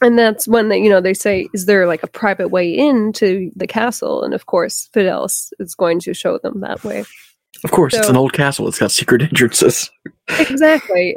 and 0.00 0.18
that's 0.18 0.48
when 0.48 0.68
they, 0.68 0.78
you 0.78 0.88
know, 0.88 1.00
they 1.00 1.14
say 1.14 1.48
is 1.52 1.66
there 1.66 1.86
like 1.86 2.02
a 2.02 2.08
private 2.08 2.48
way 2.48 2.72
into 2.76 3.50
the 3.56 3.66
castle 3.66 4.22
and 4.22 4.34
of 4.34 4.46
course 4.46 4.88
Fidelis 4.94 5.52
is 5.58 5.74
going 5.74 6.00
to 6.00 6.14
show 6.14 6.38
them 6.38 6.60
that 6.60 6.84
way. 6.84 7.04
Of 7.62 7.70
course, 7.70 7.94
it's 7.94 8.08
an 8.08 8.16
old 8.16 8.32
castle. 8.32 8.68
It's 8.68 8.78
got 8.78 8.90
secret 8.90 9.22
entrances. 9.22 9.90
Exactly. 10.38 11.16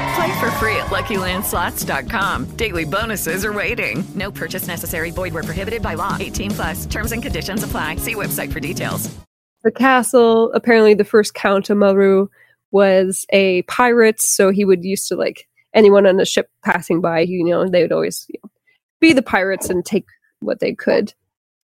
Play 0.15 0.39
for 0.39 0.51
free 0.51 0.75
at 0.75 0.87
LuckyLandSlots.com. 0.87 2.45
Daily 2.57 2.85
bonuses 2.85 3.45
are 3.45 3.53
waiting. 3.53 4.03
No 4.15 4.31
purchase 4.31 4.67
necessary. 4.67 5.11
Void 5.11 5.33
where 5.33 5.43
prohibited 5.43 5.81
by 5.81 5.93
law. 5.93 6.17
18 6.19 6.51
plus. 6.51 6.85
Terms 6.85 7.11
and 7.11 7.23
conditions 7.23 7.63
apply. 7.63 7.95
See 7.97 8.15
website 8.15 8.51
for 8.51 8.59
details. 8.59 9.09
The 9.63 9.71
castle, 9.71 10.51
apparently 10.53 10.95
the 10.95 11.03
first 11.03 11.33
Count 11.33 11.69
of 11.69 11.77
Malreaux 11.77 12.27
was 12.71 13.25
a 13.31 13.61
pirate, 13.63 14.19
so 14.19 14.49
he 14.49 14.65
would 14.65 14.83
used 14.83 15.07
to 15.09 15.15
like 15.15 15.47
anyone 15.73 16.05
on 16.05 16.19
a 16.19 16.25
ship 16.25 16.49
passing 16.63 16.99
by, 16.99 17.19
you 17.19 17.43
know, 17.45 17.67
they 17.67 17.81
would 17.81 17.91
always 17.91 18.25
you 18.29 18.39
know, 18.43 18.49
be 18.99 19.13
the 19.13 19.21
pirates 19.21 19.69
and 19.69 19.85
take 19.85 20.07
what 20.39 20.59
they 20.59 20.73
could. 20.73 21.13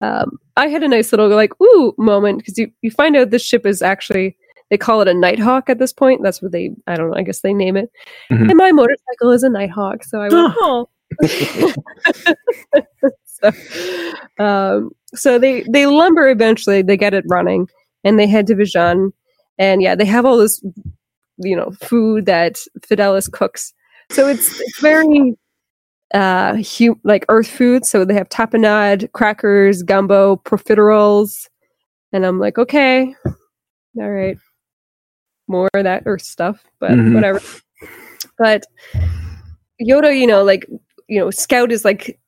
Um, 0.02 0.40
I 0.58 0.68
had 0.68 0.84
a 0.84 0.88
nice 0.88 1.12
little 1.12 1.30
like 1.30 1.54
ooh 1.62 1.94
moment 1.98 2.40
because 2.40 2.58
you, 2.58 2.72
you 2.82 2.92
find 2.92 3.16
out 3.16 3.30
this 3.30 3.46
ship 3.46 3.66
is 3.66 3.82
actually 3.82 4.36
they 4.76 4.78
call 4.78 5.00
it 5.00 5.08
a 5.08 5.14
Nighthawk 5.14 5.70
at 5.70 5.80
this 5.80 5.94
point. 5.94 6.22
That's 6.22 6.42
what 6.42 6.52
they 6.52 6.70
I 6.86 6.98
don't 6.98 7.10
know. 7.10 7.16
I 7.16 7.22
guess 7.22 7.40
they 7.40 7.54
name 7.54 7.78
it. 7.78 7.90
Mhm. 8.30 8.50
And 8.50 8.58
my 8.58 8.74
motorcycle 8.74 9.32
is 9.32 9.42
a 9.42 9.50
Nighthawk, 9.50 10.04
so 10.04 10.20
I 10.20 10.28
went 10.28 10.54
oh. 10.58 10.90
so, 13.24 13.52
um, 14.38 14.92
so 15.14 15.40
they 15.40 15.64
they 15.70 15.86
lumber 15.86 16.28
eventually. 16.28 16.82
They 16.82 16.98
get 16.98 17.14
it 17.14 17.24
running, 17.30 17.70
and 18.04 18.20
they 18.20 18.28
head 18.28 18.48
to 18.48 18.56
Vjun. 18.56 19.14
And 19.58 19.82
yeah, 19.82 19.96
they 19.96 20.04
have 20.04 20.26
all 20.26 20.38
this 20.38 20.62
you 21.38 21.56
know 21.56 21.72
food 21.82 22.26
that 22.26 22.58
Fidelis 22.82 23.32
cooks. 23.32 23.74
So 24.12 24.28
it's, 24.28 24.60
it's 24.60 24.82
very 24.82 25.36
uh 26.14 26.58
hu- 26.58 27.00
like 27.06 27.24
earth 27.30 27.48
food. 27.48 27.86
So 27.86 28.04
they 28.04 28.14
have 28.14 28.28
tapenade, 28.28 29.10
crackers, 29.14 29.84
gumbo, 29.84 30.36
profiteroles, 30.36 31.48
and 32.12 32.26
I'm 32.26 32.40
like, 32.40 32.58
okay, 32.58 33.16
all 33.98 34.12
right, 34.12 34.38
more 35.48 35.70
of 35.74 35.84
that 35.84 36.04
earth 36.06 36.22
stuff, 36.24 36.64
but 36.80 36.92
Mhm. 36.92 37.14
whatever. 37.14 37.42
But 38.38 38.66
Yoda, 39.82 40.18
you 40.18 40.28
know, 40.28 40.44
like 40.44 40.66
you 41.08 41.20
know, 41.20 41.30
Scout 41.30 41.72
is 41.72 41.86
like 41.86 42.20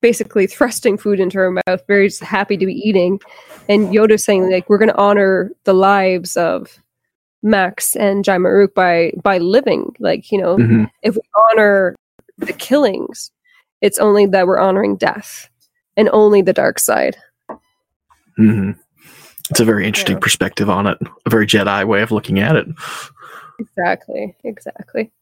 basically 0.00 0.46
thrusting 0.46 0.98
food 0.98 1.18
into 1.20 1.38
her 1.38 1.50
mouth, 1.50 1.82
very 1.88 2.10
happy 2.20 2.56
to 2.56 2.66
be 2.66 2.74
eating, 2.74 3.20
and 3.68 3.88
Yoda's 3.88 4.24
saying 4.24 4.50
like, 4.50 4.68
we're 4.68 4.78
going 4.78 4.90
to 4.90 4.98
honor 4.98 5.50
the 5.64 5.72
lives 5.72 6.36
of 6.36 6.78
Maks 7.42 7.96
and 7.96 8.24
Jai 8.24 8.36
Maruk 8.36 8.74
by 8.74 9.12
by 9.22 9.38
living. 9.38 9.94
Like, 9.98 10.30
you 10.30 10.38
know, 10.38 10.58
Mhm. 10.58 10.90
if 11.02 11.14
we 11.14 11.22
honor 11.50 11.94
the 12.38 12.52
killings, 12.52 13.30
it's 13.80 13.98
only 13.98 14.26
that 14.26 14.46
we're 14.46 14.58
honoring 14.60 14.96
death 14.96 15.48
and 15.96 16.08
only 16.12 16.42
the 16.42 16.52
dark 16.52 16.78
side. 16.78 17.16
hmm 18.36 18.72
It's 19.50 19.60
a 19.60 19.64
very 19.64 19.86
interesting 19.86 20.18
perspective 20.20 20.70
on 20.70 20.86
it. 20.86 20.98
A 21.26 21.30
very 21.30 21.46
Jedi 21.46 21.86
way 21.86 22.02
of 22.02 22.10
looking 22.10 22.40
at 22.40 22.56
it. 22.56 22.66
Exactly, 23.60 24.34
exactly. 24.44 25.12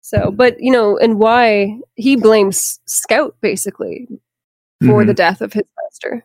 So, 0.00 0.30
but 0.30 0.58
you 0.60 0.70
know, 0.72 0.96
and 0.98 1.18
why 1.18 1.78
he 1.96 2.16
blames 2.16 2.80
Scout 2.86 3.36
basically 3.40 4.08
for 4.84 5.04
the 5.04 5.12
Mhm. 5.12 5.16
death 5.16 5.40
of 5.40 5.52
his 5.52 5.64
master. 5.82 6.24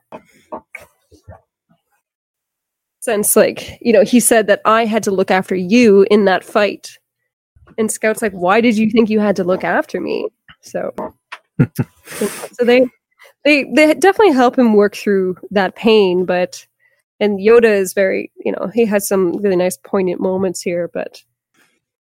Since, 3.02 3.36
like, 3.36 3.80
you 3.82 3.92
know, 3.92 4.04
he 4.04 4.20
said 4.20 4.46
that 4.48 4.62
I 4.66 4.86
had 4.86 5.02
to 5.04 5.12
look 5.12 5.32
after 5.32 5.56
you 5.56 6.06
in 6.12 6.26
that 6.26 6.44
fight, 6.44 7.00
and 7.78 7.92
Scout's 7.92 8.22
like, 8.22 8.34
"Why 8.34 8.62
did 8.62 8.78
you 8.78 8.90
think 8.92 9.10
you 9.10 9.20
had 9.20 9.36
to 9.38 9.44
look 9.44 9.64
after 9.64 10.00
me?" 10.00 10.28
So, 10.62 10.94
so 12.06 12.64
they, 12.64 12.88
they, 13.44 13.64
they 13.76 13.94
definitely 13.96 14.34
help 14.34 14.58
him 14.58 14.76
work 14.76 14.96
through 14.96 15.38
that 15.52 15.76
pain, 15.76 16.26
but. 16.26 16.66
And 17.22 17.40
Yoda 17.40 17.70
is 17.70 17.94
very, 17.94 18.32
you 18.44 18.52
know, 18.52 18.72
he 18.74 18.84
has 18.86 19.08
some 19.08 19.38
really 19.38 19.56
nice 19.56 19.78
poignant 19.78 20.20
moments 20.20 20.60
here, 20.60 20.90
but 20.92 21.24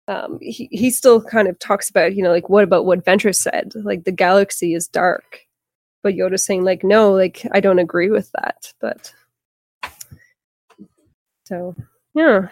um, 0.09 0.37
he 0.41 0.67
he 0.71 0.89
still 0.89 1.21
kind 1.21 1.47
of 1.47 1.57
talks 1.59 1.89
about 1.89 2.15
you 2.15 2.23
know 2.23 2.31
like 2.31 2.49
what 2.49 2.63
about 2.63 2.85
what 2.85 3.03
Ventress 3.03 3.35
said 3.35 3.73
like 3.75 4.03
the 4.03 4.11
galaxy 4.11 4.73
is 4.73 4.87
dark, 4.87 5.45
but 6.01 6.13
Yoda's 6.13 6.45
saying 6.45 6.63
like 6.63 6.83
no 6.83 7.11
like 7.11 7.45
I 7.51 7.59
don't 7.59 7.79
agree 7.79 8.09
with 8.09 8.31
that. 8.33 8.73
But 8.79 9.13
so 11.45 11.75
yeah, 12.13 12.47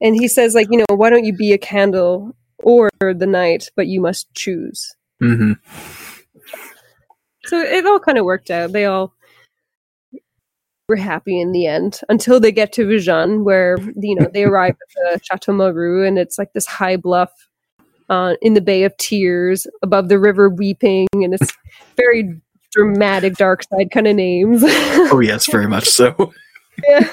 and 0.00 0.14
he 0.14 0.28
says 0.28 0.54
like 0.54 0.68
you 0.70 0.78
know 0.78 0.96
why 0.96 1.08
don't 1.08 1.24
you 1.24 1.34
be 1.34 1.52
a 1.52 1.58
candle 1.58 2.36
or 2.62 2.90
the 3.00 3.26
night, 3.26 3.70
but 3.74 3.86
you 3.86 4.00
must 4.00 4.32
choose. 4.34 4.94
Mm-hmm. 5.22 5.52
So 7.44 7.58
it 7.58 7.86
all 7.86 7.98
kind 7.98 8.18
of 8.18 8.24
worked 8.24 8.50
out. 8.50 8.72
They 8.72 8.84
all 8.84 9.14
were 10.88 10.96
happy 10.96 11.40
in 11.40 11.52
the 11.52 11.66
end 11.66 12.00
until 12.08 12.40
they 12.40 12.52
get 12.52 12.72
to 12.74 12.86
Vjun, 12.86 13.44
where 13.44 13.76
you 13.96 14.14
know 14.14 14.28
they 14.32 14.44
arrive 14.44 14.74
at 14.74 15.14
the 15.14 15.20
Chateau 15.22 15.52
Malreaux, 15.52 16.06
and 16.06 16.18
it's 16.18 16.38
like 16.38 16.52
this 16.52 16.66
high 16.66 16.96
bluff 16.96 17.30
uh, 18.08 18.34
in 18.42 18.54
the 18.54 18.60
Bay 18.60 18.84
of 18.84 18.96
Tears, 18.98 19.66
above 19.82 20.08
the 20.08 20.18
river 20.18 20.48
weeping, 20.48 21.06
and 21.12 21.34
it's 21.34 21.52
very 21.96 22.40
dramatic, 22.72 23.34
dark 23.36 23.62
side 23.64 23.90
kind 23.90 24.06
of 24.08 24.16
names. 24.16 24.62
oh 24.64 25.20
yes, 25.22 25.50
very 25.50 25.68
much 25.68 25.84
so. 25.88 26.32
yeah. 26.88 27.08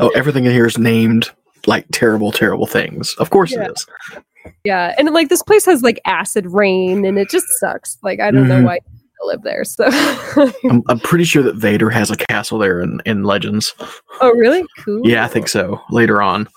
Oh, 0.00 0.08
everything 0.14 0.44
in 0.44 0.52
here 0.52 0.66
is 0.66 0.78
named 0.78 1.30
like 1.66 1.86
terrible, 1.92 2.32
terrible 2.32 2.66
things. 2.66 3.14
Of 3.14 3.30
course 3.30 3.52
Yeah. 3.52 3.64
it 3.64 3.72
is. 3.72 3.86
Yeah, 4.64 4.94
and 4.98 5.10
like 5.10 5.28
this 5.28 5.42
place 5.42 5.66
has 5.66 5.82
like 5.82 6.00
acid 6.06 6.46
rain, 6.48 7.04
and 7.04 7.18
it 7.18 7.28
just 7.30 7.46
sucks. 7.60 7.98
Like 8.02 8.20
I 8.20 8.30
don't 8.30 8.48
know 8.48 8.60
Mhm. 8.60 8.64
why 8.64 8.78
live 9.26 9.42
there. 9.42 9.64
So, 9.64 9.84
I'm, 10.70 10.82
I'm 10.88 11.00
pretty 11.00 11.24
sure 11.24 11.42
that 11.42 11.56
Vader 11.56 11.90
has 11.90 12.10
a 12.10 12.16
castle 12.16 12.58
there 12.58 12.80
in, 12.80 13.00
in 13.06 13.24
Legends. 13.24 13.74
oh 14.20 14.30
really? 14.32 14.64
Cool. 14.78 15.06
Yeah, 15.08 15.24
I 15.24 15.28
think 15.28 15.48
so. 15.48 15.80
Later 15.90 16.22
on. 16.22 16.48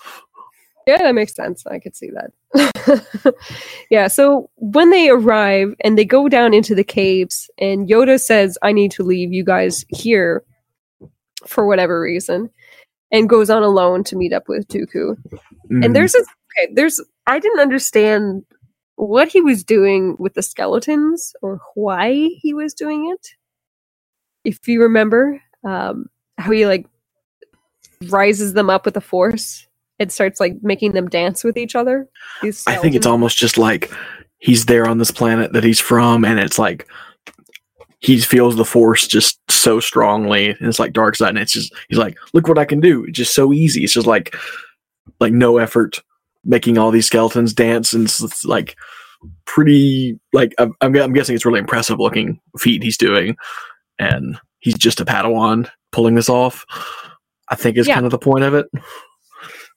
Yeah, 0.86 0.98
that 0.98 1.14
makes 1.14 1.34
sense. 1.34 1.64
I 1.66 1.78
could 1.78 1.94
see 1.94 2.10
that. 2.10 3.34
yeah, 3.90 4.08
so 4.08 4.50
when 4.56 4.90
they 4.90 5.08
arrive 5.10 5.74
and 5.84 5.96
they 5.96 6.04
go 6.04 6.28
down 6.28 6.52
into 6.54 6.74
the 6.74 6.82
caves, 6.84 7.48
and 7.58 7.88
Yoda 7.88 8.20
says, 8.20 8.58
I 8.62 8.72
need 8.72 8.90
to 8.92 9.04
leave 9.04 9.32
you 9.32 9.44
guys 9.44 9.84
here 9.88 10.42
for 11.46 11.66
whatever 11.66 12.00
reason, 12.00 12.50
and 13.12 13.28
goes 13.28 13.48
on 13.48 13.62
alone 13.62 14.02
to 14.04 14.16
meet 14.16 14.32
up 14.32 14.48
with 14.48 14.66
Dooku. 14.68 15.16
Mhm. 15.70 15.84
And 15.84 15.94
there's 15.94 16.12
this, 16.12 16.26
okay, 16.58 16.72
there's, 16.74 17.00
I 17.28 17.38
didn't 17.38 17.60
understand 17.60 18.44
what 19.08 19.28
he 19.28 19.40
was 19.40 19.64
doing 19.64 20.16
with 20.18 20.34
the 20.34 20.42
skeletons 20.42 21.34
or 21.42 21.60
why 21.74 22.30
he 22.40 22.54
was 22.54 22.74
doing 22.74 23.10
it. 23.10 23.28
If 24.44 24.68
you 24.68 24.82
remember, 24.82 25.40
um, 25.64 26.06
how 26.38 26.50
he 26.50 26.66
like 26.66 26.86
rises 28.08 28.52
them 28.52 28.70
up 28.70 28.84
with 28.84 28.94
the 28.94 29.00
force 29.00 29.66
and 29.98 30.10
starts 30.10 30.40
like 30.40 30.54
making 30.62 30.92
them 30.92 31.08
dance 31.08 31.44
with 31.44 31.56
each 31.56 31.74
other. 31.74 32.08
I 32.42 32.76
think 32.76 32.94
it's 32.94 33.06
almost 33.06 33.38
just 33.38 33.58
like 33.58 33.92
he's 34.38 34.66
there 34.66 34.86
on 34.86 34.98
this 34.98 35.10
planet 35.10 35.52
that 35.52 35.64
he's 35.64 35.80
from, 35.80 36.24
and 36.24 36.38
it's 36.38 36.58
like 36.58 36.88
he 38.00 38.20
feels 38.20 38.56
the 38.56 38.64
force 38.64 39.06
just 39.06 39.40
so 39.50 39.78
strongly. 39.80 40.50
And 40.50 40.68
it's 40.68 40.80
like 40.80 40.92
dark 40.92 41.16
side, 41.16 41.30
and 41.30 41.38
it's 41.38 41.52
just 41.52 41.74
he's 41.88 41.98
like, 41.98 42.16
look 42.32 42.48
what 42.48 42.58
I 42.58 42.64
can 42.64 42.80
do. 42.80 43.04
It's 43.04 43.18
just 43.18 43.34
so 43.34 43.52
easy. 43.52 43.84
It's 43.84 43.94
just 43.94 44.06
like 44.06 44.34
like 45.20 45.32
no 45.32 45.58
effort 45.58 46.00
making 46.44 46.78
all 46.78 46.90
these 46.90 47.06
skeletons 47.06 47.52
dance, 47.52 47.92
and 47.92 48.04
it's, 48.04 48.44
like 48.44 48.76
pretty 49.44 50.18
like 50.32 50.54
I'm, 50.58 50.72
I'm 50.80 50.94
I'm 50.96 51.12
guessing 51.12 51.34
it's 51.34 51.44
really 51.46 51.60
impressive 51.60 51.98
looking 52.00 52.40
feat 52.58 52.82
he's 52.82 52.96
doing, 52.98 53.36
and 53.98 54.38
he's 54.60 54.76
just 54.78 55.00
a 55.00 55.04
Padawan 55.04 55.68
pulling 55.92 56.14
this 56.14 56.28
off. 56.28 56.64
I 57.48 57.54
think 57.54 57.76
is 57.76 57.86
Yeah. 57.86 57.94
kind 57.94 58.06
of 58.06 58.12
the 58.12 58.18
point 58.18 58.44
of 58.44 58.54
it. 58.54 58.66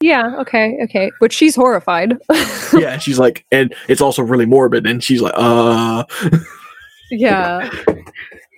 Yeah, 0.00 0.36
okay, 0.40 0.76
okay. 0.84 1.10
But 1.20 1.32
she's 1.32 1.56
horrified. 1.56 2.16
yeah, 2.74 2.98
she's 2.98 3.18
like, 3.18 3.46
and 3.50 3.74
it's 3.88 4.00
also 4.00 4.22
really 4.22 4.46
morbid, 4.46 4.86
and 4.86 5.02
she's 5.02 5.20
like, 5.22 5.34
uh, 5.36 6.04
yeah. 7.10 7.70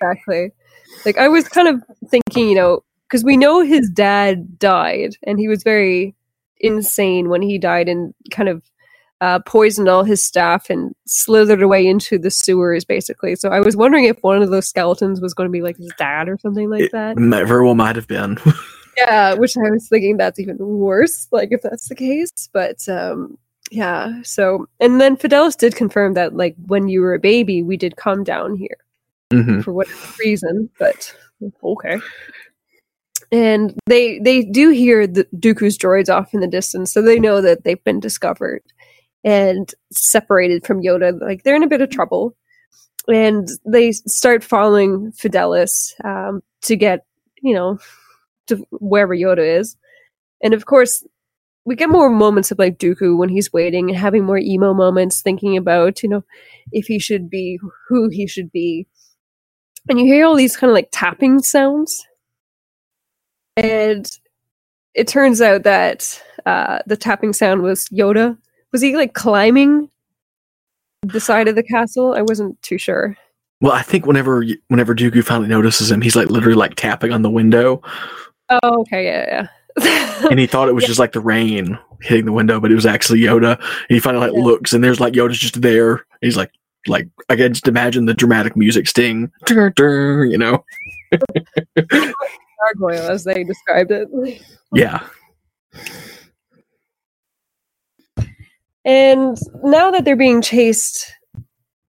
Exactly. 0.00 0.50
Like 1.04 1.18
I 1.18 1.28
was 1.28 1.48
kind 1.48 1.68
of 1.68 1.82
thinking, 2.08 2.48
you 2.48 2.54
know, 2.54 2.82
because 3.08 3.24
we 3.24 3.36
know 3.36 3.60
his 3.60 3.88
dad 3.90 4.58
died 4.58 5.16
and 5.24 5.38
he 5.38 5.48
was 5.48 5.62
very 5.62 6.14
insane 6.60 7.28
when 7.28 7.42
he 7.42 7.58
died 7.58 7.88
and 7.88 8.14
kind 8.30 8.48
of 8.48 8.62
uh, 9.20 9.40
poisoned 9.40 9.88
all 9.88 10.04
his 10.04 10.22
staff 10.22 10.70
and 10.70 10.94
slithered 11.06 11.62
away 11.62 11.84
into 11.86 12.18
the 12.18 12.30
sewers 12.30 12.84
basically. 12.84 13.34
So 13.34 13.48
I 13.48 13.58
was 13.60 13.76
wondering 13.76 14.04
if 14.04 14.18
one 14.20 14.40
of 14.42 14.50
those 14.50 14.68
skeletons 14.68 15.20
was 15.20 15.34
going 15.34 15.48
to 15.48 15.52
be 15.52 15.60
like 15.62 15.76
his 15.76 15.90
dad 15.98 16.28
or 16.28 16.38
something 16.38 16.70
like 16.70 16.90
that. 16.92 17.16
might, 17.16 17.46
very 17.46 17.64
well 17.64 17.74
might 17.74 17.96
have 17.96 18.06
been. 18.08 18.38
Yeah, 18.96 19.34
which 19.34 19.56
I 19.56 19.70
was 19.70 19.88
thinking 19.88 20.16
that's 20.16 20.40
even 20.40 20.56
worse, 20.58 21.28
like 21.30 21.50
if 21.52 21.62
that's 21.62 21.88
the 21.88 21.94
case. 21.94 22.32
But 22.52 22.88
um 22.88 23.38
yeah, 23.70 24.20
so 24.24 24.66
and 24.80 25.00
then 25.00 25.16
Fidelis 25.16 25.56
did 25.56 25.76
confirm 25.76 26.14
that 26.14 26.34
like 26.34 26.56
when 26.66 26.88
you 26.88 27.00
were 27.02 27.14
a 27.14 27.20
baby, 27.20 27.62
we 27.62 27.76
did 27.76 27.94
come 27.96 28.24
down 28.24 28.56
here 28.56 28.76
Mhm. 29.32 29.62
for 29.62 29.72
whatever 29.72 29.96
reason, 30.18 30.68
but 30.80 31.14
okay. 31.62 32.00
And 33.30 33.74
they 33.86 34.18
they 34.20 34.42
do 34.42 34.70
hear 34.70 35.06
the 35.06 35.26
Dooku's 35.36 35.76
droids 35.76 36.12
off 36.12 36.32
in 36.32 36.40
the 36.40 36.46
distance, 36.46 36.92
so 36.92 37.02
they 37.02 37.18
know 37.18 37.40
that 37.42 37.64
they've 37.64 37.82
been 37.84 38.00
discovered 38.00 38.62
and 39.22 39.72
separated 39.92 40.66
from 40.66 40.82
Yoda. 40.82 41.20
Like 41.20 41.42
they're 41.42 41.56
in 41.56 41.62
a 41.62 41.68
bit 41.68 41.82
of 41.82 41.90
trouble, 41.90 42.34
and 43.06 43.46
they 43.66 43.92
start 43.92 44.42
following 44.42 45.12
Fidelis 45.12 45.92
um, 46.04 46.42
to 46.62 46.76
get 46.76 47.04
you 47.42 47.54
know 47.54 47.78
to 48.46 48.64
wherever 48.70 49.14
Yoda 49.14 49.58
is. 49.58 49.76
And 50.42 50.54
of 50.54 50.64
course, 50.64 51.04
we 51.68 51.76
get 51.76 51.90
more 51.90 52.08
moments 52.08 52.50
of 52.50 52.58
like 52.58 52.78
Dooku 52.78 53.18
when 53.18 53.28
he's 53.28 53.52
waiting 53.52 53.90
and 53.90 53.98
having 53.98 54.24
more 54.24 54.38
emo 54.38 54.72
moments, 54.72 55.20
thinking 55.20 55.54
about, 55.54 56.02
you 56.02 56.08
know, 56.08 56.24
if 56.72 56.86
he 56.86 56.98
should 56.98 57.28
be 57.28 57.58
who 57.88 58.08
he 58.08 58.26
should 58.26 58.50
be. 58.50 58.86
And 59.86 60.00
you 60.00 60.06
hear 60.06 60.24
all 60.24 60.34
these 60.34 60.56
kind 60.56 60.70
of 60.70 60.74
like 60.74 60.88
tapping 60.92 61.40
sounds. 61.42 62.02
And 63.58 64.18
it 64.94 65.08
turns 65.08 65.40
out 65.40 65.62
that 65.64 66.22
uh, 66.46 66.80
the 66.86 66.96
tapping 66.96 67.32
sound 67.32 67.62
was 67.62 67.88
Yoda. 67.88 68.36
Was 68.72 68.80
he 68.82 68.96
like 68.96 69.14
climbing 69.14 69.90
the 71.02 71.20
side 71.20 71.48
of 71.48 71.54
the 71.54 71.62
castle? 71.62 72.14
I 72.14 72.22
wasn't 72.22 72.60
too 72.62 72.78
sure. 72.78 73.16
Well, 73.60 73.72
I 73.72 73.82
think 73.82 74.06
whenever 74.06 74.44
whenever 74.68 74.94
Dooku 74.94 75.24
finally 75.24 75.48
notices 75.48 75.90
him, 75.90 76.00
he's 76.00 76.14
like 76.14 76.30
literally 76.30 76.54
like 76.56 76.76
tapping 76.76 77.12
on 77.12 77.22
the 77.22 77.30
window, 77.30 77.82
Oh, 78.50 78.80
okay, 78.80 79.04
yeah, 79.04 79.48
yeah. 79.78 80.28
and 80.30 80.38
he 80.38 80.46
thought 80.46 80.68
it 80.68 80.74
was 80.74 80.84
just 80.86 80.98
like 80.98 81.12
the 81.12 81.20
rain 81.20 81.78
hitting 82.00 82.24
the 82.24 82.32
window, 82.32 82.60
but 82.60 82.70
it 82.70 82.76
was 82.76 82.86
actually 82.86 83.20
Yoda. 83.20 83.58
And 83.58 83.66
he 83.88 84.00
finally 84.00 84.28
like 84.30 84.36
looks, 84.42 84.72
and 84.72 84.82
there's 84.82 85.00
like 85.00 85.12
Yoda's 85.12 85.38
just 85.38 85.60
there. 85.60 86.06
He's 86.20 86.36
like, 86.36 86.50
like 86.86 87.08
I 87.28 87.36
can 87.36 87.52
just 87.52 87.68
imagine 87.68 88.06
the 88.06 88.14
dramatic 88.14 88.56
music 88.56 88.86
sting, 88.88 89.30
you 89.50 90.38
know? 90.38 90.64
Gargoyle, 92.60 93.10
as 93.10 93.24
they 93.24 93.44
described 93.44 93.90
it. 93.90 94.08
Yeah. 94.72 95.06
And 98.84 99.36
now 99.62 99.90
that 99.90 100.04
they're 100.04 100.16
being 100.16 100.40
chased, 100.40 101.12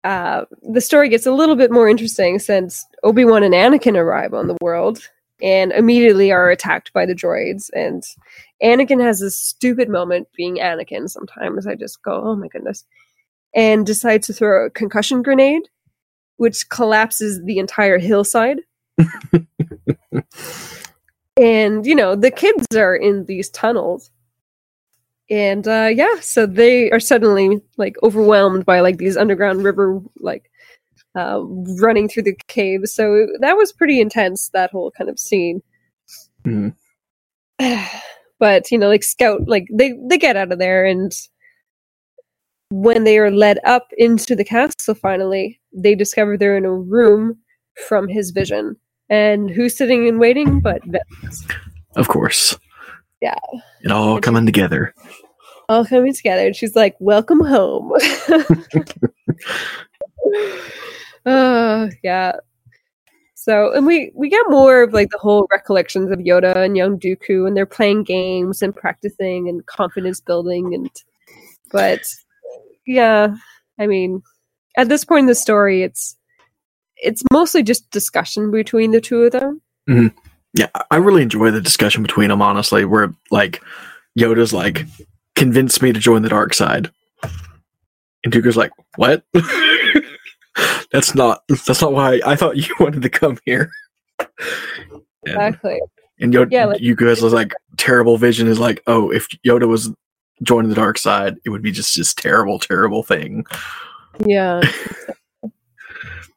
uh, 0.05 0.45
the 0.73 0.81
story 0.81 1.09
gets 1.09 1.27
a 1.27 1.32
little 1.32 1.55
bit 1.55 1.70
more 1.70 1.89
interesting 1.89 2.39
since 2.39 2.85
Obi 3.03 3.24
Wan 3.24 3.43
and 3.43 3.55
Anakin 3.55 3.97
arrive 3.97 4.35
on 4.35 4.49
the 4.49 4.57
world 4.61 5.09
and 5.40 5.70
immediately 5.73 6.32
are 6.32 6.51
attacked 6.51 6.93
by 6.93 7.07
the 7.07 7.15
droids. 7.15 7.70
And 7.73 8.03
Anakin 8.62 9.01
has 9.01 9.20
this 9.20 9.36
stupid 9.36 9.89
moment 9.89 10.28
being 10.36 10.57
Anakin. 10.57 11.09
Sometimes 11.09 11.66
I 11.66 11.74
just 11.74 12.03
go, 12.03 12.20
oh 12.24 12.36
my 12.36 12.49
goodness. 12.49 12.85
And 13.55 13.86
decides 13.86 14.27
to 14.27 14.32
throw 14.32 14.66
a 14.66 14.70
concussion 14.70 15.23
grenade, 15.23 15.62
which 16.36 16.69
collapses 16.69 17.40
the 17.45 17.59
entire 17.59 17.99
hillside. 17.99 18.59
and, 21.37 21.87
you 21.87 21.95
know, 21.95 22.16
the 22.16 22.31
kids 22.31 22.66
are 22.77 22.97
in 22.97 23.25
these 23.27 23.51
tunnels. 23.51 24.11
And 25.31 25.66
uh 25.69 25.91
yeah 25.93 26.20
so 26.20 26.47
they 26.47 26.91
are 26.91 27.01
suddenly 27.01 27.61
like 27.77 27.97
overwhelmed 28.03 28.65
by 28.65 28.81
like 28.81 28.97
these 28.97 29.16
underground 29.16 29.62
river 29.62 30.01
like 30.20 30.51
uh 31.19 31.41
running 31.81 32.09
through 32.09 32.23
the 32.25 32.37
caves 32.49 32.95
so 32.95 33.27
that 33.41 33.57
was 33.57 33.73
pretty 33.73 34.01
intense 34.01 34.51
that 34.55 34.70
whole 34.70 34.91
kind 34.93 35.11
of 35.11 35.19
scene. 35.19 35.62
Mhm. 36.47 36.75
but 38.39 38.70
you 38.70 38.79
know 38.79 38.89
like 38.89 39.03
scout 39.03 39.43
like 39.47 39.66
they 39.73 39.95
they 40.09 40.16
get 40.19 40.37
out 40.37 40.53
of 40.53 40.59
there 40.59 40.85
and 40.87 41.12
when 42.70 43.05
they 43.05 43.19
are 43.19 43.31
led 43.31 43.59
up 43.65 43.89
into 43.99 44.35
the 44.37 44.45
castle 44.45 44.95
finally 44.95 45.61
they 45.75 45.95
discover 45.95 46.37
they're 46.37 46.57
in 46.57 46.65
a 46.65 46.73
room 46.75 47.37
from 47.89 48.09
his 48.09 48.31
vision 48.31 48.77
and 49.10 49.51
who's 49.51 49.76
sitting 49.76 50.09
and 50.09 50.18
waiting 50.18 50.60
but. 50.60 50.82
Of 51.97 52.09
course, 52.09 52.56
yeah 53.20 53.39
it 53.82 53.90
all 53.90 54.20
coming 54.20 54.47
together. 54.47 54.94
all 55.68 55.85
coming 55.85 56.14
together. 56.14 56.47
And 56.47 56.56
she's 56.56 56.76
like, 56.76 56.97
"Welcome 56.98 57.40
home." 57.44 57.93
uh, 61.26 61.89
yeah. 62.02 62.32
So, 63.35 63.72
and 63.72 63.86
we 63.86 64.10
we 64.14 64.28
get 64.28 64.44
more 64.48 64.82
of 64.82 64.93
like 64.93 65.09
the 65.10 65.18
whole 65.18 65.47
recollections 65.51 66.10
of 66.10 66.18
Yoda 66.18 66.55
and 66.56 66.76
young 66.76 66.98
Dooku, 66.98 67.47
and 67.47 67.56
they're 67.56 67.66
playing 67.66 68.05
games 68.05 68.62
and 68.62 68.76
practicing 68.76 69.48
and 69.48 69.64
confidence 69.66 70.20
building, 70.20 70.74
and 70.74 70.90
but 71.70 72.02
yeah, 72.86 73.35
I 73.78 73.86
mean, 73.86 74.22
at 74.76 74.89
this 74.89 75.05
point 75.05 75.20
in 75.20 75.26
the 75.26 75.35
story, 75.35 75.82
it's 75.82 76.16
it's 77.03 77.23
mostly 77.33 77.62
just 77.62 77.91
discussion 77.91 78.51
between 78.51 78.91
the 78.91 79.01
two 79.01 79.23
of 79.23 79.33
them. 79.33 79.61
Mhm. 79.89 80.12
Yeah, 80.55 80.69
I- 80.91 80.97
really 80.97 81.23
enjoy 81.23 81.51
the 81.51 81.61
discussion 81.61 82.03
between 82.03 82.29
them. 82.29 82.43
Honestly, 82.43 82.85
where 82.85 83.12
like 83.31 83.62
Yoda's 84.19 84.53
like, 84.53 84.85
"Convince 85.37 85.81
me 85.83 85.93
to 85.93 86.01
join 86.01 86.23
the 86.23 86.29
dark 86.29 86.55
side," 86.55 86.91
and 88.25 88.33
Dooku's 88.33 88.57
like, 88.57 88.70
"What? 88.97 89.25
that's 90.93 91.15
not 91.15 91.43
that's 91.66 91.81
not 91.83 91.93
why 91.93 92.20
I 92.27 92.35
thought 92.37 92.57
you 92.57 92.75
wanted 92.81 93.03
to 93.03 93.09
come 93.11 93.39
here." 93.45 93.70
And, 94.19 94.27
Exactly. 95.27 95.79
and 96.20 96.33
Yoda, 96.33 96.49
Yeah, 96.51 96.65
like- 96.66 96.81
you 96.81 96.95
guys 96.97 97.20
was 97.20 97.33
like, 97.33 97.53
terrible 97.77 98.16
vision 98.16 98.47
is 98.49 98.59
like, 98.59 98.83
oh, 98.87 99.11
if 99.11 99.27
Yoda 99.47 99.69
was 99.69 99.93
joining 100.43 100.70
the 100.70 100.75
dark 100.77 100.97
side, 100.97 101.37
it 101.45 101.51
would 101.51 101.62
be 101.62 101.70
just 101.73 101.97
this 101.97 102.15
terrible, 102.15 102.59
terrible 102.59 103.03
thing. 103.03 103.45
Yeah. 104.25 104.62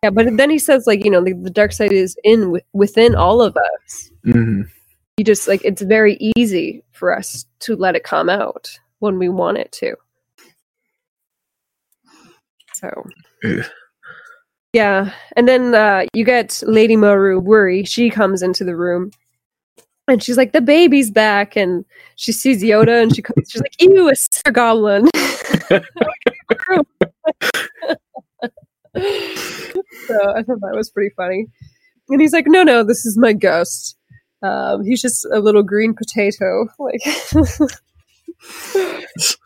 yeah, 0.04 0.10
but 0.10 0.38
then 0.38 0.50
he 0.50 0.58
says 0.58 0.88
like, 0.88 1.06
you 1.06 1.12
know, 1.12 1.24
the, 1.24 1.34
the 1.34 1.50
dark 1.50 1.72
side 1.72 1.92
is 1.92 2.18
in 2.24 2.42
wi- 2.42 2.64
within 2.74 3.16
all 3.16 3.42
of 3.42 3.56
us. 3.56 4.12
hmm 4.24 4.62
You 5.18 5.24
just 5.24 5.48
like 5.48 5.62
it's 5.64 5.82
very 5.82 6.18
easy 6.36 6.84
for 6.92 7.16
us 7.16 7.46
to 7.62 7.76
let 7.76 7.96
it 7.96 8.04
come 8.04 8.30
out 8.30 8.70
when 9.00 9.20
we 9.20 9.30
want 9.30 9.58
it 9.58 9.72
to. 9.74 9.96
So 12.74 12.90
Yeah, 14.74 15.12
and 15.36 15.48
then 15.48 15.76
uh, 15.76 16.06
you 16.14 16.24
get 16.24 16.64
Lady 16.66 16.96
Malreaux 16.96 17.44
worry. 17.44 17.84
She 17.84 18.10
comes 18.10 18.42
into 18.42 18.64
the 18.64 18.76
room, 18.76 19.12
and 20.08 20.24
she's 20.24 20.38
like, 20.38 20.54
"The 20.54 20.62
baby's 20.62 21.12
back," 21.12 21.58
and 21.58 21.84
she 22.16 22.32
sees 22.32 22.64
Yoda, 22.64 23.04
and 23.04 23.14
she 23.14 23.22
comes, 23.22 23.52
she's 23.52 23.62
like, 23.62 23.76
"Ew, 23.82 24.10
a 24.10 24.16
Sir 24.16 24.52
Goblin." 24.52 25.10
so 28.96 30.34
I 30.36 30.44
thought 30.44 30.60
that 30.62 30.74
was 30.76 30.90
pretty 30.90 31.14
funny. 31.16 31.48
And 32.10 32.20
he's 32.22 32.34
like, 32.34 32.46
"No, 32.48 32.64
no, 32.64 32.84
this 32.84 33.06
is 33.06 33.18
my 33.18 33.34
ghost. 33.34 33.96
Um, 34.44 34.84
he's 34.84 35.02
just 35.02 35.26
a 35.34 35.40
little 35.40 35.64
green 35.64 35.94
potato." 35.94 36.68
Like, 36.80 37.02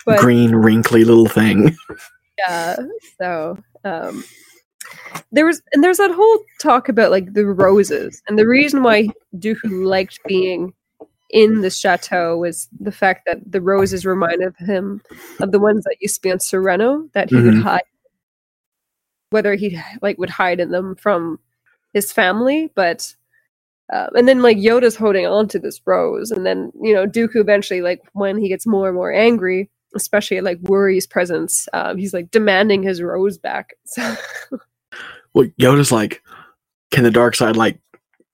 But- 0.05 0.19
Green, 0.19 0.55
wrinkly 0.55 1.03
little 1.03 1.26
thing. 1.27 1.76
yeah. 2.38 2.76
So 3.19 3.57
um, 3.84 4.23
there 5.31 5.45
was, 5.45 5.61
and 5.73 5.84
there's 5.84 5.97
that 5.97 6.11
whole 6.11 6.39
talk 6.61 6.88
about 6.89 7.11
like 7.11 7.34
the 7.34 7.45
roses, 7.45 8.22
and 8.27 8.38
the 8.39 8.47
reason 8.47 8.84
why 8.84 9.09
Dooku 9.35 9.85
liked 9.85 10.19
being 10.27 10.73
in 11.31 11.61
the 11.61 11.69
chateau 11.72 12.38
was 12.38 12.67
the 12.80 12.91
fact 12.91 13.23
that 13.26 13.39
the 13.51 13.59
roses 13.59 14.05
reminded 14.05 14.53
him 14.59 15.01
of 15.41 15.51
the 15.51 15.59
ones 15.59 15.84
that 15.84 15.97
used 15.99 16.15
to 16.15 16.22
be 16.22 16.31
on 16.31 16.39
Sereno 16.39 17.09
that 17.13 17.30
he 17.31 17.35
would 17.35 17.55
Mhm. 17.55 17.63
hide, 17.63 17.81
whether 19.36 19.56
he 19.56 19.80
like 20.02 20.18
would 20.20 20.32
hide 20.32 20.62
in 20.62 20.72
them 20.72 20.95
from 20.98 21.40
his 21.94 22.14
family, 22.14 22.72
but. 22.76 23.16
Uh, 23.94 24.07
and 24.18 24.28
then 24.28 24.41
like 24.41 24.57
Yoda's 24.57 24.95
holding 24.98 25.28
on 25.28 25.48
to 25.49 25.60
this 25.60 25.82
rose, 25.86 26.32
and 26.32 26.45
then 26.45 26.72
you 26.82 26.94
know 26.94 27.07
Dooku 27.07 27.38
eventually, 27.38 27.82
like 27.82 28.02
when 28.14 28.38
he 28.38 28.49
gets 28.49 28.68
more 28.68 28.88
and 28.88 28.95
more 28.95 29.14
angry, 29.14 29.70
especially 29.95 30.38
at 30.38 30.45
like 30.45 30.60
Whirry's 30.62 31.07
presence, 31.07 31.70
um, 31.74 31.98
he's 31.98 32.14
like 32.14 32.32
demanding 32.32 32.84
his 32.84 33.02
rose 33.02 33.38
back. 33.38 33.76
So 33.88 34.16
Well, 35.36 35.48
Yoda's 35.62 35.94
like, 35.94 36.24
can 36.91 37.06
the 37.06 37.12
dark 37.12 37.36
side 37.36 37.57
like 37.57 37.80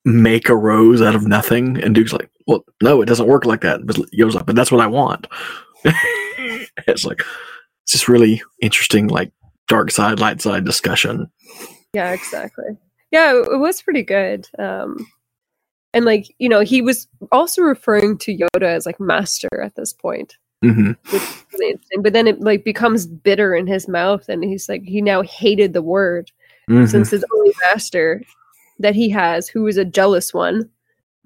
make 0.05 0.49
a 0.49 0.57
rose 0.57 1.01
out 1.01 1.15
of 1.15 1.27
nothing? 1.27 1.81
And 1.83 1.95
Dooku's 1.95 2.13
like, 2.13 2.31
well, 2.47 2.65
no, 2.83 3.01
it 3.01 3.07
doesn't 3.07 3.27
work 3.27 3.45
like 3.45 3.61
that. 3.61 3.85
But 3.85 3.97
Yoda's 4.13 4.35
like, 4.35 4.47
but 4.47 4.55
that's 4.57 4.71
what 4.71 4.81
I 4.81 4.87
want. 4.87 5.27
it's 6.87 7.05
like, 7.05 7.21
it's 7.83 7.93
just 7.93 8.09
really 8.09 8.43
interesting, 8.61 9.07
like 9.07 9.31
dark 9.71 9.89
side, 9.89 10.19
light 10.19 10.41
side 10.41 10.65
discussion. 10.65 11.31
yeah, 11.93 12.11
exactly. 12.11 12.77
Yeah, 13.11 13.33
it, 13.39 13.47
it 13.53 13.57
was 13.57 13.81
pretty 13.81 14.03
good. 14.03 14.47
Um, 14.59 15.07
and 15.93 16.03
like 16.05 16.27
you 16.39 16.49
know, 16.49 16.59
he 16.59 16.81
was 16.81 17.07
also 17.31 17.61
referring 17.61 18.17
to 18.19 18.37
Yoda 18.37 18.63
as 18.67 18.85
like 18.85 18.99
master 18.99 19.49
at 19.63 19.75
this 19.75 19.93
point, 19.93 20.37
hmm 20.61 20.91
which 21.09 21.23
really. 21.53 21.79
But 22.01 22.11
then 22.13 22.27
it 22.27 22.41
like 22.41 22.63
becomes 22.65 23.07
bitter 23.07 23.55
in 23.55 23.65
his 23.65 23.87
mouth, 23.87 24.27
and 24.29 24.43
he's 24.43 24.67
like 24.69 24.83
he 24.83 25.01
now 25.01 25.21
hated 25.21 25.71
the 25.73 25.81
word 25.81 26.29
Mhm. 26.69 26.87
since 26.89 27.09
his 27.09 27.25
only 27.33 27.53
master 27.65 28.21
that 28.79 28.95
he 28.95 29.09
has, 29.09 29.47
who 29.49 29.67
is 29.67 29.77
a 29.77 29.85
jealous 29.85 30.33
one, 30.33 30.69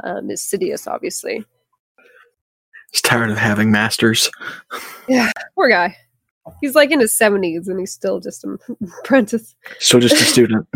um, 0.03 0.29
is 0.29 0.41
Sidious, 0.41 0.87
obviously. 0.87 1.43
He's 2.91 3.01
tired 3.01 3.29
of 3.31 3.37
having 3.37 3.71
masters. 3.71 4.29
Yeah, 5.07 5.31
poor 5.55 5.69
guy. 5.69 5.95
He's 6.61 6.75
like 6.75 6.91
in 6.91 6.99
his 6.99 7.17
seventies, 7.17 7.67
and 7.67 7.79
he's 7.79 7.91
still 7.91 8.19
just 8.19 8.43
an 8.43 8.57
apprentice. 8.99 9.55
So 9.79 9.99
just 9.99 10.15
a 10.15 10.25
student. 10.25 10.67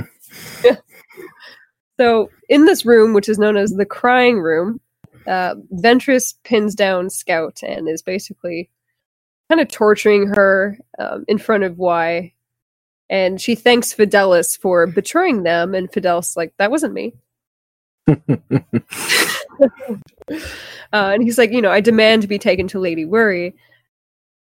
So, 1.99 2.29
in 2.47 2.63
this 2.63 2.85
room, 2.85 3.13
which 3.13 3.27
is 3.27 3.37
known 3.37 3.57
as 3.57 3.73
the 3.73 3.85
crying 3.85 4.39
room, 4.39 4.79
uh, 5.27 5.55
Ventress 5.73 6.33
pins 6.45 6.73
down 6.73 7.09
Scout 7.09 7.59
and 7.61 7.89
is 7.89 8.01
basically 8.01 8.69
kind 9.49 9.59
of 9.59 9.67
torturing 9.67 10.27
her 10.27 10.79
um, 10.97 11.25
in 11.27 11.37
front 11.37 11.65
of 11.65 11.77
Y. 11.77 12.33
And 13.09 13.41
she 13.41 13.53
thanks 13.53 13.93
Fidelis 13.93 14.57
for 14.57 14.87
betraying 14.87 15.43
them, 15.43 15.75
and 15.75 15.91
Fidelis 15.91 16.37
like, 16.37 16.53
"That 16.57 16.71
wasn't 16.71 16.93
me." 16.93 17.13
uh, 18.07 18.15
and 20.93 21.21
he's 21.21 21.37
like, 21.37 21.51
"You 21.51 21.61
know, 21.61 21.71
I 21.71 21.81
demand 21.81 22.21
to 22.21 22.29
be 22.29 22.39
taken 22.39 22.69
to 22.69 22.79
Lady 22.79 23.03
Whirry." 23.03 23.55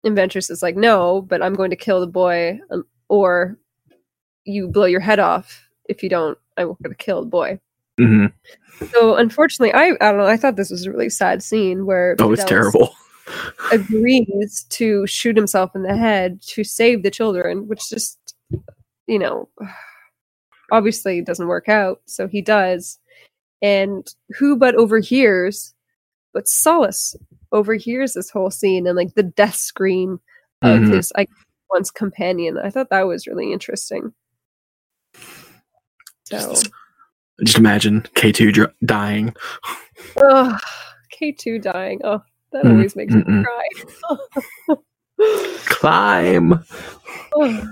And 0.06 0.16
Ventress 0.18 0.52
is 0.52 0.62
like, 0.62 0.76
"No, 0.76 1.22
but 1.22 1.42
I'm 1.42 1.56
going 1.56 1.72
to 1.72 1.76
kill 1.76 2.00
the 2.00 2.08
boy, 2.08 2.60
um, 2.72 2.86
or 3.10 3.58
you 4.46 4.68
blow 4.68 4.86
your 4.86 5.00
head 5.02 5.20
off. 5.20 5.68
If 5.90 6.04
you 6.04 6.10
don't, 6.10 6.38
I'm 6.58 6.68
going 6.68 6.78
to 6.90 6.96
kill 6.96 7.22
the 7.22 7.28
boy." 7.28 7.60
hmm 7.98 8.28
So 8.92 9.16
unfortunately, 9.16 9.74
I 9.74 9.98
I 10.02 10.12
don't 10.12 10.18
know. 10.18 10.28
I 10.28 10.38
thought 10.38 10.56
this 10.58 10.70
was 10.72 10.86
a 10.86 10.92
really 10.92 11.10
sad 11.10 11.42
scene 11.44 11.86
where 11.86 12.16
Oh, 12.20 12.32
it's 12.32 12.46
terrible. 12.46 12.96
agrees 13.72 14.66
to 14.70 15.08
shoot 15.08 15.36
himself 15.36 15.76
in 15.76 15.84
the 15.84 15.98
head 15.98 16.42
to 16.44 16.64
save 16.64 17.04
the 17.04 17.12
children, 17.12 17.68
which 17.68 17.90
just 17.90 18.36
you 19.08 19.20
know 19.20 19.50
obviously 20.72 21.22
doesn't 21.22 21.48
work 21.48 21.68
out. 21.70 22.02
So 22.06 22.28
he 22.28 22.42
does, 22.42 23.00
and 23.62 24.08
who 24.38 24.56
but 24.56 24.76
overhears, 24.76 25.74
but 26.34 26.48
Solace 26.48 27.16
overhears 27.56 28.14
this 28.14 28.30
whole 28.30 28.52
scene 28.52 28.86
and 28.86 28.96
like 28.96 29.16
the 29.16 29.24
death 29.24 29.56
scream 29.56 30.20
of 30.62 30.82
Mhm. 30.82 30.94
his 30.94 31.12
like 31.18 31.30
once 31.72 31.90
companion. 31.90 32.58
I 32.58 32.70
thought 32.70 32.90
that 32.92 33.08
was 33.08 33.26
really 33.28 33.52
interesting. 33.52 34.14
So. 36.26 36.54
Just 37.44 37.58
imagine 37.58 38.02
K2 38.16 38.52
dr- 38.54 38.74
dying. 38.86 39.36
Oh, 40.18 40.58
K2 41.20 41.62
dying. 41.62 42.00
Oh, 42.04 42.22
that 42.54 42.64
Mm, 42.64 42.72
always 42.72 42.96
makes 42.96 43.14
me 43.14 43.24
mm-mm. 43.24 43.44
cry. 43.44 44.78
Climb. 45.66 46.64
Oh. 47.36 47.68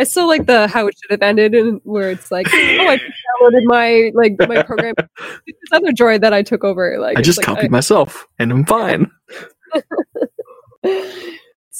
I 0.00 0.04
still 0.04 0.26
like 0.26 0.46
the 0.46 0.66
how 0.66 0.86
it 0.86 0.94
should 0.98 1.10
have 1.10 1.22
ended 1.22 1.54
and 1.54 1.80
where 1.84 2.10
it's 2.10 2.30
like, 2.30 2.46
oh, 2.50 2.56
I 2.56 2.96
downloaded 2.96 3.64
my 3.64 4.10
like 4.14 4.36
my 4.48 4.62
program 4.62 4.94
this 5.46 5.54
other 5.72 5.92
droid 5.92 6.22
that 6.22 6.32
I 6.32 6.42
took 6.42 6.64
over. 6.64 6.98
Like 6.98 7.18
I 7.18 7.22
just 7.22 7.38
like, 7.38 7.46
copied 7.46 7.70
myself 7.70 8.26
and 8.38 8.50
I'm 8.50 8.64
fine. 8.64 9.10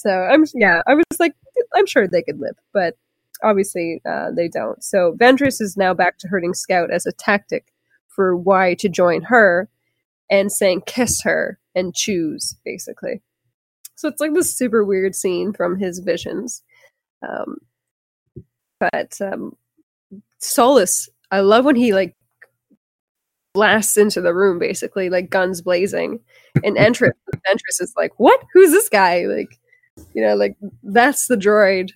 So 0.01 0.09
I'm 0.11 0.45
yeah, 0.55 0.81
I 0.87 0.95
was 0.95 1.21
like, 1.21 1.35
I'm 1.77 1.87
sure 1.87 2.09
they 2.09 2.23
could 2.23 2.41
live, 2.41 2.57
but 2.73 2.95
obviously 3.43 4.01
uh, 4.09 4.31
they 4.35 4.49
don't. 4.49 4.83
So 4.83 5.15
Ventress 5.21 5.61
is 5.61 5.77
now 5.77 5.93
back 5.93 6.17
to 6.19 6.29
hurting 6.29 6.55
Scout 6.55 6.91
as 6.91 7.05
a 7.05 7.13
tactic 7.13 7.67
for 8.09 8.35
why 8.35 8.75
to 8.75 8.89
join 8.89 9.23
her 9.23 9.69
and 10.31 10.51
saying 10.51 10.83
kiss 10.87 11.23
her 11.23 11.59
and 11.75 11.95
choose, 11.95 12.57
basically. 12.65 13.21
So 13.97 14.09
it's 14.09 14.21
like 14.21 14.33
this 14.33 14.57
super 14.57 14.85
weird 14.85 15.15
scene 15.15 15.53
from 15.53 15.79
his 15.79 15.99
visions. 15.99 16.63
Um, 17.27 17.59
but 18.81 19.21
um, 19.21 19.57
Solace, 20.39 21.09
I 21.31 21.41
love 21.41 21.65
when 21.65 21.77
he 21.77 21.93
like 21.93 22.17
blasts 23.53 23.97
into 23.97 24.21
the 24.21 24.35
room, 24.35 24.59
basically, 24.59 25.11
like 25.11 25.31
guns 25.31 25.61
blazing. 25.61 26.21
And 26.65 26.77
Entrance, 26.79 27.17
Ventress 27.49 27.81
is 27.81 27.95
like, 27.97 28.13
"What? 28.19 28.43
Who's 28.53 28.71
this 28.71 28.89
guy?" 28.89 29.27
Like, 29.27 29.59
you 30.15 30.23
know, 30.23 30.35
like 30.35 30.57
that's 30.83 31.27
the 31.27 31.37
droid 31.37 31.91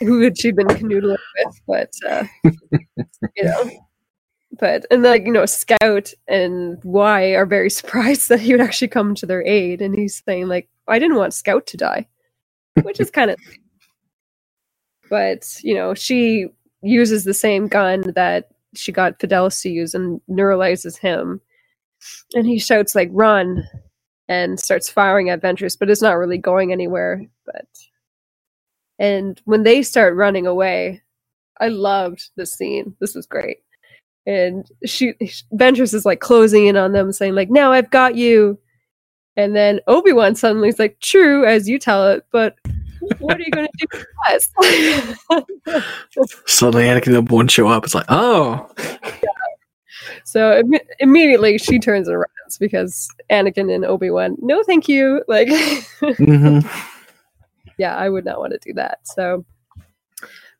who 0.00 0.20
had 0.20 0.38
she 0.38 0.50
been 0.50 0.66
canoodling 0.66 1.18
with, 1.36 1.60
but 1.66 1.90
uh, 2.08 2.24
you 3.36 3.44
know, 3.44 3.70
but 4.58 4.84
and 4.90 5.02
like 5.02 5.26
you 5.26 5.32
know, 5.32 5.46
Scout 5.46 6.12
and 6.28 6.82
Y 6.84 7.34
are 7.34 7.46
very 7.46 7.70
surprised 7.80 8.28
that 8.28 8.40
he 8.40 8.52
would 8.52 8.60
actually 8.60 8.88
come 8.88 9.14
to 9.16 9.26
their 9.26 9.46
aid, 9.46 9.82
and 9.82 9.94
he's 9.94 10.22
saying 10.24 10.48
like, 10.48 10.68
"I 10.88 10.98
didn't 10.98 11.16
want 11.16 11.34
Scout 11.34 11.66
to 11.68 11.76
die," 11.76 12.08
which 12.82 13.00
is 13.00 13.10
kind 13.10 13.30
of, 13.30 13.38
but 15.12 15.58
you 15.62 15.74
know, 15.74 15.92
she 15.92 16.46
uses 16.80 17.24
the 17.24 17.34
same 17.34 17.68
gun 17.68 18.14
that 18.14 18.48
she 18.74 18.92
got 18.92 19.18
Fidelis 19.18 19.60
to 19.60 19.68
use 19.68 19.92
and 19.92 20.22
neuralizes 20.26 20.98
him. 20.98 21.38
And 22.34 22.46
he 22.46 22.58
shouts 22.58 22.94
like 22.94 23.10
run 23.12 23.62
and 24.26 24.58
starts 24.58 24.88
firing 24.88 25.28
at 25.28 25.42
Ventress, 25.42 25.78
but 25.78 25.90
it's 25.90 26.00
not 26.00 26.16
really 26.16 26.38
going 26.38 26.72
anywhere. 26.72 27.26
But 27.44 27.66
and 28.98 29.38
when 29.44 29.64
they 29.64 29.82
start 29.82 30.16
running 30.16 30.46
away, 30.46 31.02
I 31.60 31.68
loved 31.68 32.30
this 32.36 32.52
scene. 32.52 32.96
This 32.98 33.14
was 33.14 33.26
great. 33.26 33.58
And 34.24 34.66
she 34.86 35.12
Ventress 35.52 35.92
is 35.92 36.06
like 36.06 36.20
closing 36.20 36.68
in 36.68 36.78
on 36.78 36.92
them, 36.92 37.12
saying, 37.12 37.34
like, 37.34 37.50
now 37.50 37.70
I've 37.70 37.90
got 37.90 38.14
you. 38.14 38.58
And 39.36 39.54
then 39.54 39.80
Obi-Wan 39.88 40.36
suddenly 40.36 40.70
is 40.70 40.78
like, 40.78 41.00
true, 41.00 41.44
as 41.44 41.68
you 41.68 41.78
tell 41.78 42.08
it, 42.08 42.24
but 42.32 42.56
what 43.18 43.36
are 43.38 43.42
you 43.42 43.50
going 43.50 43.66
to 43.66 43.86
do 43.86 43.86
for 43.98 44.06
us? 44.28 44.48
Suddenly, 46.46 46.84
Anakin 46.86 47.08
and 47.08 47.16
Obi 47.16 47.34
Wan 47.34 47.48
show 47.48 47.68
up. 47.68 47.84
It's 47.84 47.94
like, 47.94 48.06
oh, 48.08 48.70
So 50.24 50.58
Im- 50.58 50.80
immediately 51.00 51.58
she 51.58 51.78
turns 51.78 52.08
and 52.08 52.16
runs 52.18 52.58
because 52.58 53.08
Anakin 53.30 53.72
and 53.74 53.84
Obi 53.84 54.10
Wan, 54.10 54.36
no, 54.40 54.62
thank 54.62 54.88
you. 54.88 55.22
Like, 55.28 55.48
Mhm. 55.48 56.64
yeah, 57.78 57.96
I 57.96 58.08
would 58.08 58.24
not 58.24 58.38
want 58.38 58.52
to 58.52 58.58
do 58.58 58.72
that. 58.74 58.98
So, 59.04 59.44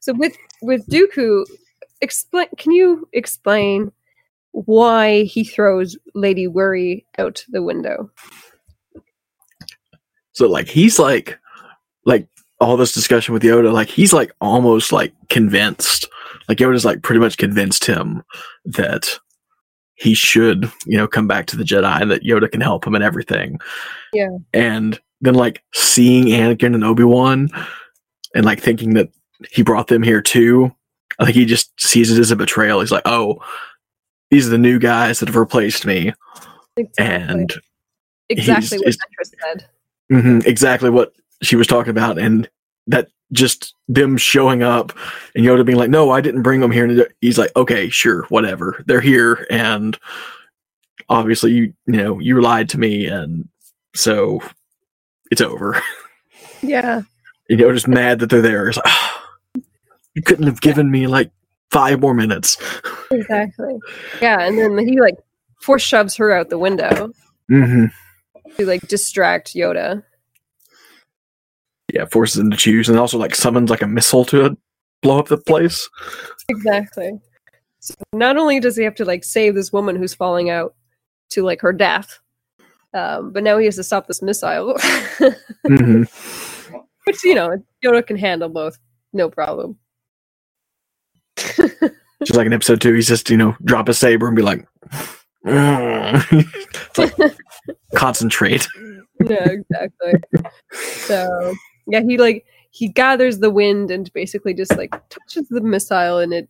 so 0.01 0.12
with 0.14 0.36
with 0.62 0.86
Dooku, 0.89 1.44
explain. 2.01 2.48
Can 2.56 2.73
you 2.73 3.09
explain 3.12 3.93
why 4.52 5.23
he 5.23 5.44
throws 5.44 5.97
Lady 6.14 6.47
Whirry 6.47 7.06
out 7.19 7.44
the 7.51 7.62
window? 7.62 8.10
So 10.32 10.48
like 10.48 10.66
he's 10.69 10.98
like 10.98 11.39
like 12.05 12.27
all 12.62 12.76
this 12.76 12.93
discussion 12.93 13.34
with 13.34 13.43
Yoda, 13.43 13.72
like 13.72 13.89
he's 13.89 14.12
like 14.12 14.32
almost 14.40 14.93
like 14.93 15.12
convinced. 15.28 16.09
Like 16.48 16.59
Yoda's 16.59 16.84
like 16.84 17.02
pretty 17.02 17.18
much 17.20 17.36
convinced 17.36 17.84
him 17.84 18.22
that 18.64 19.09
he 19.97 20.14
should, 20.14 20.70
you 20.86 20.97
know, 20.97 21.09
come 21.09 21.26
back 21.26 21.47
to 21.47 21.56
the 21.56 21.64
Jedi 21.64 22.01
and 22.01 22.10
that 22.10 22.22
Yoda 22.22 22.51
can 22.51 22.60
help 22.60 22.86
him 22.86 22.94
and 22.94 23.05
everything. 23.05 23.59
Yeah. 24.12 24.36
And 24.55 24.98
then 25.20 25.34
like 25.34 25.62
seeing 25.74 26.26
Anakin 26.26 26.74
and 26.74 26.84
Obi-Wan 26.84 27.48
and 28.34 28.44
like 28.44 28.60
thinking 28.60 28.94
that 28.94 29.09
he 29.51 29.62
brought 29.62 29.89
them 29.89 30.02
here 30.02 30.22
too. 30.22 30.72
I 31.18 31.24
think 31.24 31.36
he 31.36 31.44
just 31.44 31.78
sees 31.80 32.10
it 32.10 32.20
as 32.20 32.30
a 32.30 32.36
betrayal. 32.36 32.80
He's 32.80 32.93
like, 32.93 33.02
"Oh, 33.05 33.44
these 34.30 34.47
are 34.47 34.51
the 34.51 34.59
new 34.59 34.78
guys 34.78 35.20
that 35.20 35.28
have 35.28 35.36
replaced 35.36 35.84
me." 35.84 36.12
And 36.98 37.52
Exactly 38.28 38.78
what 38.78 38.86
Ventress 38.86 39.30
said. 39.43 39.68
hmm 40.10 40.39
exactly 40.47 40.89
what 40.90 41.12
she 41.43 41.56
was 41.56 41.66
talking 41.66 41.90
about, 41.90 42.19
and 42.19 42.48
that 42.86 43.09
just 43.32 43.74
them 43.89 44.16
showing 44.16 44.62
up 44.62 44.93
and 45.35 45.44
Yoda 45.44 45.64
being 45.64 45.78
like, 45.78 45.90
"No, 45.90 46.10
I 46.10 46.20
didn't 46.20 46.43
bring 46.43 46.60
them 46.60 46.70
here." 46.70 46.85
And 46.85 47.06
he's 47.20 47.39
like, 47.39 47.55
"Okay, 47.56 47.89
sure, 47.89 48.24
whatever. 48.28 48.82
They're 48.86 49.01
here, 49.01 49.47
and 49.51 49.98
obviously 51.09 51.52
you 51.52 51.73
you 51.86 51.97
know 51.97 52.19
you 52.19 52.40
lied 52.40 52.69
to 52.70 52.78
me, 52.78 53.06
and 53.06 53.48
so 53.94 54.40
it's 55.31 55.40
over." 55.40 55.82
Yeah. 56.64 57.02
And 57.51 57.59
Yoda's 57.59 57.89
mad 57.89 58.20
that 58.20 58.31
they're 58.31 58.40
there. 58.40 58.66
He's 58.66 58.77
like, 58.77 58.86
"Ah, 58.86 59.28
"You 60.14 60.23
couldn't 60.23 60.47
have 60.47 60.60
given 60.60 60.93
me 60.93 61.09
like 61.09 61.32
five 61.73 62.01
more 62.01 62.14
minutes." 62.14 62.56
Exactly. 63.10 63.78
Yeah, 64.20 64.40
and 64.40 64.56
then 64.56 64.78
he 64.78 65.01
like 65.01 65.16
force 65.60 65.82
shoves 65.82 66.14
her 66.16 66.31
out 66.31 66.51
the 66.51 66.59
window 66.59 67.10
hmm 67.48 67.86
to 68.56 68.66
like 68.66 68.86
distract 68.89 69.55
Yoda. 69.55 70.02
Yeah, 71.93 72.06
forces 72.06 72.40
him 72.40 72.51
to 72.51 72.56
choose, 72.56 72.89
and 72.89 72.98
also 72.98 73.19
like 73.19 73.35
summons 73.35 73.70
like 73.70 73.82
a 73.82 73.86
missile 73.86 74.24
to 74.27 74.56
blow 75.02 75.19
up 75.19 75.28
the 75.28 75.36
place. 75.36 75.89
Exactly. 76.48 77.12
So 77.81 77.94
not 78.12 78.36
only 78.36 78.60
does 78.60 78.77
he 78.77 78.85
have 78.85 78.94
to 78.97 79.05
like 79.05 79.24
save 79.24 79.55
this 79.55 79.73
woman 79.73 79.97
who's 79.97 80.14
falling 80.14 80.48
out 80.48 80.74
to 81.31 81.43
like 81.43 81.60
her 81.60 81.73
death, 81.73 82.19
um, 82.94 83.32
but 83.32 83.43
now 83.43 83.59
he 83.59 83.66
has 83.66 83.77
to 83.77 83.85
stop 83.85 84.06
this 84.06 84.23
missile, 84.23 84.77
hmm 85.66 86.05
which 87.05 87.24
you 87.24 87.35
know 87.35 87.51
Yoda 87.85 88.06
can 88.06 88.16
handle 88.16 88.48
both, 88.48 88.78
no 89.12 89.28
problem. 89.28 89.77
Just 91.36 92.36
like 92.36 92.47
in 92.47 92.52
episode 92.52 92.81
two, 92.81 92.94
he's 92.94 93.09
just 93.09 93.28
you 93.31 93.36
know 93.36 93.56
drop 93.64 93.89
a 93.89 93.94
saber 93.94 94.27
and 94.28 94.36
be 94.36 94.43
like. 94.43 94.66
Like, 96.97 97.14
concentrate. 97.97 98.69
yeah, 99.24 99.48
exactly. 99.48 100.12
So 100.73 101.55
yeah, 101.86 102.00
he 102.02 102.18
like 102.18 102.44
he 102.70 102.88
gathers 102.88 103.38
the 103.38 103.50
wind 103.50 103.90
and 103.90 104.12
basically 104.12 104.54
just 104.54 104.76
like 104.76 104.90
touches 105.09 105.48
the 105.48 105.60
missile 105.60 106.18
and 106.18 106.32
it 106.32 106.48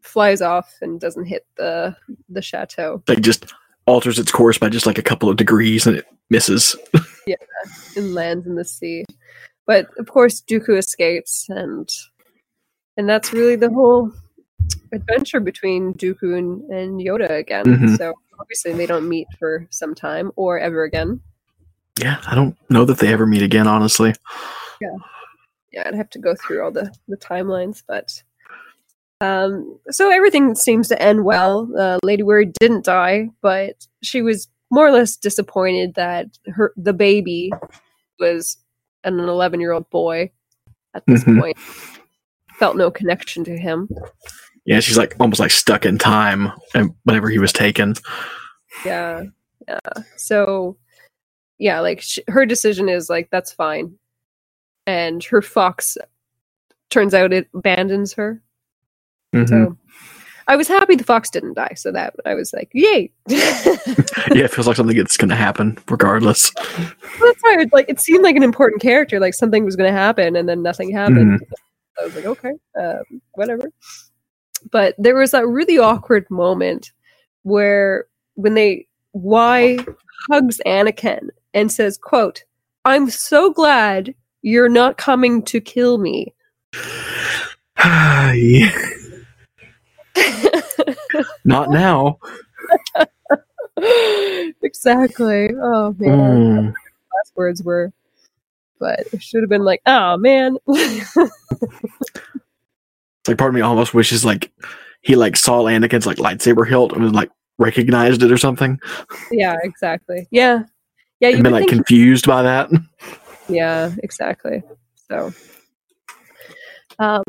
flies 0.00 0.40
off 0.40 0.72
and 0.80 1.00
doesn't 1.00 1.26
hit 1.26 1.46
the 1.56 1.94
the 2.28 2.42
chateau. 2.42 3.02
Like 3.08 3.20
just 3.20 3.52
alters 3.86 4.18
its 4.18 4.30
course 4.30 4.58
by 4.58 4.68
just 4.68 4.86
like 4.86 4.98
a 4.98 5.02
couple 5.02 5.28
of 5.28 5.36
degrees 5.36 5.86
and 5.86 5.96
it 5.96 6.06
misses. 6.30 6.76
Yeah, 7.26 7.36
and 7.94 8.14
lands 8.14 8.46
in 8.46 8.54
the 8.54 8.64
sea. 8.64 9.04
But 9.66 9.88
of 9.98 10.08
course, 10.08 10.40
Dooku 10.40 10.78
escapes, 10.78 11.44
and 11.50 11.86
and 12.96 13.06
that's 13.06 13.34
really 13.34 13.54
the 13.54 13.70
whole 13.70 14.10
adventure 14.94 15.38
between 15.38 15.92
Dooku 15.92 16.38
and, 16.38 16.62
and 16.70 17.00
Yoda 17.02 17.28
again. 17.28 17.66
Mhm. 17.66 17.98
So 17.98 18.14
obviously, 18.40 18.72
they 18.72 18.86
don't 18.86 19.10
meet 19.10 19.26
for 19.38 19.66
some 19.68 19.94
time 19.94 20.32
or 20.36 20.58
ever 20.58 20.84
again. 20.84 21.20
Yeah, 21.98 22.20
I 22.26 22.34
don't 22.34 22.56
know 22.70 22.84
that 22.84 22.98
they 22.98 23.12
ever 23.12 23.26
meet 23.26 23.42
again. 23.42 23.66
Honestly, 23.66 24.14
Yeah, 24.80 24.96
yeah, 25.72 25.82
I'd 25.86 25.94
have 25.94 26.10
to 26.10 26.18
go 26.18 26.34
through 26.34 26.62
all 26.64 26.70
the 26.70 26.92
the 27.08 27.16
timelines, 27.16 27.82
but 27.86 28.22
um, 29.20 29.78
so 29.90 30.10
everything 30.12 30.54
seems 30.54 30.88
to 30.88 31.02
end 31.02 31.24
well. 31.24 31.68
Uh, 31.76 31.98
Lady 32.04 32.22
Whirry 32.22 32.52
didn't 32.60 32.84
die, 32.84 33.30
but 33.42 33.86
she 34.02 34.22
was 34.22 34.48
more 34.70 34.86
or 34.86 34.92
less 34.92 35.16
disappointed 35.16 35.94
that 35.94 36.26
her 36.46 36.72
the 36.76 36.92
baby 36.92 37.50
was 38.20 38.58
an 39.04 39.18
11 39.18 39.60
year 39.60 39.72
old 39.72 39.88
boy 39.90 40.30
at 40.94 41.02
this 41.06 41.24
Mhm. 41.24 41.40
point. 41.40 41.58
Felt 42.58 42.76
no 42.76 42.90
connection 42.90 43.44
to 43.44 43.56
him. 43.56 43.88
yeah, 44.66 44.80
she's 44.80 44.98
like 44.98 45.14
almost 45.18 45.40
like 45.40 45.50
stuck 45.50 45.84
in 45.86 45.98
time, 45.98 46.52
and 46.74 46.94
whenever 47.04 47.28
he 47.30 47.38
was 47.38 47.52
taken. 47.52 47.94
Yeah, 48.84 49.24
yeah. 49.66 49.78
So, 50.16 50.76
yeah, 51.58 51.80
like 51.80 52.00
sh- 52.00 52.18
her 52.28 52.46
decision 52.46 52.88
is 52.88 53.10
like 53.10 53.28
that's 53.30 53.52
fine, 53.52 53.94
and 54.86 55.22
her 55.24 55.42
fox 55.42 55.96
turns 56.90 57.14
out 57.14 57.32
it 57.32 57.48
abandons 57.54 58.12
her. 58.14 58.42
Mhm. 59.34 59.48
So, 59.48 59.76
I 60.46 60.56
was 60.56 60.66
happy 60.66 60.96
the 60.96 61.04
fox 61.04 61.28
didn't 61.28 61.54
die. 61.54 61.74
So 61.76 61.92
that 61.92 62.14
I 62.24 62.34
was 62.34 62.52
like, 62.54 62.70
yay! 62.72 63.12
yeah, 63.28 64.44
it 64.44 64.50
feels 64.50 64.66
like 64.66 64.76
something 64.76 64.96
that's 64.96 65.18
going 65.18 65.28
to 65.28 65.36
happen 65.36 65.76
regardless. 65.88 66.50
that's 66.54 67.42
why 67.42 67.56
it, 67.60 67.72
like 67.72 67.88
it 67.88 68.00
seemed 68.00 68.24
like 68.24 68.36
an 68.36 68.42
important 68.42 68.80
character, 68.80 69.20
like 69.20 69.34
something 69.34 69.64
was 69.64 69.76
going 69.76 69.92
to 69.92 69.98
happen, 69.98 70.36
and 70.36 70.48
then 70.48 70.62
nothing 70.62 70.90
happened. 70.90 71.40
I 72.00 72.04
was 72.04 72.14
like, 72.14 72.26
okay, 72.26 72.52
um, 72.80 73.20
whatever. 73.32 73.70
But 74.70 74.94
there 74.98 75.16
was 75.16 75.32
that 75.32 75.46
really 75.46 75.78
awkward 75.78 76.26
moment 76.30 76.92
where 77.42 78.06
when 78.34 78.54
they 78.54 78.86
Y 79.12 79.78
hugs 80.30 80.60
Anakin 80.66 81.28
and 81.54 81.70
says, 81.72 81.96
"quote 81.98 82.44
I'm 82.84 83.08
so 83.10 83.50
glad 83.52 84.14
you're 84.42 84.68
not 84.68 84.96
coming 84.98 85.42
to 85.44 85.60
kill 85.60 85.98
me." 85.98 86.34
Not 91.44 91.70
now. 91.70 92.18
exactly. 94.62 95.50
Oh 95.60 95.94
man, 95.98 96.18
Mm. 96.18 96.74
last 97.14 97.32
words 97.36 97.62
were, 97.62 97.92
but 98.78 99.00
it 99.12 99.22
should 99.22 99.42
have 99.42 99.50
been 99.50 99.64
like, 99.64 99.80
"Oh 99.86 100.16
man." 100.18 100.56
It's 100.66 101.16
like 103.28 103.38
part 103.38 103.50
of 103.50 103.54
me 103.54 103.60
almost 103.60 103.94
wishes 103.94 104.24
like 104.24 104.50
he 105.02 105.14
like 105.16 105.36
saw 105.36 105.62
Anakin's 105.64 106.06
like 106.06 106.18
lightsaber 106.18 106.66
hilt 106.68 106.92
and 106.92 107.02
was 107.02 107.12
like 107.12 107.30
recognized 107.58 108.22
it 108.22 108.32
or 108.32 108.38
something. 108.38 108.80
yeah, 109.30 109.56
exactly. 109.62 110.26
Yeah, 110.30 110.64
yeah. 111.20 111.28
and 111.28 111.36
You 111.38 111.42
been 111.42 111.52
like 111.52 111.68
confused 111.68 112.26
by 112.26 112.42
that. 112.42 112.70
Yeah, 113.50 113.92
exactly. 114.02 114.62
So, 115.10 115.32
um, 116.98 117.22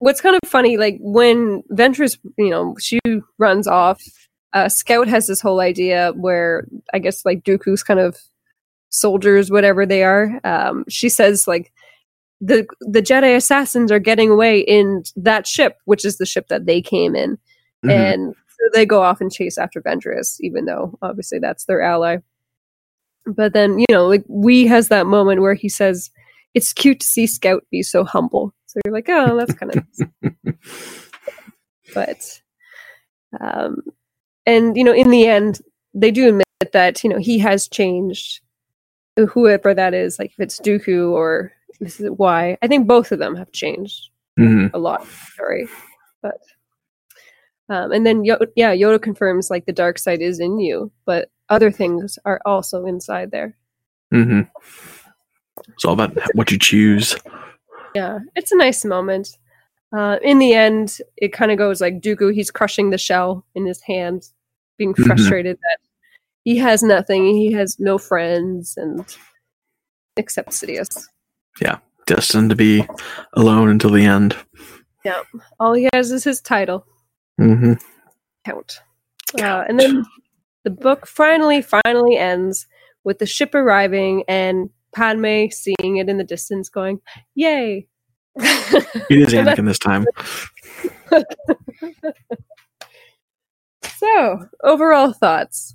what's 0.00 0.20
kind 0.20 0.34
of 0.42 0.48
funny, 0.48 0.76
like 0.76 0.98
when 1.00 1.62
Ventress, 1.70 2.18
you 2.36 2.50
know, 2.50 2.74
she 2.80 2.98
runs 3.38 3.68
off, 3.68 4.02
uh, 4.54 4.68
Scout 4.68 5.06
has 5.06 5.28
this 5.28 5.40
whole 5.40 5.60
idea 5.60 6.12
where 6.16 6.66
I 6.92 6.98
guess 6.98 7.24
like 7.24 7.44
Dooku's 7.44 7.84
kind 7.84 8.00
of 8.00 8.16
soldiers, 8.88 9.52
whatever 9.52 9.86
they 9.86 10.02
are. 10.02 10.40
Um, 10.42 10.84
she 10.88 11.08
says 11.08 11.46
like 11.46 11.72
the 12.40 12.66
the 12.80 13.00
Jedi 13.02 13.36
assassins 13.36 13.92
are 13.92 14.00
getting 14.00 14.30
away 14.30 14.58
in 14.58 15.04
that 15.14 15.46
ship, 15.46 15.76
which 15.84 16.04
is 16.04 16.18
the 16.18 16.26
ship 16.26 16.48
that 16.48 16.66
they 16.66 16.82
came 16.82 17.14
in, 17.14 17.38
Mhm. 17.84 17.90
and 17.92 18.34
so 18.48 18.68
they 18.72 18.84
go 18.84 19.02
off 19.02 19.20
and 19.20 19.30
chase 19.30 19.58
after 19.58 19.80
Ventress, 19.80 20.38
even 20.40 20.64
though 20.64 20.98
obviously 21.02 21.38
that's 21.38 21.66
their 21.66 21.82
ally. 21.82 22.16
But 23.26 23.52
then, 23.52 23.78
you 23.78 23.86
know, 23.90 24.06
like 24.06 24.24
we 24.28 24.66
has 24.66 24.88
that 24.88 25.06
moment 25.06 25.40
where 25.42 25.54
he 25.54 25.68
says, 25.68 26.10
"It's 26.54 26.72
cute 26.72 27.00
to 27.00 27.06
see 27.06 27.26
Scout 27.26 27.64
be 27.70 27.82
so 27.82 28.04
humble." 28.04 28.54
So 28.66 28.80
you're 28.84 28.94
like, 28.94 29.08
"Oh, 29.08 29.36
that's 29.36 29.54
kind 29.54 29.76
of." 29.76 30.54
but 31.94 32.40
Um, 33.40 33.82
and 34.46 34.76
you 34.76 34.84
know, 34.84 34.92
in 34.94 35.10
the 35.10 35.26
end, 35.26 35.60
they 35.94 36.10
do 36.10 36.28
admit 36.28 36.46
that 36.72 37.04
you 37.04 37.10
know 37.10 37.18
he 37.18 37.38
has 37.38 37.68
changed, 37.68 38.40
whoever 39.16 39.74
that 39.74 39.94
is. 39.94 40.18
Like 40.18 40.32
if 40.32 40.40
it's 40.40 40.60
Dooku 40.60 41.12
or 41.12 41.52
this 41.80 42.00
is 42.00 42.10
why 42.10 42.58
I 42.62 42.66
think 42.68 42.86
both 42.88 43.12
of 43.12 43.18
them 43.18 43.36
have 43.36 43.52
changed 43.52 44.10
Mhm. 44.38 44.70
a 44.74 44.78
lot. 44.78 45.06
Sorry, 45.36 45.68
but 46.22 46.38
um, 47.68 47.92
and 47.92 48.04
then 48.04 48.24
Yo- 48.24 48.38
yeah, 48.56 48.74
Yoda 48.74 49.00
confirms 49.00 49.50
like 49.50 49.66
the 49.66 49.72
dark 49.72 49.98
side 49.98 50.20
is 50.22 50.40
in 50.40 50.58
you, 50.58 50.90
but 51.06 51.30
other 51.50 51.70
things 51.70 52.18
are 52.24 52.40
also 52.46 52.86
inside 52.86 53.30
there. 53.30 53.54
Mm-hmm. 54.14 54.40
It's 55.74 55.84
all 55.84 55.92
about 55.94 56.16
what 56.34 56.50
you 56.50 56.58
choose. 56.58 57.16
Yeah, 57.94 58.20
it's 58.36 58.52
a 58.52 58.56
nice 58.56 58.84
moment. 58.84 59.36
Uh, 59.94 60.18
in 60.22 60.38
the 60.38 60.54
end, 60.54 60.98
it 61.16 61.32
kind 61.32 61.50
of 61.50 61.58
goes 61.58 61.80
like 61.80 62.00
Dooku. 62.00 62.32
He's 62.32 62.50
crushing 62.50 62.90
the 62.90 62.98
shell 62.98 63.44
in 63.54 63.66
his 63.66 63.80
hand, 63.82 64.28
being 64.78 64.94
Mhm. 64.94 65.04
frustrated 65.06 65.56
that 65.56 65.78
he 66.44 66.56
has 66.58 66.82
nothing. 66.82 67.24
He 67.34 67.52
has 67.52 67.78
no 67.80 67.98
friends, 67.98 68.76
and 68.76 69.04
except 70.16 70.50
Sidious. 70.50 71.06
Yeah, 71.60 71.78
destined 72.06 72.50
to 72.50 72.56
be 72.56 72.86
alone 73.34 73.68
until 73.68 73.90
the 73.90 74.04
end. 74.04 74.36
Yeah, 75.04 75.22
all 75.58 75.72
he 75.74 75.88
has 75.92 76.12
is 76.12 76.22
his 76.24 76.40
title, 76.40 76.86
Mm-hmm. 77.40 77.74
Count. 78.44 78.80
Uh, 79.40 79.64
and 79.68 79.78
then 79.80 80.04
the 80.64 80.70
book 80.70 81.06
finally, 81.06 81.62
finally 81.62 82.16
ends 82.16 82.66
with 83.04 83.18
the 83.18 83.26
ship 83.26 83.54
arriving 83.54 84.24
and 84.28 84.70
Padme 84.94 85.46
seeing 85.50 85.96
it 85.96 86.08
in 86.08 86.18
the 86.18 86.24
distance, 86.24 86.68
going, 86.68 87.00
"Yay!" 87.34 87.86
It 88.36 89.10
is 89.10 89.32
Anakin 89.32 89.66
this 89.66 89.78
time. 89.78 90.06
So, 94.00 94.46
overall 94.64 95.12
thoughts. 95.12 95.74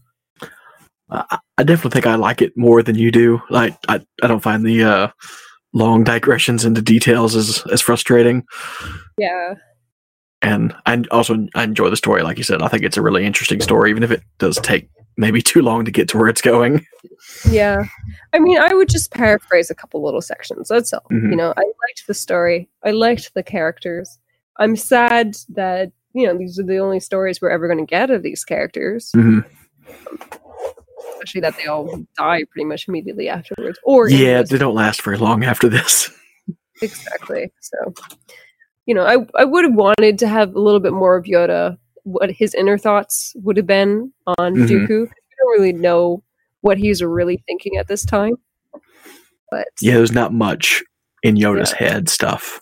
I, 1.12 1.38
I 1.60 1.64
definitely 1.64 1.92
think 1.92 2.08
I 2.08 2.16
like 2.16 2.42
it 2.42 2.58
more 2.58 2.82
than 2.82 2.96
you 2.96 3.12
do. 3.12 3.40
Like 3.52 3.78
I, 3.88 4.02
I 4.24 4.28
don't 4.28 4.42
find 4.42 4.66
the 4.66 4.84
uh, 4.84 5.08
long 5.74 6.04
digressions 6.04 6.66
into 6.66 6.82
details 6.82 7.36
as 7.36 7.64
as 7.72 7.82
frustrating. 7.82 8.44
Yeah. 9.20 9.54
And 10.46 10.76
I 10.86 11.04
also 11.12 11.48
I 11.56 11.64
enjoy 11.64 11.90
the 11.90 11.98
story, 11.98 12.22
like 12.24 12.38
you 12.38 12.44
said. 12.44 12.62
I 12.62 12.68
think 12.68 12.84
it's 12.84 12.98
a 12.98 13.02
really 13.02 13.26
interesting 13.26 13.62
story, 13.62 13.90
even 13.90 14.04
if 14.04 14.12
it 14.12 14.22
does 14.38 14.58
take 14.60 14.88
maybe 15.18 15.42
too 15.52 15.62
long 15.62 15.86
to 15.86 15.92
get 15.92 16.08
to 16.10 16.18
where 16.18 16.28
it's 16.28 16.42
going. 16.42 16.86
Yeah. 17.50 17.86
I 18.34 18.40
mean, 18.40 18.60
I 18.60 18.74
would 18.74 18.90
just 18.90 19.12
paraphrase 19.12 19.72
a 19.72 19.76
couple 19.76 20.04
little 20.04 20.22
sections. 20.22 20.68
That's 20.68 20.94
all. 20.94 21.06
Mhm. 21.12 21.32
You 21.32 21.36
know, 21.36 21.54
I 21.58 21.62
liked 21.62 22.04
the 22.08 22.14
story. 22.14 22.70
I 22.84 22.92
liked 22.92 23.34
the 23.34 23.44
characters. 23.44 24.20
I'm 24.58 24.76
sad 24.76 25.36
that, 25.50 25.92
you 26.14 26.28
know, 26.28 26.38
these 26.38 26.60
are 26.60 26.64
the 26.64 26.78
only 26.78 27.00
stories 27.00 27.42
we're 27.42 27.50
ever 27.50 27.68
going 27.68 27.80
to 27.86 27.90
get 27.90 28.10
of 28.12 28.22
these 28.24 28.44
characters, 28.46 29.12
hmm 29.14 29.40
especially 31.16 31.42
that 31.42 31.56
they 31.58 31.66
all 31.66 31.90
die 32.18 32.44
pretty 32.52 32.66
much 32.66 32.88
immediately 32.88 33.28
afterwards. 33.30 33.80
Or 33.84 34.08
Yeah, 34.10 34.44
they 34.44 34.58
don't 34.60 34.76
last 34.76 35.02
very 35.02 35.18
long 35.18 35.44
after 35.44 35.68
this. 35.70 36.10
exactly. 36.82 37.52
So, 37.62 37.94
you 38.86 38.94
know, 38.94 39.04
I, 39.04 39.26
I 39.40 39.46
would 39.46 39.64
have 39.66 39.74
wanted 39.74 40.18
to 40.20 40.28
have 40.28 40.56
a 40.56 40.60
little 40.60 40.80
bit 40.80 40.94
more 40.94 41.18
of 41.18 41.26
Yoda, 41.26 41.78
what 42.04 42.30
his 42.32 42.54
inner 42.54 42.78
thoughts 42.78 43.34
would 43.38 43.58
have 43.58 43.66
been 43.68 44.12
on 44.38 44.56
Mhm. 44.56 44.68
Dooku. 44.68 44.90
We 44.90 45.08
don't 45.08 45.52
really 45.60 45.74
know 45.74 46.24
what 46.62 46.78
he's 46.78 47.02
really 47.04 47.44
thinking 47.48 47.78
at 47.78 47.88
this 47.88 48.06
time. 48.06 48.36
But 49.52 49.68
Yeah, 49.82 49.96
there's 49.96 50.12
not 50.12 50.34
much 50.34 50.84
in 51.24 51.36
Yoda's 51.36 51.72
head 51.72 52.10
stuff. 52.10 52.62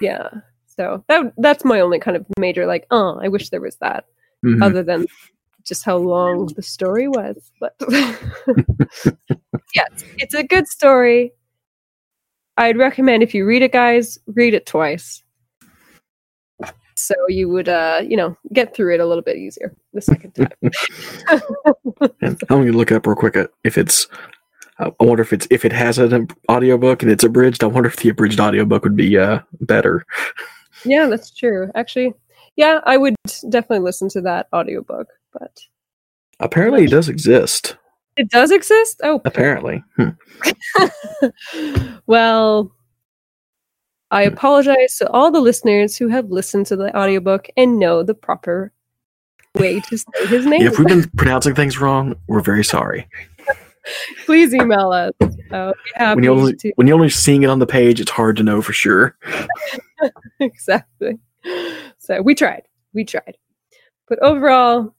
yeah 0.00 0.28
so 0.66 1.04
that 1.08 1.32
that's 1.38 1.64
my 1.64 1.78
only 1.78 2.00
kind 2.00 2.16
of 2.16 2.26
major 2.36 2.66
like 2.66 2.84
oh 2.90 3.16
i 3.22 3.28
wish 3.28 3.48
there 3.50 3.60
was 3.60 3.76
that 3.76 4.06
Mhm. 4.44 4.60
other 4.60 4.82
than 4.82 5.06
just 5.62 5.84
how 5.84 5.96
long 5.96 6.46
the 6.56 6.62
story 6.62 7.06
was 7.06 7.50
but 7.60 7.76
yeah 9.74 9.86
it's 10.18 10.34
a 10.34 10.42
good 10.42 10.66
story 10.68 11.32
i'd 12.56 12.76
recommend 12.76 13.22
if 13.22 13.34
you 13.34 13.46
read 13.46 13.62
it 13.62 13.72
guys 13.72 14.18
read 14.26 14.52
it 14.52 14.66
twice 14.66 15.22
so 17.06 17.14
you 17.28 17.48
would 17.48 17.68
uh 17.68 18.00
you 18.02 18.16
know 18.16 18.36
get 18.52 18.74
through 18.74 18.94
it 18.94 19.00
a 19.00 19.06
little 19.06 19.22
bit 19.22 19.36
easier 19.36 19.74
the 19.92 20.00
second 20.00 20.32
time 20.34 20.48
And 22.20 22.40
I'm 22.50 22.58
gonna 22.64 22.72
look 22.72 22.92
up 22.92 23.06
real 23.06 23.16
quick 23.16 23.36
if 23.64 23.78
it's. 23.78 24.06
I 24.78 24.86
I 25.00 25.04
wonder 25.04 25.22
if 25.22 25.32
it's 25.32 25.46
if 25.50 25.64
it 25.64 25.72
has 25.72 25.98
an 25.98 26.28
audiobook 26.50 27.02
and 27.02 27.10
it's 27.12 27.22
abridged. 27.24 27.62
I 27.62 27.68
wonder 27.68 27.88
if 27.88 27.96
the 27.96 28.08
abridged 28.08 28.40
audiobook 28.40 28.82
would 28.84 28.96
be 28.96 29.16
uh 29.18 29.40
better. 29.60 30.04
yeah 30.84 31.06
that's 31.06 31.30
true 31.30 31.70
actually 31.76 32.12
yeah 32.56 32.80
i 32.84 32.96
would 32.96 33.14
definitely 33.48 33.78
listen 33.84 34.08
to 34.10 34.20
that 34.20 34.48
audiobook 34.52 35.06
but 35.32 35.58
Apparently, 36.40 36.84
it 36.84 36.90
does 36.90 37.08
exist. 37.08 37.76
it 38.16 38.28
does 38.28 38.50
exist 38.50 39.00
oh 39.04 39.20
Apparently, 39.24 39.82
Hmm. 39.96 40.08
well, 42.06 42.72
I 44.14 44.22
apologize 44.22 44.96
to 44.98 45.10
all 45.10 45.32
the 45.32 45.40
listeners 45.40 45.96
who 45.96 46.06
have 46.06 46.30
listened 46.30 46.66
to 46.66 46.76
the 46.76 46.96
audiobook 46.96 47.48
and 47.56 47.80
know 47.80 48.04
the 48.04 48.14
proper 48.14 48.72
way 49.56 49.80
to 49.80 49.98
say 49.98 50.26
his 50.28 50.46
name. 50.46 50.62
If 50.62 50.78
we've 50.78 50.86
been 50.86 51.10
pronouncing 51.16 51.56
things 51.56 51.80
wrong, 51.80 52.14
we're 52.28 52.40
very 52.40 52.62
sorry. 52.62 53.08
Please 54.24 54.54
email 54.54 54.92
us. 54.92 55.12
Uh, 55.50 55.72
When 55.96 56.22
you 56.22 56.30
only 56.30 56.54
to 56.54 56.72
when 56.76 56.86
you're 56.86 56.94
only 56.94 57.10
seeing 57.10 57.42
it 57.42 57.50
on 57.50 57.58
the 57.58 57.66
page, 57.66 58.00
it's 58.00 58.10
hard 58.12 58.36
to 58.36 58.44
know 58.44 58.62
for 58.62 58.72
sure. 58.72 59.16
exactly. 60.40 61.18
So 61.98 62.22
we 62.22 62.36
tried. 62.36 62.62
We 62.92 63.04
tried. 63.04 63.36
But 64.08 64.22
overall, 64.22 64.94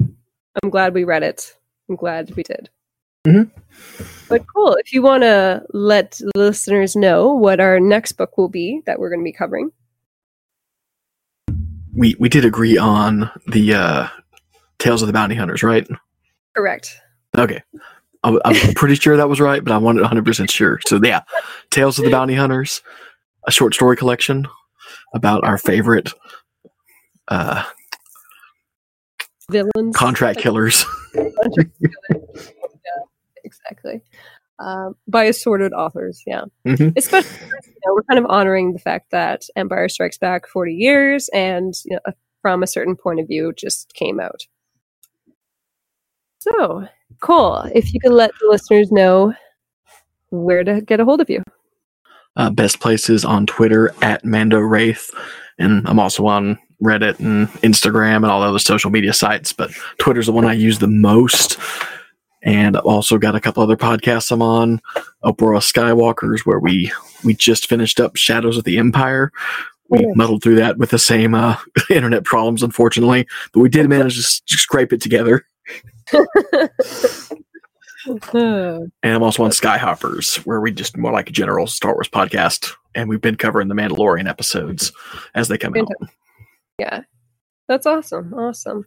I'm 0.00 0.70
glad 0.70 0.92
we 0.92 1.04
read 1.04 1.22
it. 1.22 1.56
I'm 1.88 1.94
glad 1.94 2.34
we 2.34 2.42
did. 2.42 2.68
Mhm. 3.26 3.48
But 4.28 4.44
cool. 4.54 4.74
If 4.74 4.92
you 4.92 5.02
want 5.02 5.22
to 5.22 5.62
let 5.72 6.20
listeners 6.34 6.96
know 6.96 7.32
what 7.32 7.60
our 7.60 7.78
next 7.78 8.12
book 8.12 8.36
will 8.38 8.48
be 8.48 8.80
that 8.86 8.98
we're 8.98 9.10
going 9.10 9.20
to 9.20 9.24
be 9.24 9.32
covering. 9.32 9.70
We 11.94 12.16
we 12.18 12.28
did 12.28 12.44
agree 12.44 12.76
on 12.76 13.30
the 13.46 13.74
uh, 13.74 14.08
Tales 14.78 15.02
of 15.02 15.06
the 15.06 15.12
Bounty 15.12 15.34
Hunters, 15.36 15.62
right? 15.62 15.86
Correct. 16.56 16.98
Okay. 17.36 17.62
I, 18.24 18.38
I'm 18.44 18.74
pretty 18.74 18.94
sure 18.96 19.16
that 19.16 19.28
was 19.28 19.40
right, 19.40 19.62
but 19.62 19.72
I 19.72 19.78
wanted 19.78 20.00
100 20.00 20.24
percent 20.24 20.50
sure. 20.50 20.80
So 20.86 20.98
yeah, 21.02 21.22
Tales 21.70 21.98
of 21.98 22.04
the 22.04 22.10
Bounty 22.10 22.34
Hunters, 22.34 22.82
a 23.46 23.52
short 23.52 23.74
story 23.74 23.96
collection 23.96 24.48
about 25.14 25.44
our 25.44 25.58
favorite 25.58 26.12
uh, 27.28 27.64
Villains. 29.50 29.94
contract 29.96 30.38
killers. 30.40 30.84
yeah, 31.14 31.64
exactly. 33.60 34.00
Um, 34.60 34.94
by 35.08 35.24
assorted 35.24 35.72
authors, 35.72 36.22
yeah. 36.26 36.44
Mhm. 36.66 36.96
Especially, 36.96 37.46
you 37.66 37.72
know, 37.86 37.94
we're 37.94 38.02
kind 38.02 38.24
of 38.24 38.30
honoring 38.30 38.72
the 38.72 38.78
fact 38.78 39.10
that 39.10 39.42
Empire 39.56 39.88
Strikes 39.88 40.18
Back 40.18 40.46
40 40.46 40.74
years 40.74 41.28
and 41.34 41.74
you 41.84 41.96
know, 41.96 42.12
from 42.40 42.62
a 42.62 42.66
certain 42.66 42.94
point 42.94 43.18
of 43.20 43.26
view 43.26 43.52
just 43.56 43.92
came 43.94 44.20
out. 44.20 44.42
So, 46.38 46.86
cool. 47.20 47.68
If 47.74 47.92
you 47.92 48.00
could 48.00 48.12
let 48.12 48.30
the 48.40 48.48
listeners 48.48 48.92
know 48.92 49.34
where 50.30 50.64
to 50.64 50.80
get 50.82 51.00
a 51.00 51.04
hold 51.04 51.20
of 51.20 51.30
you. 51.30 51.42
Uh, 52.36 52.50
best 52.50 52.80
places 52.80 53.24
on 53.24 53.46
Twitter 53.46 53.94
at 54.02 54.24
Mando 54.24 54.58
Wraith, 54.58 55.10
and 55.58 55.86
I'm 55.88 56.00
also 56.00 56.26
on 56.26 56.58
Reddit 56.82 57.20
and 57.20 57.48
Instagram 57.62 58.16
and 58.16 58.26
all 58.26 58.40
the 58.40 58.48
other 58.48 58.58
social 58.58 58.90
media 58.90 59.12
sites. 59.12 59.52
But 59.52 59.70
Twitter's 59.98 60.26
the 60.26 60.32
one 60.32 60.44
I 60.44 60.52
use 60.52 60.80
the 60.80 60.88
most. 60.88 61.58
And 62.44 62.76
I've 62.76 62.84
also 62.84 63.18
got 63.18 63.34
a 63.34 63.40
couple 63.40 63.62
other 63.62 63.76
podcasts 63.76 64.30
I'm 64.30 64.42
on. 64.42 64.80
Opera 65.22 65.58
Skywalkers, 65.58 66.40
where 66.40 66.60
we 66.60 66.92
we 67.24 67.34
just 67.34 67.68
finished 67.68 67.98
up 67.98 68.16
Shadows 68.16 68.58
of 68.58 68.64
the 68.64 68.78
Empire. 68.78 69.32
We 69.88 70.06
muddled 70.14 70.42
through 70.42 70.56
that 70.56 70.78
with 70.78 70.90
the 70.90 70.98
same 70.98 71.34
uh, 71.34 71.56
internet 71.90 72.24
problems, 72.24 72.62
unfortunately, 72.62 73.26
but 73.52 73.60
we 73.60 73.68
did 73.68 73.88
manage 73.88 74.14
to 74.14 74.20
s- 74.20 74.42
scrape 74.46 74.92
it 74.92 75.00
together. 75.00 75.46
And 78.22 78.92
I'm 79.02 79.22
also 79.22 79.44
on 79.44 79.50
Skyhoppers, 79.50 80.36
where 80.44 80.60
we 80.60 80.72
just 80.72 80.96
more 80.96 81.12
like 81.12 81.30
a 81.30 81.32
general 81.32 81.66
Star 81.66 81.94
Wars 81.94 82.08
podcast, 82.08 82.74
and 82.94 83.08
we've 83.08 83.20
been 83.20 83.36
covering 83.36 83.68
the 83.68 83.74
Mandalorian 83.74 84.28
episodes 84.28 84.92
as 85.34 85.48
they 85.48 85.56
come 85.56 85.74
out. 85.76 85.88
Yeah. 86.78 87.00
That's 87.66 87.86
awesome. 87.86 88.34
Awesome. 88.34 88.86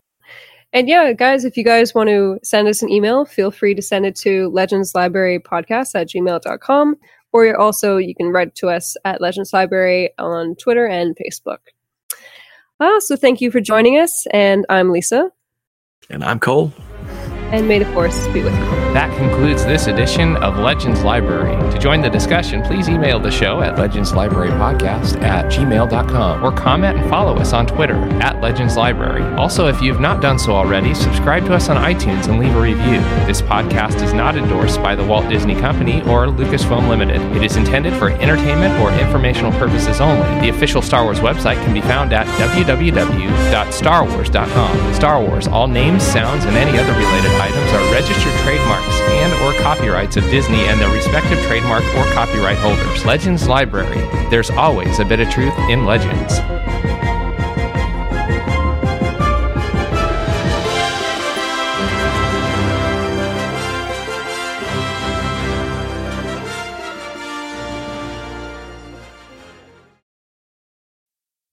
And 0.74 0.90
yeah, 0.90 1.14
guys, 1.14 1.46
if 1.46 1.56
you 1.58 1.64
guys 1.64 1.96
want 1.96 2.10
to 2.10 2.40
send 2.44 2.68
us 2.68 2.82
an 2.82 2.90
email, 2.90 3.26
feel 3.26 3.52
free 3.52 3.74
to 3.74 3.82
send 3.82 4.06
it 4.06 4.16
to 4.18 4.52
legendslibrarypodcast 4.52 5.96
at 5.96 6.10
gmail.com. 6.10 6.96
Or 7.34 7.58
also, 7.58 7.98
you 7.98 8.16
can 8.16 8.28
write 8.28 8.56
to 8.56 8.70
us 8.70 8.96
at 9.06 9.22
Legends 9.22 9.54
Library 9.54 10.12
on 10.18 10.56
Twitter 10.56 10.86
and 10.86 11.16
Facebook. 11.16 11.60
Uh, 12.80 13.00
so 13.00 13.16
thank 13.16 13.42
you 13.42 13.52
for 13.52 13.60
joining 13.60 13.98
us. 13.98 14.26
And 14.32 14.66
I'm 14.70 14.92
Lisa. 14.92 15.32
And 16.10 16.24
I'm 16.24 16.40
Cole. 16.40 16.74
And 17.52 17.68
may 17.68 17.80
the 17.80 17.86
force 17.94 18.28
be 18.28 18.44
with 18.44 18.54
you. 18.54 18.60
That 18.94 19.16
concludes 19.18 19.66
this 19.66 19.88
edition 19.88 20.36
of 20.38 20.58
Legends 20.58 21.04
Library. 21.04 21.56
To 21.72 21.80
join 21.80 22.02
the 22.02 22.10
discussion, 22.10 22.62
please 22.64 22.90
email 22.90 23.20
the 23.20 23.32
show 23.32 23.62
at 23.62 23.76
legendslibrarypodcast 23.76 25.22
at 25.22 25.46
gmail.com 25.46 26.44
or 26.44 26.52
comment 26.52 26.98
and 26.98 27.10
follow 27.10 27.36
us 27.36 27.54
on 27.54 27.68
Twitter 27.68 27.96
at 28.22 28.42
Legends 28.42 28.76
Library. 28.76 29.24
Also, 29.36 29.68
if 29.68 29.82
you've 29.82 30.00
not 30.00 30.22
done 30.22 30.40
so 30.40 30.54
already, 30.54 30.94
subscribe 30.94 31.46
to 31.46 31.54
us 31.54 31.70
on 31.70 31.78
iTunes 31.78 32.28
and 32.28 32.40
leave 32.40 32.56
a 32.56 32.62
review. 32.62 33.00
This 33.26 33.42
podcast 33.42 34.02
is 34.02 34.14
not 34.14 34.36
endorsed 34.36 34.82
by 34.82 34.96
the 34.96 35.06
Walt 35.06 35.30
Disney 35.30 35.56
Company 35.56 36.02
or 36.04 36.28
Lucasfilm 36.28 36.88
Limited. 36.90 37.22
It 37.36 37.44
is 37.44 37.56
intended 37.56 37.94
for 37.94 38.10
entertainment 38.10 38.80
or 38.82 38.92
informational 38.94 39.52
purposes 39.54 40.02
only. 40.02 40.28
The 40.42 40.50
official 40.50 40.82
Star 40.82 41.04
Wars 41.04 41.20
website 41.20 41.64
can 41.64 41.74
be 41.74 41.82
found 41.82 42.14
at 42.14 42.26
www.starwars.com. 42.40 44.94
Star 44.94 45.22
Wars, 45.22 45.48
all 45.48 45.68
names, 45.68 46.04
sounds, 46.04 46.46
and 46.46 46.56
any 46.58 46.78
other 46.78 46.94
related 46.94 47.37
items 47.42 47.72
are 47.72 47.92
registered 47.94 48.34
trademarks 48.44 49.00
and 49.12 49.34
or 49.44 49.54
copyrights 49.62 50.18
of 50.18 50.24
Disney 50.26 50.60
and 50.68 50.80
their 50.80 50.94
respective 50.94 51.40
trademark 51.46 51.84
or 51.96 52.06
copyright 52.14 52.58
holders. 52.58 53.06
Legends 53.06 53.48
Library. 53.48 54.00
There's 54.30 54.50
always 54.50 55.00
a 55.00 55.06
bit 55.06 55.20
of 55.20 55.30
truth 55.30 55.58
in 55.70 55.86
legends. 55.86 56.40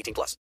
18 0.00 0.14
plus. 0.14 0.36